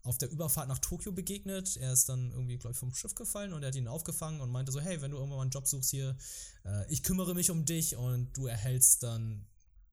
auf 0.08 0.18
der 0.18 0.30
Überfahrt 0.30 0.68
nach 0.68 0.80
Tokio 0.80 1.12
begegnet. 1.12 1.78
Er 1.78 1.94
ist 1.94 2.10
dann 2.10 2.32
irgendwie, 2.32 2.58
glaube 2.58 2.74
ich, 2.74 2.80
vom 2.80 2.94
Schiff 2.94 3.16
gefallen 3.16 3.54
und 3.54 3.64
er 3.64 3.68
hat 3.68 3.76
ihn 3.76 3.88
aufgefangen 3.88 4.42
und 4.42 4.50
meinte 4.50 4.72
so, 4.72 4.80
hey, 4.80 5.02
wenn 5.02 5.12
du 5.12 5.18
irgendwann 5.18 5.38
mal 5.38 5.44
einen 5.44 5.52
Job 5.52 5.68
suchst 5.68 5.90
hier, 5.90 6.18
äh, 6.66 6.92
ich 6.92 7.04
kümmere 7.04 7.34
mich 7.34 7.52
um 7.52 7.66
dich 7.66 7.96
und 7.96 8.36
du 8.36 8.48
erhältst 8.48 9.04
dann, 9.04 9.46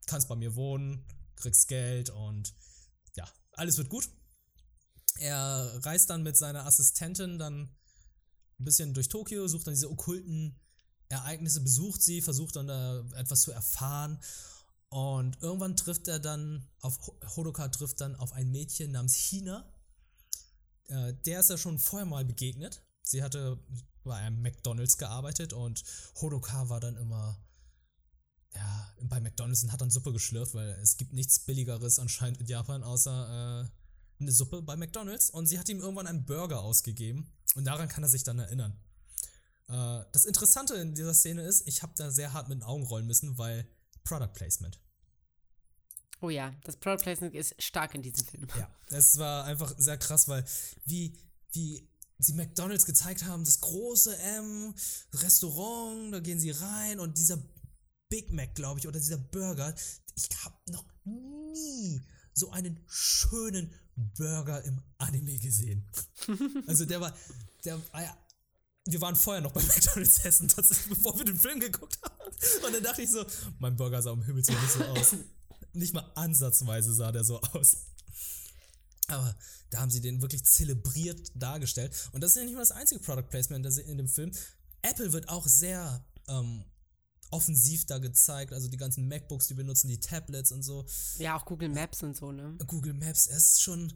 kannst 0.06 0.28
bei 0.28 0.36
mir 0.36 0.54
wohnen, 0.54 1.04
kriegst 1.36 1.68
Geld 1.68 2.10
und 2.10 2.54
ja, 3.16 3.28
alles 3.52 3.76
wird 3.76 3.88
gut. 3.88 4.08
Er 5.18 5.78
reist 5.84 6.10
dann 6.10 6.22
mit 6.22 6.36
seiner 6.36 6.66
Assistentin 6.66 7.38
dann 7.38 7.74
ein 8.58 8.64
bisschen 8.64 8.94
durch 8.94 9.08
Tokio, 9.08 9.46
sucht 9.48 9.66
dann 9.66 9.74
diese 9.74 9.90
okkulten 9.90 10.60
Ereignisse, 11.08 11.60
besucht 11.60 12.02
sie, 12.02 12.20
versucht 12.20 12.56
dann 12.56 12.66
da 12.66 13.04
etwas 13.14 13.42
zu 13.42 13.52
erfahren. 13.52 14.18
Und 14.88 15.42
irgendwann 15.42 15.76
trifft 15.76 16.08
er 16.08 16.20
dann 16.20 16.68
auf 16.80 16.98
Hodoka 17.36 17.68
trifft 17.68 18.00
dann 18.00 18.14
auf 18.14 18.32
ein 18.32 18.50
Mädchen 18.50 18.92
namens 18.92 19.14
Hina. 19.16 19.68
Äh, 20.88 21.14
der 21.24 21.40
ist 21.40 21.50
er 21.50 21.58
schon 21.58 21.78
vorher 21.78 22.06
mal 22.06 22.24
begegnet. 22.24 22.82
Sie 23.02 23.22
hatte 23.22 23.58
bei 24.02 24.16
einem 24.16 24.42
McDonalds 24.42 24.98
gearbeitet 24.98 25.52
und 25.52 25.82
Hodoka 26.20 26.68
war 26.68 26.80
dann 26.80 26.96
immer 26.96 27.38
ja, 28.54 28.94
bei 29.02 29.20
McDonalds 29.20 29.64
und 29.64 29.72
hat 29.72 29.80
dann 29.80 29.90
Suppe 29.90 30.12
geschlürft, 30.12 30.54
weil 30.54 30.70
es 30.82 30.96
gibt 30.96 31.12
nichts 31.12 31.40
billigeres 31.40 31.98
anscheinend 31.98 32.40
in 32.40 32.46
Japan 32.46 32.82
außer 32.82 33.64
äh, 33.64 34.22
eine 34.22 34.32
Suppe 34.32 34.62
bei 34.62 34.76
McDonalds. 34.76 35.30
Und 35.30 35.46
sie 35.46 35.58
hat 35.58 35.68
ihm 35.68 35.80
irgendwann 35.80 36.06
einen 36.06 36.24
Burger 36.24 36.60
ausgegeben 36.60 37.32
und 37.54 37.64
daran 37.64 37.88
kann 37.88 38.02
er 38.02 38.08
sich 38.08 38.22
dann 38.22 38.38
erinnern. 38.38 38.78
Äh, 39.68 40.04
das 40.12 40.24
Interessante 40.24 40.74
in 40.74 40.94
dieser 40.94 41.14
Szene 41.14 41.42
ist, 41.42 41.66
ich 41.66 41.82
habe 41.82 41.94
da 41.96 42.10
sehr 42.10 42.32
hart 42.32 42.48
mit 42.48 42.58
den 42.58 42.62
Augen 42.62 42.84
rollen 42.84 43.06
müssen, 43.06 43.38
weil 43.38 43.66
Product 44.04 44.32
Placement. 44.34 44.78
Oh 46.24 46.30
ja, 46.30 46.54
das 46.64 46.76
Product 46.76 47.02
Placement 47.02 47.34
ist 47.34 47.54
stark 47.62 47.94
in 47.94 48.00
diesem 48.00 48.24
Film. 48.24 48.46
Ja, 48.56 48.66
es 48.88 49.18
war 49.18 49.44
einfach 49.44 49.74
sehr 49.76 49.98
krass, 49.98 50.26
weil 50.26 50.42
wie, 50.86 51.18
wie 51.52 51.86
sie 52.18 52.32
McDonalds 52.32 52.86
gezeigt 52.86 53.26
haben, 53.26 53.44
das 53.44 53.60
große 53.60 54.16
M, 54.16 54.74
Restaurant, 55.12 56.14
da 56.14 56.20
gehen 56.20 56.40
sie 56.40 56.52
rein 56.52 56.98
und 56.98 57.18
dieser 57.18 57.36
Big 58.08 58.32
Mac, 58.32 58.54
glaube 58.54 58.80
ich, 58.80 58.88
oder 58.88 58.98
dieser 58.98 59.18
Burger, 59.18 59.74
ich 60.14 60.30
habe 60.42 60.56
noch 60.70 60.86
nie 61.04 62.00
so 62.32 62.50
einen 62.52 62.82
schönen 62.86 63.70
Burger 63.94 64.64
im 64.64 64.80
Anime 64.96 65.36
gesehen. 65.36 65.86
also 66.66 66.86
der 66.86 67.02
war, 67.02 67.14
der 67.66 67.78
ja, 67.92 68.16
wir 68.86 69.00
waren 69.02 69.14
vorher 69.14 69.42
noch 69.42 69.52
bei 69.52 69.62
McDonalds 69.66 70.24
essen, 70.24 70.50
das 70.56 70.70
ist, 70.70 70.88
bevor 70.88 71.18
wir 71.18 71.26
den 71.26 71.38
Film 71.38 71.60
geguckt 71.60 71.98
haben. 72.02 72.14
Und 72.64 72.74
dann 72.74 72.82
dachte 72.82 73.02
ich 73.02 73.10
so, 73.10 73.26
mein 73.58 73.76
Burger 73.76 74.00
sah 74.00 74.12
um 74.12 74.22
Himmels 74.22 74.48
Willen 74.48 74.62
nicht 74.62 74.72
so 74.72 74.84
aus. 74.84 75.16
Nicht 75.74 75.92
mal 75.92 76.10
ansatzweise 76.14 76.94
sah 76.94 77.12
der 77.12 77.24
so 77.24 77.40
aus. 77.52 77.76
Aber 79.08 79.36
da 79.70 79.80
haben 79.80 79.90
sie 79.90 80.00
den 80.00 80.22
wirklich 80.22 80.44
zelebriert 80.44 81.30
dargestellt. 81.34 81.92
Und 82.12 82.22
das 82.22 82.30
ist 82.30 82.36
ja 82.36 82.44
nicht 82.44 82.54
mal 82.54 82.60
das 82.60 82.70
einzige 82.70 83.00
Product 83.00 83.28
Placement 83.28 83.66
in 83.66 83.98
dem 83.98 84.08
Film. 84.08 84.32
Apple 84.82 85.12
wird 85.12 85.28
auch 85.28 85.46
sehr 85.46 86.04
ähm, 86.28 86.64
offensiv 87.30 87.86
da 87.86 87.98
gezeigt. 87.98 88.52
Also 88.52 88.68
die 88.68 88.76
ganzen 88.76 89.08
MacBooks, 89.08 89.48
die 89.48 89.54
benutzen, 89.54 89.88
die 89.88 90.00
Tablets 90.00 90.52
und 90.52 90.62
so. 90.62 90.86
Ja, 91.18 91.36
auch 91.36 91.44
Google 91.44 91.68
Maps 91.68 92.02
und 92.02 92.16
so, 92.16 92.32
ne? 92.32 92.56
Google 92.66 92.94
Maps, 92.94 93.26
es 93.26 93.52
ist 93.52 93.62
schon, 93.62 93.92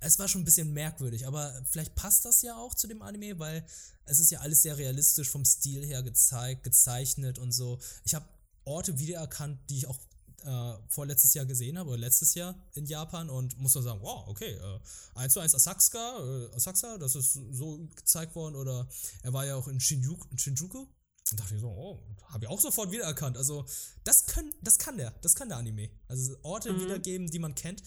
es 0.00 0.18
war 0.18 0.28
schon 0.28 0.42
ein 0.42 0.44
bisschen 0.44 0.72
merkwürdig, 0.72 1.26
aber 1.26 1.62
vielleicht 1.64 1.94
passt 1.94 2.24
das 2.24 2.42
ja 2.42 2.56
auch 2.56 2.74
zu 2.74 2.86
dem 2.86 3.02
Anime, 3.02 3.38
weil 3.38 3.64
es 4.04 4.18
ist 4.18 4.30
ja 4.30 4.40
alles 4.40 4.62
sehr 4.62 4.76
realistisch 4.76 5.30
vom 5.30 5.44
Stil 5.44 5.84
her 5.84 6.02
gezeigt, 6.02 6.62
gezeichnet 6.62 7.38
und 7.38 7.52
so. 7.52 7.80
Ich 8.04 8.14
habe 8.14 8.28
Orte 8.64 8.98
wiedererkannt, 8.98 9.58
die 9.70 9.78
ich 9.78 9.86
auch 9.86 9.98
äh, 10.44 10.78
vorletztes 10.88 11.34
Jahr 11.34 11.46
gesehen 11.46 11.78
habe, 11.78 11.90
oder 11.90 11.98
letztes 11.98 12.34
Jahr 12.34 12.54
in 12.74 12.86
Japan 12.86 13.30
und 13.30 13.58
muss 13.58 13.72
dann 13.72 13.82
sagen, 13.82 14.00
wow, 14.02 14.28
okay, 14.28 14.52
äh, 14.52 14.80
1 15.14 15.32
zu 15.32 15.40
1 15.40 15.54
Asakusa, 15.54 16.18
äh, 16.18 16.54
Asakusa, 16.56 16.98
das 16.98 17.14
ist 17.16 17.32
so 17.32 17.88
gezeigt 17.94 18.34
worden, 18.34 18.56
oder 18.56 18.88
er 19.22 19.32
war 19.32 19.46
ja 19.46 19.56
auch 19.56 19.68
in 19.68 19.80
Shinjuku, 19.80 20.28
in 20.30 20.38
Shinjuku 20.38 20.86
und 21.30 21.40
dachte 21.40 21.54
ich 21.54 21.60
so, 21.60 21.68
oh, 21.68 22.02
habe 22.28 22.44
ich 22.44 22.50
auch 22.50 22.60
sofort 22.60 22.92
wiedererkannt. 22.92 23.36
Also, 23.36 23.64
das, 24.04 24.26
können, 24.26 24.52
das 24.62 24.78
kann 24.78 24.98
der, 24.98 25.10
das 25.22 25.34
kann 25.34 25.48
der 25.48 25.58
Anime. 25.58 25.90
Also 26.06 26.36
Orte 26.42 26.72
mhm. 26.72 26.80
wiedergeben, 26.82 27.28
die 27.28 27.38
man 27.38 27.54
kennt. 27.54 27.82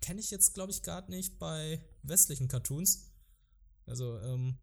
Kenne 0.00 0.20
ich 0.20 0.30
jetzt, 0.30 0.54
glaube 0.54 0.70
ich, 0.70 0.82
gar 0.82 1.08
nicht 1.08 1.38
bei 1.38 1.82
westlichen 2.02 2.46
Cartoons. 2.46 3.10
Also, 3.86 4.18
ähm. 4.20 4.58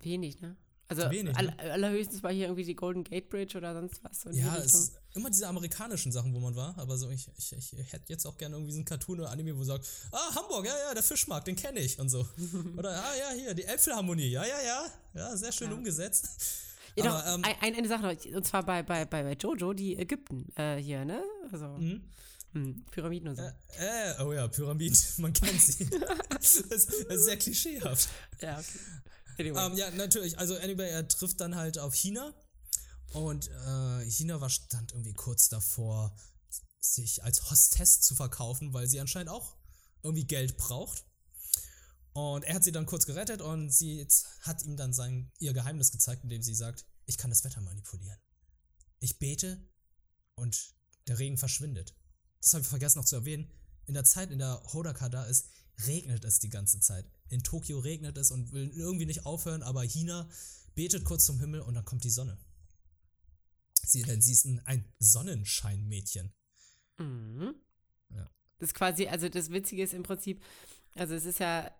Wenig, 0.00 0.40
ne? 0.40 0.56
Also 0.98 1.10
Wenig, 1.10 1.36
all, 1.36 1.46
ne? 1.46 1.58
allerhöchstens 1.58 2.22
war 2.22 2.32
hier 2.32 2.46
irgendwie 2.46 2.64
die 2.64 2.76
Golden 2.76 3.04
Gate 3.04 3.28
Bridge 3.28 3.56
oder 3.56 3.74
sonst 3.74 4.02
was. 4.02 4.24
ja, 4.32 4.56
es 4.56 4.92
immer 5.14 5.30
diese 5.30 5.46
amerikanischen 5.46 6.12
Sachen, 6.12 6.34
wo 6.34 6.40
man 6.40 6.56
war. 6.56 6.76
Aber 6.78 6.96
so, 6.96 7.10
ich, 7.10 7.28
ich, 7.36 7.52
ich 7.52 7.92
hätte 7.92 8.04
jetzt 8.08 8.26
auch 8.26 8.36
gerne 8.36 8.56
irgendwie 8.56 8.72
so 8.72 8.78
einen 8.78 8.84
Cartoon 8.84 9.20
oder 9.20 9.30
Anime, 9.30 9.56
wo 9.58 9.64
sagt, 9.64 9.86
ah, 10.10 10.34
Hamburg, 10.34 10.66
ja, 10.66 10.74
ja, 10.88 10.94
der 10.94 11.02
Fischmarkt, 11.02 11.46
den 11.46 11.56
kenne 11.56 11.80
ich 11.80 11.98
und 11.98 12.08
so. 12.08 12.26
oder, 12.76 12.90
ah, 12.90 13.14
ja, 13.18 13.36
hier, 13.36 13.54
die 13.54 13.64
Äpfelharmonie, 13.64 14.28
ja, 14.28 14.44
ja, 14.44 14.62
ja. 14.64 14.86
Ja, 15.14 15.36
sehr 15.36 15.52
schön 15.52 15.70
ja. 15.70 15.76
umgesetzt. 15.76 16.28
Ja, 16.96 17.04
aber, 17.04 17.18
doch, 17.18 17.34
ähm, 17.34 17.44
ein, 17.60 17.74
eine 17.74 17.88
Sache 17.88 18.02
noch, 18.02 18.36
und 18.36 18.46
zwar 18.46 18.64
bei, 18.64 18.82
bei, 18.82 19.04
bei, 19.04 19.32
Jojo, 19.32 19.72
die 19.72 19.96
Ägypten 19.96 20.46
äh, 20.56 20.76
hier, 20.76 21.04
ne? 21.04 21.22
Also. 21.50 21.66
Mhm. 21.66 22.02
Hm, 22.54 22.84
Pyramiden 22.90 23.28
und 23.28 23.36
so. 23.36 23.42
Äh, 23.42 24.10
äh, 24.10 24.22
oh 24.22 24.32
ja, 24.32 24.46
Pyramiden, 24.46 24.98
man 25.18 25.32
kennt 25.32 25.60
sie. 25.60 25.88
das, 26.28 26.56
ist, 26.56 26.70
das 26.70 26.84
ist 26.84 27.24
sehr 27.24 27.38
klischeehaft. 27.38 28.08
Ja, 28.40 28.58
okay. 28.58 28.78
Anyway. 29.42 29.66
Ähm, 29.66 29.76
ja, 29.76 29.90
natürlich. 29.92 30.38
Also, 30.38 30.56
anyway, 30.56 30.90
er 30.90 31.06
trifft 31.08 31.40
dann 31.40 31.56
halt 31.56 31.78
auf 31.78 31.94
China. 31.94 32.34
Und 33.12 33.50
äh, 33.50 34.10
China 34.10 34.40
war 34.40 34.48
stand 34.48 34.92
irgendwie 34.92 35.12
kurz 35.12 35.48
davor, 35.48 36.16
sich 36.80 37.22
als 37.22 37.50
Hostess 37.50 38.00
zu 38.00 38.14
verkaufen, 38.14 38.72
weil 38.72 38.88
sie 38.88 39.00
anscheinend 39.00 39.30
auch 39.30 39.56
irgendwie 40.02 40.24
Geld 40.24 40.56
braucht. 40.56 41.04
Und 42.14 42.44
er 42.44 42.54
hat 42.54 42.64
sie 42.64 42.72
dann 42.72 42.86
kurz 42.86 43.06
gerettet 43.06 43.40
und 43.40 43.70
sie 43.70 44.06
hat 44.40 44.62
ihm 44.64 44.76
dann 44.76 44.92
sein, 44.92 45.30
ihr 45.38 45.52
Geheimnis 45.52 45.92
gezeigt, 45.92 46.24
indem 46.24 46.42
sie 46.42 46.54
sagt, 46.54 46.84
ich 47.06 47.16
kann 47.16 47.30
das 47.30 47.44
Wetter 47.44 47.60
manipulieren. 47.60 48.18
Ich 49.00 49.18
bete 49.18 49.66
und 50.34 50.74
der 51.06 51.18
Regen 51.18 51.38
verschwindet. 51.38 51.94
Das 52.40 52.52
habe 52.52 52.62
ich 52.62 52.68
vergessen 52.68 52.98
noch 52.98 53.06
zu 53.06 53.16
erwähnen. 53.16 53.50
In 53.86 53.94
der 53.94 54.04
Zeit, 54.04 54.30
in 54.30 54.38
der 54.38 54.62
Hodaka 54.72 55.08
da 55.08 55.24
ist, 55.24 55.46
regnet 55.86 56.24
es 56.24 56.38
die 56.38 56.50
ganze 56.50 56.80
Zeit. 56.80 57.10
In 57.32 57.42
Tokio 57.42 57.78
regnet 57.78 58.16
es 58.18 58.30
und 58.30 58.52
will 58.52 58.70
irgendwie 58.74 59.06
nicht 59.06 59.26
aufhören, 59.26 59.62
aber 59.62 59.82
Hina 59.82 60.28
betet 60.74 61.04
kurz 61.04 61.24
zum 61.24 61.40
Himmel 61.40 61.60
und 61.60 61.74
dann 61.74 61.84
kommt 61.84 62.04
die 62.04 62.10
Sonne. 62.10 62.38
Sie, 63.84 64.02
denn 64.02 64.20
sie 64.20 64.32
ist 64.32 64.46
ein 64.64 64.84
Sonnenscheinmädchen. 64.98 66.32
Mhm. 66.98 67.54
Ja. 68.10 68.30
Das 68.58 68.68
ist 68.68 68.74
quasi, 68.74 69.08
also 69.08 69.28
das 69.28 69.50
Witzige 69.50 69.82
ist 69.82 69.94
im 69.94 70.02
Prinzip, 70.02 70.42
also 70.94 71.14
es 71.14 71.24
ist 71.24 71.40
ja 71.40 71.70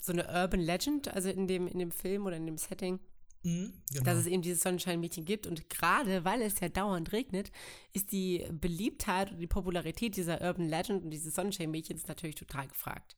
so 0.00 0.12
eine 0.12 0.26
Urban 0.26 0.60
Legend, 0.60 1.08
also 1.08 1.28
in 1.28 1.46
dem, 1.46 1.68
in 1.68 1.78
dem 1.78 1.90
Film 1.90 2.26
oder 2.26 2.36
in 2.36 2.46
dem 2.46 2.58
Setting, 2.58 2.98
Mhm, 3.44 3.74
genau. 3.92 4.04
Dass 4.04 4.18
es 4.18 4.26
eben 4.26 4.40
dieses 4.40 4.62
Sonnenscheinmädchen 4.62 5.26
gibt. 5.26 5.46
Und 5.46 5.68
gerade 5.68 6.24
weil 6.24 6.40
es 6.40 6.60
ja 6.60 6.70
dauernd 6.70 7.12
regnet, 7.12 7.52
ist 7.92 8.10
die 8.10 8.46
Beliebtheit 8.50 9.32
und 9.32 9.38
die 9.38 9.46
Popularität 9.46 10.16
dieser 10.16 10.40
Urban 10.40 10.66
Legend 10.66 11.04
und 11.04 11.10
dieses 11.10 11.34
Sonnenscheinmädchens 11.34 12.08
natürlich 12.08 12.36
total 12.36 12.68
gefragt. 12.68 13.16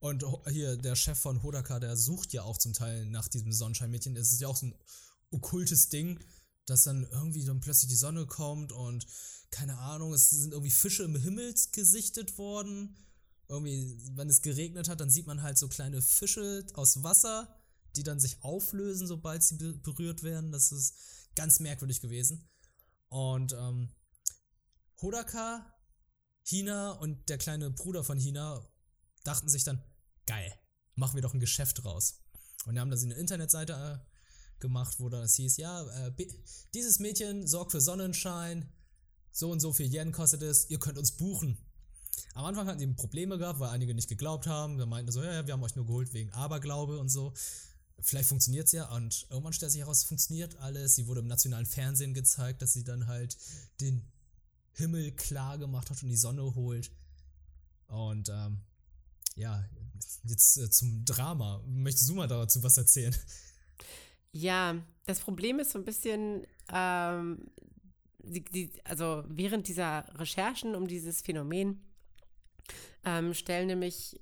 Und 0.00 0.24
hier 0.48 0.76
der 0.76 0.94
Chef 0.94 1.18
von 1.18 1.42
Hodaka, 1.42 1.80
der 1.80 1.96
sucht 1.96 2.32
ja 2.32 2.42
auch 2.42 2.58
zum 2.58 2.72
Teil 2.72 3.06
nach 3.06 3.28
diesem 3.28 3.52
Sonnenscheinmädchen. 3.52 4.16
Es 4.16 4.32
ist 4.32 4.40
ja 4.40 4.48
auch 4.48 4.56
so 4.56 4.66
ein 4.66 4.74
okkultes 5.30 5.88
Ding, 5.88 6.20
dass 6.66 6.84
dann 6.84 7.06
irgendwie 7.10 7.44
dann 7.44 7.60
plötzlich 7.60 7.88
die 7.88 7.96
Sonne 7.96 8.26
kommt 8.26 8.72
und 8.72 9.06
keine 9.50 9.78
Ahnung, 9.78 10.12
es 10.12 10.30
sind 10.30 10.52
irgendwie 10.52 10.70
Fische 10.70 11.04
im 11.04 11.16
Himmel 11.16 11.54
gesichtet 11.72 12.36
worden. 12.38 12.96
Irgendwie, 13.48 13.98
wenn 14.14 14.28
es 14.28 14.42
geregnet 14.42 14.88
hat, 14.88 15.00
dann 15.00 15.10
sieht 15.10 15.26
man 15.26 15.42
halt 15.42 15.56
so 15.56 15.68
kleine 15.68 16.02
Fische 16.02 16.66
aus 16.74 17.02
Wasser 17.02 17.58
die 17.96 18.02
dann 18.02 18.20
sich 18.20 18.42
auflösen, 18.42 19.06
sobald 19.06 19.42
sie 19.42 19.56
berührt 19.56 20.22
werden. 20.22 20.52
Das 20.52 20.72
ist 20.72 20.94
ganz 21.34 21.60
merkwürdig 21.60 22.00
gewesen. 22.00 22.48
Und 23.08 23.52
ähm, 23.52 23.90
Hodaka, 25.00 25.74
Hina 26.44 26.92
und 26.92 27.28
der 27.28 27.38
kleine 27.38 27.70
Bruder 27.70 28.04
von 28.04 28.18
Hina 28.18 28.66
dachten 29.28 29.48
sich 29.48 29.64
dann, 29.64 29.82
geil, 30.26 30.52
machen 30.94 31.14
wir 31.14 31.22
doch 31.22 31.34
ein 31.34 31.40
Geschäft 31.40 31.84
draus. 31.84 32.22
Und 32.64 32.74
die 32.74 32.80
haben 32.80 32.90
dann 32.90 32.98
eine 32.98 33.14
Internetseite 33.14 33.72
äh, 33.72 34.60
gemacht, 34.60 34.96
wo 34.98 35.08
dann 35.08 35.22
es 35.22 35.36
hieß, 35.36 35.56
ja, 35.58 36.06
äh, 36.06 36.12
dieses 36.74 36.98
Mädchen 36.98 37.46
sorgt 37.46 37.72
für 37.72 37.80
Sonnenschein, 37.80 38.72
so 39.30 39.50
und 39.50 39.60
so 39.60 39.72
viel 39.72 39.92
Yen 39.92 40.10
kostet 40.10 40.42
es, 40.42 40.68
ihr 40.68 40.78
könnt 40.78 40.98
uns 40.98 41.12
buchen. 41.12 41.58
Am 42.34 42.44
Anfang 42.44 42.66
hatten 42.66 42.80
die 42.80 42.86
Probleme 42.88 43.38
gehabt, 43.38 43.60
weil 43.60 43.70
einige 43.70 43.94
nicht 43.94 44.08
geglaubt 44.08 44.46
haben. 44.46 44.78
Da 44.78 44.86
meinten 44.86 45.12
so, 45.12 45.22
ja, 45.22 45.32
ja, 45.32 45.46
wir 45.46 45.54
haben 45.54 45.62
euch 45.62 45.76
nur 45.76 45.86
geholt 45.86 46.12
wegen 46.12 46.32
Aberglaube 46.32 46.98
und 46.98 47.08
so 47.08 47.32
vielleicht 48.00 48.28
funktioniert 48.28 48.66
es 48.66 48.72
ja 48.72 48.88
und 48.94 49.26
irgendwann 49.30 49.52
stellt 49.52 49.72
sich 49.72 49.80
heraus, 49.80 50.04
funktioniert 50.04 50.56
alles. 50.56 50.94
Sie 50.94 51.06
wurde 51.06 51.20
im 51.20 51.26
nationalen 51.26 51.66
Fernsehen 51.66 52.14
gezeigt, 52.14 52.62
dass 52.62 52.72
sie 52.72 52.84
dann 52.84 53.06
halt 53.06 53.36
den 53.80 54.02
Himmel 54.72 55.12
klar 55.12 55.58
gemacht 55.58 55.90
hat 55.90 56.02
und 56.02 56.08
die 56.08 56.16
Sonne 56.16 56.54
holt. 56.54 56.92
Und 57.88 58.28
ähm, 58.28 58.60
ja, 59.38 59.64
jetzt 60.24 60.58
äh, 60.58 60.70
zum 60.70 61.04
Drama. 61.04 61.62
Möchtest 61.66 62.08
du 62.08 62.14
mal 62.14 62.28
dazu 62.28 62.62
was 62.62 62.76
erzählen? 62.76 63.14
Ja, 64.32 64.76
das 65.06 65.20
Problem 65.20 65.58
ist 65.58 65.70
so 65.70 65.78
ein 65.78 65.84
bisschen, 65.84 66.46
ähm, 66.70 67.50
die, 68.18 68.44
die, 68.44 68.70
also 68.84 69.24
während 69.26 69.68
dieser 69.68 70.04
Recherchen 70.18 70.74
um 70.74 70.86
dieses 70.86 71.22
Phänomen 71.22 71.80
ähm, 73.04 73.32
stellen 73.32 73.68
nämlich 73.68 74.20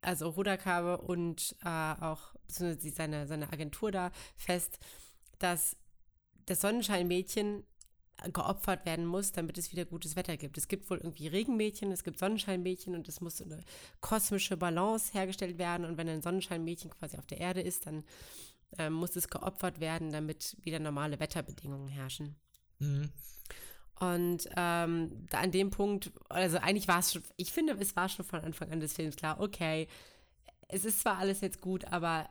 also 0.00 0.30
Rudakabe 0.30 0.98
und 0.98 1.54
äh, 1.62 1.68
auch 1.68 2.34
seine, 2.48 3.26
seine 3.26 3.52
Agentur 3.52 3.92
da 3.92 4.10
fest, 4.36 4.78
dass 5.38 5.76
das 6.46 6.62
Sonnenscheinmädchen 6.62 7.64
geopfert 8.32 8.84
werden 8.86 9.06
muss, 9.06 9.32
damit 9.32 9.58
es 9.58 9.72
wieder 9.72 9.84
gutes 9.84 10.16
Wetter 10.16 10.36
gibt. 10.36 10.58
Es 10.58 10.68
gibt 10.68 10.88
wohl 10.90 10.98
irgendwie 10.98 11.28
Regenmädchen, 11.28 11.92
es 11.92 12.04
gibt 12.04 12.18
Sonnenscheinmädchen 12.18 12.94
und 12.94 13.08
es 13.08 13.20
muss 13.20 13.38
so 13.38 13.44
eine 13.44 13.62
kosmische 14.00 14.56
Balance 14.56 15.12
hergestellt 15.12 15.58
werden. 15.58 15.86
Und 15.86 15.96
wenn 15.96 16.08
ein 16.08 16.22
Sonnenscheinmädchen 16.22 16.90
quasi 16.90 17.16
auf 17.16 17.26
der 17.26 17.38
Erde 17.38 17.60
ist, 17.60 17.86
dann 17.86 18.04
äh, 18.78 18.90
muss 18.90 19.16
es 19.16 19.28
geopfert 19.28 19.80
werden, 19.80 20.10
damit 20.10 20.56
wieder 20.62 20.78
normale 20.78 21.18
Wetterbedingungen 21.20 21.88
herrschen. 21.88 22.36
Mhm. 22.78 23.10
Und 24.00 24.48
ähm, 24.56 25.26
an 25.30 25.50
dem 25.50 25.70
Punkt, 25.70 26.10
also 26.30 26.56
eigentlich 26.56 26.88
war 26.88 27.00
es 27.00 27.12
schon, 27.12 27.22
ich 27.36 27.52
finde, 27.52 27.74
es 27.74 27.96
war 27.96 28.08
schon 28.08 28.24
von 28.24 28.40
Anfang 28.40 28.70
an 28.72 28.80
des 28.80 28.94
Films 28.94 29.16
klar, 29.16 29.38
okay, 29.40 29.88
es 30.68 30.84
ist 30.84 31.00
zwar 31.00 31.18
alles 31.18 31.42
jetzt 31.42 31.60
gut, 31.60 31.84
aber 31.86 32.30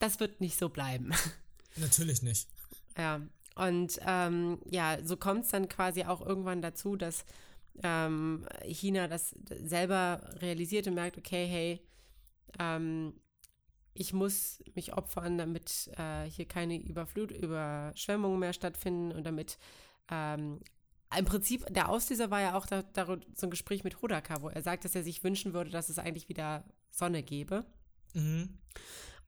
das 0.00 0.18
wird 0.18 0.40
nicht 0.40 0.58
so 0.58 0.68
bleiben. 0.68 1.12
Natürlich 1.76 2.22
nicht. 2.22 2.48
Ja, 2.96 3.20
und 3.58 3.98
ähm, 4.06 4.58
ja, 4.70 4.98
so 5.02 5.16
kommt 5.16 5.44
es 5.44 5.50
dann 5.50 5.68
quasi 5.68 6.04
auch 6.04 6.24
irgendwann 6.24 6.62
dazu, 6.62 6.96
dass 6.96 7.24
ähm, 7.82 8.46
China 8.64 9.08
das 9.08 9.34
selber 9.48 10.20
realisiert 10.40 10.86
und 10.86 10.94
merkt, 10.94 11.18
okay, 11.18 11.46
hey, 11.46 11.80
ähm, 12.58 13.14
ich 13.94 14.12
muss 14.12 14.62
mich 14.74 14.92
opfern, 14.92 15.38
damit 15.38 15.90
äh, 15.96 16.24
hier 16.24 16.46
keine 16.46 16.78
Überflut, 16.78 17.32
Überschwemmungen 17.32 18.38
mehr 18.38 18.52
stattfinden 18.52 19.10
und 19.12 19.24
damit 19.24 19.58
ähm, 20.10 20.60
im 21.16 21.24
Prinzip, 21.24 21.64
der 21.70 21.88
Auslöser 21.88 22.30
war 22.30 22.40
ja 22.40 22.54
auch 22.54 22.66
da, 22.66 22.82
da, 22.82 23.06
so 23.34 23.46
ein 23.46 23.50
Gespräch 23.50 23.82
mit 23.82 24.02
Hodaka, 24.02 24.42
wo 24.42 24.50
er 24.50 24.62
sagt, 24.62 24.84
dass 24.84 24.94
er 24.94 25.02
sich 25.02 25.24
wünschen 25.24 25.54
würde, 25.54 25.70
dass 25.70 25.88
es 25.88 25.98
eigentlich 25.98 26.28
wieder 26.28 26.64
Sonne 26.90 27.22
gäbe. 27.22 27.64
Mhm. 28.14 28.58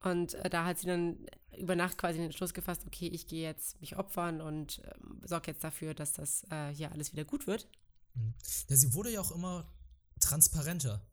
Und 0.03 0.35
äh, 0.35 0.51
da 0.51 0.65
hat 0.65 0.79
sie 0.79 0.87
dann 0.87 1.27
über 1.59 1.77
Nacht 1.77 1.99
quasi 1.99 2.19
den 2.19 2.27
Entschluss 2.27 2.55
gefasst, 2.55 2.83
okay, 2.87 3.09
ich 3.09 3.27
gehe 3.27 3.43
jetzt 3.43 3.81
mich 3.81 3.97
opfern 3.97 4.41
und 4.41 4.79
äh, 4.85 4.95
sorge 5.27 5.51
jetzt 5.51 5.63
dafür, 5.63 5.95
dass 5.95 6.13
das 6.13 6.45
äh, 6.51 6.69
hier 6.73 6.93
alles 6.93 7.13
wieder 7.13 7.25
gut 7.25 7.47
wird. 7.47 7.69
Mhm. 8.15 8.35
Ja, 8.69 8.77
sie 8.77 8.95
wurde 8.95 9.11
ja 9.11 9.21
auch 9.21 9.33
immer 9.33 9.71
transparenter. 10.21 11.07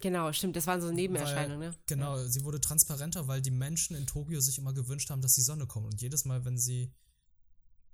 Genau, 0.00 0.32
stimmt, 0.32 0.56
das 0.56 0.66
waren 0.66 0.80
so 0.80 0.90
Nebenerscheinungen, 0.90 1.60
weil, 1.60 1.70
ne? 1.70 1.76
Genau, 1.86 2.16
ja. 2.16 2.26
sie 2.26 2.44
wurde 2.44 2.60
transparenter, 2.60 3.28
weil 3.28 3.40
die 3.40 3.52
Menschen 3.52 3.96
in 3.96 4.06
Tokio 4.06 4.40
sich 4.40 4.58
immer 4.58 4.72
gewünscht 4.72 5.10
haben, 5.10 5.22
dass 5.22 5.34
die 5.34 5.40
Sonne 5.40 5.66
kommt. 5.66 5.86
Und 5.86 6.02
jedes 6.02 6.24
Mal, 6.24 6.44
wenn 6.44 6.58
sie 6.58 6.92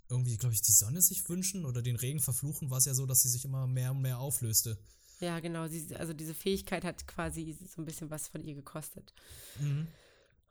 irgendwie, 0.08 0.36
glaube 0.36 0.54
ich, 0.54 0.62
die 0.62 0.72
Sonne 0.72 1.02
sich 1.02 1.28
wünschen 1.28 1.64
oder 1.64 1.82
den 1.82 1.96
Regen 1.96 2.20
verfluchen, 2.20 2.70
war 2.70 2.78
es 2.78 2.86
ja 2.86 2.94
so, 2.94 3.06
dass 3.06 3.22
sie 3.22 3.28
sich 3.28 3.44
immer 3.44 3.66
mehr 3.66 3.92
und 3.92 4.00
mehr 4.00 4.18
auflöste. 4.18 4.78
Ja, 5.20 5.38
genau. 5.40 5.68
Sie, 5.68 5.94
also 5.94 6.14
diese 6.14 6.34
Fähigkeit 6.34 6.84
hat 6.84 7.06
quasi 7.06 7.56
so 7.68 7.82
ein 7.82 7.84
bisschen 7.84 8.10
was 8.10 8.28
von 8.28 8.42
ihr 8.42 8.54
gekostet. 8.54 9.12
Mhm. 9.60 9.86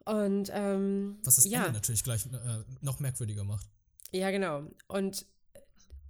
Und 0.10 0.50
ähm, 0.54 1.18
was 1.24 1.36
das 1.36 1.46
ja. 1.46 1.60
Ende 1.66 1.74
natürlich 1.74 2.04
gleich 2.04 2.26
äh, 2.26 2.64
noch 2.82 3.00
merkwürdiger 3.00 3.44
macht. 3.44 3.68
Ja, 4.12 4.32
genau. 4.32 4.64
Und 4.88 5.26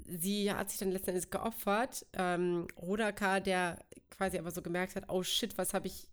sie 0.07 0.51
hat 0.51 0.69
sich 0.69 0.79
dann 0.79 0.91
letzten 0.91 1.09
Endes 1.11 1.29
geopfert. 1.29 2.05
Ähm, 2.13 2.67
Rodaka, 2.77 3.39
der 3.39 3.83
quasi 4.09 4.37
aber 4.37 4.51
so 4.51 4.61
gemerkt 4.61 4.95
hat, 4.95 5.05
oh 5.09 5.23
shit, 5.23 5.57
was 5.57 5.73
habe 5.73 5.87
ich 5.87 6.07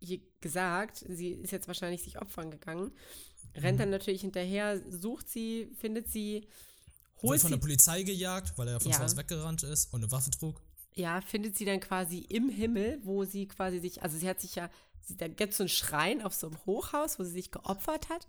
hier 0.00 0.20
gesagt? 0.40 1.04
Sie 1.08 1.30
ist 1.30 1.52
jetzt 1.52 1.68
wahrscheinlich 1.68 2.02
sich 2.02 2.20
opfern 2.20 2.50
gegangen. 2.50 2.92
Rennt 3.54 3.80
dann 3.80 3.90
natürlich 3.90 4.22
hinterher, 4.22 4.80
sucht 4.90 5.28
sie, 5.28 5.68
findet 5.78 6.08
sie, 6.08 6.46
Wurde 7.16 7.28
holt 7.28 7.40
von 7.40 7.48
sie, 7.50 7.54
der 7.56 7.60
Polizei 7.60 8.02
gejagt, 8.02 8.56
weil 8.56 8.68
er 8.68 8.80
von 8.80 8.90
Ja. 8.90 8.96
zu 8.96 9.02
Hause 9.04 9.16
weggerannt 9.16 9.62
ist 9.62 9.92
und 9.92 10.02
eine 10.02 10.10
Waffe 10.10 10.30
trug. 10.30 10.60
ja, 10.94 11.20
findet 11.20 11.56
sie 11.56 11.64
dann 11.64 11.80
quasi 11.80 12.18
im 12.28 12.48
Himmel, 12.48 12.98
wo 13.02 13.24
sie 13.24 13.46
quasi 13.48 13.78
sich, 13.80 14.02
also 14.02 14.16
sie 14.16 14.28
hat 14.28 14.40
sich 14.40 14.54
ja, 14.54 14.70
sie, 15.02 15.16
da 15.16 15.28
gibt 15.28 15.52
es 15.52 15.56
so 15.58 15.64
einen 15.64 15.68
Schrein 15.68 16.22
auf 16.22 16.34
so 16.34 16.48
einem 16.48 16.58
Hochhaus, 16.66 17.18
wo 17.18 17.24
sie 17.24 17.32
sich 17.32 17.50
geopfert 17.50 18.08
hat. 18.08 18.26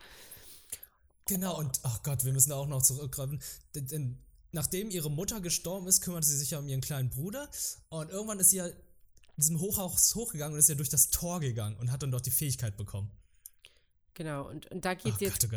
Genau, 1.27 1.57
und 1.57 1.79
ach 1.83 2.03
Gott, 2.03 2.25
wir 2.25 2.33
müssen 2.33 2.49
da 2.49 2.57
auch 2.57 2.67
noch 2.67 2.81
zurückgreifen. 2.81 3.41
Denn, 3.75 4.17
nachdem 4.51 4.89
ihre 4.89 5.09
Mutter 5.09 5.39
gestorben 5.41 5.87
ist, 5.87 6.01
kümmerte 6.01 6.27
sie 6.27 6.37
sich 6.37 6.51
ja 6.51 6.59
um 6.59 6.67
ihren 6.67 6.81
kleinen 6.81 7.09
Bruder. 7.09 7.49
Und 7.89 8.09
irgendwann 8.09 8.39
ist 8.39 8.49
sie 8.49 8.57
ja 8.57 8.67
diesem 9.37 9.59
Hochhaus 9.59 10.13
hochgegangen 10.15 10.53
und 10.53 10.59
ist 10.59 10.69
ja 10.69 10.75
durch 10.75 10.89
das 10.89 11.09
Tor 11.09 11.39
gegangen 11.39 11.77
und 11.77 11.91
hat 11.91 12.03
dann 12.03 12.11
dort 12.11 12.25
die 12.25 12.31
Fähigkeit 12.31 12.77
bekommen. 12.77 13.09
Genau, 14.13 14.47
und, 14.47 14.69
und 14.71 14.85
da 14.85 14.93
geht 14.93 15.17
sie 15.17 15.25
jetzt 15.25 15.49
Gott, 15.49 15.49
oh 15.49 15.55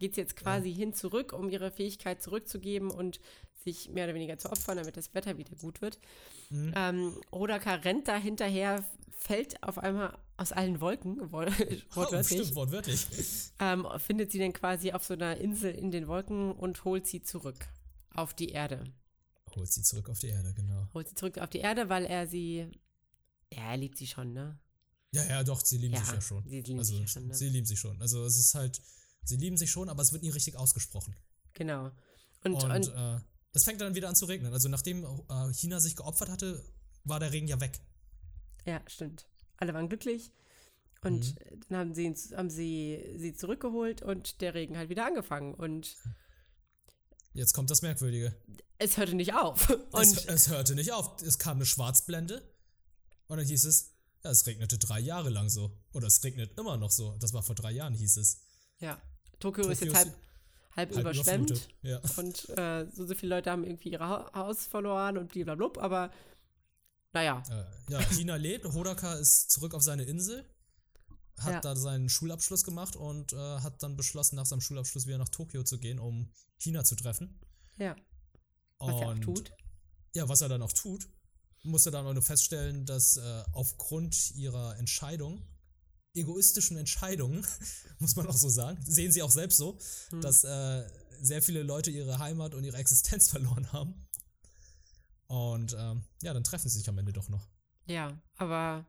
Gott. 0.00 0.16
jetzt 0.16 0.36
quasi 0.36 0.72
hin 0.72 0.94
zurück, 0.94 1.32
um 1.32 1.48
ihre 1.48 1.72
Fähigkeit 1.72 2.22
zurückzugeben 2.22 2.90
und 2.90 3.20
sich 3.64 3.90
mehr 3.90 4.04
oder 4.04 4.14
weniger 4.14 4.38
zu 4.38 4.50
opfern, 4.50 4.76
damit 4.76 4.96
das 4.96 5.12
Wetter 5.12 5.38
wieder 5.38 5.56
gut 5.56 5.82
wird. 5.82 5.98
Mhm. 6.50 6.72
Ähm, 6.76 7.20
Rodaka 7.32 7.74
rennt 7.74 8.06
da 8.06 8.16
hinterher, 8.16 8.84
fällt 9.18 9.62
auf 9.62 9.78
einmal 9.78 10.16
aus 10.36 10.52
allen 10.52 10.80
Wolken, 10.80 11.32
wor 11.32 11.46
Oh, 11.46 11.50
wortwörtlich, 11.96 12.40
stimmt, 12.40 12.54
wortwörtlich. 12.54 13.06
ähm, 13.58 13.86
findet 13.98 14.30
sie 14.32 14.38
dann 14.38 14.52
quasi 14.52 14.92
auf 14.92 15.04
so 15.04 15.14
einer 15.14 15.36
Insel 15.38 15.72
in 15.74 15.90
den 15.90 16.06
Wolken 16.06 16.52
und 16.52 16.84
holt 16.84 17.06
sie 17.06 17.22
zurück 17.22 17.66
auf 18.14 18.34
die 18.34 18.50
Erde. 18.50 18.84
Holt 19.54 19.72
sie 19.72 19.82
zurück 19.82 20.08
auf 20.10 20.18
die 20.18 20.28
Erde, 20.28 20.52
genau. 20.54 20.88
Holt 20.92 21.08
sie 21.08 21.14
zurück 21.14 21.38
auf 21.38 21.48
die 21.48 21.58
Erde, 21.60 21.88
weil 21.88 22.04
er 22.04 22.26
sie, 22.26 22.70
ja, 23.52 23.70
er 23.70 23.76
liebt 23.76 23.96
sie 23.96 24.06
schon, 24.06 24.32
ne? 24.32 24.58
Ja, 25.12 25.24
ja, 25.24 25.42
doch, 25.44 25.64
sie 25.64 25.78
lieben 25.78 25.94
Ja, 25.94 26.00
sich 26.04 26.14
ja 26.14 26.20
schon. 26.20 26.44
sie 26.46 26.60
lieben 26.60 26.78
also, 26.78 26.96
sich 26.96 27.10
schon, 27.10 27.26
ne? 27.26 27.34
Sie 27.34 27.48
lieben 27.48 27.66
sich 27.66 27.78
schon. 27.80 28.00
Also, 28.02 28.24
es 28.24 28.36
ist 28.36 28.54
halt, 28.54 28.82
sie 29.22 29.36
lieben 29.36 29.56
sich 29.56 29.70
schon, 29.70 29.88
aber 29.88 30.02
es 30.02 30.12
wird 30.12 30.22
nie 30.22 30.30
richtig 30.30 30.56
ausgesprochen. 30.56 31.16
Genau. 31.54 31.90
Und, 32.44 32.54
Und, 32.54 32.70
und, 32.70 32.88
äh, 32.94 33.20
es 33.54 33.64
fängt 33.64 33.80
dann 33.80 33.94
wieder 33.94 34.08
an 34.10 34.14
zu 34.16 34.26
regnen. 34.26 34.52
Also, 34.52 34.68
nachdem 34.68 35.04
äh, 35.04 35.52
China 35.54 35.80
sich 35.80 35.96
geopfert 35.96 36.28
hatte, 36.28 36.62
war 37.04 37.18
der 37.18 37.32
Regen 37.32 37.46
ja 37.48 37.58
weg. 37.60 37.80
Ja, 38.66 38.80
stimmt. 38.86 39.26
Alle 39.58 39.72
waren 39.74 39.88
glücklich. 39.88 40.30
Und 41.02 41.34
Mhm. 41.34 41.60
dann 41.68 41.78
haben 41.78 41.94
sie, 41.94 42.14
haben 42.36 42.50
sie 42.50 43.14
sie 43.16 43.34
zurückgeholt 43.34 44.02
und 44.02 44.40
der 44.40 44.54
Regen 44.54 44.76
hat 44.76 44.88
wieder 44.88 45.06
angefangen. 45.06 45.54
Und 45.54 45.96
Jetzt 47.32 47.52
kommt 47.52 47.70
das 47.70 47.82
Merkwürdige. 47.82 48.34
es 48.78 48.96
hörte 48.96 49.14
nicht 49.14 49.34
auf. 49.34 49.68
Es, 49.70 49.78
Und 49.92 50.28
es 50.28 50.48
hörte 50.48 50.74
nicht 50.74 50.92
auf. 50.92 51.22
Es 51.22 51.38
kam 51.38 51.58
eine 51.58 51.66
Schwarzblende 51.66 52.42
und 53.28 53.36
dann 53.38 53.46
hieß 53.46 53.64
es, 53.64 53.92
ja, 54.24 54.30
es 54.30 54.46
regnete 54.46 54.78
drei 54.78 54.98
Jahre 55.00 55.28
lang 55.30 55.48
so. 55.48 55.70
Oder 55.92 56.06
es 56.08 56.22
regnet 56.24 56.58
immer 56.58 56.76
noch 56.76 56.90
so. 56.90 57.16
Das 57.20 57.32
war 57.34 57.42
vor 57.42 57.54
drei 57.54 57.72
Jahren, 57.72 57.94
hieß 57.94 58.16
es. 58.16 58.40
ja, 58.80 59.00
Tokio, 59.38 59.68
ist 59.68 59.80
Tokio 59.80 59.92
jetzt 59.92 60.04
ist 60.06 60.06
halb, 60.06 60.16
halb, 60.76 60.90
Halb 60.94 61.00
überschwemmt. 61.00 61.68
Ja. 61.82 62.00
Und 62.16 62.48
äh, 62.58 62.86
so, 62.90 63.06
so 63.06 63.14
viele 63.14 63.36
Leute 63.36 63.50
haben 63.50 63.64
irgendwie 63.64 63.90
ihr 63.90 64.00
Ha- 64.00 64.30
Haus 64.34 64.66
verloren 64.66 65.18
und 65.18 65.28
blablabla. 65.30 65.82
Aber 65.82 66.10
naja, 67.16 67.42
Äh, 67.50 67.92
ja, 67.92 68.00
China 68.12 68.36
lebt. 68.36 68.64
Hodaka 68.66 69.14
ist 69.14 69.50
zurück 69.50 69.74
auf 69.74 69.82
seine 69.82 70.04
Insel. 70.04 70.44
Hat 71.38 71.52
Ja. 71.54 71.60
da 71.60 71.76
seinen 71.76 72.08
Schulabschluss 72.08 72.64
gemacht 72.64 72.96
und 72.96 73.32
äh, 73.32 73.36
hat 73.36 73.82
dann 73.82 73.96
beschlossen, 73.96 74.36
nach 74.36 74.46
seinem 74.46 74.60
Schulabschluss 74.62 75.06
wieder 75.06 75.18
nach 75.18 75.28
Tokio 75.28 75.62
zu 75.64 75.78
gehen, 75.78 75.98
um 75.98 76.30
China 76.58 76.82
zu 76.84 76.94
treffen. 76.96 77.38
ja, 77.78 77.94
was 78.78 78.88
er 79.00 79.06
auch 79.08 79.10
Und- 79.12 79.22
tut. 79.22 79.52
Ja, 80.14 80.28
was 80.30 80.40
er 80.40 80.48
dann 80.48 80.62
auch 80.62 80.72
tut, 80.72 81.08
musste 81.62 81.90
dann 81.90 82.06
auch 82.06 82.14
nur 82.14 82.22
feststellen, 82.22 82.86
dass 82.86 83.16
äh, 83.18 83.44
aufgrund 83.52 84.30
ihrer 84.34 84.76
Entscheidung, 84.78 85.42
egoistischen 86.14 86.76
Entscheidungen, 86.78 87.46
muss 87.98 88.16
man 88.16 88.26
auch 88.26 88.36
so 88.36 88.48
sagen, 88.48 88.78
sehen 88.86 89.12
sie 89.12 89.22
auch 89.22 89.30
selbst 89.30 89.58
so, 89.58 89.78
Hm. 90.10 90.20
dass 90.22 90.42
äh, 90.44 90.88
sehr 91.20 91.42
viele 91.42 91.62
Leute 91.62 91.90
ihre 91.90 92.18
Heimat 92.18 92.54
und 92.54 92.64
ihre 92.64 92.78
Existenz 92.78 93.28
verloren 93.34 93.72
haben. 93.72 94.05
Und 95.28 95.74
ähm, 95.78 96.04
ja, 96.22 96.32
dann 96.34 96.44
treffen 96.44 96.68
sie 96.68 96.78
sich 96.78 96.88
am 96.88 96.98
Ende 96.98 97.12
doch 97.12 97.28
noch. 97.28 97.48
Ja, 97.86 98.16
aber 98.36 98.86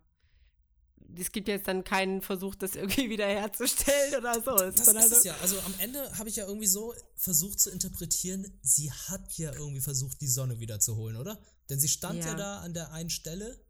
es 1.16 1.32
gibt 1.32 1.48
jetzt 1.48 1.68
dann 1.68 1.84
keinen 1.84 2.22
Versuch, 2.22 2.56
das 2.56 2.76
irgendwie 2.76 3.10
wiederherzustellen 3.10 4.16
oder 4.16 4.36
so. 4.36 4.56
Das 4.56 4.76
dann 4.86 4.98
ist 4.98 5.04
also- 5.04 5.16
es 5.16 5.24
ja. 5.24 5.36
Also 5.42 5.60
am 5.62 5.74
Ende 5.80 6.12
habe 6.18 6.30
ich 6.30 6.36
ja 6.36 6.46
irgendwie 6.46 6.68
so 6.68 6.94
versucht 7.16 7.60
zu 7.60 7.72
interpretieren, 7.72 8.60
sie 8.62 8.92
hat 8.92 9.38
ja 9.38 9.54
irgendwie 9.54 9.82
versucht, 9.82 10.20
die 10.22 10.28
Sonne 10.28 10.60
wiederzuholen, 10.60 11.18
oder? 11.18 11.40
Denn 11.70 11.80
sie 11.80 11.88
stand 11.90 12.20
ja, 12.20 12.28
Ja. 12.28 12.36
da 12.36 12.60
an 12.62 12.74
der 12.74 12.92
einen 12.92 13.10
Stelle 13.10 13.64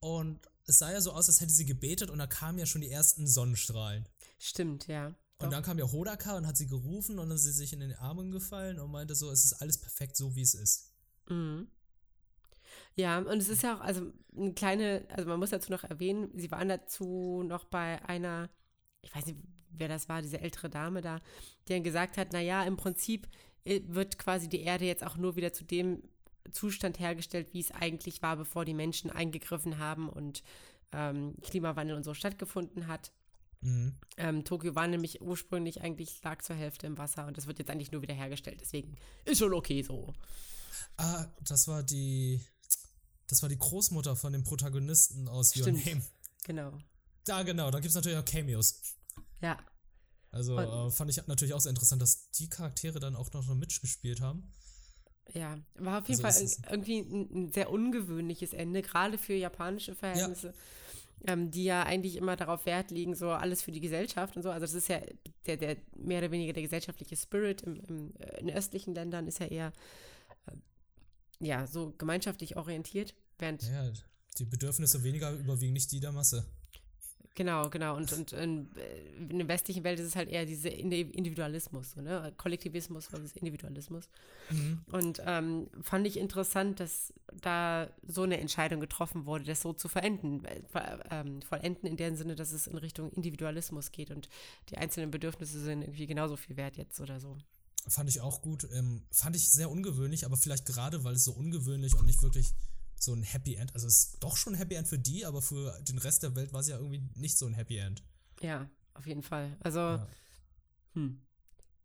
und 0.00 0.40
es 0.66 0.78
sah 0.78 0.92
ja 0.92 1.00
so 1.00 1.12
aus, 1.12 1.28
als 1.28 1.40
hätte 1.40 1.52
sie 1.52 1.66
gebetet 1.66 2.10
und 2.10 2.18
da 2.18 2.26
kamen 2.26 2.58
ja 2.58 2.66
schon 2.66 2.80
die 2.80 2.90
ersten 2.90 3.26
Sonnenstrahlen. 3.26 4.08
Stimmt, 4.38 4.86
ja. 4.86 5.08
Und 5.08 5.46
Doch. 5.46 5.50
dann 5.50 5.62
kam 5.62 5.78
ja 5.78 5.90
Hodaka 5.90 6.36
und 6.36 6.46
hat 6.46 6.56
sie 6.56 6.66
gerufen 6.66 7.18
und 7.18 7.28
dann 7.28 7.36
ist 7.36 7.44
sie 7.44 7.52
sich 7.52 7.72
in 7.72 7.80
den 7.80 7.94
Armen 7.94 8.30
gefallen 8.30 8.78
und 8.78 8.90
meinte 8.90 9.14
so, 9.14 9.30
es 9.30 9.44
ist 9.44 9.54
alles 9.54 9.78
perfekt 9.78 10.16
so, 10.16 10.36
wie 10.36 10.42
es 10.42 10.54
ist. 10.54 10.89
Mhm. 11.30 11.68
Ja, 12.96 13.18
und 13.18 13.38
es 13.38 13.48
ist 13.48 13.62
ja 13.62 13.76
auch, 13.76 13.80
also 13.80 14.12
eine 14.36 14.52
kleine, 14.52 15.06
also 15.10 15.28
man 15.28 15.38
muss 15.38 15.50
dazu 15.50 15.72
noch 15.72 15.84
erwähnen, 15.84 16.30
sie 16.34 16.50
waren 16.50 16.68
dazu 16.68 17.42
noch 17.46 17.64
bei 17.64 18.04
einer, 18.04 18.50
ich 19.02 19.14
weiß 19.14 19.26
nicht, 19.26 19.38
wer 19.70 19.88
das 19.88 20.08
war, 20.08 20.22
diese 20.22 20.40
ältere 20.40 20.68
Dame 20.68 21.00
da, 21.00 21.20
die 21.66 21.72
dann 21.72 21.84
gesagt 21.84 22.18
hat, 22.18 22.32
naja, 22.32 22.64
im 22.64 22.76
Prinzip 22.76 23.28
äh, 23.64 23.80
wird 23.86 24.18
quasi 24.18 24.48
die 24.48 24.60
Erde 24.60 24.84
jetzt 24.84 25.04
auch 25.04 25.16
nur 25.16 25.36
wieder 25.36 25.52
zu 25.52 25.64
dem 25.64 26.02
Zustand 26.50 26.98
hergestellt, 26.98 27.52
wie 27.52 27.60
es 27.60 27.70
eigentlich 27.70 28.22
war, 28.22 28.36
bevor 28.36 28.64
die 28.64 28.74
Menschen 28.74 29.10
eingegriffen 29.10 29.78
haben 29.78 30.08
und 30.08 30.42
ähm, 30.92 31.34
Klimawandel 31.42 31.96
und 31.96 32.02
so 32.02 32.14
stattgefunden 32.14 32.88
hat. 32.88 33.12
Mhm. 33.60 33.94
Ähm, 34.16 34.44
Tokio 34.44 34.74
war 34.74 34.88
nämlich 34.88 35.20
ursprünglich 35.20 35.82
eigentlich 35.82 36.22
lag 36.22 36.42
zur 36.42 36.56
Hälfte 36.56 36.86
im 36.86 36.98
Wasser 36.98 37.26
und 37.26 37.36
das 37.36 37.46
wird 37.46 37.58
jetzt 37.58 37.70
eigentlich 37.70 37.92
nur 37.92 38.02
wieder 38.02 38.14
hergestellt. 38.14 38.58
Deswegen 38.60 38.96
ist 39.24 39.38
schon 39.38 39.54
okay 39.54 39.82
so. 39.82 40.14
Ah, 40.96 41.26
das 41.42 41.68
war 41.68 41.82
die, 41.82 42.40
das 43.26 43.42
war 43.42 43.48
die 43.48 43.58
Großmutter 43.58 44.16
von 44.16 44.32
dem 44.32 44.44
Protagonisten 44.44 45.28
aus 45.28 45.54
Your 45.56 45.62
Stimmt. 45.64 45.86
Name. 45.86 46.02
Genau. 46.44 46.72
Da 47.24 47.42
genau, 47.42 47.70
da 47.70 47.78
gibt 47.78 47.90
es 47.90 47.94
natürlich 47.94 48.18
auch 48.18 48.24
Cameos. 48.24 48.80
Ja, 49.42 49.58
Also 50.30 50.58
äh, 50.58 50.90
fand 50.90 51.10
ich 51.10 51.26
natürlich 51.26 51.54
auch 51.54 51.60
sehr 51.60 51.70
interessant, 51.70 52.00
dass 52.02 52.30
die 52.32 52.48
Charaktere 52.48 52.98
dann 53.00 53.16
auch 53.16 53.32
noch 53.32 53.46
mitgespielt 53.54 54.20
haben. 54.20 54.52
Ja, 55.32 55.58
war 55.74 56.00
auf 56.00 56.08
jeden 56.08 56.24
Also 56.24 56.46
Fall 56.46 56.72
irgendwie 56.72 56.98
ein, 57.00 57.28
ein 57.46 57.52
sehr 57.52 57.70
ungewöhnliches 57.70 58.52
Ende, 58.52 58.82
gerade 58.82 59.16
für 59.16 59.34
japanische 59.34 59.94
Verhältnisse, 59.94 60.54
ähm, 61.26 61.50
die 61.50 61.64
ja 61.64 61.84
eigentlich 61.84 62.16
immer 62.16 62.34
darauf 62.36 62.66
Wert 62.66 62.90
legen, 62.90 63.14
so 63.14 63.30
alles 63.30 63.62
für 63.62 63.70
die 63.70 63.80
Gesellschaft 63.80 64.36
und 64.36 64.42
so. 64.42 64.50
Also 64.50 64.62
das 64.66 64.74
ist 64.74 64.88
ja 64.88 65.00
der, 65.46 65.56
der 65.56 65.76
mehr 65.96 66.18
oder 66.18 66.30
weniger 66.32 66.52
der 66.52 66.62
gesellschaftliche 66.64 67.16
Spirit 67.16 67.62
im, 67.62 67.76
im, 67.86 68.14
äh, 68.18 68.40
in 68.40 68.50
östlichen 68.50 68.94
Ländern 68.94 69.28
ist 69.28 69.38
ja 69.38 69.46
eher 69.46 69.72
ja 71.40 71.66
so 71.66 71.92
gemeinschaftlich 71.98 72.56
orientiert, 72.56 73.14
während 73.38 73.62
Ja, 73.62 73.90
die 74.38 74.44
Bedürfnisse 74.44 75.02
weniger 75.02 75.32
überwiegen 75.32 75.72
nicht 75.72 75.90
die 75.92 76.00
der 76.00 76.12
Masse. 76.12 76.46
Genau, 77.36 77.70
genau. 77.70 77.96
Und, 77.96 78.12
und 78.12 78.32
in, 78.32 78.68
äh, 78.76 79.22
in 79.30 79.38
der 79.38 79.48
westlichen 79.48 79.84
Welt 79.84 80.00
ist 80.00 80.08
es 80.08 80.16
halt 80.16 80.28
eher 80.28 80.44
dieser 80.44 80.70
Indi- 80.70 81.10
Individualismus, 81.12 81.92
so, 81.92 82.00
ne? 82.02 82.32
Kollektivismus 82.36 83.06
versus 83.06 83.32
Individualismus. 83.32 84.08
Mhm. 84.50 84.80
Und 84.90 85.22
ähm, 85.24 85.70
fand 85.80 86.06
ich 86.08 86.18
interessant, 86.18 86.80
dass 86.80 87.14
da 87.40 87.88
so 88.06 88.22
eine 88.22 88.40
Entscheidung 88.40 88.80
getroffen 88.80 89.26
wurde, 89.26 89.44
das 89.44 89.62
so 89.62 89.72
zu 89.72 89.88
verenden. 89.88 90.44
äh, 90.44 90.60
Ähm, 91.10 91.40
vollenden 91.42 91.88
in 91.88 91.96
dem 91.96 92.16
Sinne, 92.16 92.34
dass 92.34 92.50
es 92.52 92.66
in 92.66 92.76
Richtung 92.76 93.10
Individualismus 93.12 93.92
geht 93.92 94.10
und 94.10 94.28
die 94.68 94.76
einzelnen 94.76 95.10
Bedürfnisse 95.10 95.60
sind 95.60 95.82
irgendwie 95.82 96.06
genauso 96.06 96.36
viel 96.36 96.56
wert 96.56 96.76
jetzt 96.76 97.00
oder 97.00 97.20
so. 97.20 97.38
Fand 97.88 98.08
ich 98.10 98.20
auch 98.20 98.42
gut. 98.42 98.68
Ähm, 98.72 99.06
fand 99.10 99.36
ich 99.36 99.50
sehr 99.50 99.70
ungewöhnlich, 99.70 100.24
aber 100.26 100.36
vielleicht 100.36 100.66
gerade, 100.66 101.02
weil 101.04 101.14
es 101.14 101.24
so 101.24 101.32
ungewöhnlich 101.32 101.94
und 101.94 102.06
nicht 102.06 102.22
wirklich 102.22 102.54
so 102.98 103.14
ein 103.14 103.22
Happy 103.22 103.54
End. 103.54 103.74
Also 103.74 103.86
es 103.86 104.04
ist 104.04 104.16
doch 104.20 104.36
schon 104.36 104.54
ein 104.54 104.58
Happy 104.58 104.74
End 104.74 104.86
für 104.86 104.98
die, 104.98 105.24
aber 105.24 105.40
für 105.40 105.78
den 105.82 105.98
Rest 105.98 106.22
der 106.22 106.34
Welt 106.36 106.52
war 106.52 106.60
es 106.60 106.68
ja 106.68 106.76
irgendwie 106.76 107.02
nicht 107.14 107.38
so 107.38 107.46
ein 107.46 107.54
Happy 107.54 107.78
End. 107.78 108.02
Ja, 108.42 108.70
auf 108.94 109.06
jeden 109.06 109.22
Fall. 109.22 109.56
Also, 109.60 109.78
Ja. 109.78 110.08
hm. 110.94 111.22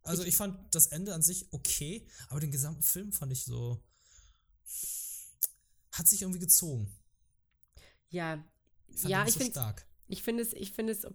Also 0.03 0.23
ich 0.23 0.35
fand 0.35 0.73
das 0.75 0.87
Ende 0.87 1.15
an 1.15 1.23
sich 1.23 1.47
okay, 1.51 2.05
aber 2.29 2.39
den 2.39 2.51
gesamten 2.51 2.83
Film 2.83 3.11
fand 3.11 3.31
ich 3.31 3.43
so. 3.43 3.81
Hat 5.91 6.07
sich 6.07 6.21
irgendwie 6.21 6.39
gezogen. 6.39 6.91
ja, 8.09 8.43
Ich 8.87 9.03
ja, 9.03 9.25
ich 9.25 9.33
so 9.33 9.39
finde 9.39 9.51
stark. 9.53 9.87
Ich 10.07 10.21
finde 10.21 10.43
es, 10.43 10.53
ich 10.53 10.71
finde 10.73 10.91
es, 10.93 11.07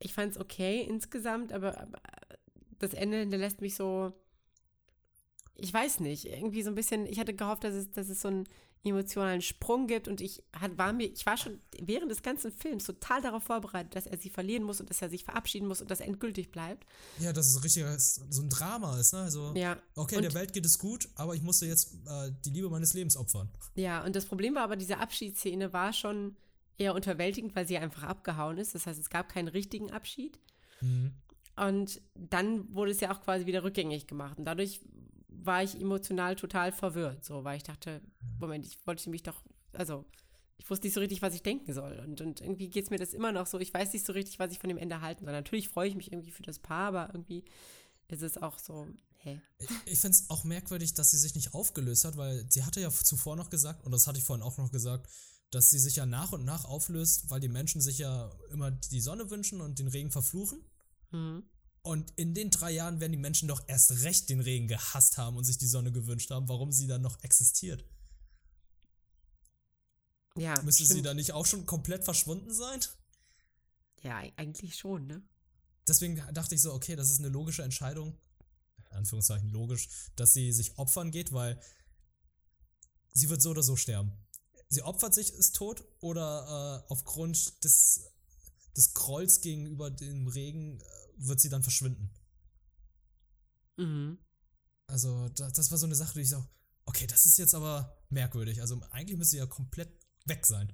ich 0.00 0.12
fand 0.14 0.32
es 0.32 0.38
okay 0.40 0.82
insgesamt, 0.82 1.52
aber, 1.52 1.78
aber 1.80 2.00
das 2.78 2.94
Ende 2.94 3.18
hinterlässt 3.18 3.60
mich 3.60 3.74
so, 3.74 4.12
ich 5.56 5.72
weiß 5.72 6.00
nicht, 6.00 6.24
irgendwie 6.26 6.62
so 6.62 6.70
ein 6.70 6.74
bisschen, 6.74 7.06
ich 7.06 7.18
hatte 7.20 7.34
gehofft, 7.34 7.64
dass 7.64 7.74
es, 7.74 7.90
dass 7.92 8.08
es 8.08 8.20
so 8.20 8.28
einen 8.28 8.48
emotionalen 8.86 9.40
Sprung 9.40 9.86
gibt 9.86 10.08
und 10.08 10.20
ich 10.20 10.42
hat, 10.52 10.76
war 10.76 10.92
mir, 10.92 11.06
ich 11.10 11.24
war 11.24 11.38
schon 11.38 11.58
während 11.80 12.10
des 12.10 12.22
ganzen 12.22 12.52
Films 12.52 12.84
total 12.84 13.22
darauf 13.22 13.42
vorbereitet, 13.44 13.96
dass 13.96 14.06
er 14.06 14.18
sie 14.18 14.28
verlieren 14.28 14.62
muss 14.62 14.78
und 14.80 14.90
dass 14.90 15.00
er 15.00 15.08
sich 15.08 15.24
verabschieden 15.24 15.66
muss 15.68 15.80
und 15.80 15.90
dass 15.90 16.00
er 16.00 16.06
endgültig 16.06 16.50
bleibt. 16.50 16.84
Ja, 17.18 17.32
dass 17.32 17.46
es 17.48 17.64
richtig 17.64 17.82
so 17.98 18.42
ein 18.42 18.50
Drama 18.50 18.98
ist, 18.98 19.14
ne? 19.14 19.20
Also, 19.20 19.54
Ja. 19.56 19.78
okay, 19.94 20.16
Und- 20.16 20.22
der 20.24 20.34
Welt 20.34 20.52
geht 20.52 20.66
es 20.66 20.78
gut, 20.78 21.08
aber 21.14 21.34
ich 21.34 21.40
musste 21.40 21.64
jetzt 21.64 21.94
äh, 22.06 22.30
die 22.44 22.50
Liebe 22.50 22.68
meines 22.68 22.92
Lebens 22.92 23.16
opfern. 23.16 23.48
Ja, 23.74 24.04
und 24.04 24.14
das 24.16 24.26
Problem 24.26 24.54
war 24.54 24.62
aber, 24.64 24.76
diese 24.76 24.98
Abschiedsszene 24.98 25.72
war 25.72 25.94
schon 25.94 26.36
eher 26.76 26.94
unterwältigend, 26.94 27.56
weil 27.56 27.66
sie 27.66 27.78
einfach 27.78 28.02
abgehauen 28.02 28.58
ist. 28.58 28.74
Das 28.74 28.86
heißt, 28.86 29.00
es 29.00 29.08
gab 29.08 29.30
keinen 29.30 29.48
richtigen 29.48 29.92
Abschied. 29.92 30.38
Mhm. 30.82 31.14
Und 31.56 32.00
dann 32.14 32.74
wurde 32.74 32.90
es 32.90 33.00
ja 33.00 33.14
auch 33.14 33.20
quasi 33.20 33.46
wieder 33.46 33.62
rückgängig 33.62 34.06
gemacht. 34.06 34.38
Und 34.38 34.44
dadurch 34.44 34.80
war 35.28 35.62
ich 35.62 35.80
emotional 35.80 36.36
total 36.36 36.72
verwirrt, 36.72 37.24
so, 37.24 37.44
weil 37.44 37.56
ich 37.56 37.62
dachte, 37.62 38.00
Moment, 38.40 38.66
ich 38.66 38.78
wollte 38.86 39.08
mich 39.10 39.22
doch, 39.22 39.42
also 39.72 40.04
ich 40.56 40.68
wusste 40.70 40.86
nicht 40.86 40.94
so 40.94 41.00
richtig, 41.00 41.22
was 41.22 41.34
ich 41.34 41.42
denken 41.42 41.72
soll. 41.72 41.98
Und, 41.98 42.20
und 42.20 42.40
irgendwie 42.40 42.70
geht 42.70 42.84
es 42.84 42.90
mir 42.90 42.98
das 42.98 43.12
immer 43.12 43.32
noch 43.32 43.46
so, 43.46 43.58
ich 43.58 43.72
weiß 43.72 43.92
nicht 43.92 44.06
so 44.06 44.12
richtig, 44.12 44.38
was 44.38 44.52
ich 44.52 44.58
von 44.58 44.68
dem 44.68 44.78
Ende 44.78 45.00
halten 45.00 45.24
soll. 45.24 45.32
Natürlich 45.32 45.68
freue 45.68 45.88
ich 45.88 45.94
mich 45.94 46.12
irgendwie 46.12 46.30
für 46.30 46.42
das 46.42 46.58
Paar, 46.58 46.88
aber 46.88 47.08
irgendwie 47.12 47.44
ist 48.08 48.22
es 48.22 48.38
auch 48.38 48.58
so, 48.58 48.86
hä? 49.18 49.40
Ich, 49.58 49.68
ich 49.86 49.98
finde 49.98 50.16
es 50.16 50.30
auch 50.30 50.44
merkwürdig, 50.44 50.94
dass 50.94 51.10
sie 51.10 51.18
sich 51.18 51.34
nicht 51.34 51.54
aufgelöst 51.54 52.04
hat, 52.04 52.16
weil 52.16 52.46
sie 52.48 52.64
hatte 52.64 52.80
ja 52.80 52.90
zuvor 52.90 53.36
noch 53.36 53.50
gesagt, 53.50 53.84
und 53.84 53.92
das 53.92 54.06
hatte 54.06 54.18
ich 54.18 54.24
vorhin 54.24 54.44
auch 54.44 54.56
noch 54.58 54.70
gesagt, 54.70 55.10
dass 55.50 55.70
sie 55.70 55.78
sich 55.78 55.96
ja 55.96 56.06
nach 56.06 56.32
und 56.32 56.44
nach 56.44 56.64
auflöst, 56.64 57.30
weil 57.30 57.40
die 57.40 57.48
Menschen 57.48 57.80
sich 57.80 57.98
ja 57.98 58.30
immer 58.50 58.70
die 58.70 59.00
Sonne 59.00 59.30
wünschen 59.30 59.60
und 59.60 59.78
den 59.78 59.88
Regen 59.88 60.10
verfluchen. 60.10 60.64
Hm. 61.14 61.44
Und 61.82 62.12
in 62.16 62.34
den 62.34 62.50
drei 62.50 62.72
Jahren 62.72 62.98
werden 62.98 63.12
die 63.12 63.18
Menschen 63.18 63.46
doch 63.46 63.62
erst 63.68 64.02
recht 64.02 64.28
den 64.30 64.40
Regen 64.40 64.68
gehasst 64.68 65.18
haben 65.18 65.36
und 65.36 65.44
sich 65.44 65.58
die 65.58 65.66
Sonne 65.66 65.92
gewünscht 65.92 66.30
haben, 66.30 66.48
warum 66.48 66.72
sie 66.72 66.86
dann 66.86 67.02
noch 67.02 67.22
existiert. 67.22 67.84
Ja, 70.36 70.60
Müsste 70.62 70.84
sie 70.86 71.02
dann 71.02 71.16
nicht 71.16 71.32
auch 71.32 71.46
schon 71.46 71.66
komplett 71.66 72.04
verschwunden 72.04 72.52
sein? 72.52 72.80
Ja, 74.02 74.22
eigentlich 74.36 74.76
schon, 74.76 75.06
ne? 75.06 75.22
Deswegen 75.86 76.20
dachte 76.32 76.54
ich 76.54 76.62
so, 76.62 76.72
okay, 76.72 76.96
das 76.96 77.10
ist 77.10 77.20
eine 77.20 77.28
logische 77.28 77.62
Entscheidung, 77.62 78.18
in 78.90 78.96
Anführungszeichen 78.96 79.50
logisch, 79.50 79.88
dass 80.16 80.32
sie 80.32 80.52
sich 80.52 80.78
opfern 80.78 81.10
geht, 81.10 81.32
weil 81.32 81.60
sie 83.12 83.28
wird 83.28 83.42
so 83.42 83.50
oder 83.50 83.62
so 83.62 83.76
sterben. 83.76 84.12
Sie 84.68 84.82
opfert 84.82 85.14
sich, 85.14 85.32
ist 85.34 85.54
tot 85.54 85.84
oder 86.00 86.82
äh, 86.82 86.90
aufgrund 86.90 87.62
des, 87.62 88.10
des 88.74 88.94
Grolls 88.94 89.42
gegenüber 89.42 89.90
dem 89.90 90.26
Regen 90.26 90.80
äh, 90.80 91.03
wird 91.16 91.40
sie 91.40 91.48
dann 91.48 91.62
verschwinden. 91.62 92.10
Mhm. 93.76 94.18
Also 94.86 95.28
da, 95.30 95.50
das 95.50 95.70
war 95.70 95.78
so 95.78 95.86
eine 95.86 95.94
Sache, 95.94 96.14
die 96.14 96.20
ich 96.20 96.30
so, 96.30 96.44
okay, 96.84 97.06
das 97.06 97.26
ist 97.26 97.38
jetzt 97.38 97.54
aber 97.54 97.96
merkwürdig. 98.10 98.60
Also 98.60 98.80
eigentlich 98.90 99.18
müsste 99.18 99.32
sie 99.32 99.38
ja 99.38 99.46
komplett 99.46 99.90
weg 100.26 100.46
sein. 100.46 100.72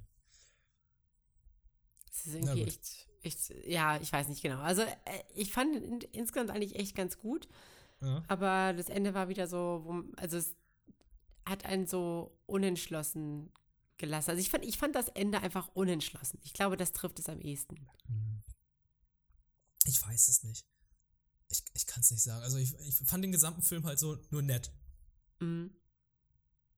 Es 2.13 2.27
ist 2.27 2.35
irgendwie 2.35 2.63
echt, 2.65 3.09
echt, 3.23 3.55
ja, 3.67 4.01
ich 4.01 4.13
weiß 4.13 4.29
nicht 4.29 4.43
genau. 4.43 4.61
Also 4.61 4.83
äh, 4.83 4.97
ich 5.35 5.53
fand 5.53 5.77
in, 5.77 6.01
insgesamt 6.13 6.51
eigentlich 6.51 6.77
echt 6.77 6.95
ganz 6.95 7.19
gut, 7.19 7.49
Ja. 8.01 8.23
aber 8.29 8.73
das 8.75 8.89
Ende 8.89 9.15
war 9.15 9.29
wieder 9.29 9.47
so, 9.47 9.83
wo, 9.85 10.03
also 10.17 10.37
es 10.37 10.55
hat 11.47 11.65
einen 11.65 11.87
so 11.87 12.37
unentschlossen 12.47 13.51
gelassen. 13.97 14.31
Also 14.31 14.41
ich 14.41 14.51
fand, 14.51 14.65
ich 14.65 14.77
fand 14.77 14.95
das 14.95 15.09
Ende 15.09 15.41
einfach 15.41 15.69
unentschlossen. 15.69 16.39
Ich 16.43 16.53
glaube, 16.53 16.77
das 16.77 16.93
trifft 16.93 17.19
es 17.19 17.29
am 17.29 17.41
ehesten. 17.41 17.77
Ich 19.85 20.01
weiß 20.03 20.29
es 20.29 20.43
nicht. 20.43 20.67
Ich, 21.49 21.65
ich 21.75 21.87
kann 21.87 22.01
es 22.03 22.11
nicht 22.11 22.23
sagen. 22.23 22.43
Also 22.43 22.59
ich, 22.59 22.75
ich 22.81 22.95
fand 22.97 23.25
den 23.25 23.33
gesamten 23.33 23.63
Film 23.63 23.85
halt 23.85 23.99
so 23.99 24.19
nur 24.31 24.43
nett. 24.43 24.73
Mhm. 25.41 25.75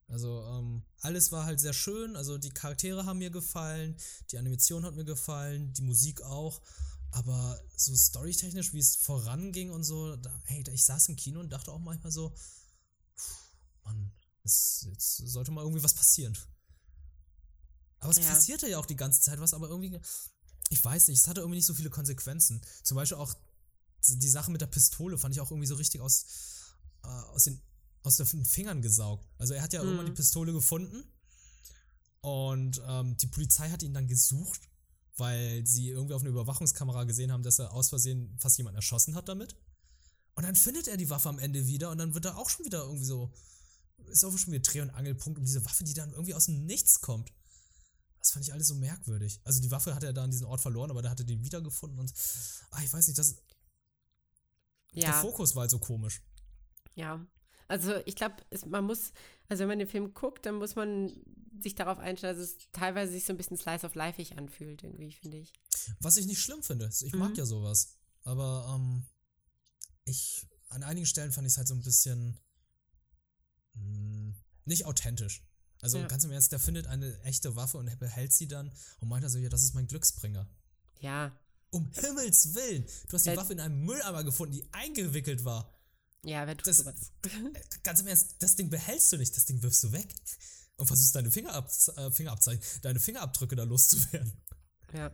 Also 0.08 0.42
ähm, 0.44 0.82
alles 1.00 1.32
war 1.32 1.44
halt 1.44 1.60
sehr 1.60 1.72
schön. 1.72 2.16
Also 2.16 2.38
die 2.38 2.50
Charaktere 2.50 3.06
haben 3.06 3.18
mir 3.18 3.30
gefallen, 3.30 3.96
die 4.30 4.38
Animation 4.38 4.84
hat 4.84 4.94
mir 4.94 5.04
gefallen, 5.04 5.72
die 5.74 5.82
Musik 5.82 6.22
auch. 6.22 6.60
Aber 7.10 7.62
so 7.76 7.94
storytechnisch, 7.94 8.72
wie 8.72 8.78
es 8.78 8.96
voranging 8.96 9.70
und 9.70 9.84
so, 9.84 10.16
da, 10.16 10.30
hey, 10.44 10.64
ich 10.72 10.84
saß 10.84 11.08
im 11.08 11.16
Kino 11.16 11.40
und 11.40 11.50
dachte 11.50 11.70
auch 11.70 11.78
manchmal 11.78 12.12
so, 12.12 12.34
Mann, 13.84 14.10
es, 14.44 14.86
jetzt 14.90 15.16
sollte 15.18 15.50
mal 15.50 15.62
irgendwie 15.62 15.82
was 15.82 15.94
passieren. 15.94 16.36
Aber 18.00 18.10
es 18.10 18.18
Ja. 18.18 18.28
passierte 18.30 18.68
ja 18.68 18.78
auch 18.78 18.86
die 18.86 18.96
ganze 18.96 19.20
Zeit 19.20 19.40
was, 19.40 19.54
aber 19.54 19.68
irgendwie, 19.68 20.00
ich 20.72 20.82
weiß 20.82 21.08
nicht, 21.08 21.18
es 21.18 21.28
hatte 21.28 21.40
irgendwie 21.40 21.58
nicht 21.58 21.66
so 21.66 21.74
viele 21.74 21.90
Konsequenzen. 21.90 22.62
Zum 22.82 22.96
Beispiel 22.96 23.18
auch 23.18 23.34
die 24.08 24.28
Sache 24.28 24.50
mit 24.50 24.60
der 24.60 24.66
Pistole 24.66 25.18
fand 25.18 25.34
ich 25.34 25.40
auch 25.40 25.50
irgendwie 25.50 25.66
so 25.66 25.74
richtig 25.74 26.00
aus, 26.00 26.24
äh, 27.04 27.08
aus, 27.08 27.44
den, 27.44 27.60
aus 28.02 28.16
den 28.16 28.44
Fingern 28.44 28.80
gesaugt. 28.80 29.28
Also 29.38 29.52
er 29.52 29.62
hat 29.62 29.74
ja 29.74 29.82
irgendwann 29.82 30.06
die 30.06 30.12
Pistole 30.12 30.52
gefunden 30.52 31.04
und 32.22 32.80
ähm, 32.86 33.16
die 33.18 33.26
Polizei 33.26 33.68
hat 33.68 33.82
ihn 33.82 33.92
dann 33.92 34.08
gesucht, 34.08 34.62
weil 35.18 35.66
sie 35.66 35.90
irgendwie 35.90 36.14
auf 36.14 36.22
einer 36.22 36.30
Überwachungskamera 36.30 37.04
gesehen 37.04 37.32
haben, 37.32 37.42
dass 37.42 37.58
er 37.58 37.72
aus 37.72 37.90
Versehen 37.90 38.34
fast 38.38 38.56
jemanden 38.56 38.76
erschossen 38.76 39.14
hat 39.14 39.28
damit. 39.28 39.54
Und 40.34 40.44
dann 40.44 40.56
findet 40.56 40.88
er 40.88 40.96
die 40.96 41.10
Waffe 41.10 41.28
am 41.28 41.38
Ende 41.38 41.66
wieder 41.66 41.90
und 41.90 41.98
dann 41.98 42.14
wird 42.14 42.24
er 42.24 42.38
auch 42.38 42.48
schon 42.48 42.64
wieder 42.64 42.84
irgendwie 42.84 43.04
so, 43.04 43.30
ist 44.06 44.24
auch 44.24 44.36
schon 44.38 44.54
wieder 44.54 44.62
Dreh- 44.62 44.80
und 44.80 44.90
Angelpunkt 44.90 45.38
um 45.38 45.44
diese 45.44 45.64
Waffe, 45.66 45.84
die 45.84 45.92
dann 45.92 46.12
irgendwie 46.12 46.32
aus 46.34 46.46
dem 46.46 46.64
Nichts 46.64 47.02
kommt. 47.02 47.30
Das 48.22 48.30
fand 48.30 48.44
ich 48.46 48.52
alles 48.52 48.68
so 48.68 48.76
merkwürdig. 48.76 49.40
Also 49.44 49.60
die 49.60 49.70
Waffe 49.70 49.94
hat 49.94 50.04
er 50.04 50.12
da 50.12 50.22
an 50.24 50.30
diesen 50.30 50.46
Ort 50.46 50.60
verloren, 50.60 50.90
aber 50.90 51.02
da 51.02 51.10
hat 51.10 51.18
er 51.20 51.26
den 51.26 51.42
wiedergefunden 51.44 51.98
und 51.98 52.12
ah, 52.70 52.82
ich 52.82 52.92
weiß 52.92 53.06
nicht, 53.08 53.18
das, 53.18 53.36
der 54.94 55.02
Ja, 55.02 55.20
Fokus 55.20 55.54
war 55.54 55.62
halt 55.62 55.70
so 55.70 55.78
komisch. 55.78 56.22
ja. 56.94 57.24
Also 57.68 57.94
ich 58.04 58.16
glaube, 58.16 58.36
man 58.66 58.84
muss, 58.84 59.12
also 59.48 59.62
wenn 59.62 59.68
man 59.68 59.78
den 59.78 59.88
Film 59.88 60.12
guckt, 60.12 60.44
dann 60.44 60.56
muss 60.56 60.74
man 60.74 61.10
sich 61.62 61.74
darauf 61.74 61.98
einstellen, 61.98 62.36
dass 62.36 62.46
es 62.50 62.56
teilweise 62.72 63.12
sich 63.12 63.24
so 63.24 63.32
ein 63.32 63.38
bisschen 63.38 63.56
Slice 63.56 63.86
of 63.86 63.94
Life-ig 63.94 64.36
anfühlt, 64.36 64.82
irgendwie, 64.82 65.12
finde 65.12 65.38
ich. 65.38 65.54
Was 66.00 66.18
ich 66.18 66.26
nicht 66.26 66.40
schlimm 66.40 66.62
finde. 66.62 66.90
Ich 67.00 67.14
mag 67.14 67.30
Mhm. 67.30 67.36
ja 67.36 67.46
sowas. 67.46 67.96
Aber 68.24 68.74
ähm, 68.76 69.06
ich, 70.04 70.46
an 70.68 70.82
einigen 70.82 71.06
Stellen 71.06 71.32
fand 71.32 71.46
ich 71.46 71.54
es 71.54 71.56
halt 71.56 71.68
so 71.68 71.74
ein 71.74 71.82
bisschen 71.82 72.38
mh, 73.74 74.34
nicht 74.66 74.84
authentisch. 74.84 75.42
Also 75.82 75.98
Ja. 75.98 76.06
ganz 76.06 76.24
im 76.24 76.30
Ernst, 76.30 76.50
der 76.52 76.58
findet 76.60 76.86
eine 76.86 77.20
echte 77.22 77.54
Waffe 77.56 77.76
und 77.76 77.98
behält 77.98 78.32
sie 78.32 78.48
dann 78.48 78.72
und 79.00 79.08
meint 79.08 79.24
also, 79.24 79.36
ja, 79.38 79.48
das 79.50 79.62
ist 79.62 79.74
mein 79.74 79.86
Glücksbringer. 79.86 80.48
Ja, 81.00 81.36
Um 81.70 81.90
Himmels 81.92 82.54
Willen! 82.54 82.86
Du 83.08 83.14
hast 83.14 83.24
die 83.26 83.30
Weil- 83.30 83.36
Waffe 83.38 83.52
in 83.54 83.60
einem 83.60 83.84
Mülleimer 83.84 84.24
gefunden, 84.24 84.54
die 84.54 84.64
eingewickelt 84.72 85.44
war. 85.44 85.72
ja, 86.22 86.46
wer 86.46 86.56
tut 86.56 86.66
Das- 86.68 86.78
sowas? 86.78 86.94
Äh, 87.24 87.60
Ganz 87.82 88.00
im 88.00 88.06
Ernst, 88.06 88.36
das 88.38 88.54
Ding 88.56 88.70
behältst 88.70 89.10
du 89.12 89.16
nicht, 89.18 89.36
das 89.36 89.44
Ding 89.44 89.60
wirfst 89.62 89.82
du 89.84 89.92
weg. 89.92 90.14
Und 90.76 90.86
versuchst 90.86 91.14
deine 91.14 91.30
Fingerab 91.30 91.70
äh, 91.96 92.10
Fingerabzeichen, 92.10 92.62
deine 92.82 92.98
Fingerabdrücke 93.00 93.54
da 93.56 93.64
loszuwerden. 93.64 94.32
Ja. 94.92 95.10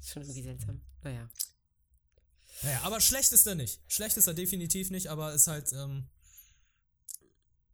Ist 0.00 0.10
schon 0.10 0.22
irgendwie 0.22 0.42
seltsam. 0.42 0.80
Naja. 1.02 1.28
Naja, 2.62 2.80
aber 2.82 3.00
schlecht 3.00 3.32
ist 3.32 3.46
er 3.46 3.54
nicht. 3.56 3.80
Schlecht 3.88 4.16
ist 4.16 4.26
er 4.26 4.34
definitiv 4.34 4.90
nicht, 4.90 5.08
aber 5.08 5.32
ist 5.34 5.46
halt, 5.48 5.72
ähm. 5.72 6.06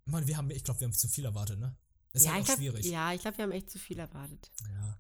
Mann, 0.05 0.27
wir 0.27 0.37
haben, 0.37 0.51
ich 0.51 0.65
glaube, 0.65 0.81
wir 0.81 0.87
haben 0.87 0.93
zu 0.95 1.09
viel 1.09 1.25
erwartet, 1.25 1.59
ne? 1.59 1.77
Ist 2.13 2.25
ja, 2.25 2.33
halt 2.33 2.39
ich 2.39 2.43
auch 2.43 2.47
glaub, 2.47 2.59
schwierig. 2.59 2.87
ja, 2.87 3.13
ich 3.13 3.21
glaube, 3.21 3.39
wir 3.39 3.45
haben 3.45 3.53
echt 3.53 3.71
zu 3.71 3.79
viel 3.79 3.99
erwartet. 3.99 4.51
Ja. 4.63 4.99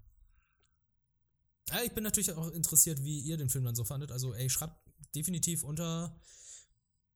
ja. 1.71 1.83
Ich 1.83 1.93
bin 1.93 2.05
natürlich 2.05 2.33
auch 2.33 2.49
interessiert, 2.51 3.03
wie 3.03 3.21
ihr 3.21 3.37
den 3.37 3.49
Film 3.51 3.65
dann 3.65 3.75
so 3.75 3.85
fandet. 3.85 4.13
Also, 4.13 4.33
ey, 4.35 4.49
schreibt 4.49 4.77
definitiv 5.15 5.65
unter. 5.65 6.21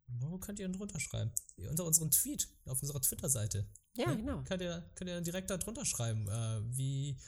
Wo 0.06 0.38
könnt 0.38 0.58
ihr 0.58 0.66
denn 0.66 0.76
drunter 0.76 1.00
schreiben? 1.00 1.32
Unter 1.70 1.84
unserem 1.86 2.10
Tweet, 2.10 2.48
auf 2.66 2.82
unserer 2.82 3.00
Twitter-Seite. 3.00 3.66
Ja, 3.96 4.08
Ne? 4.10 4.16
genau. 4.18 4.42
Könnt 4.44 4.60
ihr, 4.60 4.90
könnt 4.96 5.08
ihr 5.08 5.20
direkt 5.22 5.48
da 5.48 5.56
drunter 5.56 5.84
schreiben, 5.86 6.28
äh, 6.28 6.60
wie 6.76 7.18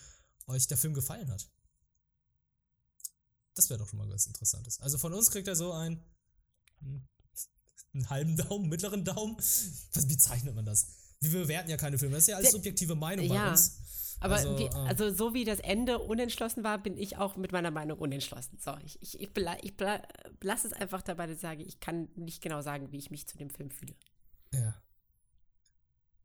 euch 0.46 0.66
der 0.66 0.76
Film 0.76 0.92
gefallen 0.92 1.30
hat. 1.30 1.48
Das 3.54 3.70
wäre 3.70 3.78
doch 3.78 3.88
schon 3.88 3.98
mal 3.98 4.10
was 4.10 4.26
Interessantes. 4.26 4.78
Also 4.80 4.98
von 4.98 5.14
uns 5.14 5.30
kriegt 5.30 5.48
er 5.48 5.56
so 5.56 5.72
ein, 5.72 6.04
einen 7.94 8.10
halben 8.10 8.36
Daumen, 8.36 8.68
mittleren 8.68 9.04
Daumen. 9.04 9.36
Was 9.38 10.06
bezeichnet 10.06 10.54
man 10.54 10.66
das? 10.66 10.88
Wir 11.20 11.30
bewerten 11.30 11.70
ja 11.70 11.76
keine 11.76 11.98
Filme. 11.98 12.14
Das 12.14 12.24
ist 12.24 12.28
ja 12.28 12.36
alles 12.36 12.52
subjektive 12.52 12.94
Meinung 12.94 13.28
bei 13.28 13.34
ja. 13.34 13.50
uns. 13.50 13.78
Aber 14.20 14.36
Also, 14.36 14.58
wie, 14.58 14.64
ähm, 14.64 14.72
also 14.72 15.12
so 15.12 15.34
wie 15.34 15.44
das 15.44 15.60
Ende 15.60 15.98
unentschlossen 15.98 16.64
war, 16.64 16.82
bin 16.82 16.96
ich 16.96 17.16
auch 17.16 17.36
mit 17.36 17.52
meiner 17.52 17.70
Meinung 17.70 17.98
unentschlossen. 17.98 18.58
So, 18.58 18.76
ich, 18.84 19.00
ich, 19.02 19.20
ich, 19.20 19.30
ich 19.62 19.74
lasse 20.42 20.66
es 20.66 20.72
einfach 20.72 21.02
dabei, 21.02 21.26
dass 21.26 21.36
ich 21.36 21.42
sage, 21.42 21.62
ich 21.62 21.80
kann 21.80 22.08
nicht 22.16 22.42
genau 22.42 22.62
sagen, 22.62 22.92
wie 22.92 22.98
ich 22.98 23.10
mich 23.10 23.26
zu 23.26 23.36
dem 23.36 23.50
Film 23.50 23.70
fühle. 23.70 23.94
Ja. 24.54 24.74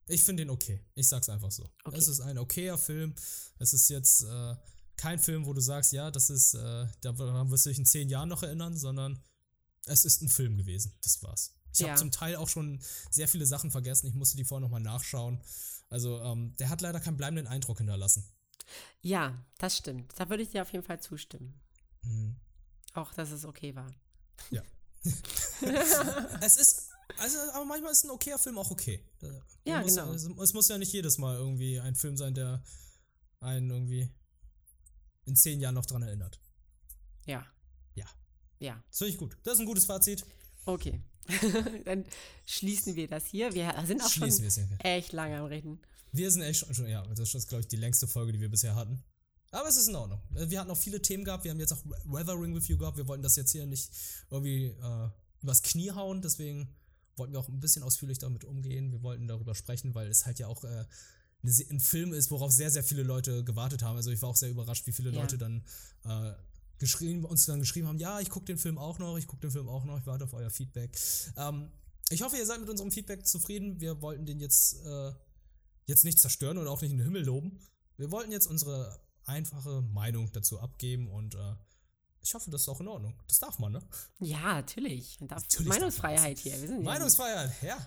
Ich 0.07 0.23
finde 0.23 0.43
ihn 0.43 0.49
okay. 0.49 0.81
Ich 0.95 1.07
sag's 1.07 1.29
einfach 1.29 1.51
so. 1.51 1.69
Okay. 1.83 1.97
Es 1.97 2.07
ist 2.07 2.21
ein 2.21 2.37
okayer 2.37 2.77
Film. 2.77 3.13
Es 3.59 3.73
ist 3.73 3.89
jetzt 3.89 4.23
äh, 4.23 4.55
kein 4.97 5.19
Film, 5.19 5.45
wo 5.45 5.53
du 5.53 5.61
sagst, 5.61 5.93
ja, 5.93 6.11
das 6.11 6.29
ist, 6.29 6.53
äh, 6.53 6.87
daran 7.01 7.49
wirst 7.51 7.65
du 7.65 7.69
dich 7.69 7.79
in 7.79 7.85
zehn 7.85 8.09
Jahren 8.09 8.29
noch 8.29 8.43
erinnern, 8.43 8.77
sondern 8.77 9.21
es 9.85 10.05
ist 10.05 10.21
ein 10.21 10.29
Film 10.29 10.57
gewesen. 10.57 10.93
Das 11.01 11.21
war's. 11.23 11.53
Ich 11.73 11.79
Ja. 11.79 11.89
habe 11.89 11.99
zum 11.99 12.11
Teil 12.11 12.35
auch 12.35 12.49
schon 12.49 12.79
sehr 13.09 13.27
viele 13.27 13.45
Sachen 13.45 13.71
vergessen. 13.71 14.07
Ich 14.07 14.13
musste 14.15 14.37
die 14.37 14.43
vorher 14.45 14.61
nochmal 14.61 14.81
nachschauen. 14.81 15.41
Also, 15.89 16.19
ähm, 16.21 16.55
der 16.57 16.69
hat 16.69 16.81
leider 16.81 16.99
keinen 16.99 17.17
bleibenden 17.17 17.47
Eindruck 17.47 17.77
hinterlassen. 17.79 18.23
Ja, 19.01 19.37
das 19.57 19.77
stimmt. 19.77 20.13
Da 20.17 20.29
würde 20.29 20.43
ich 20.43 20.49
dir 20.49 20.61
auf 20.61 20.71
jeden 20.71 20.85
Fall 20.85 20.99
zustimmen. 21.01 21.59
Mhm. 22.03 22.35
Auch, 22.93 23.13
dass 23.13 23.31
es 23.31 23.45
okay 23.45 23.75
war. 23.75 23.91
Ja. 24.49 24.61
es 26.41 26.57
ist 26.57 26.89
Also, 27.17 27.37
aber 27.53 27.65
manchmal 27.65 27.91
ist 27.91 28.03
ein 28.05 28.09
okayer 28.11 28.37
Film 28.39 28.57
auch 28.57 28.71
okay. 28.71 29.03
Man 29.21 29.41
Ja, 29.65 29.81
muss, 29.81 29.95
genau. 29.95 30.13
Es, 30.13 30.23
es 30.25 30.53
muss 30.53 30.67
ja 30.69 30.77
nicht 30.77 30.93
jedes 30.93 31.17
Mal 31.17 31.35
irgendwie 31.35 31.79
ein 31.79 31.95
Film 31.95 32.15
sein, 32.17 32.33
der 32.33 32.63
einen 33.39 33.69
irgendwie 33.69 34.09
in 35.25 35.35
zehn 35.35 35.59
Jahren 35.59 35.75
noch 35.75 35.85
dran 35.85 36.03
erinnert. 36.03 36.39
Ja. 37.25 37.45
Ja. 37.95 38.05
Ja. 38.59 38.81
Das 38.89 38.97
finde 38.99 39.11
ich 39.13 39.17
gut. 39.17 39.37
Das 39.43 39.55
ist 39.55 39.59
ein 39.59 39.65
gutes 39.65 39.85
Fazit. 39.85 40.25
Okay. 40.65 41.01
Dann 41.85 42.05
schließen 42.45 42.95
wir 42.95 43.07
das 43.07 43.25
hier. 43.25 43.53
Wir 43.53 43.73
sind 43.85 44.01
auch 44.01 44.09
Schließen 44.09 44.49
schon 44.49 44.79
echt 44.79 45.13
lange 45.13 45.37
am 45.37 45.45
Reden. 45.45 45.79
Wir 46.11 46.29
sind 46.31 46.41
echt 46.41 46.59
schon, 46.59 46.73
schon 46.73 46.87
ja, 46.87 47.03
das 47.15 47.33
ist, 47.33 47.47
glaube 47.47 47.61
ich, 47.61 47.67
die 47.67 47.77
längste 47.77 48.07
Folge, 48.07 48.31
die 48.33 48.39
wir 48.41 48.49
bisher 48.49 48.75
hatten. 48.75 49.03
Aber 49.51 49.67
es 49.67 49.77
ist 49.77 49.87
in 49.89 49.95
Ordnung. 49.95 50.21
Äh, 50.35 50.49
Wir 50.49 50.59
hatten 50.59 50.71
auch 50.71 50.77
viele 50.77 51.01
Themen 51.01 51.23
gehabt. 51.23 51.43
Wir 51.43 51.51
haben 51.51 51.59
jetzt 51.59 51.73
auch 51.73 51.83
Weathering 52.05 52.53
Review 52.55 52.77
gehabt. 52.77 52.97
Wir 52.97 53.07
wollten 53.07 53.23
das 53.23 53.35
jetzt 53.35 53.51
hier 53.51 53.65
nicht 53.65 53.89
irgendwie 54.29 54.65
äh, 54.67 55.09
übers 55.41 55.61
Knie 55.61 55.91
hauen. 55.91 56.21
Deswegen 56.21 56.73
wollten 57.17 57.33
wir 57.33 57.39
auch 57.39 57.47
ein 57.49 57.59
bisschen 57.59 57.83
ausführlich 57.83 58.17
damit 58.19 58.43
umgehen. 58.45 58.91
Wir 58.91 59.01
wollten 59.03 59.27
darüber 59.27 59.53
sprechen, 59.55 59.93
weil 59.93 60.07
es 60.07 60.25
halt 60.25 60.39
ja 60.39 60.47
auch 60.47 60.63
äh, 60.63 60.85
ein 61.43 61.79
Film 61.79 62.13
ist, 62.13 62.31
worauf 62.31 62.51
sehr, 62.51 62.71
sehr 62.71 62.83
viele 62.83 63.03
Leute 63.03 63.43
gewartet 63.43 63.83
haben. 63.83 63.97
Also 63.97 64.11
ich 64.11 64.21
war 64.21 64.29
auch 64.29 64.35
sehr 64.35 64.49
überrascht, 64.49 64.85
wie 64.87 64.91
viele 64.93 65.11
Ja. 65.11 65.19
Leute 65.21 65.37
dann 65.37 65.63
äh, 66.05 66.33
geschrieben, 66.81 67.23
uns 67.23 67.45
dann 67.45 67.59
geschrieben 67.59 67.87
haben, 67.87 67.99
ja, 67.99 68.19
ich 68.19 68.29
gucke 68.29 68.45
den 68.47 68.57
Film 68.57 68.77
auch 68.77 68.97
noch, 68.99 69.17
ich 69.17 69.27
gucke 69.27 69.41
den 69.41 69.51
Film 69.51 69.69
auch 69.69 69.85
noch, 69.85 69.97
ich 69.99 70.05
warte 70.05 70.25
auf 70.25 70.33
euer 70.33 70.49
Feedback. 70.49 70.97
Ähm, 71.37 71.71
ich 72.09 72.21
hoffe, 72.23 72.35
ihr 72.35 72.45
seid 72.45 72.59
mit 72.59 72.69
unserem 72.69 72.91
Feedback 72.91 73.25
zufrieden. 73.25 73.79
Wir 73.79 74.01
wollten 74.01 74.25
den 74.25 74.39
jetzt, 74.41 74.83
äh, 74.83 75.11
jetzt 75.85 76.03
nicht 76.03 76.19
zerstören 76.19 76.57
oder 76.57 76.69
auch 76.71 76.81
nicht 76.81 76.91
in 76.91 76.97
den 76.97 77.05
Himmel 77.05 77.23
loben. 77.23 77.59
Wir 77.97 78.11
wollten 78.11 78.31
jetzt 78.31 78.47
unsere 78.47 78.99
einfache 79.25 79.81
Meinung 79.83 80.31
dazu 80.33 80.59
abgeben 80.59 81.07
und 81.09 81.35
äh, 81.35 81.55
ich 82.23 82.33
hoffe, 82.33 82.51
das 82.51 82.61
ist 82.61 82.67
auch 82.67 82.81
in 82.81 82.87
Ordnung. 82.87 83.13
Das 83.27 83.39
darf 83.39 83.59
man, 83.59 83.71
ne? 83.71 83.81
Ja, 84.19 84.55
natürlich. 84.55 85.19
Natürlich 85.21 85.67
Meinungsfreiheit 85.69 86.39
hier. 86.39 86.57
Ja- 86.57 86.79
Meinungsfreiheit, 86.79 87.51
ja. 87.63 87.77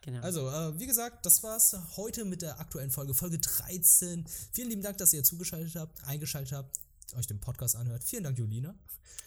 Genau. 0.00 0.20
Also, 0.20 0.48
äh, 0.50 0.78
wie 0.78 0.86
gesagt, 0.86 1.24
das 1.26 1.42
war's 1.42 1.74
heute 1.96 2.24
mit 2.24 2.42
der 2.42 2.60
aktuellen 2.60 2.90
Folge, 2.90 3.14
Folge 3.14 3.38
13. 3.38 4.24
Vielen 4.52 4.68
lieben 4.68 4.82
Dank, 4.82 4.98
dass 4.98 5.12
ihr 5.12 5.24
zugeschaltet 5.24 5.74
habt, 5.76 6.04
eingeschaltet 6.04 6.52
habt, 6.52 6.78
euch 7.14 7.26
den 7.26 7.40
Podcast 7.40 7.76
anhört. 7.76 8.04
Vielen 8.04 8.24
Dank, 8.24 8.38
Julina. 8.38 8.74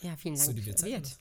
ja, 0.02 0.16
vielen 0.18 0.36
Dank 0.36 0.56
die 0.56 0.62
für 0.62 0.68
wir 0.68 0.76
Zeit. 0.76 1.18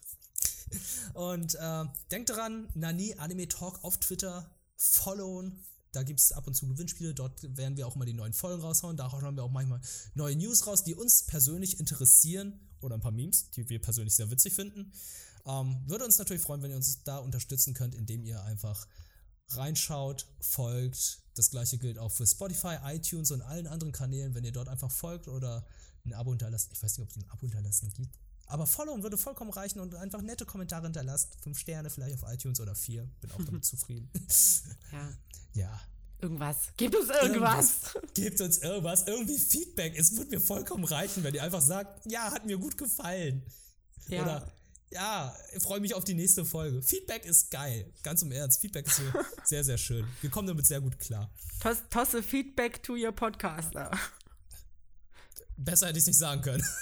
Und 1.14 1.54
äh, 1.54 1.84
denkt 2.10 2.30
daran, 2.30 2.68
Nani 2.74 3.14
Anime 3.18 3.48
Talk 3.48 3.84
auf 3.84 3.98
Twitter 3.98 4.50
followen. 4.76 5.62
Da 5.92 6.02
gibt 6.02 6.20
es 6.20 6.32
ab 6.32 6.46
und 6.46 6.54
zu 6.54 6.66
Gewinnspiele. 6.66 7.14
Dort 7.14 7.56
werden 7.56 7.76
wir 7.76 7.86
auch 7.86 7.96
immer 7.96 8.04
die 8.04 8.12
neuen 8.12 8.32
Folgen 8.32 8.60
raushauen. 8.60 8.96
Da 8.96 9.10
hauen 9.10 9.36
wir 9.36 9.44
auch 9.44 9.50
manchmal 9.50 9.80
neue 10.14 10.36
News 10.36 10.66
raus, 10.66 10.84
die 10.84 10.94
uns 10.94 11.24
persönlich 11.24 11.80
interessieren. 11.80 12.60
Oder 12.80 12.96
ein 12.96 13.00
paar 13.00 13.12
Memes, 13.12 13.50
die 13.50 13.68
wir 13.68 13.80
persönlich 13.80 14.14
sehr 14.14 14.30
witzig 14.30 14.52
finden. 14.52 14.92
Ähm, 15.46 15.82
würde 15.86 16.04
uns 16.04 16.18
natürlich 16.18 16.42
freuen, 16.42 16.62
wenn 16.62 16.70
ihr 16.70 16.76
uns 16.76 17.02
da 17.04 17.18
unterstützen 17.18 17.72
könnt, 17.72 17.94
indem 17.94 18.24
ihr 18.24 18.42
einfach 18.42 18.86
reinschaut, 19.50 20.26
folgt. 20.40 21.20
Das 21.34 21.50
gleiche 21.50 21.78
gilt 21.78 21.98
auch 21.98 22.10
für 22.10 22.26
Spotify, 22.26 22.76
iTunes 22.84 23.30
und 23.30 23.42
allen 23.42 23.66
anderen 23.66 23.92
Kanälen. 23.92 24.34
Wenn 24.34 24.44
ihr 24.44 24.52
dort 24.52 24.68
einfach 24.68 24.90
folgt 24.90 25.28
oder 25.28 25.64
ein 26.06 26.14
Abo 26.14 26.30
hinterlasst. 26.30 26.70
Ich 26.72 26.82
weiß 26.82 26.98
nicht, 26.98 27.04
ob 27.04 27.10
es 27.10 27.16
ein 27.16 27.28
Abo 27.30 27.40
hinterlassen 27.42 27.92
gibt. 27.92 28.18
Aber 28.46 28.66
followen 28.66 29.02
würde 29.02 29.18
vollkommen 29.18 29.50
reichen 29.50 29.80
und 29.80 29.94
einfach 29.96 30.22
nette 30.22 30.46
Kommentare 30.46 30.84
hinterlasst. 30.84 31.36
Fünf 31.42 31.58
Sterne 31.58 31.90
vielleicht 31.90 32.14
auf 32.14 32.32
iTunes 32.32 32.60
oder 32.60 32.74
vier. 32.74 33.08
Bin 33.20 33.30
auch 33.32 33.42
damit 33.44 33.64
zufrieden. 33.64 34.10
Ja. 34.92 35.08
Ja. 35.54 35.80
Irgendwas. 36.18 36.68
Gebt 36.76 36.94
uns 36.94 37.08
irgendwas. 37.08 37.94
Gebt 38.12 38.40
uns 38.42 38.58
irgendwas, 38.58 39.06
irgendwie 39.06 39.38
Feedback. 39.38 39.98
Es 39.98 40.14
wird 40.16 40.30
mir 40.30 40.40
vollkommen 40.40 40.84
reichen, 40.84 41.24
wenn 41.24 41.34
ihr 41.34 41.42
einfach 41.42 41.62
sagt, 41.62 42.10
ja, 42.10 42.30
hat 42.30 42.44
mir 42.44 42.58
gut 42.58 42.76
gefallen. 42.76 43.42
Ja. 44.08 44.22
Oder 44.22 44.52
ja, 44.90 45.34
ich 45.54 45.62
freue 45.62 45.80
mich 45.80 45.94
auf 45.94 46.04
die 46.04 46.14
nächste 46.14 46.44
Folge. 46.44 46.80
Feedback 46.82 47.24
ist 47.24 47.50
geil. 47.50 47.92
Ganz 48.02 48.22
im 48.22 48.32
Ernst. 48.32 48.60
Feedback 48.60 48.86
ist 48.86 48.96
so 48.96 49.02
sehr, 49.44 49.64
sehr 49.64 49.78
schön. 49.78 50.06
Wir 50.20 50.30
kommen 50.30 50.46
damit 50.46 50.66
sehr 50.66 50.80
gut 50.80 50.98
klar. 50.98 51.30
Toss, 51.60 51.82
tosse 51.90 52.22
Feedback 52.22 52.82
to 52.82 52.94
your 52.94 53.12
podcaster. 53.12 53.90
Besser 55.56 55.88
hätte 55.88 55.98
ich 55.98 56.02
es 56.02 56.08
nicht 56.08 56.18
sagen 56.18 56.42
können. 56.42 56.64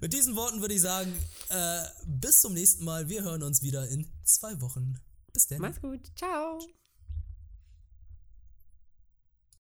Mit 0.00 0.12
diesen 0.12 0.36
Worten 0.36 0.60
würde 0.60 0.74
ich 0.74 0.80
sagen, 0.80 1.12
äh, 1.50 1.82
bis 2.06 2.40
zum 2.40 2.54
nächsten 2.54 2.84
Mal. 2.84 3.08
Wir 3.08 3.22
hören 3.22 3.42
uns 3.42 3.62
wieder 3.62 3.88
in 3.88 4.10
zwei 4.24 4.60
Wochen. 4.60 4.98
Bis 5.32 5.46
dann. 5.46 5.60
Mach's 5.60 5.80
gut. 5.80 6.00
Ciao. 6.16 6.58